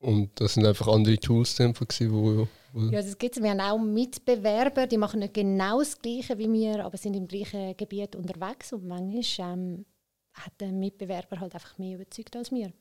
Und 0.00 0.38
das 0.38 0.54
sind 0.54 0.66
einfach 0.66 0.88
andere 0.88 1.18
Tools, 1.18 1.56
die, 1.56 2.12
wo, 2.12 2.46
wo 2.72 2.80
ja, 2.90 3.00
das 3.00 3.16
gibt's. 3.16 3.40
Wir 3.40 3.50
haben 3.50 3.60
auch 3.60 3.78
Mitbewerber, 3.78 4.86
die 4.86 4.98
machen 4.98 5.20
nicht 5.20 5.32
genau 5.32 5.78
das 5.78 5.98
Gleiche 5.98 6.36
wie 6.36 6.52
wir, 6.52 6.84
aber 6.84 6.98
sind 6.98 7.14
im 7.14 7.26
gleichen 7.26 7.76
Gebiet 7.76 8.14
unterwegs. 8.14 8.72
Und 8.72 8.86
manchmal 8.86 9.54
ähm, 9.54 9.86
hat 10.34 10.52
der 10.60 10.72
Mitbewerber 10.72 11.40
halt 11.40 11.54
einfach 11.54 11.78
mehr 11.78 11.94
überzeugt 11.94 12.36
als 12.36 12.50
wir. 12.50 12.72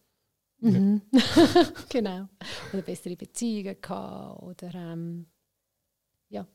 Mhm. 0.63 1.01
genau. 1.89 2.27
Oder 2.71 2.81
bessere 2.81 3.15
Beziehungen 3.15 3.75
gehabt 3.81 4.41
oder 4.43 4.73
ähm, 4.73 5.25
ja, 6.29 6.47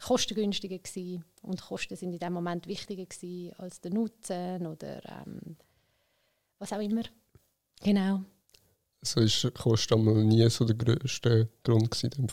kostengünstiger 0.00 0.78
gewesen. 0.78 1.24
Und 1.42 1.60
Kosten 1.60 1.96
sind 1.96 2.12
in 2.12 2.18
dem 2.18 2.32
Moment 2.32 2.66
wichtiger 2.66 3.04
gewesen 3.04 3.52
als 3.58 3.80
der 3.80 3.92
Nutzen 3.92 4.66
oder 4.66 5.02
ähm, 5.04 5.56
was 6.58 6.72
auch 6.72 6.80
immer. 6.80 7.02
Genau. 7.82 8.24
Also 9.00 9.20
ist 9.20 9.52
Kosten 9.54 10.28
nie 10.28 10.48
so 10.48 10.64
der 10.64 10.76
größte 10.76 11.48
Grund 11.64 11.90
gewesen, 11.90 12.28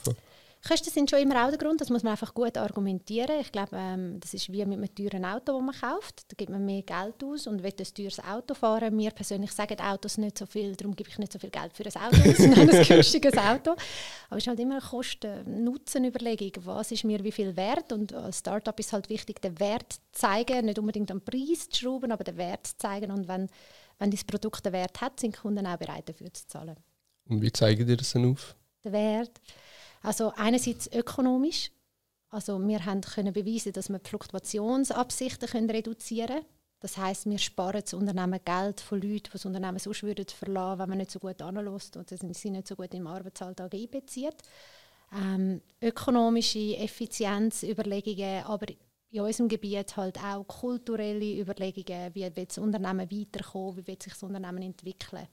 Kosten 0.68 0.90
sind 0.90 1.10
schon 1.10 1.20
immer 1.20 1.46
auch 1.46 1.50
der 1.50 1.58
Grund, 1.58 1.80
das 1.80 1.90
muss 1.90 2.04
man 2.04 2.12
einfach 2.12 2.34
gut 2.34 2.58
argumentieren. 2.58 3.40
Ich 3.40 3.52
glaube, 3.52 3.78
ähm, 3.78 4.20
das 4.20 4.34
ist 4.34 4.52
wie 4.52 4.66
mit 4.66 4.78
einem 4.78 4.94
teuren 4.94 5.24
Auto, 5.24 5.54
das 5.54 5.62
man 5.62 5.76
kauft. 5.76 6.26
Da 6.28 6.36
gibt 6.36 6.52
man 6.52 6.66
mehr 6.66 6.82
Geld 6.82 7.24
aus 7.24 7.48
und 7.48 7.64
will 7.64 7.74
ein 7.80 7.94
teures 7.96 8.20
Auto 8.20 8.54
fahren. 8.54 8.94
Mir 8.94 9.12
persönlich 9.12 9.54
sagen 9.54 9.80
Autos 9.80 10.18
nicht 10.18 10.38
so 10.38 10.46
viel, 10.46 10.76
darum 10.76 10.96
gebe 10.96 11.10
ich 11.10 11.18
nicht 11.18 11.32
so 11.32 11.40
viel 11.40 11.50
Geld 11.50 11.72
für 11.74 11.86
ein 11.86 11.96
Auto, 11.96 12.34
sondern 12.38 12.70
ein 12.70 12.84
günstiges 12.86 13.38
Auto. 13.38 13.72
Aber 14.30 14.38
es 14.38 14.44
ist 14.44 14.48
halt 14.48 14.60
immer 14.60 14.76
eine 14.76 14.82
Kosten-Nutzen-Überlegung. 14.82 16.66
Was 16.66 16.92
ist 16.92 17.06
mir 17.06 17.24
wie 17.24 17.32
viel 17.32 17.56
wert? 17.56 17.94
Und 17.94 18.14
als 18.14 18.40
Startup 18.40 18.78
ist 18.78 18.92
halt 18.92 19.10
wichtig, 19.10 19.42
den 19.42 19.58
Wert 19.62 19.94
zu 19.94 20.00
zeigen, 20.12 20.66
nicht 20.66 20.78
unbedingt 20.78 21.10
am 21.10 21.22
Preis 21.22 21.70
zu 21.70 21.80
schrauben, 21.80 22.12
aber 22.12 22.26
den 22.26 22.36
Wert 22.36 22.68
zu 22.68 22.78
zeigen. 22.78 23.12
Und 23.12 23.30
wenn, 23.30 23.50
wenn 23.98 24.12
das 24.12 24.26
Produkt 24.26 24.66
einen 24.68 24.74
Wert 24.74 25.00
hat, 25.00 25.22
sind 25.22 25.38
Kunden 25.38 25.66
auch 25.66 25.78
bereit 25.78 26.10
dafür 26.10 26.34
zu 26.34 26.46
zahlen. 26.48 26.76
Und 27.30 27.42
wie 27.42 27.52
zeigen 27.52 27.88
dir 27.88 27.96
das 27.96 28.12
dann 28.12 28.30
auf? 28.30 28.56
Der 28.84 28.92
Wert. 28.92 29.32
Also 30.02 30.34
einerseits 30.36 30.92
ökonomisch. 30.92 31.72
Also 32.30 32.60
wir 32.60 32.86
haben 32.86 33.02
können 33.02 33.34
beweisen, 33.34 33.74
dass 33.74 33.90
wir 33.90 34.00
die 34.00 34.10
Fluktuationsabsichten 34.10 35.50
können 35.50 35.70
reduzieren 35.70 36.28
können. 36.28 36.46
Das 36.80 36.98
heißt, 36.98 37.30
wir 37.30 37.38
sparen 37.38 37.82
das 37.82 37.94
Unternehmen 37.94 38.40
Geld 38.44 38.80
von 38.80 39.02
Leuten, 39.02 39.24
die 39.24 39.30
das 39.32 39.46
Unternehmen 39.46 39.80
sonst 39.80 40.04
würden 40.04 40.26
wenn 40.42 40.90
man 40.90 40.98
nicht 40.98 41.12
so 41.12 41.20
gut 41.20 41.42
anlässt 41.42 41.98
oder 41.98 42.18
sie 42.18 42.52
nicht 42.52 42.68
so 42.68 42.76
gut 42.76 42.94
im 42.94 43.08
Arbeitsalltag 43.08 43.74
einbezieht. 43.74 44.38
Ähm, 45.14 45.62
ökonomische 45.82 46.78
Effizienzüberlegungen, 46.78 48.44
aber 48.46 48.68
in 49.12 49.22
unserem 49.22 49.50
Gebiet 49.50 49.98
halt 49.98 50.24
auch 50.24 50.44
kulturelle 50.48 51.40
Überlegungen, 51.40 52.14
wie 52.14 52.22
wird 52.36 52.50
das 52.52 52.60
Unternehmen 52.60 53.12
weiterkommen, 53.12 53.78
wie 53.78 53.88
wird 53.88 54.04
sich 54.04 54.14
das 54.14 54.24
Unternehmen 54.24 54.62
entwickeln. 54.62 55.28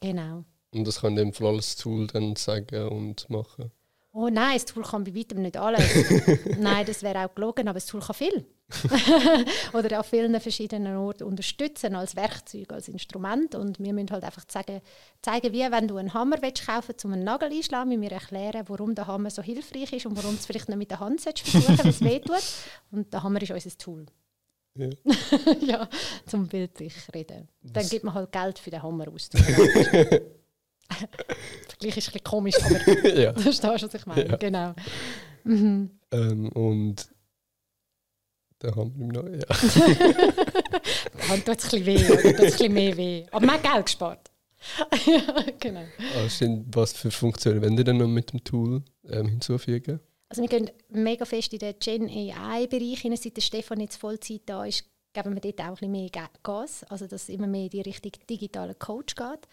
Genau. 0.00 0.44
Und 0.72 0.86
das 0.86 1.00
kann 1.00 1.16
dem 1.16 1.32
Fall 1.32 1.54
als 1.56 1.76
Tool 1.76 2.06
dann 2.06 2.36
sagen 2.36 2.88
und 2.88 3.28
machen? 3.30 3.72
Oh 4.14 4.28
nein, 4.28 4.54
das 4.54 4.64
Tool 4.64 4.84
kann 4.84 5.04
bei 5.04 5.14
weitem 5.14 5.42
nicht 5.42 5.56
alles. 5.56 5.82
nein, 6.58 6.86
das 6.86 7.02
wäre 7.02 7.26
auch 7.26 7.34
gelogen, 7.34 7.68
aber 7.68 7.78
das 7.78 7.86
Tool 7.86 8.00
kann 8.00 8.14
viel. 8.14 8.46
Oder 9.72 10.00
auf 10.00 10.06
vielen 10.06 10.40
verschiedenen 10.40 10.96
Orten 10.96 11.24
unterstützen 11.24 11.94
als 11.94 12.16
Werkzeug, 12.16 12.72
als 12.72 12.88
Instrument. 12.88 13.54
Und 13.54 13.78
wir 13.78 13.92
müssen 13.92 14.10
halt 14.10 14.24
einfach 14.24 14.44
zeigen, 14.46 14.80
zeigen 15.20 15.52
wie 15.52 15.70
wenn 15.70 15.88
du 15.88 15.96
einen 15.96 16.14
Hammer 16.14 16.36
willst 16.40 16.66
kaufen 16.66 16.94
um 17.04 17.12
einen 17.12 17.24
Nagel 17.24 17.52
einschlagen, 17.52 17.90
müssen 17.90 18.02
wir 18.02 18.12
erklären, 18.12 18.64
warum 18.68 18.94
der 18.94 19.06
Hammer 19.06 19.30
so 19.30 19.42
hilfreich 19.42 19.92
ist 19.92 20.06
und 20.06 20.16
warum 20.16 20.34
es 20.34 20.46
vielleicht 20.46 20.68
nicht 20.68 20.78
mit 20.78 20.90
der 20.90 21.00
Hand 21.00 21.20
versuchen 21.20 21.78
weil 21.78 21.88
es 21.88 22.00
weh 22.00 22.20
tut. 22.20 22.42
Und 22.90 23.12
der 23.12 23.22
Hammer 23.22 23.42
ist 23.42 23.50
unser 23.50 23.76
Tool. 23.76 24.06
Ja, 24.76 24.88
ja 25.60 25.88
zum 26.26 26.48
bildlich 26.48 26.94
reden. 27.14 27.48
Dann 27.62 27.88
gibt 27.88 28.04
man 28.04 28.14
halt 28.14 28.32
Geld 28.32 28.58
für 28.58 28.70
den 28.70 28.82
Hammer 28.82 29.06
aus. 29.08 29.28
Vergleich 31.68 31.96
ist 31.96 32.08
ein 32.08 32.12
bisschen 32.12 32.24
komisch, 32.24 32.54
aber 32.62 33.08
ja. 33.18 33.32
du 33.32 33.40
verstehst, 33.40 33.82
was 33.84 33.94
ich 33.94 34.06
meine. 34.06 34.28
Ja. 34.28 34.36
Genau. 34.36 34.74
Mhm. 35.44 35.90
Ähm, 36.10 36.48
und 36.50 37.08
da 38.58 38.74
haben 38.74 38.94
wir 38.96 39.06
noch, 39.06 39.28
ja. 39.28 39.40
Die 41.14 41.28
Hand 41.28 41.44
tut 41.44 41.58
es 41.58 41.64
ein 41.72 41.84
bisschen 41.84 41.86
weh, 41.86 42.04
oder 42.04 42.22
tut 42.22 42.24
ein 42.24 42.36
bisschen 42.36 42.72
mehr 42.72 42.96
weh. 42.96 43.26
Aber 43.30 43.44
man 43.44 43.56
hat 43.56 43.62
Geld 43.62 43.86
gespart. 43.86 44.30
ja, 45.06 45.44
genau. 45.60 45.84
Also, 46.16 46.64
was 46.72 46.92
für 46.92 47.10
Funktionen 47.10 47.62
wollen 47.62 47.76
ihr 47.76 47.84
denn 47.84 47.98
noch 47.98 48.08
mit 48.08 48.32
dem 48.32 48.42
Tool 48.42 48.82
ähm, 49.08 49.28
hinzufügen? 49.28 50.00
Also 50.28 50.42
wir 50.42 50.48
gehen 50.48 50.70
mega 50.88 51.24
fest 51.24 51.52
in 51.52 51.58
den 51.58 51.74
Gen 51.78 52.08
AI-Bereich 52.08 53.00
hinein. 53.00 53.18
Seit 53.18 53.36
der 53.36 53.42
Stefan 53.42 53.80
jetzt 53.80 53.96
Vollzeit 53.96 54.42
da 54.46 54.64
ist, 54.64 54.84
geben 55.12 55.34
wir 55.34 55.40
dort 55.40 55.60
auch 55.60 55.64
ein 55.64 55.74
bisschen 55.74 55.92
mehr 55.92 56.10
Gas. 56.42 56.84
Also 56.84 57.06
dass 57.06 57.24
es 57.24 57.28
immer 57.28 57.46
mehr 57.46 57.64
in 57.64 57.70
die 57.70 57.82
Richtung 57.82 58.12
digitaler 58.28 58.74
Coach 58.74 59.14
geht. 59.14 59.48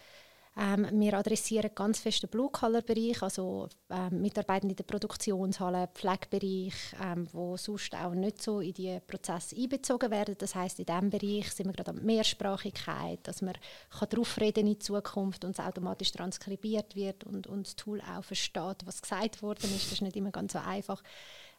Ähm, 0.54 0.86
wir 1.00 1.14
adressieren 1.14 1.70
ganz 1.74 2.00
fest 2.00 2.22
den 2.22 2.28
Blue-Color-Bereich, 2.28 3.22
also 3.22 3.68
ähm, 3.88 4.20
Mitarbeitende 4.20 4.72
in 4.72 4.76
der 4.76 4.84
Produktionshalle, 4.84 5.88
Pflegebereich, 5.94 6.74
ähm, 7.02 7.26
wo 7.32 7.56
sonst 7.56 7.94
auch 7.94 8.12
nicht 8.12 8.42
so 8.42 8.60
in 8.60 8.74
die 8.74 9.00
Prozesse 9.06 9.56
einbezogen 9.56 10.10
werden. 10.10 10.34
Das 10.38 10.54
heißt, 10.54 10.78
in 10.78 10.84
diesem 10.84 11.08
Bereich 11.08 11.50
sind 11.52 11.68
wir 11.68 11.72
gerade 11.72 11.92
an 11.92 12.04
Mehrsprachigkeit, 12.04 13.20
dass 13.22 13.40
man 13.40 13.54
kann 13.98 14.08
darauf 14.10 14.38
reden 14.38 14.66
in 14.66 14.78
Zukunft 14.78 15.46
und 15.46 15.52
es 15.52 15.64
automatisch 15.64 16.12
transkribiert 16.12 16.94
wird 16.96 17.24
und, 17.24 17.46
und 17.46 17.66
das 17.66 17.76
Tool 17.76 18.02
auch 18.02 18.22
versteht, 18.22 18.84
was 18.84 19.00
gesagt 19.00 19.40
worden 19.40 19.74
ist. 19.74 19.86
Das 19.86 19.92
ist 19.92 20.02
nicht 20.02 20.16
immer 20.16 20.32
ganz 20.32 20.52
so 20.52 20.58
einfach. 20.58 21.02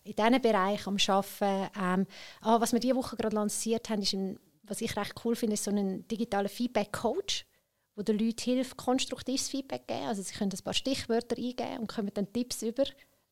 In 0.03 0.13
diesem 0.13 0.39
Bereich 0.39 0.85
am 0.85 0.97
Arbeiten. 1.07 1.71
Ähm, 1.81 2.05
ah, 2.41 2.61
was 2.61 2.73
wir 2.73 2.79
diese 2.79 2.95
Woche 2.95 3.15
gerade 3.15 3.35
lanciert 3.35 3.89
haben, 3.89 4.03
ist 4.03 4.13
ein, 4.13 4.39
was 4.61 4.81
ich 4.81 4.95
recht 4.95 5.15
cool 5.25 5.35
finde, 5.35 5.55
ist 5.55 5.63
so 5.63 5.71
ein 5.71 6.07
digitaler 6.07 6.49
Feedback-Coach 6.49 7.47
wo 7.95 8.01
den 8.01 8.17
Leuten 8.17 8.41
hilft, 8.41 8.77
konstruktives 8.77 9.49
Feedback 9.49 9.87
geben. 9.87 10.07
Also 10.07 10.21
sie 10.21 10.33
können 10.33 10.51
ein 10.51 10.63
paar 10.63 10.73
Stichwörter 10.73 11.37
eingeben 11.37 11.79
und 11.79 11.87
kommen 11.87 12.11
dann 12.13 12.31
Tipps 12.31 12.61
über, 12.61 12.83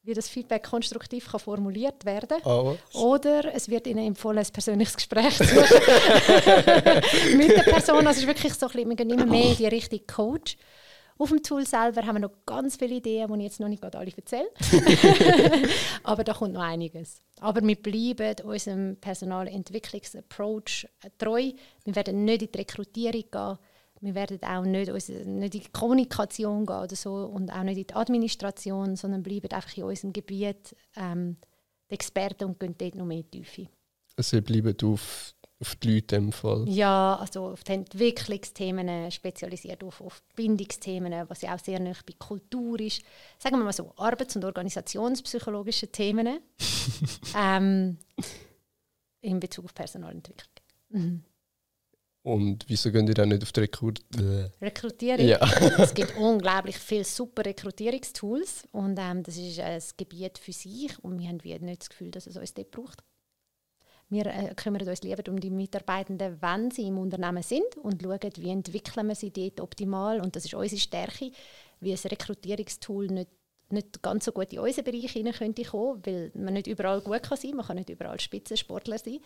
wie 0.03 0.13
das 0.13 0.27
Feedback 0.29 0.63
konstruktiv 0.63 1.29
kann 1.29 1.39
formuliert 1.39 2.05
werden 2.05 2.37
oh, 2.43 2.75
Oder 2.93 3.53
es 3.53 3.69
wird 3.69 3.87
ihnen 3.87 4.07
empfohlen, 4.07 4.39
ein 4.39 4.51
persönliches 4.51 4.95
Gespräch 4.95 5.37
zu 5.37 5.43
suchen 5.43 5.57
mit 7.37 7.49
der 7.49 7.63
Person. 7.63 8.07
Also 8.07 8.09
es 8.09 8.17
ist 8.19 8.27
wirklich 8.27 8.53
so 8.53 8.67
ein 8.67 8.71
bisschen, 8.71 8.89
wir 8.89 8.95
gehen 8.95 9.09
immer 9.09 9.25
mehr 9.25 9.51
in 9.51 9.57
die 9.57 9.67
Richtung 9.67 9.99
Coach. 10.07 10.57
Auf 11.17 11.29
dem 11.29 11.43
Tool 11.43 11.67
selber 11.67 12.03
haben 12.03 12.15
wir 12.15 12.21
noch 12.21 12.31
ganz 12.47 12.77
viele 12.77 12.95
Ideen, 12.95 13.31
die 13.31 13.37
ich 13.39 13.43
jetzt 13.43 13.59
noch 13.59 13.67
nicht 13.67 13.83
alle 13.83 14.11
erzähle. 14.11 14.49
Aber 16.03 16.23
da 16.23 16.33
kommt 16.33 16.53
noch 16.53 16.63
einiges. 16.63 17.21
Aber 17.39 17.61
wir 17.61 17.75
bleiben 17.75 18.43
unserem 18.43 18.97
Personalentwicklungsapproach 18.99 20.87
treu. 21.19 21.51
Wir 21.83 21.95
werden 21.95 22.25
nicht 22.25 22.41
in 22.41 22.51
die 22.51 22.57
Rekrutierung 22.57 23.25
gehen 23.31 23.57
wir 24.01 24.15
werden 24.15 24.43
auch 24.43 24.63
nicht, 24.63 24.91
nicht 24.91 25.09
in 25.09 25.49
die 25.49 25.69
Kommunikation 25.71 26.65
gehen 26.65 26.75
oder 26.75 26.95
so 26.95 27.13
und 27.13 27.51
auch 27.51 27.63
nicht 27.63 27.77
in 27.77 27.87
die 27.87 27.93
Administration, 27.93 28.95
sondern 28.95 29.23
bleiben 29.23 29.51
einfach 29.51 29.77
in 29.77 29.83
unserem 29.83 30.11
Gebiet 30.11 30.75
ähm, 30.95 31.37
die 31.89 31.93
Experten 31.93 32.45
und 32.45 32.59
gehen 32.59 32.75
dort 32.77 32.95
noch 32.95 33.05
mehr 33.05 33.29
Tiefe. 33.29 33.67
Also 34.17 34.37
ihr 34.37 34.43
bleibt 34.43 34.83
auf, 34.83 35.35
auf 35.59 35.75
die 35.75 35.95
Leute 35.95 36.15
im 36.15 36.31
Fall? 36.31 36.67
Ja, 36.67 37.15
also 37.17 37.49
auf 37.49 37.63
die 37.63 37.73
Entwicklungsthemen 37.73 39.11
spezialisiert, 39.11 39.83
auf, 39.83 40.01
auf 40.01 40.23
Bindungsthemen, 40.35 41.29
was 41.29 41.43
ja 41.43 41.55
auch 41.55 41.59
sehr 41.59 41.79
nah 41.79 41.93
bei 42.05 42.13
Kultur 42.17 42.79
ist. 42.79 43.03
Sagen 43.37 43.57
wir 43.57 43.63
mal 43.63 43.71
so, 43.71 43.93
arbeits- 43.97 44.35
und 44.35 44.43
organisationspsychologische 44.43 45.91
Themen 45.91 46.39
ähm, 47.37 47.97
in 49.21 49.39
Bezug 49.39 49.65
auf 49.65 49.75
Personalentwicklung. 49.75 50.47
Mhm. 50.89 51.23
Und 52.23 52.65
wieso 52.67 52.91
gehen 52.91 53.07
die 53.07 53.15
dann 53.15 53.29
nicht 53.29 53.41
auf 53.41 53.51
die 53.51 53.61
Rekrut 53.61 53.99
Rekrutierung? 54.61 55.25
Ja. 55.25 55.39
es 55.79 55.93
gibt 55.93 56.15
unglaublich 56.17 56.77
viele 56.77 57.03
super 57.03 57.43
Rekrutierungstools 57.43 58.67
und 58.71 58.99
ähm, 58.99 59.23
das 59.23 59.37
ist 59.37 59.59
ein 59.59 59.81
Gebiet 59.97 60.37
für 60.37 60.53
sich 60.53 60.91
und 61.03 61.19
wir 61.19 61.29
haben 61.29 61.65
nicht 61.65 61.81
das 61.81 61.89
Gefühl, 61.89 62.11
dass 62.11 62.27
es 62.27 62.37
uns 62.37 62.53
dort 62.53 62.69
braucht. 62.69 63.03
Wir 64.09 64.25
äh, 64.27 64.53
kümmern 64.55 64.87
uns 64.87 65.01
lieber 65.01 65.23
um 65.31 65.39
die 65.39 65.49
Mitarbeitenden, 65.49 66.37
wenn 66.41 66.69
sie 66.69 66.87
im 66.87 66.99
Unternehmen 66.99 67.41
sind 67.41 67.77
und 67.77 68.03
schauen, 68.03 68.19
wie 68.37 68.49
entwickeln 68.49 69.07
wir 69.07 69.15
sie 69.15 69.31
dort 69.31 69.59
optimal 69.59 70.21
und 70.21 70.35
das 70.35 70.45
ist 70.45 70.53
unsere 70.53 70.79
Stärke, 70.79 71.31
wie 71.79 71.93
ein 71.93 71.97
Rekrutierungstool 71.97 73.07
nicht 73.07 73.29
nicht 73.71 74.01
ganz 74.01 74.25
so 74.25 74.31
gut 74.31 74.51
in 74.53 74.59
unseren 74.59 74.85
Bereich 74.85 75.11
hinein 75.11 75.33
könnte 75.33 75.63
kommen, 75.63 76.01
weil 76.05 76.31
man 76.35 76.53
nicht 76.53 76.67
überall 76.67 77.01
gut 77.01 77.23
kann 77.23 77.37
sein 77.37 77.51
kann. 77.51 77.57
Man 77.57 77.65
kann 77.65 77.75
nicht 77.77 77.89
überall 77.89 78.19
Spitzensportler 78.19 78.97
sein. 78.97 79.19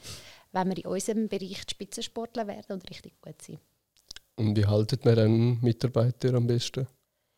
Wenn 0.52 0.70
wir 0.70 0.78
in 0.78 0.86
unserem 0.86 1.28
Bereich 1.28 1.62
Spitzensportler 1.70 2.48
werden 2.48 2.74
und 2.74 2.90
richtig 2.90 3.20
gut 3.22 3.42
sein. 3.42 3.60
Und 4.38 4.56
wie 4.58 4.66
haltet 4.66 5.06
man 5.06 5.18
einen 5.18 5.62
Mitarbeiter 5.62 6.34
am 6.34 6.48
besten? 6.48 6.88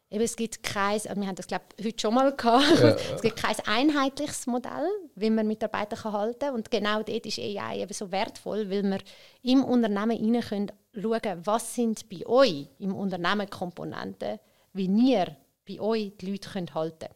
Eben, 0.09 0.23
es 0.23 0.37
gibt 0.37 0.63
kein, 0.63 0.93
also 0.93 1.15
wir 1.15 1.27
haben 1.27 1.35
das 1.35 1.47
glaube 1.47 1.65
heute 1.83 1.99
schon 1.99 2.13
mal 2.13 2.33
gehabt, 2.33 2.79
ja. 2.79 2.95
es 3.15 3.21
gibt 3.21 3.35
kein 3.35 3.55
einheitliches 3.65 4.47
Modell, 4.47 4.87
wie 5.15 5.29
man 5.29 5.47
Mitarbeiter 5.47 5.97
kann 5.97 6.13
halten 6.13 6.39
kann. 6.39 6.55
Und 6.55 6.71
genau 6.71 7.03
dort 7.03 7.25
ist 7.25 7.39
AI 7.39 7.81
eben 7.81 7.93
so 7.93 8.09
wertvoll, 8.09 8.69
weil 8.69 8.83
wir 8.83 8.99
im 9.43 9.65
Unternehmen 9.65 10.17
hinein 10.17 10.41
können 10.41 10.71
schauen, 10.93 11.41
was 11.43 11.75
sind 11.75 12.07
bei 12.09 12.25
euch 12.25 12.67
im 12.79 12.95
Unternehmen 12.95 13.49
Komponenten, 13.49 14.39
wie 14.71 14.85
ihr 14.85 15.35
bei 15.67 15.79
euch 15.79 16.13
die 16.19 16.31
Leute 16.31 16.53
halten 16.53 16.99
können. 16.99 17.13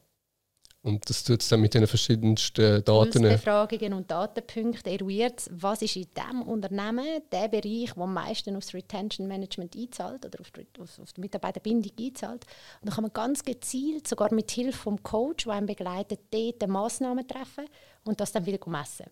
Und 0.84 1.08
das 1.08 1.24
tut 1.24 1.42
es 1.42 1.48
dann 1.48 1.62
mit 1.62 1.76
den 1.76 1.86
verschiedensten 1.86 2.84
Daten. 2.84 3.22
Befragungen 3.22 3.94
und 3.94 4.10
Datenpunkten 4.10 4.92
eruiert, 4.92 5.48
was 5.52 5.84
ist 5.84 5.96
in 5.96 6.08
diesem 6.16 6.42
Unternehmen 6.42 7.22
der 7.32 7.50
Bereich, 7.50 7.94
der 7.94 8.04
am 8.04 8.14
meisten 8.16 8.56
aufs 8.56 8.74
Retention 8.74 9.28
Management 9.28 9.76
einzahlt 9.76 10.26
oder 10.26 10.40
auf 10.40 10.50
die, 10.50 10.66
auf 10.80 11.14
die 11.14 11.22
Mitarbeiterbindung 11.22 11.92
einzahlt. 12.00 12.46
Und 12.82 12.88
dann 12.88 12.96
kann 12.96 13.04
man 13.04 13.14
ganz 13.14 13.44
gezielt, 13.44 14.08
sogar 14.08 14.34
mit 14.34 14.50
Hilfe 14.50 14.78
vom 14.78 15.04
Coach, 15.04 15.44
der 15.44 15.54
einen 15.54 15.68
begleitet, 15.68 16.20
dort 16.32 16.68
Massnahmen 16.68 17.28
treffen 17.28 17.66
und 18.04 18.20
das 18.20 18.32
dann 18.32 18.48
wieder 18.48 18.68
messen, 18.68 19.06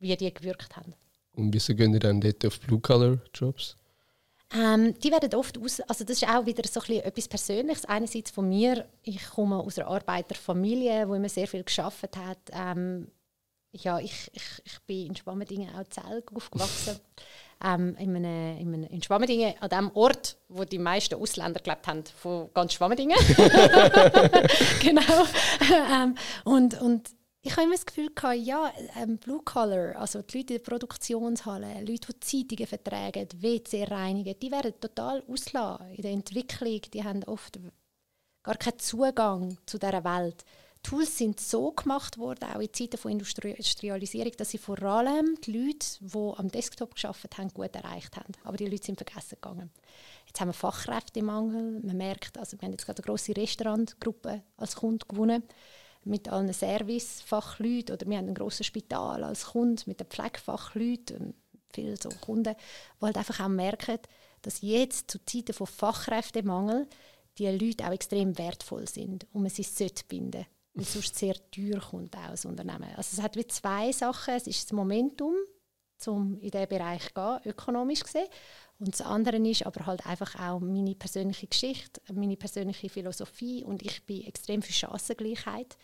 wie 0.00 0.14
die 0.14 0.32
gewirkt 0.32 0.76
haben. 0.76 0.92
Und 1.32 1.54
wieso 1.54 1.74
gehen 1.74 1.94
ihr 1.94 2.00
dann 2.00 2.20
dort 2.20 2.44
auf 2.44 2.60
Blue-Color-Jobs? 2.60 3.77
Ähm, 4.54 4.98
die 5.00 5.10
werden 5.10 5.34
oft 5.34 5.58
aus, 5.58 5.80
also 5.80 6.04
das 6.04 6.22
ist 6.22 6.28
auch 6.28 6.46
wieder 6.46 6.66
so 6.66 6.80
ein 6.80 7.00
etwas 7.00 7.28
Persönliches. 7.28 7.84
Einerseits 7.84 8.30
von 8.30 8.48
mir, 8.48 8.88
ich 9.02 9.22
komme 9.28 9.58
aus 9.58 9.78
einer 9.78 9.88
Arbeiterfamilie, 9.88 11.06
wo 11.08 11.14
immer 11.14 11.28
sehr 11.28 11.46
viel 11.46 11.64
geschafft 11.64 12.16
hat. 12.16 12.38
Ähm, 12.52 13.08
ja, 13.72 13.98
ich, 13.98 14.30
ich, 14.32 14.62
ich 14.64 14.78
bin 14.86 15.08
in 15.08 15.16
Schwammendingen 15.16 15.74
auch 15.74 15.84
Zell 15.90 16.24
aufgewachsen. 16.34 16.98
ähm, 17.64 17.96
in, 17.98 18.16
einem, 18.16 18.58
in, 18.58 18.74
einem, 18.74 18.84
in 18.84 19.02
Schwammendingen, 19.02 19.54
an 19.60 19.68
dem 19.68 19.90
Ort, 19.94 20.38
wo 20.48 20.64
die 20.64 20.78
meisten 20.78 21.16
Ausländer 21.16 21.60
gelebt 21.60 21.86
haben, 21.86 22.04
von 22.04 22.50
ganz 22.54 22.72
Schwammendingen. 22.72 23.18
genau. 24.80 25.26
ähm, 25.92 26.14
und, 26.44 26.80
und 26.80 27.10
ich 27.48 27.56
habe 27.56 27.62
immer 27.62 27.76
das 27.76 27.86
Gefühl 27.86 28.10
gehabt, 28.14 28.36
ja, 28.36 28.70
ähm, 29.00 29.16
Blue 29.16 29.40
Collar, 29.42 29.96
also 29.96 30.20
die 30.20 30.38
Leute 30.38 30.52
in 30.52 30.62
der 30.62 30.70
Produktionshalle, 30.70 31.80
Leute, 31.80 32.12
die 32.12 32.20
Zeitungen 32.20 32.66
vertragen, 32.66 33.26
WC 33.40 33.84
reinigen, 33.84 34.38
die 34.38 34.50
werden 34.50 34.74
total 34.78 35.24
auslassen 35.26 35.90
in 35.94 36.02
der 36.02 36.10
Entwicklung. 36.10 36.82
Die 36.92 37.02
haben 37.02 37.24
oft 37.24 37.58
gar 38.42 38.56
keinen 38.56 38.78
Zugang 38.78 39.56
zu 39.64 39.78
dieser 39.78 40.04
Welt. 40.04 40.44
Tools 40.82 41.16
sind 41.16 41.40
so 41.40 41.72
gemacht 41.72 42.18
worden, 42.18 42.50
auch 42.54 42.60
in 42.60 42.72
Zeiten 42.72 42.98
von 42.98 43.12
Industrialisierung, 43.12 44.32
dass 44.36 44.50
sie 44.50 44.58
vor 44.58 44.82
allem 44.82 45.34
die 45.42 45.52
Leute, 45.52 45.86
die 46.00 46.38
am 46.38 46.50
Desktop 46.50 46.94
geschafft 46.96 47.38
haben, 47.38 47.48
gut 47.48 47.74
erreicht 47.74 48.14
haben. 48.16 48.32
Aber 48.44 48.58
die 48.58 48.66
Leute 48.66 48.84
sind 48.84 48.98
vergessen 48.98 49.38
gegangen. 49.40 49.70
Jetzt 50.26 50.38
haben 50.38 50.50
wir 50.50 50.52
Fachkräftemangel. 50.52 51.80
Man 51.80 51.96
merkt, 51.96 52.36
also 52.36 52.60
wir 52.60 52.66
haben 52.66 52.72
jetzt 52.72 52.84
gerade 52.84 53.02
eine 53.02 53.06
grosse 53.06 53.34
Restaurantgruppe 53.34 54.42
als 54.58 54.76
Kunde 54.76 55.06
gewonnen 55.06 55.42
mit 56.04 56.28
allen 56.28 56.52
Servicefachleuten 56.52 57.94
oder 57.94 58.06
wir 58.08 58.18
haben 58.18 58.28
ein 58.28 58.34
grosses 58.34 58.66
Spital 58.66 59.24
als 59.24 59.46
Kunde 59.46 59.82
mit 59.86 60.00
den 60.00 60.06
Pflegefachleuten, 60.06 61.34
viele 61.72 61.96
so 61.96 62.08
Kunden, 62.08 62.54
die 63.00 63.04
halt 63.04 63.16
einfach 63.16 63.40
auch 63.40 63.48
merken, 63.48 63.98
dass 64.42 64.62
jetzt 64.62 65.10
zu 65.10 65.18
Zeiten 65.24 65.52
von 65.52 65.66
Fachkräftemangel 65.66 66.86
die 67.38 67.48
Leute 67.48 67.86
auch 67.86 67.92
extrem 67.92 68.36
wertvoll 68.38 68.88
sind 68.88 69.26
und 69.32 69.42
man 69.42 69.50
sie 69.50 69.62
sollte 69.62 70.04
binden 70.08 70.46
weil 70.78 70.84
sonst 70.84 71.16
sehr 71.16 71.34
teuer 71.50 71.80
kommt 71.80 72.16
auch 72.16 72.28
als 72.28 72.44
Unternehmen. 72.44 72.94
Also 72.94 73.16
es 73.16 73.22
hat 73.22 73.34
wie 73.34 73.46
zwei 73.48 73.90
Sachen. 73.90 74.34
Es 74.34 74.46
ist 74.46 74.64
das 74.64 74.72
Momentum, 74.72 75.34
um 76.06 76.38
in 76.38 76.50
diesen 76.52 76.68
Bereich 76.68 77.02
zu 77.08 77.14
gehen, 77.14 77.40
ökonomisch 77.46 78.04
gesehen. 78.04 78.28
Und 78.78 78.92
das 78.92 79.00
andere 79.00 79.36
ist 79.38 79.66
aber 79.66 79.86
halt 79.86 80.06
einfach 80.06 80.36
auch 80.36 80.60
meine 80.60 80.94
persönliche 80.94 81.48
Geschichte, 81.48 82.00
meine 82.12 82.36
persönliche 82.36 82.88
Philosophie 82.88 83.64
und 83.64 83.82
ich 83.82 84.04
bin 84.06 84.24
extrem 84.24 84.62
für 84.62 84.72
Chancengleichheit 84.72 85.76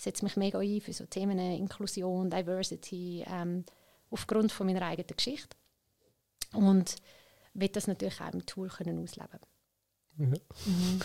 setze 0.00 0.24
mich 0.24 0.36
mega 0.36 0.58
ein 0.58 0.80
für 0.80 0.92
so 0.92 1.04
Themen 1.06 1.38
Inklusion, 1.38 2.30
Diversity, 2.30 3.24
ähm, 3.26 3.64
aufgrund 4.10 4.50
von 4.50 4.66
meiner 4.66 4.82
eigenen 4.82 5.16
Geschichte. 5.16 5.56
Und 6.52 6.96
will 7.54 7.68
das 7.68 7.86
natürlich 7.86 8.20
auch 8.20 8.32
im 8.32 8.44
Tool 8.46 8.68
können 8.68 9.02
ausleben 9.02 9.38
ja. 10.18 10.26
Mhm. 10.66 11.00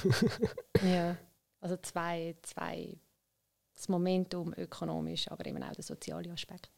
ja. 0.90 1.18
Also 1.62 1.78
zwei, 1.78 2.36
zwei, 2.42 2.98
das 3.74 3.88
Momentum 3.88 4.54
ökonomisch, 4.58 5.30
aber 5.32 5.46
eben 5.46 5.62
auch 5.64 5.74
der 5.74 5.84
soziale 5.84 6.32
Aspekt. 6.32 6.70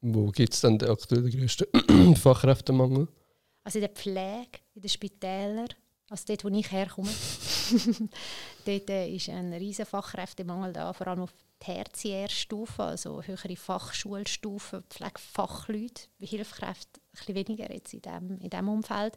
Wo 0.00 0.30
gibt 0.30 0.54
es 0.54 0.60
dann 0.60 0.78
den 0.78 0.90
aktuell 0.90 1.28
größten 1.30 2.16
Fachkräftemangel? 2.16 3.08
Also 3.66 3.78
in 3.78 3.82
der 3.82 3.90
Pflege, 3.90 4.60
in 4.76 4.82
den 4.82 4.88
Spitälern, 4.88 5.66
also 6.08 6.22
dort, 6.28 6.44
wo 6.44 6.48
ich 6.50 6.70
herkomme. 6.70 7.10
dort 8.64 8.90
ist 8.90 9.28
ein 9.28 9.52
riesiger 9.54 9.86
Fachkräftemangel 9.86 10.72
da, 10.72 10.92
vor 10.92 11.08
allem 11.08 11.22
auf 11.22 11.34
Tertiärstufe, 11.58 12.84
also 12.84 13.24
höhere 13.24 13.56
Fachschulstufen, 13.56 14.84
Pflegefachleute, 14.88 16.04
Hilfskräfte 16.20 17.00
ein 17.00 17.10
bisschen 17.10 17.34
weniger 17.34 17.72
jetzt 17.74 17.92
in 17.92 18.02
diesem 18.02 18.38
in 18.38 18.50
dem 18.50 18.68
Umfeld. 18.68 19.16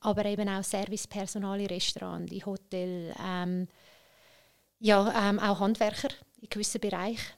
Aber 0.00 0.24
eben 0.24 0.48
auch 0.48 0.64
Servicepersonal 0.64 1.60
in 1.60 1.66
Restaurants, 1.66 2.32
in 2.32 2.46
Hotels, 2.46 3.14
ähm, 3.22 3.68
ja, 4.78 5.28
ähm, 5.28 5.38
auch 5.38 5.60
Handwerker 5.60 6.08
in 6.40 6.48
gewissen 6.48 6.80
Bereichen. 6.80 7.34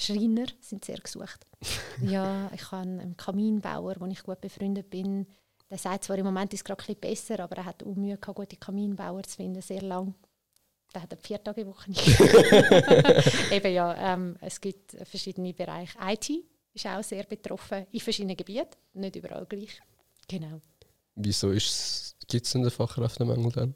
Schreiner 0.00 0.46
sind 0.60 0.84
sehr 0.84 0.98
gesucht. 0.98 1.46
ja, 2.02 2.50
ich 2.52 2.72
habe 2.72 2.82
einen 2.82 3.16
Kaminbauer, 3.16 3.94
wo 4.00 4.06
ich 4.06 4.24
gut 4.24 4.40
befreundet 4.40 4.90
bin. 4.90 5.28
Der 5.70 5.78
sagt 5.78 6.04
zwar 6.04 6.16
im 6.16 6.24
Moment 6.24 6.52
ist 6.52 6.60
es 6.60 6.64
gerade 6.64 6.82
ein 6.88 6.96
besser, 6.96 7.40
aber 7.40 7.56
er 7.56 7.64
hat 7.64 7.82
auch 7.82 7.94
Mühe 7.94 8.16
gehabt, 8.16 8.36
gute 8.36 8.56
Kaminbauer 8.56 9.22
zu 9.24 9.36
finden, 9.36 9.62
sehr 9.62 9.82
lang 9.82 10.14
der 10.96 11.02
hat 11.02 11.12
eine 11.12 11.20
Viertagewoche 11.20 11.90
nicht. 11.90 12.20
Eben 13.50 13.72
ja, 13.72 14.14
ähm, 14.14 14.36
es 14.40 14.60
gibt 14.60 14.96
verschiedene 15.04 15.52
Bereiche. 15.52 15.98
IT 16.00 16.30
ist 16.72 16.86
auch 16.86 17.02
sehr 17.02 17.24
betroffen 17.24 17.86
in 17.92 18.00
verschiedenen 18.00 18.36
Gebieten, 18.36 18.76
nicht 18.94 19.16
überall 19.16 19.44
gleich. 19.46 19.80
Genau. 20.26 20.60
Wieso 21.14 21.48
gibt 21.48 21.62
es 21.62 22.52
denn 22.52 22.62
den 22.62 22.70
Fachkräftemangel 22.70 23.52
dann? 23.52 23.74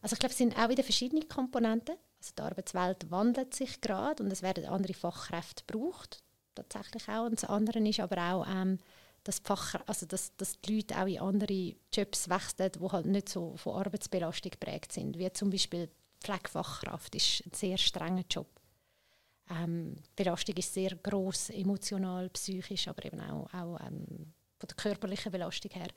Also 0.00 0.14
ich 0.14 0.18
glaube, 0.18 0.32
es 0.32 0.38
sind 0.38 0.56
auch 0.58 0.68
wieder 0.68 0.82
verschiedene 0.82 1.22
Komponenten. 1.22 1.96
Also 2.18 2.32
die 2.36 2.42
Arbeitswelt 2.42 3.10
wandelt 3.10 3.54
sich 3.54 3.80
gerade 3.80 4.22
und 4.22 4.32
es 4.32 4.42
werden 4.42 4.66
andere 4.66 4.94
Fachkräfte 4.94 5.64
gebraucht, 5.66 6.22
tatsächlich 6.54 7.08
auch. 7.08 7.26
Und 7.26 7.42
das 7.42 7.48
andere 7.48 7.78
ist 7.80 8.00
aber 8.00 8.34
auch, 8.34 8.46
ähm, 8.48 8.78
dass, 9.26 9.40
Fach, 9.40 9.74
also 9.86 10.06
dass, 10.06 10.36
dass 10.36 10.60
die 10.60 10.76
Leute 10.76 10.96
auch 10.96 11.06
in 11.06 11.18
andere 11.18 11.74
Jobs 11.92 12.28
wechseln, 12.28 12.72
die 12.72 12.88
halt 12.88 13.06
nicht 13.06 13.28
so 13.28 13.56
von 13.56 13.74
Arbeitsbelastung 13.74 14.50
geprägt 14.50 14.92
sind, 14.92 15.18
wie 15.18 15.32
zum 15.32 15.50
Beispiel 15.50 15.90
Pflegefachkraft 16.20 17.14
ist 17.14 17.44
ein 17.46 17.52
sehr 17.52 17.78
strenger 17.78 18.24
Job. 18.30 18.48
Ähm, 19.50 19.96
die 19.96 20.24
Belastung 20.24 20.56
ist 20.56 20.74
sehr 20.74 20.94
groß, 20.96 21.50
emotional, 21.50 22.30
psychisch, 22.30 22.88
aber 22.88 23.04
eben 23.04 23.20
auch, 23.20 23.52
auch 23.52 23.78
ähm, 23.80 24.32
von 24.58 24.68
der 24.68 24.76
körperlichen 24.76 25.32
Belastung 25.32 25.70
her. 25.72 25.88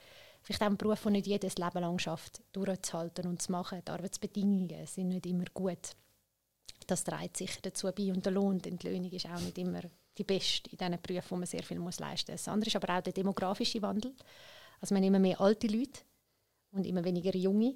Vielleicht 0.41 0.61
auch 0.61 0.67
ein 0.67 0.77
Beruf, 0.77 1.03
den 1.03 1.13
nicht 1.13 1.27
jedes 1.27 1.57
Leben 1.57 1.81
lang 1.81 1.99
schafft, 1.99 2.41
durchzuhalten 2.51 3.27
und 3.27 3.41
zu 3.41 3.51
machen. 3.51 3.81
Die 3.85 3.91
Arbeitsbedingungen 3.91 4.85
sind 4.85 5.09
nicht 5.09 5.25
immer 5.25 5.45
gut. 5.53 5.95
Das 6.87 7.03
trägt 7.03 7.37
sicher 7.37 7.59
dazu 7.61 7.91
bei. 7.91 8.11
Und 8.11 8.25
der 8.25 8.33
Lohn, 8.33 8.59
die 8.59 8.69
Entlöhnung 8.69 9.11
ist 9.11 9.25
auch 9.25 9.39
nicht 9.39 9.57
immer 9.57 9.81
die 10.17 10.23
beste 10.23 10.69
in 10.71 10.77
diesen 10.77 11.01
Berufen, 11.01 11.31
wo 11.31 11.35
man 11.35 11.45
sehr 11.45 11.63
viel 11.63 11.79
muss 11.79 11.99
leisten 11.99 12.31
muss. 12.31 12.43
Das 12.43 12.53
andere 12.53 12.67
ist 12.67 12.75
aber 12.75 12.97
auch 12.97 13.01
der 13.01 13.13
demografische 13.13 13.81
Wandel. 13.81 14.13
Also 14.81 14.93
man 14.93 15.03
immer 15.03 15.19
mehr 15.19 15.39
alte 15.39 15.67
Leute 15.67 16.01
und 16.71 16.85
immer 16.85 17.03
weniger 17.03 17.35
junge 17.35 17.75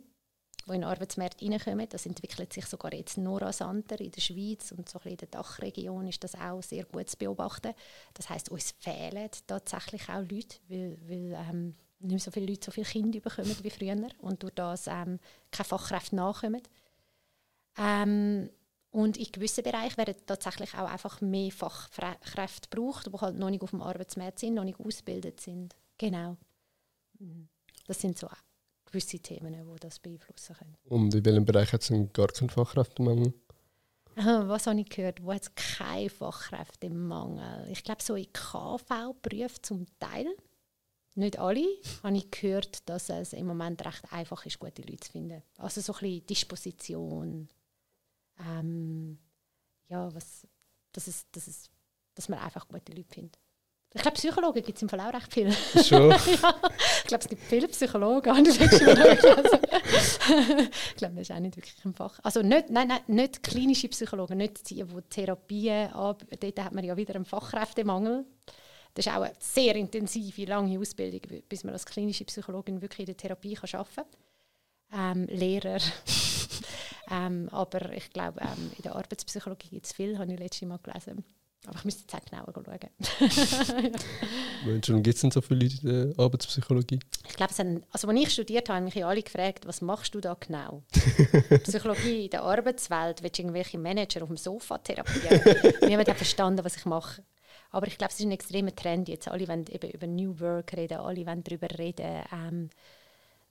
die 0.66 0.72
in 0.72 0.82
den 0.82 0.84
Arbeitsmarkt 0.86 1.42
reinkommen. 1.42 1.88
Das 1.90 2.06
entwickelt 2.06 2.54
sich 2.54 2.66
sogar 2.66 2.94
jetzt 2.94 3.18
noch 3.18 3.42
rasanter 3.42 4.00
in 4.00 4.12
der 4.12 4.22
Schweiz 4.22 4.72
und 4.72 4.88
so 4.88 5.00
in 5.04 5.18
der 5.18 5.28
Dachregion 5.28 6.08
ist 6.08 6.24
das 6.24 6.36
auch 6.36 6.64
sehr 6.64 6.86
gut 6.86 7.10
zu 7.10 7.18
beobachten. 7.18 7.74
Das 8.14 8.30
heißt, 8.30 8.50
uns 8.50 8.74
fehlen 8.80 9.30
tatsächlich 9.46 10.08
auch 10.10 10.22
Leute, 10.22 10.58
weil, 10.70 10.98
weil 11.08 11.34
ähm, 11.50 11.76
nicht 12.00 12.12
mehr 12.12 12.20
so 12.20 12.32
viele 12.32 12.48
Leute 12.48 12.66
so 12.66 12.72
viele 12.72 12.86
Kinder 12.86 13.20
bekommen 13.20 13.56
wie 13.62 13.70
früher 13.70 14.10
und 14.20 14.44
durch 14.44 14.54
das 14.54 14.88
ähm, 14.88 15.20
keine 15.52 15.68
Fachkräfte 15.68 16.16
nachkommen. 16.16 16.62
Ähm, 17.78 18.50
und 18.94 19.18
in 19.18 19.32
gewissen 19.32 19.64
Bereichen 19.64 19.98
werden 19.98 20.16
tatsächlich 20.28 20.76
auch 20.76 20.88
einfach 20.90 21.20
mehr 21.20 21.52
Fachkräfte 21.52 22.70
gebraucht, 22.70 23.08
die 23.12 23.18
halt 23.18 23.36
noch 23.38 23.50
nicht 23.50 23.64
auf 23.64 23.72
dem 23.72 23.82
Arbeitsmarkt 23.82 24.38
sind, 24.38 24.54
noch 24.54 24.64
nicht 24.64 24.80
ausgebildet 24.80 25.42
sind. 25.42 25.76
Genau. 25.98 26.38
Mhm. 27.18 27.50
Das 27.88 28.00
sind 28.00 28.20
so 28.20 28.28
gewisse 28.86 29.18
Themen, 29.18 29.54
die 29.54 29.80
das 29.80 29.98
beeinflussen 29.98 30.56
können. 30.56 30.78
Und 30.86 31.16
in 31.16 31.26
welchem 31.26 31.44
Bereich 31.44 31.74
hat 31.74 31.82
es 31.82 31.92
gar 32.14 32.28
keinen 32.28 32.52
Fachkräftemangel? 32.52 33.34
Was 34.16 34.68
habe 34.68 34.80
ich 34.80 34.90
gehört? 34.90 35.24
Wo 35.24 35.34
hat 35.34 35.42
es 35.42 35.56
keinen 35.56 36.12
Fachkräftemangel? 36.12 37.72
Ich 37.72 37.84
glaube, 37.84 38.04
so 38.04 38.14
in 38.14 38.32
KV-Berufen 38.32 39.64
zum 39.64 39.88
Teil. 39.98 40.28
Nicht 41.16 41.40
alle. 41.40 41.66
habe 42.04 42.18
ich 42.18 42.30
gehört, 42.30 42.88
dass 42.88 43.10
es 43.10 43.34
im 43.34 43.48
Moment 43.48 43.84
recht 43.84 44.04
einfach 44.12 44.46
ist, 44.46 44.60
gute 44.60 44.84
Leute 44.84 45.00
zu 45.00 45.12
finden. 45.14 45.42
Also 45.58 45.82
so 45.82 45.94
ein 45.94 46.00
bisschen 46.00 46.28
Disposition. 46.28 47.50
Ähm, 48.40 49.20
ja, 49.90 50.14
was, 50.14 50.48
dass, 50.92 51.08
es, 51.08 51.30
dass, 51.32 51.48
es, 51.48 51.70
dass 52.16 52.30
man 52.30 52.40
einfach 52.40 52.68
gute 52.68 52.94
Leute 52.94 53.14
findet. 53.14 53.38
Ich 53.96 54.02
glaube, 54.02 54.16
Psychologen 54.16 54.64
gibt 54.64 54.76
es 54.76 54.82
im 54.82 54.90
Fall 54.90 55.02
auch 55.02 55.14
recht 55.14 55.32
viele. 55.32 55.52
Schon? 55.52 56.10
ja, 56.10 56.18
ich 56.18 57.04
glaube, 57.06 57.24
es 57.24 57.30
gibt 57.30 57.44
viele 57.44 57.68
Psychologen. 57.68 58.46
ich 58.48 58.58
glaube, 60.96 61.16
das 61.16 61.30
ist 61.30 61.32
auch 61.32 61.40
nicht 61.40 61.56
wirklich 61.58 61.86
ein 61.86 61.94
Fach. 61.94 62.20
Also 62.24 62.42
nicht, 62.42 62.72
nein, 62.72 62.88
nein, 62.88 63.02
nicht 63.06 63.44
klinische 63.44 63.88
Psychologen, 63.90 64.38
nicht 64.38 64.68
die, 64.72 64.84
die 64.84 65.02
Therapien 65.10 65.94
anbieten. 65.94 66.38
Dort 66.40 66.66
hat 66.66 66.74
man 66.74 66.84
ja 66.84 66.98
wieder 66.98 67.14
einen 67.14 67.26
Fachkräftemangel. 67.26 68.26
Das 68.96 69.06
ist 69.06 69.12
auch 69.12 69.22
eine 69.22 69.34
sehr 69.40 69.76
intensive, 69.76 70.46
lange 70.46 70.80
Ausbildung, 70.80 71.22
bis 71.48 71.64
man 71.64 71.74
als 71.74 71.86
klinische 71.86 72.26
Psychologin 72.26 72.82
wirklich 72.82 73.02
in 73.02 73.06
der 73.06 73.18
Therapie 73.18 73.54
kann 73.54 73.80
arbeiten 73.80 74.06
kann. 74.90 75.18
Ähm, 75.18 75.28
Lehrer, 75.28 75.78
Ähm, 77.14 77.48
aber 77.52 77.92
ich 77.94 78.10
glaube, 78.12 78.42
ähm, 78.42 78.72
in 78.76 78.82
der 78.82 78.96
Arbeitspsychologie 78.96 79.70
gibt 79.70 79.86
es 79.86 79.94
viel, 79.94 80.18
habe 80.18 80.34
ich 80.34 80.40
letztes 80.40 80.68
Mal 80.68 80.80
gelesen. 80.80 81.24
Aber 81.66 81.78
ich 81.78 81.86
müsste 81.86 82.02
jetzt 82.02 82.16
auch 82.16 82.26
genauer 82.30 82.54
schauen. 82.54 82.90
ja. 84.66 85.00
gibt 85.00 85.16
es 85.16 85.22
denn 85.22 85.32
so 85.32 85.40
viele 85.40 85.66
in 85.66 85.80
der 85.82 86.14
Arbeitspsychologie? 86.18 87.00
Ich 87.30 87.36
glaube, 87.36 87.54
also 87.58 88.08
als 88.08 88.22
ich 88.22 88.34
studiert 88.34 88.68
habe, 88.68 88.78
haben 88.78 88.86
mich 88.86 89.06
alle 89.06 89.24
gefragt, 89.24 89.66
was 89.66 89.82
machst 89.82 90.14
du 90.14 90.20
da 90.20 90.36
genau? 90.38 90.84
Psychologie 91.64 92.26
in 92.26 92.32
der 92.32 92.44
Arbeitswelt, 92.44 93.24
willst 93.24 93.38
du 93.38 93.44
irgendwelche 93.44 93.78
Manager 93.78 94.24
auf 94.24 94.28
dem 94.28 94.38
Sofa 94.38 94.78
therapieren? 94.80 95.42
Niemand 95.88 96.10
hat 96.10 96.18
verstanden, 96.18 96.66
was 96.66 96.76
ich 96.76 96.86
mache. 96.86 97.24
Aber 97.72 97.88
ich 97.88 97.98
glaube, 97.98 98.12
es 98.12 98.20
ist 98.20 98.26
ein 98.26 98.32
extremer 98.32 98.76
Trend 98.76 99.08
jetzt. 99.08 99.28
Alle 99.30 99.48
wollen 99.48 99.66
eben 99.68 99.90
über 99.90 100.08
New 100.08 100.40
Work 100.42 100.74
reden, 100.74 100.98
alle 100.98 101.26
wollen 101.26 101.44
darüber 101.44 101.68
reden, 101.78 102.24
ähm, 102.32 102.70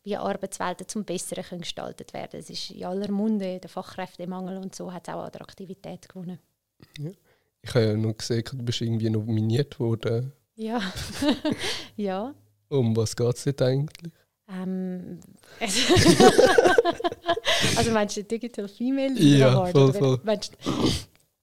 wie 0.05 0.17
Arbeitswelten 0.17 0.89
zum 0.89 1.05
Besseren 1.05 1.45
können 1.45 1.61
gestaltet 1.61 2.13
werden 2.13 2.41
Es 2.41 2.51
ist 2.51 2.71
in 2.71 2.85
aller 2.85 3.11
Munde, 3.11 3.61
der 3.61 3.71
Fachkräftemangel 3.71 4.59
und 4.59 4.75
so 4.75 4.93
hat 4.93 5.09
es 5.09 5.15
auch 5.15 5.23
Attraktivität 5.23 6.09
gewonnen. 6.09 6.39
Ja. 6.99 7.11
Ich 7.63 7.75
habe 7.75 7.85
ja 7.85 7.97
noch 7.97 8.17
gesehen, 8.17 8.43
du 8.45 8.57
bist 8.65 8.81
irgendwie 8.81 9.09
nominiert 9.09 9.79
worden. 9.79 10.33
Ja. 10.57 10.81
ja. 11.97 12.35
Um 12.69 12.97
was 12.97 13.15
geht 13.15 13.37
es 13.37 13.45
jetzt 13.45 13.63
eigentlich? 13.63 14.13
Ähm, 14.49 15.21
also 17.77 17.91
meinst 17.93 18.17
du 18.17 18.25
Digital 18.25 18.67
Female 18.69 19.15
ja? 19.15 19.71
Voll, 19.71 19.93
voll. 19.93 20.21
Meinst, 20.25 20.57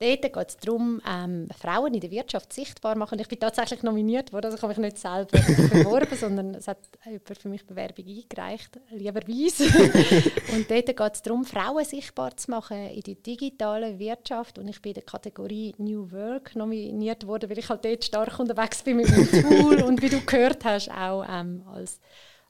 Dort 0.01 0.21
geht 0.21 0.47
es 0.47 0.55
darum, 0.55 1.01
ähm, 1.05 1.49
Frauen 1.59 1.93
in 1.93 1.99
der 1.99 2.09
Wirtschaft 2.09 2.53
sichtbar 2.53 2.95
machen. 2.95 3.19
Ich 3.19 3.27
bin 3.27 3.37
tatsächlich 3.37 3.83
nominiert 3.83 4.31
worden, 4.31 4.45
also 4.45 4.55
ich 4.55 4.61
habe 4.61 4.71
mich 4.71 4.77
nicht 4.77 4.97
selber 4.97 5.37
beworben, 5.73 6.15
sondern 6.15 6.55
es 6.55 6.69
hat 6.69 6.77
jemand 7.03 7.37
für 7.37 7.49
mich 7.49 7.67
Bewerbung 7.67 8.05
eingereicht, 8.07 8.79
lieberweise. 8.91 9.65
und 10.53 10.71
dort 10.71 10.85
geht 10.85 11.13
es 11.15 11.21
darum, 11.21 11.43
Frauen 11.43 11.83
sichtbar 11.83 12.37
zu 12.37 12.49
machen 12.49 12.77
in 12.77 13.01
die 13.01 13.21
digitale 13.21 13.99
Wirtschaft. 13.99 14.57
Und 14.57 14.69
ich 14.69 14.81
bin 14.81 14.91
in 14.91 14.93
der 14.93 15.03
Kategorie 15.03 15.75
New 15.77 16.09
Work 16.13 16.55
nominiert 16.55 17.27
worden, 17.27 17.49
weil 17.49 17.59
ich 17.59 17.67
halt 17.67 17.83
dort 17.83 18.05
stark 18.05 18.39
unterwegs 18.39 18.81
bin 18.81 18.95
mit 18.97 19.09
dem 19.09 19.29
Tool 19.41 19.83
und 19.83 20.01
wie 20.01 20.09
du 20.09 20.21
gehört 20.21 20.63
hast, 20.63 20.89
auch 20.91 21.25
ähm, 21.29 21.65
als, 21.67 21.99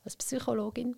als 0.04 0.16
Psychologin. 0.18 0.96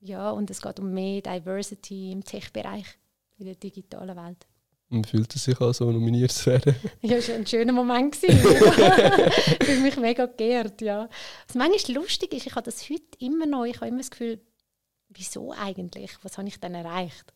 Ja, 0.00 0.32
und 0.32 0.50
es 0.50 0.60
geht 0.60 0.78
um 0.80 0.92
mehr 0.92 1.22
Diversity 1.22 2.12
im 2.12 2.22
Tech-Bereich 2.22 2.98
in 3.38 3.46
der 3.46 3.54
digitalen 3.54 4.16
Welt. 4.18 4.46
Und 4.92 5.06
fühlt 5.06 5.34
es 5.34 5.44
sich 5.44 5.58
an, 5.58 5.72
so 5.72 5.90
nominiert 5.90 6.32
zu 6.32 6.50
werden? 6.50 6.76
Ja, 7.00 7.16
es 7.16 7.28
war 7.30 7.36
ein 7.36 7.46
schöner 7.46 7.72
Moment. 7.72 8.14
ich 8.22 8.36
fühle 9.64 9.80
mich 9.80 9.96
mega 9.96 10.26
geehrt, 10.26 10.82
ja. 10.82 11.08
Was 11.46 11.56
manchmal 11.56 11.96
lustig 11.96 12.34
ist, 12.34 12.46
ich 12.46 12.54
habe 12.54 12.64
das 12.64 12.90
heute 12.90 13.02
immer 13.18 13.46
noch, 13.46 13.64
ich 13.64 13.76
habe 13.76 13.88
immer 13.88 13.98
das 13.98 14.10
Gefühl, 14.10 14.38
wieso 15.08 15.52
eigentlich? 15.52 16.10
Was 16.20 16.36
habe 16.36 16.46
ich 16.46 16.60
denn 16.60 16.74
erreicht? 16.74 17.32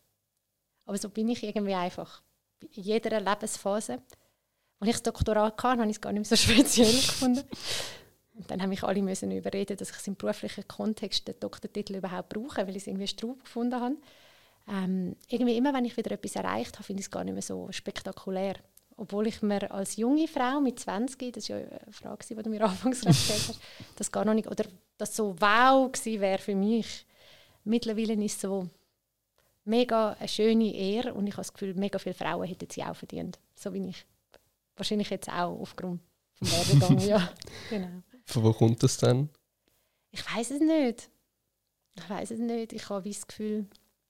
Aber 0.85 0.99
so 0.99 1.09
bin 1.09 1.29
ich 1.29 1.41
irgendwie 1.41 1.73
einfach. 1.73 2.21
In 2.75 2.83
jeder 2.83 3.19
Lebensphase. 3.19 4.03
Als 4.79 4.89
ich 4.89 4.95
das 4.95 5.03
Doktorat 5.03 5.63
hatte, 5.63 5.81
habe 5.81 5.89
ich 5.89 5.97
es 5.97 6.01
gar 6.01 6.13
nicht 6.13 6.29
mehr 6.29 6.37
so 6.37 6.43
speziell 6.53 6.93
gefunden. 6.93 7.43
Und 8.35 8.51
dann 8.51 8.61
haben 8.61 8.69
mich 8.69 8.83
alle 8.83 9.01
müssen 9.01 9.31
überreden, 9.31 9.77
dass 9.77 9.89
ich 9.89 9.97
es 9.97 10.05
im 10.05 10.15
beruflichen 10.15 10.67
Kontext 10.67 11.27
den 11.27 11.39
Doktortitel 11.39 11.95
überhaupt 11.95 12.29
brauche, 12.29 12.67
weil 12.67 12.75
ich 12.75 12.83
es 12.83 12.87
irgendwie 12.87 13.07
Straub 13.07 13.43
gefunden 13.43 13.81
habe 13.81 13.95
ähm, 14.67 15.15
irgendwie 15.29 15.57
immer, 15.57 15.73
wenn 15.73 15.85
ich 15.85 15.95
wieder 15.95 16.11
etwas 16.11 16.35
erreicht 16.35 16.75
habe, 16.75 16.83
finde 16.83 16.99
ich 16.99 17.07
es 17.07 17.11
gar 17.11 17.23
nicht 17.23 17.33
mehr 17.33 17.41
so 17.41 17.71
spektakulär. 17.71 18.55
Obwohl 18.97 19.27
ich 19.27 19.41
mir 19.41 19.71
als 19.71 19.95
junge 19.95 20.27
Frau 20.27 20.59
mit 20.59 20.79
20, 20.79 21.33
das 21.33 21.49
war 21.49 21.59
ja 21.59 21.67
eine 21.67 21.93
Frage, 21.93 22.25
die 22.27 22.35
du 22.35 22.49
mir 22.49 22.61
anfangs 22.65 23.01
gestellt 23.01 23.49
hast, 23.49 23.59
das 23.95 24.11
gar 24.11 24.25
noch 24.25 24.33
nicht, 24.33 24.47
oder 24.47 24.65
das 24.97 25.15
so 25.15 25.35
wow 25.39 25.91
gewesen 25.91 26.21
wäre 26.21 26.39
für 26.39 26.55
mich. 26.55 27.05
Mittlerweile 27.63 28.13
ist 28.13 28.35
es 28.35 28.41
so 28.41 28.67
mega 29.65 30.13
eine 30.13 30.27
schöne 30.27 30.73
Ehre 30.73 31.13
und 31.13 31.27
ich 31.27 31.33
habe 31.33 31.41
das 31.41 31.53
Gefühl, 31.53 31.75
mega 31.75 31.99
viele 31.99 32.15
Frauen 32.15 32.47
hätten 32.47 32.69
sie 32.69 32.83
auch 32.83 32.95
verdient. 32.95 33.39
So 33.55 33.71
bin 33.71 33.87
ich. 33.87 34.05
Wahrscheinlich 34.75 35.09
jetzt 35.09 35.29
auch 35.29 35.59
aufgrund 35.59 36.01
vom 36.35 36.51
Werdegang, 36.51 36.99
ja. 36.99 37.29
Genau. 37.69 38.01
Von 38.25 38.43
wo 38.43 38.53
kommt 38.53 38.81
das 38.83 38.97
dann? 38.97 39.29
Ich 40.11 40.23
weiß 40.35 40.51
es 40.51 40.59
nicht. 40.59 41.09
Ich 41.95 42.09
weiß 42.09 42.31
es 42.31 42.39
nicht. 42.39 42.73
Ich 42.73 42.89
habe 42.89 43.09
das 43.09 43.27
Gefühl, 43.27 43.67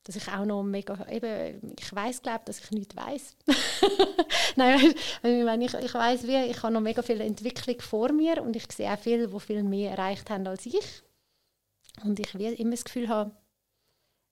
dass 0.07 0.15
ich 0.15 0.27
auch 0.29 0.45
noch 0.45 0.63
mega, 0.63 1.05
eben, 1.11 1.75
ich 1.77 1.93
weiß 1.93 2.21
glaube, 2.21 2.43
dass 2.45 2.61
ich 2.61 2.71
nichts 2.71 2.95
weiß. 2.95 3.35
Nein, 4.55 4.93
wenn 5.21 5.61
ich, 5.61 5.73
ich 5.73 5.93
weiß 5.93 6.25
wie, 6.25 6.49
ich 6.49 6.63
habe 6.63 6.73
noch 6.73 6.79
mega 6.79 7.01
viel 7.01 7.19
Entwicklung 7.19 7.81
vor 7.81 8.13
mir 8.13 8.41
und 8.41 8.55
ich 8.55 8.71
sehe 8.71 8.89
auch 8.89 8.97
viele, 8.97 9.27
die 9.27 9.39
viel 9.41 9.63
mehr 9.63 9.91
erreicht 9.91 10.29
haben 10.29 10.47
als 10.47 10.65
ich. 10.65 11.03
Und 12.05 12.21
ich 12.21 12.33
will 12.35 12.53
immer 12.53 12.71
das 12.71 12.85
Gefühl 12.85 13.09
habe, 13.09 13.31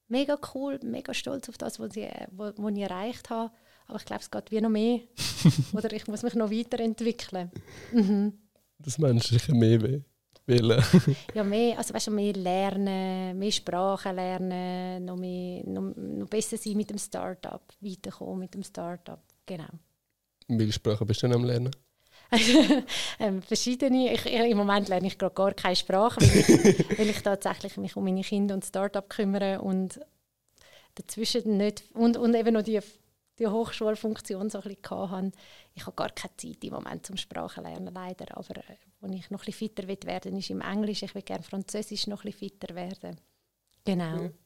mega 0.07 0.39
cool, 0.53 0.79
mega 0.81 1.13
stolz 1.13 1.49
auf 1.49 1.57
das, 1.57 1.77
was 1.77 1.93
ich, 1.97 2.07
was, 2.31 2.53
was 2.55 2.73
ich 2.73 2.81
erreicht 2.81 3.29
habe. 3.29 3.53
Aber 3.87 3.97
ich 3.97 4.05
glaube, 4.05 4.21
es 4.21 4.31
geht 4.31 4.51
wie 4.51 4.61
noch 4.61 4.69
mehr. 4.69 5.01
Oder 5.73 5.91
ich 5.91 6.07
muss 6.07 6.23
mich 6.23 6.35
noch 6.35 6.51
weiterentwickeln. 6.51 7.51
Mhm. 7.91 8.39
Das 8.79 8.97
menschliche 8.97 9.53
mehr 9.53 9.81
weh 9.81 10.01
wollen? 10.47 10.83
ja, 11.33 11.43
mehr, 11.43 11.77
also 11.77 11.93
weißt 11.93 12.07
du, 12.07 12.11
mehr 12.11 12.33
lernen, 12.33 13.37
mehr 13.37 13.51
Sprachen 13.51 14.15
lernen, 14.15 15.05
noch, 15.05 15.17
mehr, 15.17 15.63
noch, 15.65 15.93
noch 15.95 16.27
besser 16.27 16.57
sein 16.57 16.77
mit 16.77 16.89
dem 16.89 16.97
Startup, 16.97 17.61
weiterkommen 17.79 18.39
mit 18.39 18.53
dem 18.53 18.63
Startup, 18.63 19.21
genau. 19.45 19.69
Welche 20.47 20.73
Sprachen 20.73 21.07
bist 21.07 21.23
du 21.23 21.27
denn 21.27 21.35
am 21.35 21.45
Lernen? 21.45 21.71
ähm, 23.19 23.41
verschiedene. 23.41 24.13
Ich, 24.13 24.25
Im 24.25 24.57
Moment 24.57 24.87
lerne 24.89 25.07
ich 25.07 25.17
gerade 25.17 25.35
gar 25.35 25.53
keine 25.53 25.75
Sprache, 25.75 26.21
weil 26.21 26.39
ich, 26.39 26.89
weil 26.99 27.09
ich 27.09 27.21
tatsächlich 27.21 27.77
mich 27.77 27.95
um 27.95 28.03
meine 28.03 28.21
Kinder 28.21 28.55
und 28.55 28.65
Startup 28.65 29.07
kümmere 29.07 29.61
und 29.61 29.99
dazwischen 30.95 31.57
nicht 31.57 31.83
und, 31.93 32.17
und 32.17 32.35
eben 32.35 32.53
noch 32.53 32.63
die 32.63 32.79
die 33.39 33.47
Hochschulfunktion 33.47 34.49
so 34.49 34.59
ein 34.59 34.75
bisschen 34.75 35.11
hatte. 35.11 35.31
Ich 35.73 35.85
habe 35.85 35.95
gar 35.95 36.09
keine 36.09 36.35
Zeit 36.37 36.63
im 36.63 36.73
Moment 36.73 37.05
zum 37.05 37.17
Sprachenlernen, 37.17 37.93
leider. 37.93 38.37
Aber 38.37 38.57
äh, 38.57 38.77
wo 39.09 39.13
ich 39.13 39.29
noch 39.29 39.41
ein 39.41 39.45
bisschen 39.45 39.69
fitter 39.69 39.87
werden 39.87 40.33
will, 40.33 40.39
ist 40.39 40.49
im 40.49 40.61
Englisch. 40.61 41.03
Ich 41.03 41.15
will 41.15 41.21
gerne 41.21 41.43
Französisch 41.43 42.07
noch 42.07 42.23
ein 42.23 42.31
bisschen 42.31 42.49
fitter 42.49 42.75
werden. 42.75 43.17
Genau. 43.83 44.23
Ja. 44.23 44.29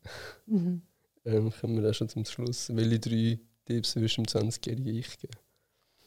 Mhm. 0.45 0.81
Ähm, 1.25 1.51
kommen 1.51 1.75
wir 1.75 1.83
dann 1.83 1.93
schon 1.93 2.09
zum 2.09 2.25
Schluss. 2.25 2.75
Welche 2.75 2.99
drei 2.99 3.39
Tipps 3.65 3.95
würdest 3.95 4.17
du 4.17 4.23
dem 4.23 4.25
20-jährigen 4.25 4.95
Ich 4.95 5.17
geben? 5.19 5.33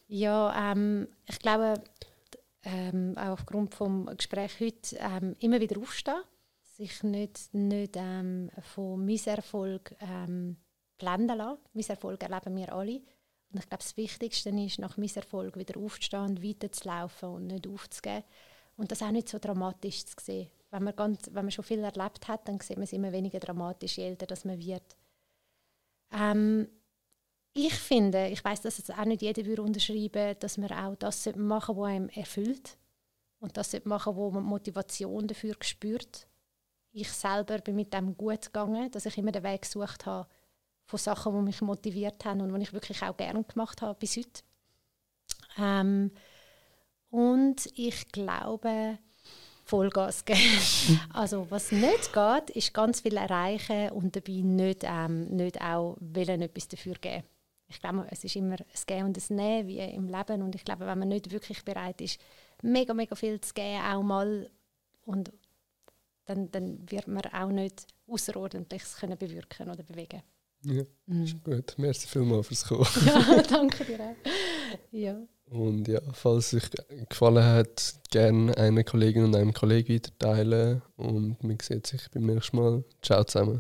Ja, 0.09 0.73
ähm, 0.73 1.07
ich 1.29 1.39
glaube, 1.39 1.75
ähm, 2.65 3.17
auch 3.17 3.31
aufgrund 3.33 3.79
des 3.79 4.17
Gesprächs 4.17 4.61
heute, 4.61 4.97
ähm, 4.99 5.37
immer 5.39 5.61
wieder 5.61 5.79
aufstehen. 5.79 6.23
Sich 6.77 7.03
nicht, 7.03 7.53
nicht 7.53 7.95
ähm, 7.97 8.51
von 8.75 9.05
Misserfolg 9.05 9.95
ähm, 10.01 10.57
blenden 10.99 11.39
lassen. 11.39 11.61
Misserfolg 11.75 12.23
erleben 12.23 12.57
wir 12.57 12.73
alle. 12.73 13.03
Und 13.53 13.61
ich 13.61 13.69
glaube, 13.69 13.83
das 13.83 13.97
Wichtigste 13.97 14.51
ist, 14.51 14.79
nach 14.79 14.97
Misserfolg 14.97 15.57
wieder 15.57 15.79
aufzustehen 15.79 16.43
weiterzulaufen 16.43 17.29
und 17.29 17.47
nicht 17.49 17.67
aufzugeben. 17.67 18.25
Und 18.77 18.91
das 18.91 19.03
auch 19.03 19.11
nicht 19.11 19.29
so 19.29 19.39
dramatisch 19.39 20.07
zu 20.07 20.15
sehen. 20.21 20.51
Wenn 20.71 20.85
man, 20.85 20.97
ganz, 20.97 21.27
wenn 21.27 21.45
man 21.45 21.51
schon 21.51 21.65
viel 21.65 21.81
erlebt 21.81 22.27
hat, 22.29 22.49
dann 22.49 22.59
sieht 22.61 22.79
man 22.79 22.85
es 22.85 22.93
immer 22.95 23.13
weniger 23.13 23.39
dramatisch, 23.39 23.99
je 23.99 24.07
älter 24.07 24.27
dass 24.27 24.47
man 24.47 24.59
wird. 24.59 24.97
Ähm, 26.11 26.67
ich 27.53 27.75
finde, 27.75 28.29
ich 28.29 28.43
weiß, 28.43 28.63
dass 28.63 28.79
es 28.79 28.89
auch 28.89 29.05
nicht 29.05 29.21
jeder 29.21 29.45
würde 29.45 29.63
unterschreiben, 29.63 30.37
dass 30.39 30.57
man 30.57 30.73
auch 30.73 30.97
das 30.97 31.27
machen 31.37 31.77
was 31.77 31.89
einem 31.91 32.09
erfüllt 32.09 32.79
und 33.41 33.57
das 33.59 33.77
machen, 33.85 34.17
wo 34.17 34.31
man 34.31 34.43
Motivation 34.43 35.27
dafür 35.27 35.55
spürt. 35.61 36.27
Ich 36.93 37.11
selber 37.13 37.59
bin 37.59 37.77
mit 37.77 37.93
dem 37.93 38.17
gut 38.17 38.47
gegangen, 38.47 38.91
dass 38.91 39.05
ich 39.05 39.19
immer 39.19 39.33
den 39.33 39.43
Weg 39.43 39.63
gesucht 39.63 40.07
habe, 40.07 40.29
von 40.87 40.99
Sachen, 40.99 41.35
die 41.35 41.43
mich 41.43 41.61
motiviert 41.61 42.25
haben 42.25 42.41
und 42.41 42.55
die 42.55 42.63
ich 42.63 42.73
wirklich 42.73 43.03
auch 43.03 43.17
gerne 43.17 43.45
gemacht 43.45 43.83
habe 43.83 43.99
bis 43.99 44.17
heute. 44.17 44.43
Ähm, 45.59 46.11
und 47.11 47.67
ich 47.75 48.09
glaube, 48.09 48.99
Vollgas 49.65 50.25
geben. 50.25 50.41
also 51.13 51.51
was 51.51 51.73
nicht 51.73 52.13
geht, 52.13 52.51
ist 52.51 52.75
ganz 52.75 53.01
viel 53.01 53.17
erreichen 53.17 53.91
und 53.91 54.17
dabei 54.17 54.41
nicht, 54.43 54.83
ähm, 54.85 55.29
nicht 55.29 55.61
auch 55.61 55.97
wollen, 56.01 56.43
etwas 56.43 56.69
dafür 56.69 56.95
geben. 56.95 57.25
Ich 57.69 57.81
glaube, 57.81 58.07
es 58.11 58.23
ist 58.25 58.37
immer 58.37 58.57
ein 58.57 58.67
Gehen 58.87 59.07
und 59.07 59.17
ein 59.17 59.37
Nehmen 59.37 59.69
wie 59.69 59.79
im 59.79 60.09
Leben 60.09 60.43
und 60.43 60.55
ich 60.55 60.65
glaube, 60.65 60.87
wenn 60.87 60.99
man 60.99 61.09
nicht 61.09 61.31
wirklich 61.31 61.65
bereit 61.65 62.01
ist, 62.03 62.21
mega, 62.63 62.93
mega 62.93 63.15
viel 63.15 63.41
zu 63.41 63.55
geben, 63.55 63.83
auch 63.83 64.03
mal, 64.03 64.51
und 65.07 65.33
dann, 66.27 66.51
dann 66.51 66.91
wird 66.91 67.09
man 67.09 67.25
auch 67.33 67.49
nicht 67.49 67.87
Außerordentliches 68.07 68.97
können 68.97 69.17
bewirken 69.17 69.71
oder 69.71 69.83
bewegen 69.83 70.23
ja, 70.65 70.83
mhm. 71.07 71.25
ist 71.25 71.45
gut. 71.45 71.75
Merci 71.77 72.09
vielmals 72.09 72.47
fürs 72.47 72.65
Kommen. 72.65 72.87
Ja, 73.07 73.43
danke 73.43 73.85
dir 73.85 74.01
auch. 74.01 74.31
Ja. 74.91 75.21
Und 75.51 75.87
ja, 75.87 76.01
falls 76.13 76.53
es 76.53 76.65
euch 76.65 76.71
gefallen 77.09 77.45
hat, 77.45 77.95
gerne 78.11 78.57
einer 78.57 78.85
Kollegin 78.85 79.25
und 79.25 79.37
einem 79.37 79.53
Kollegen 79.53 79.95
weiterteilen. 79.95 80.81
Und 80.97 81.43
man 81.45 81.59
sieht 81.61 81.87
sich 81.87 82.11
beim 82.11 82.25
nächsten 82.25 82.57
Mal. 82.57 82.85
Ciao 83.03 83.23
zusammen. 83.25 83.51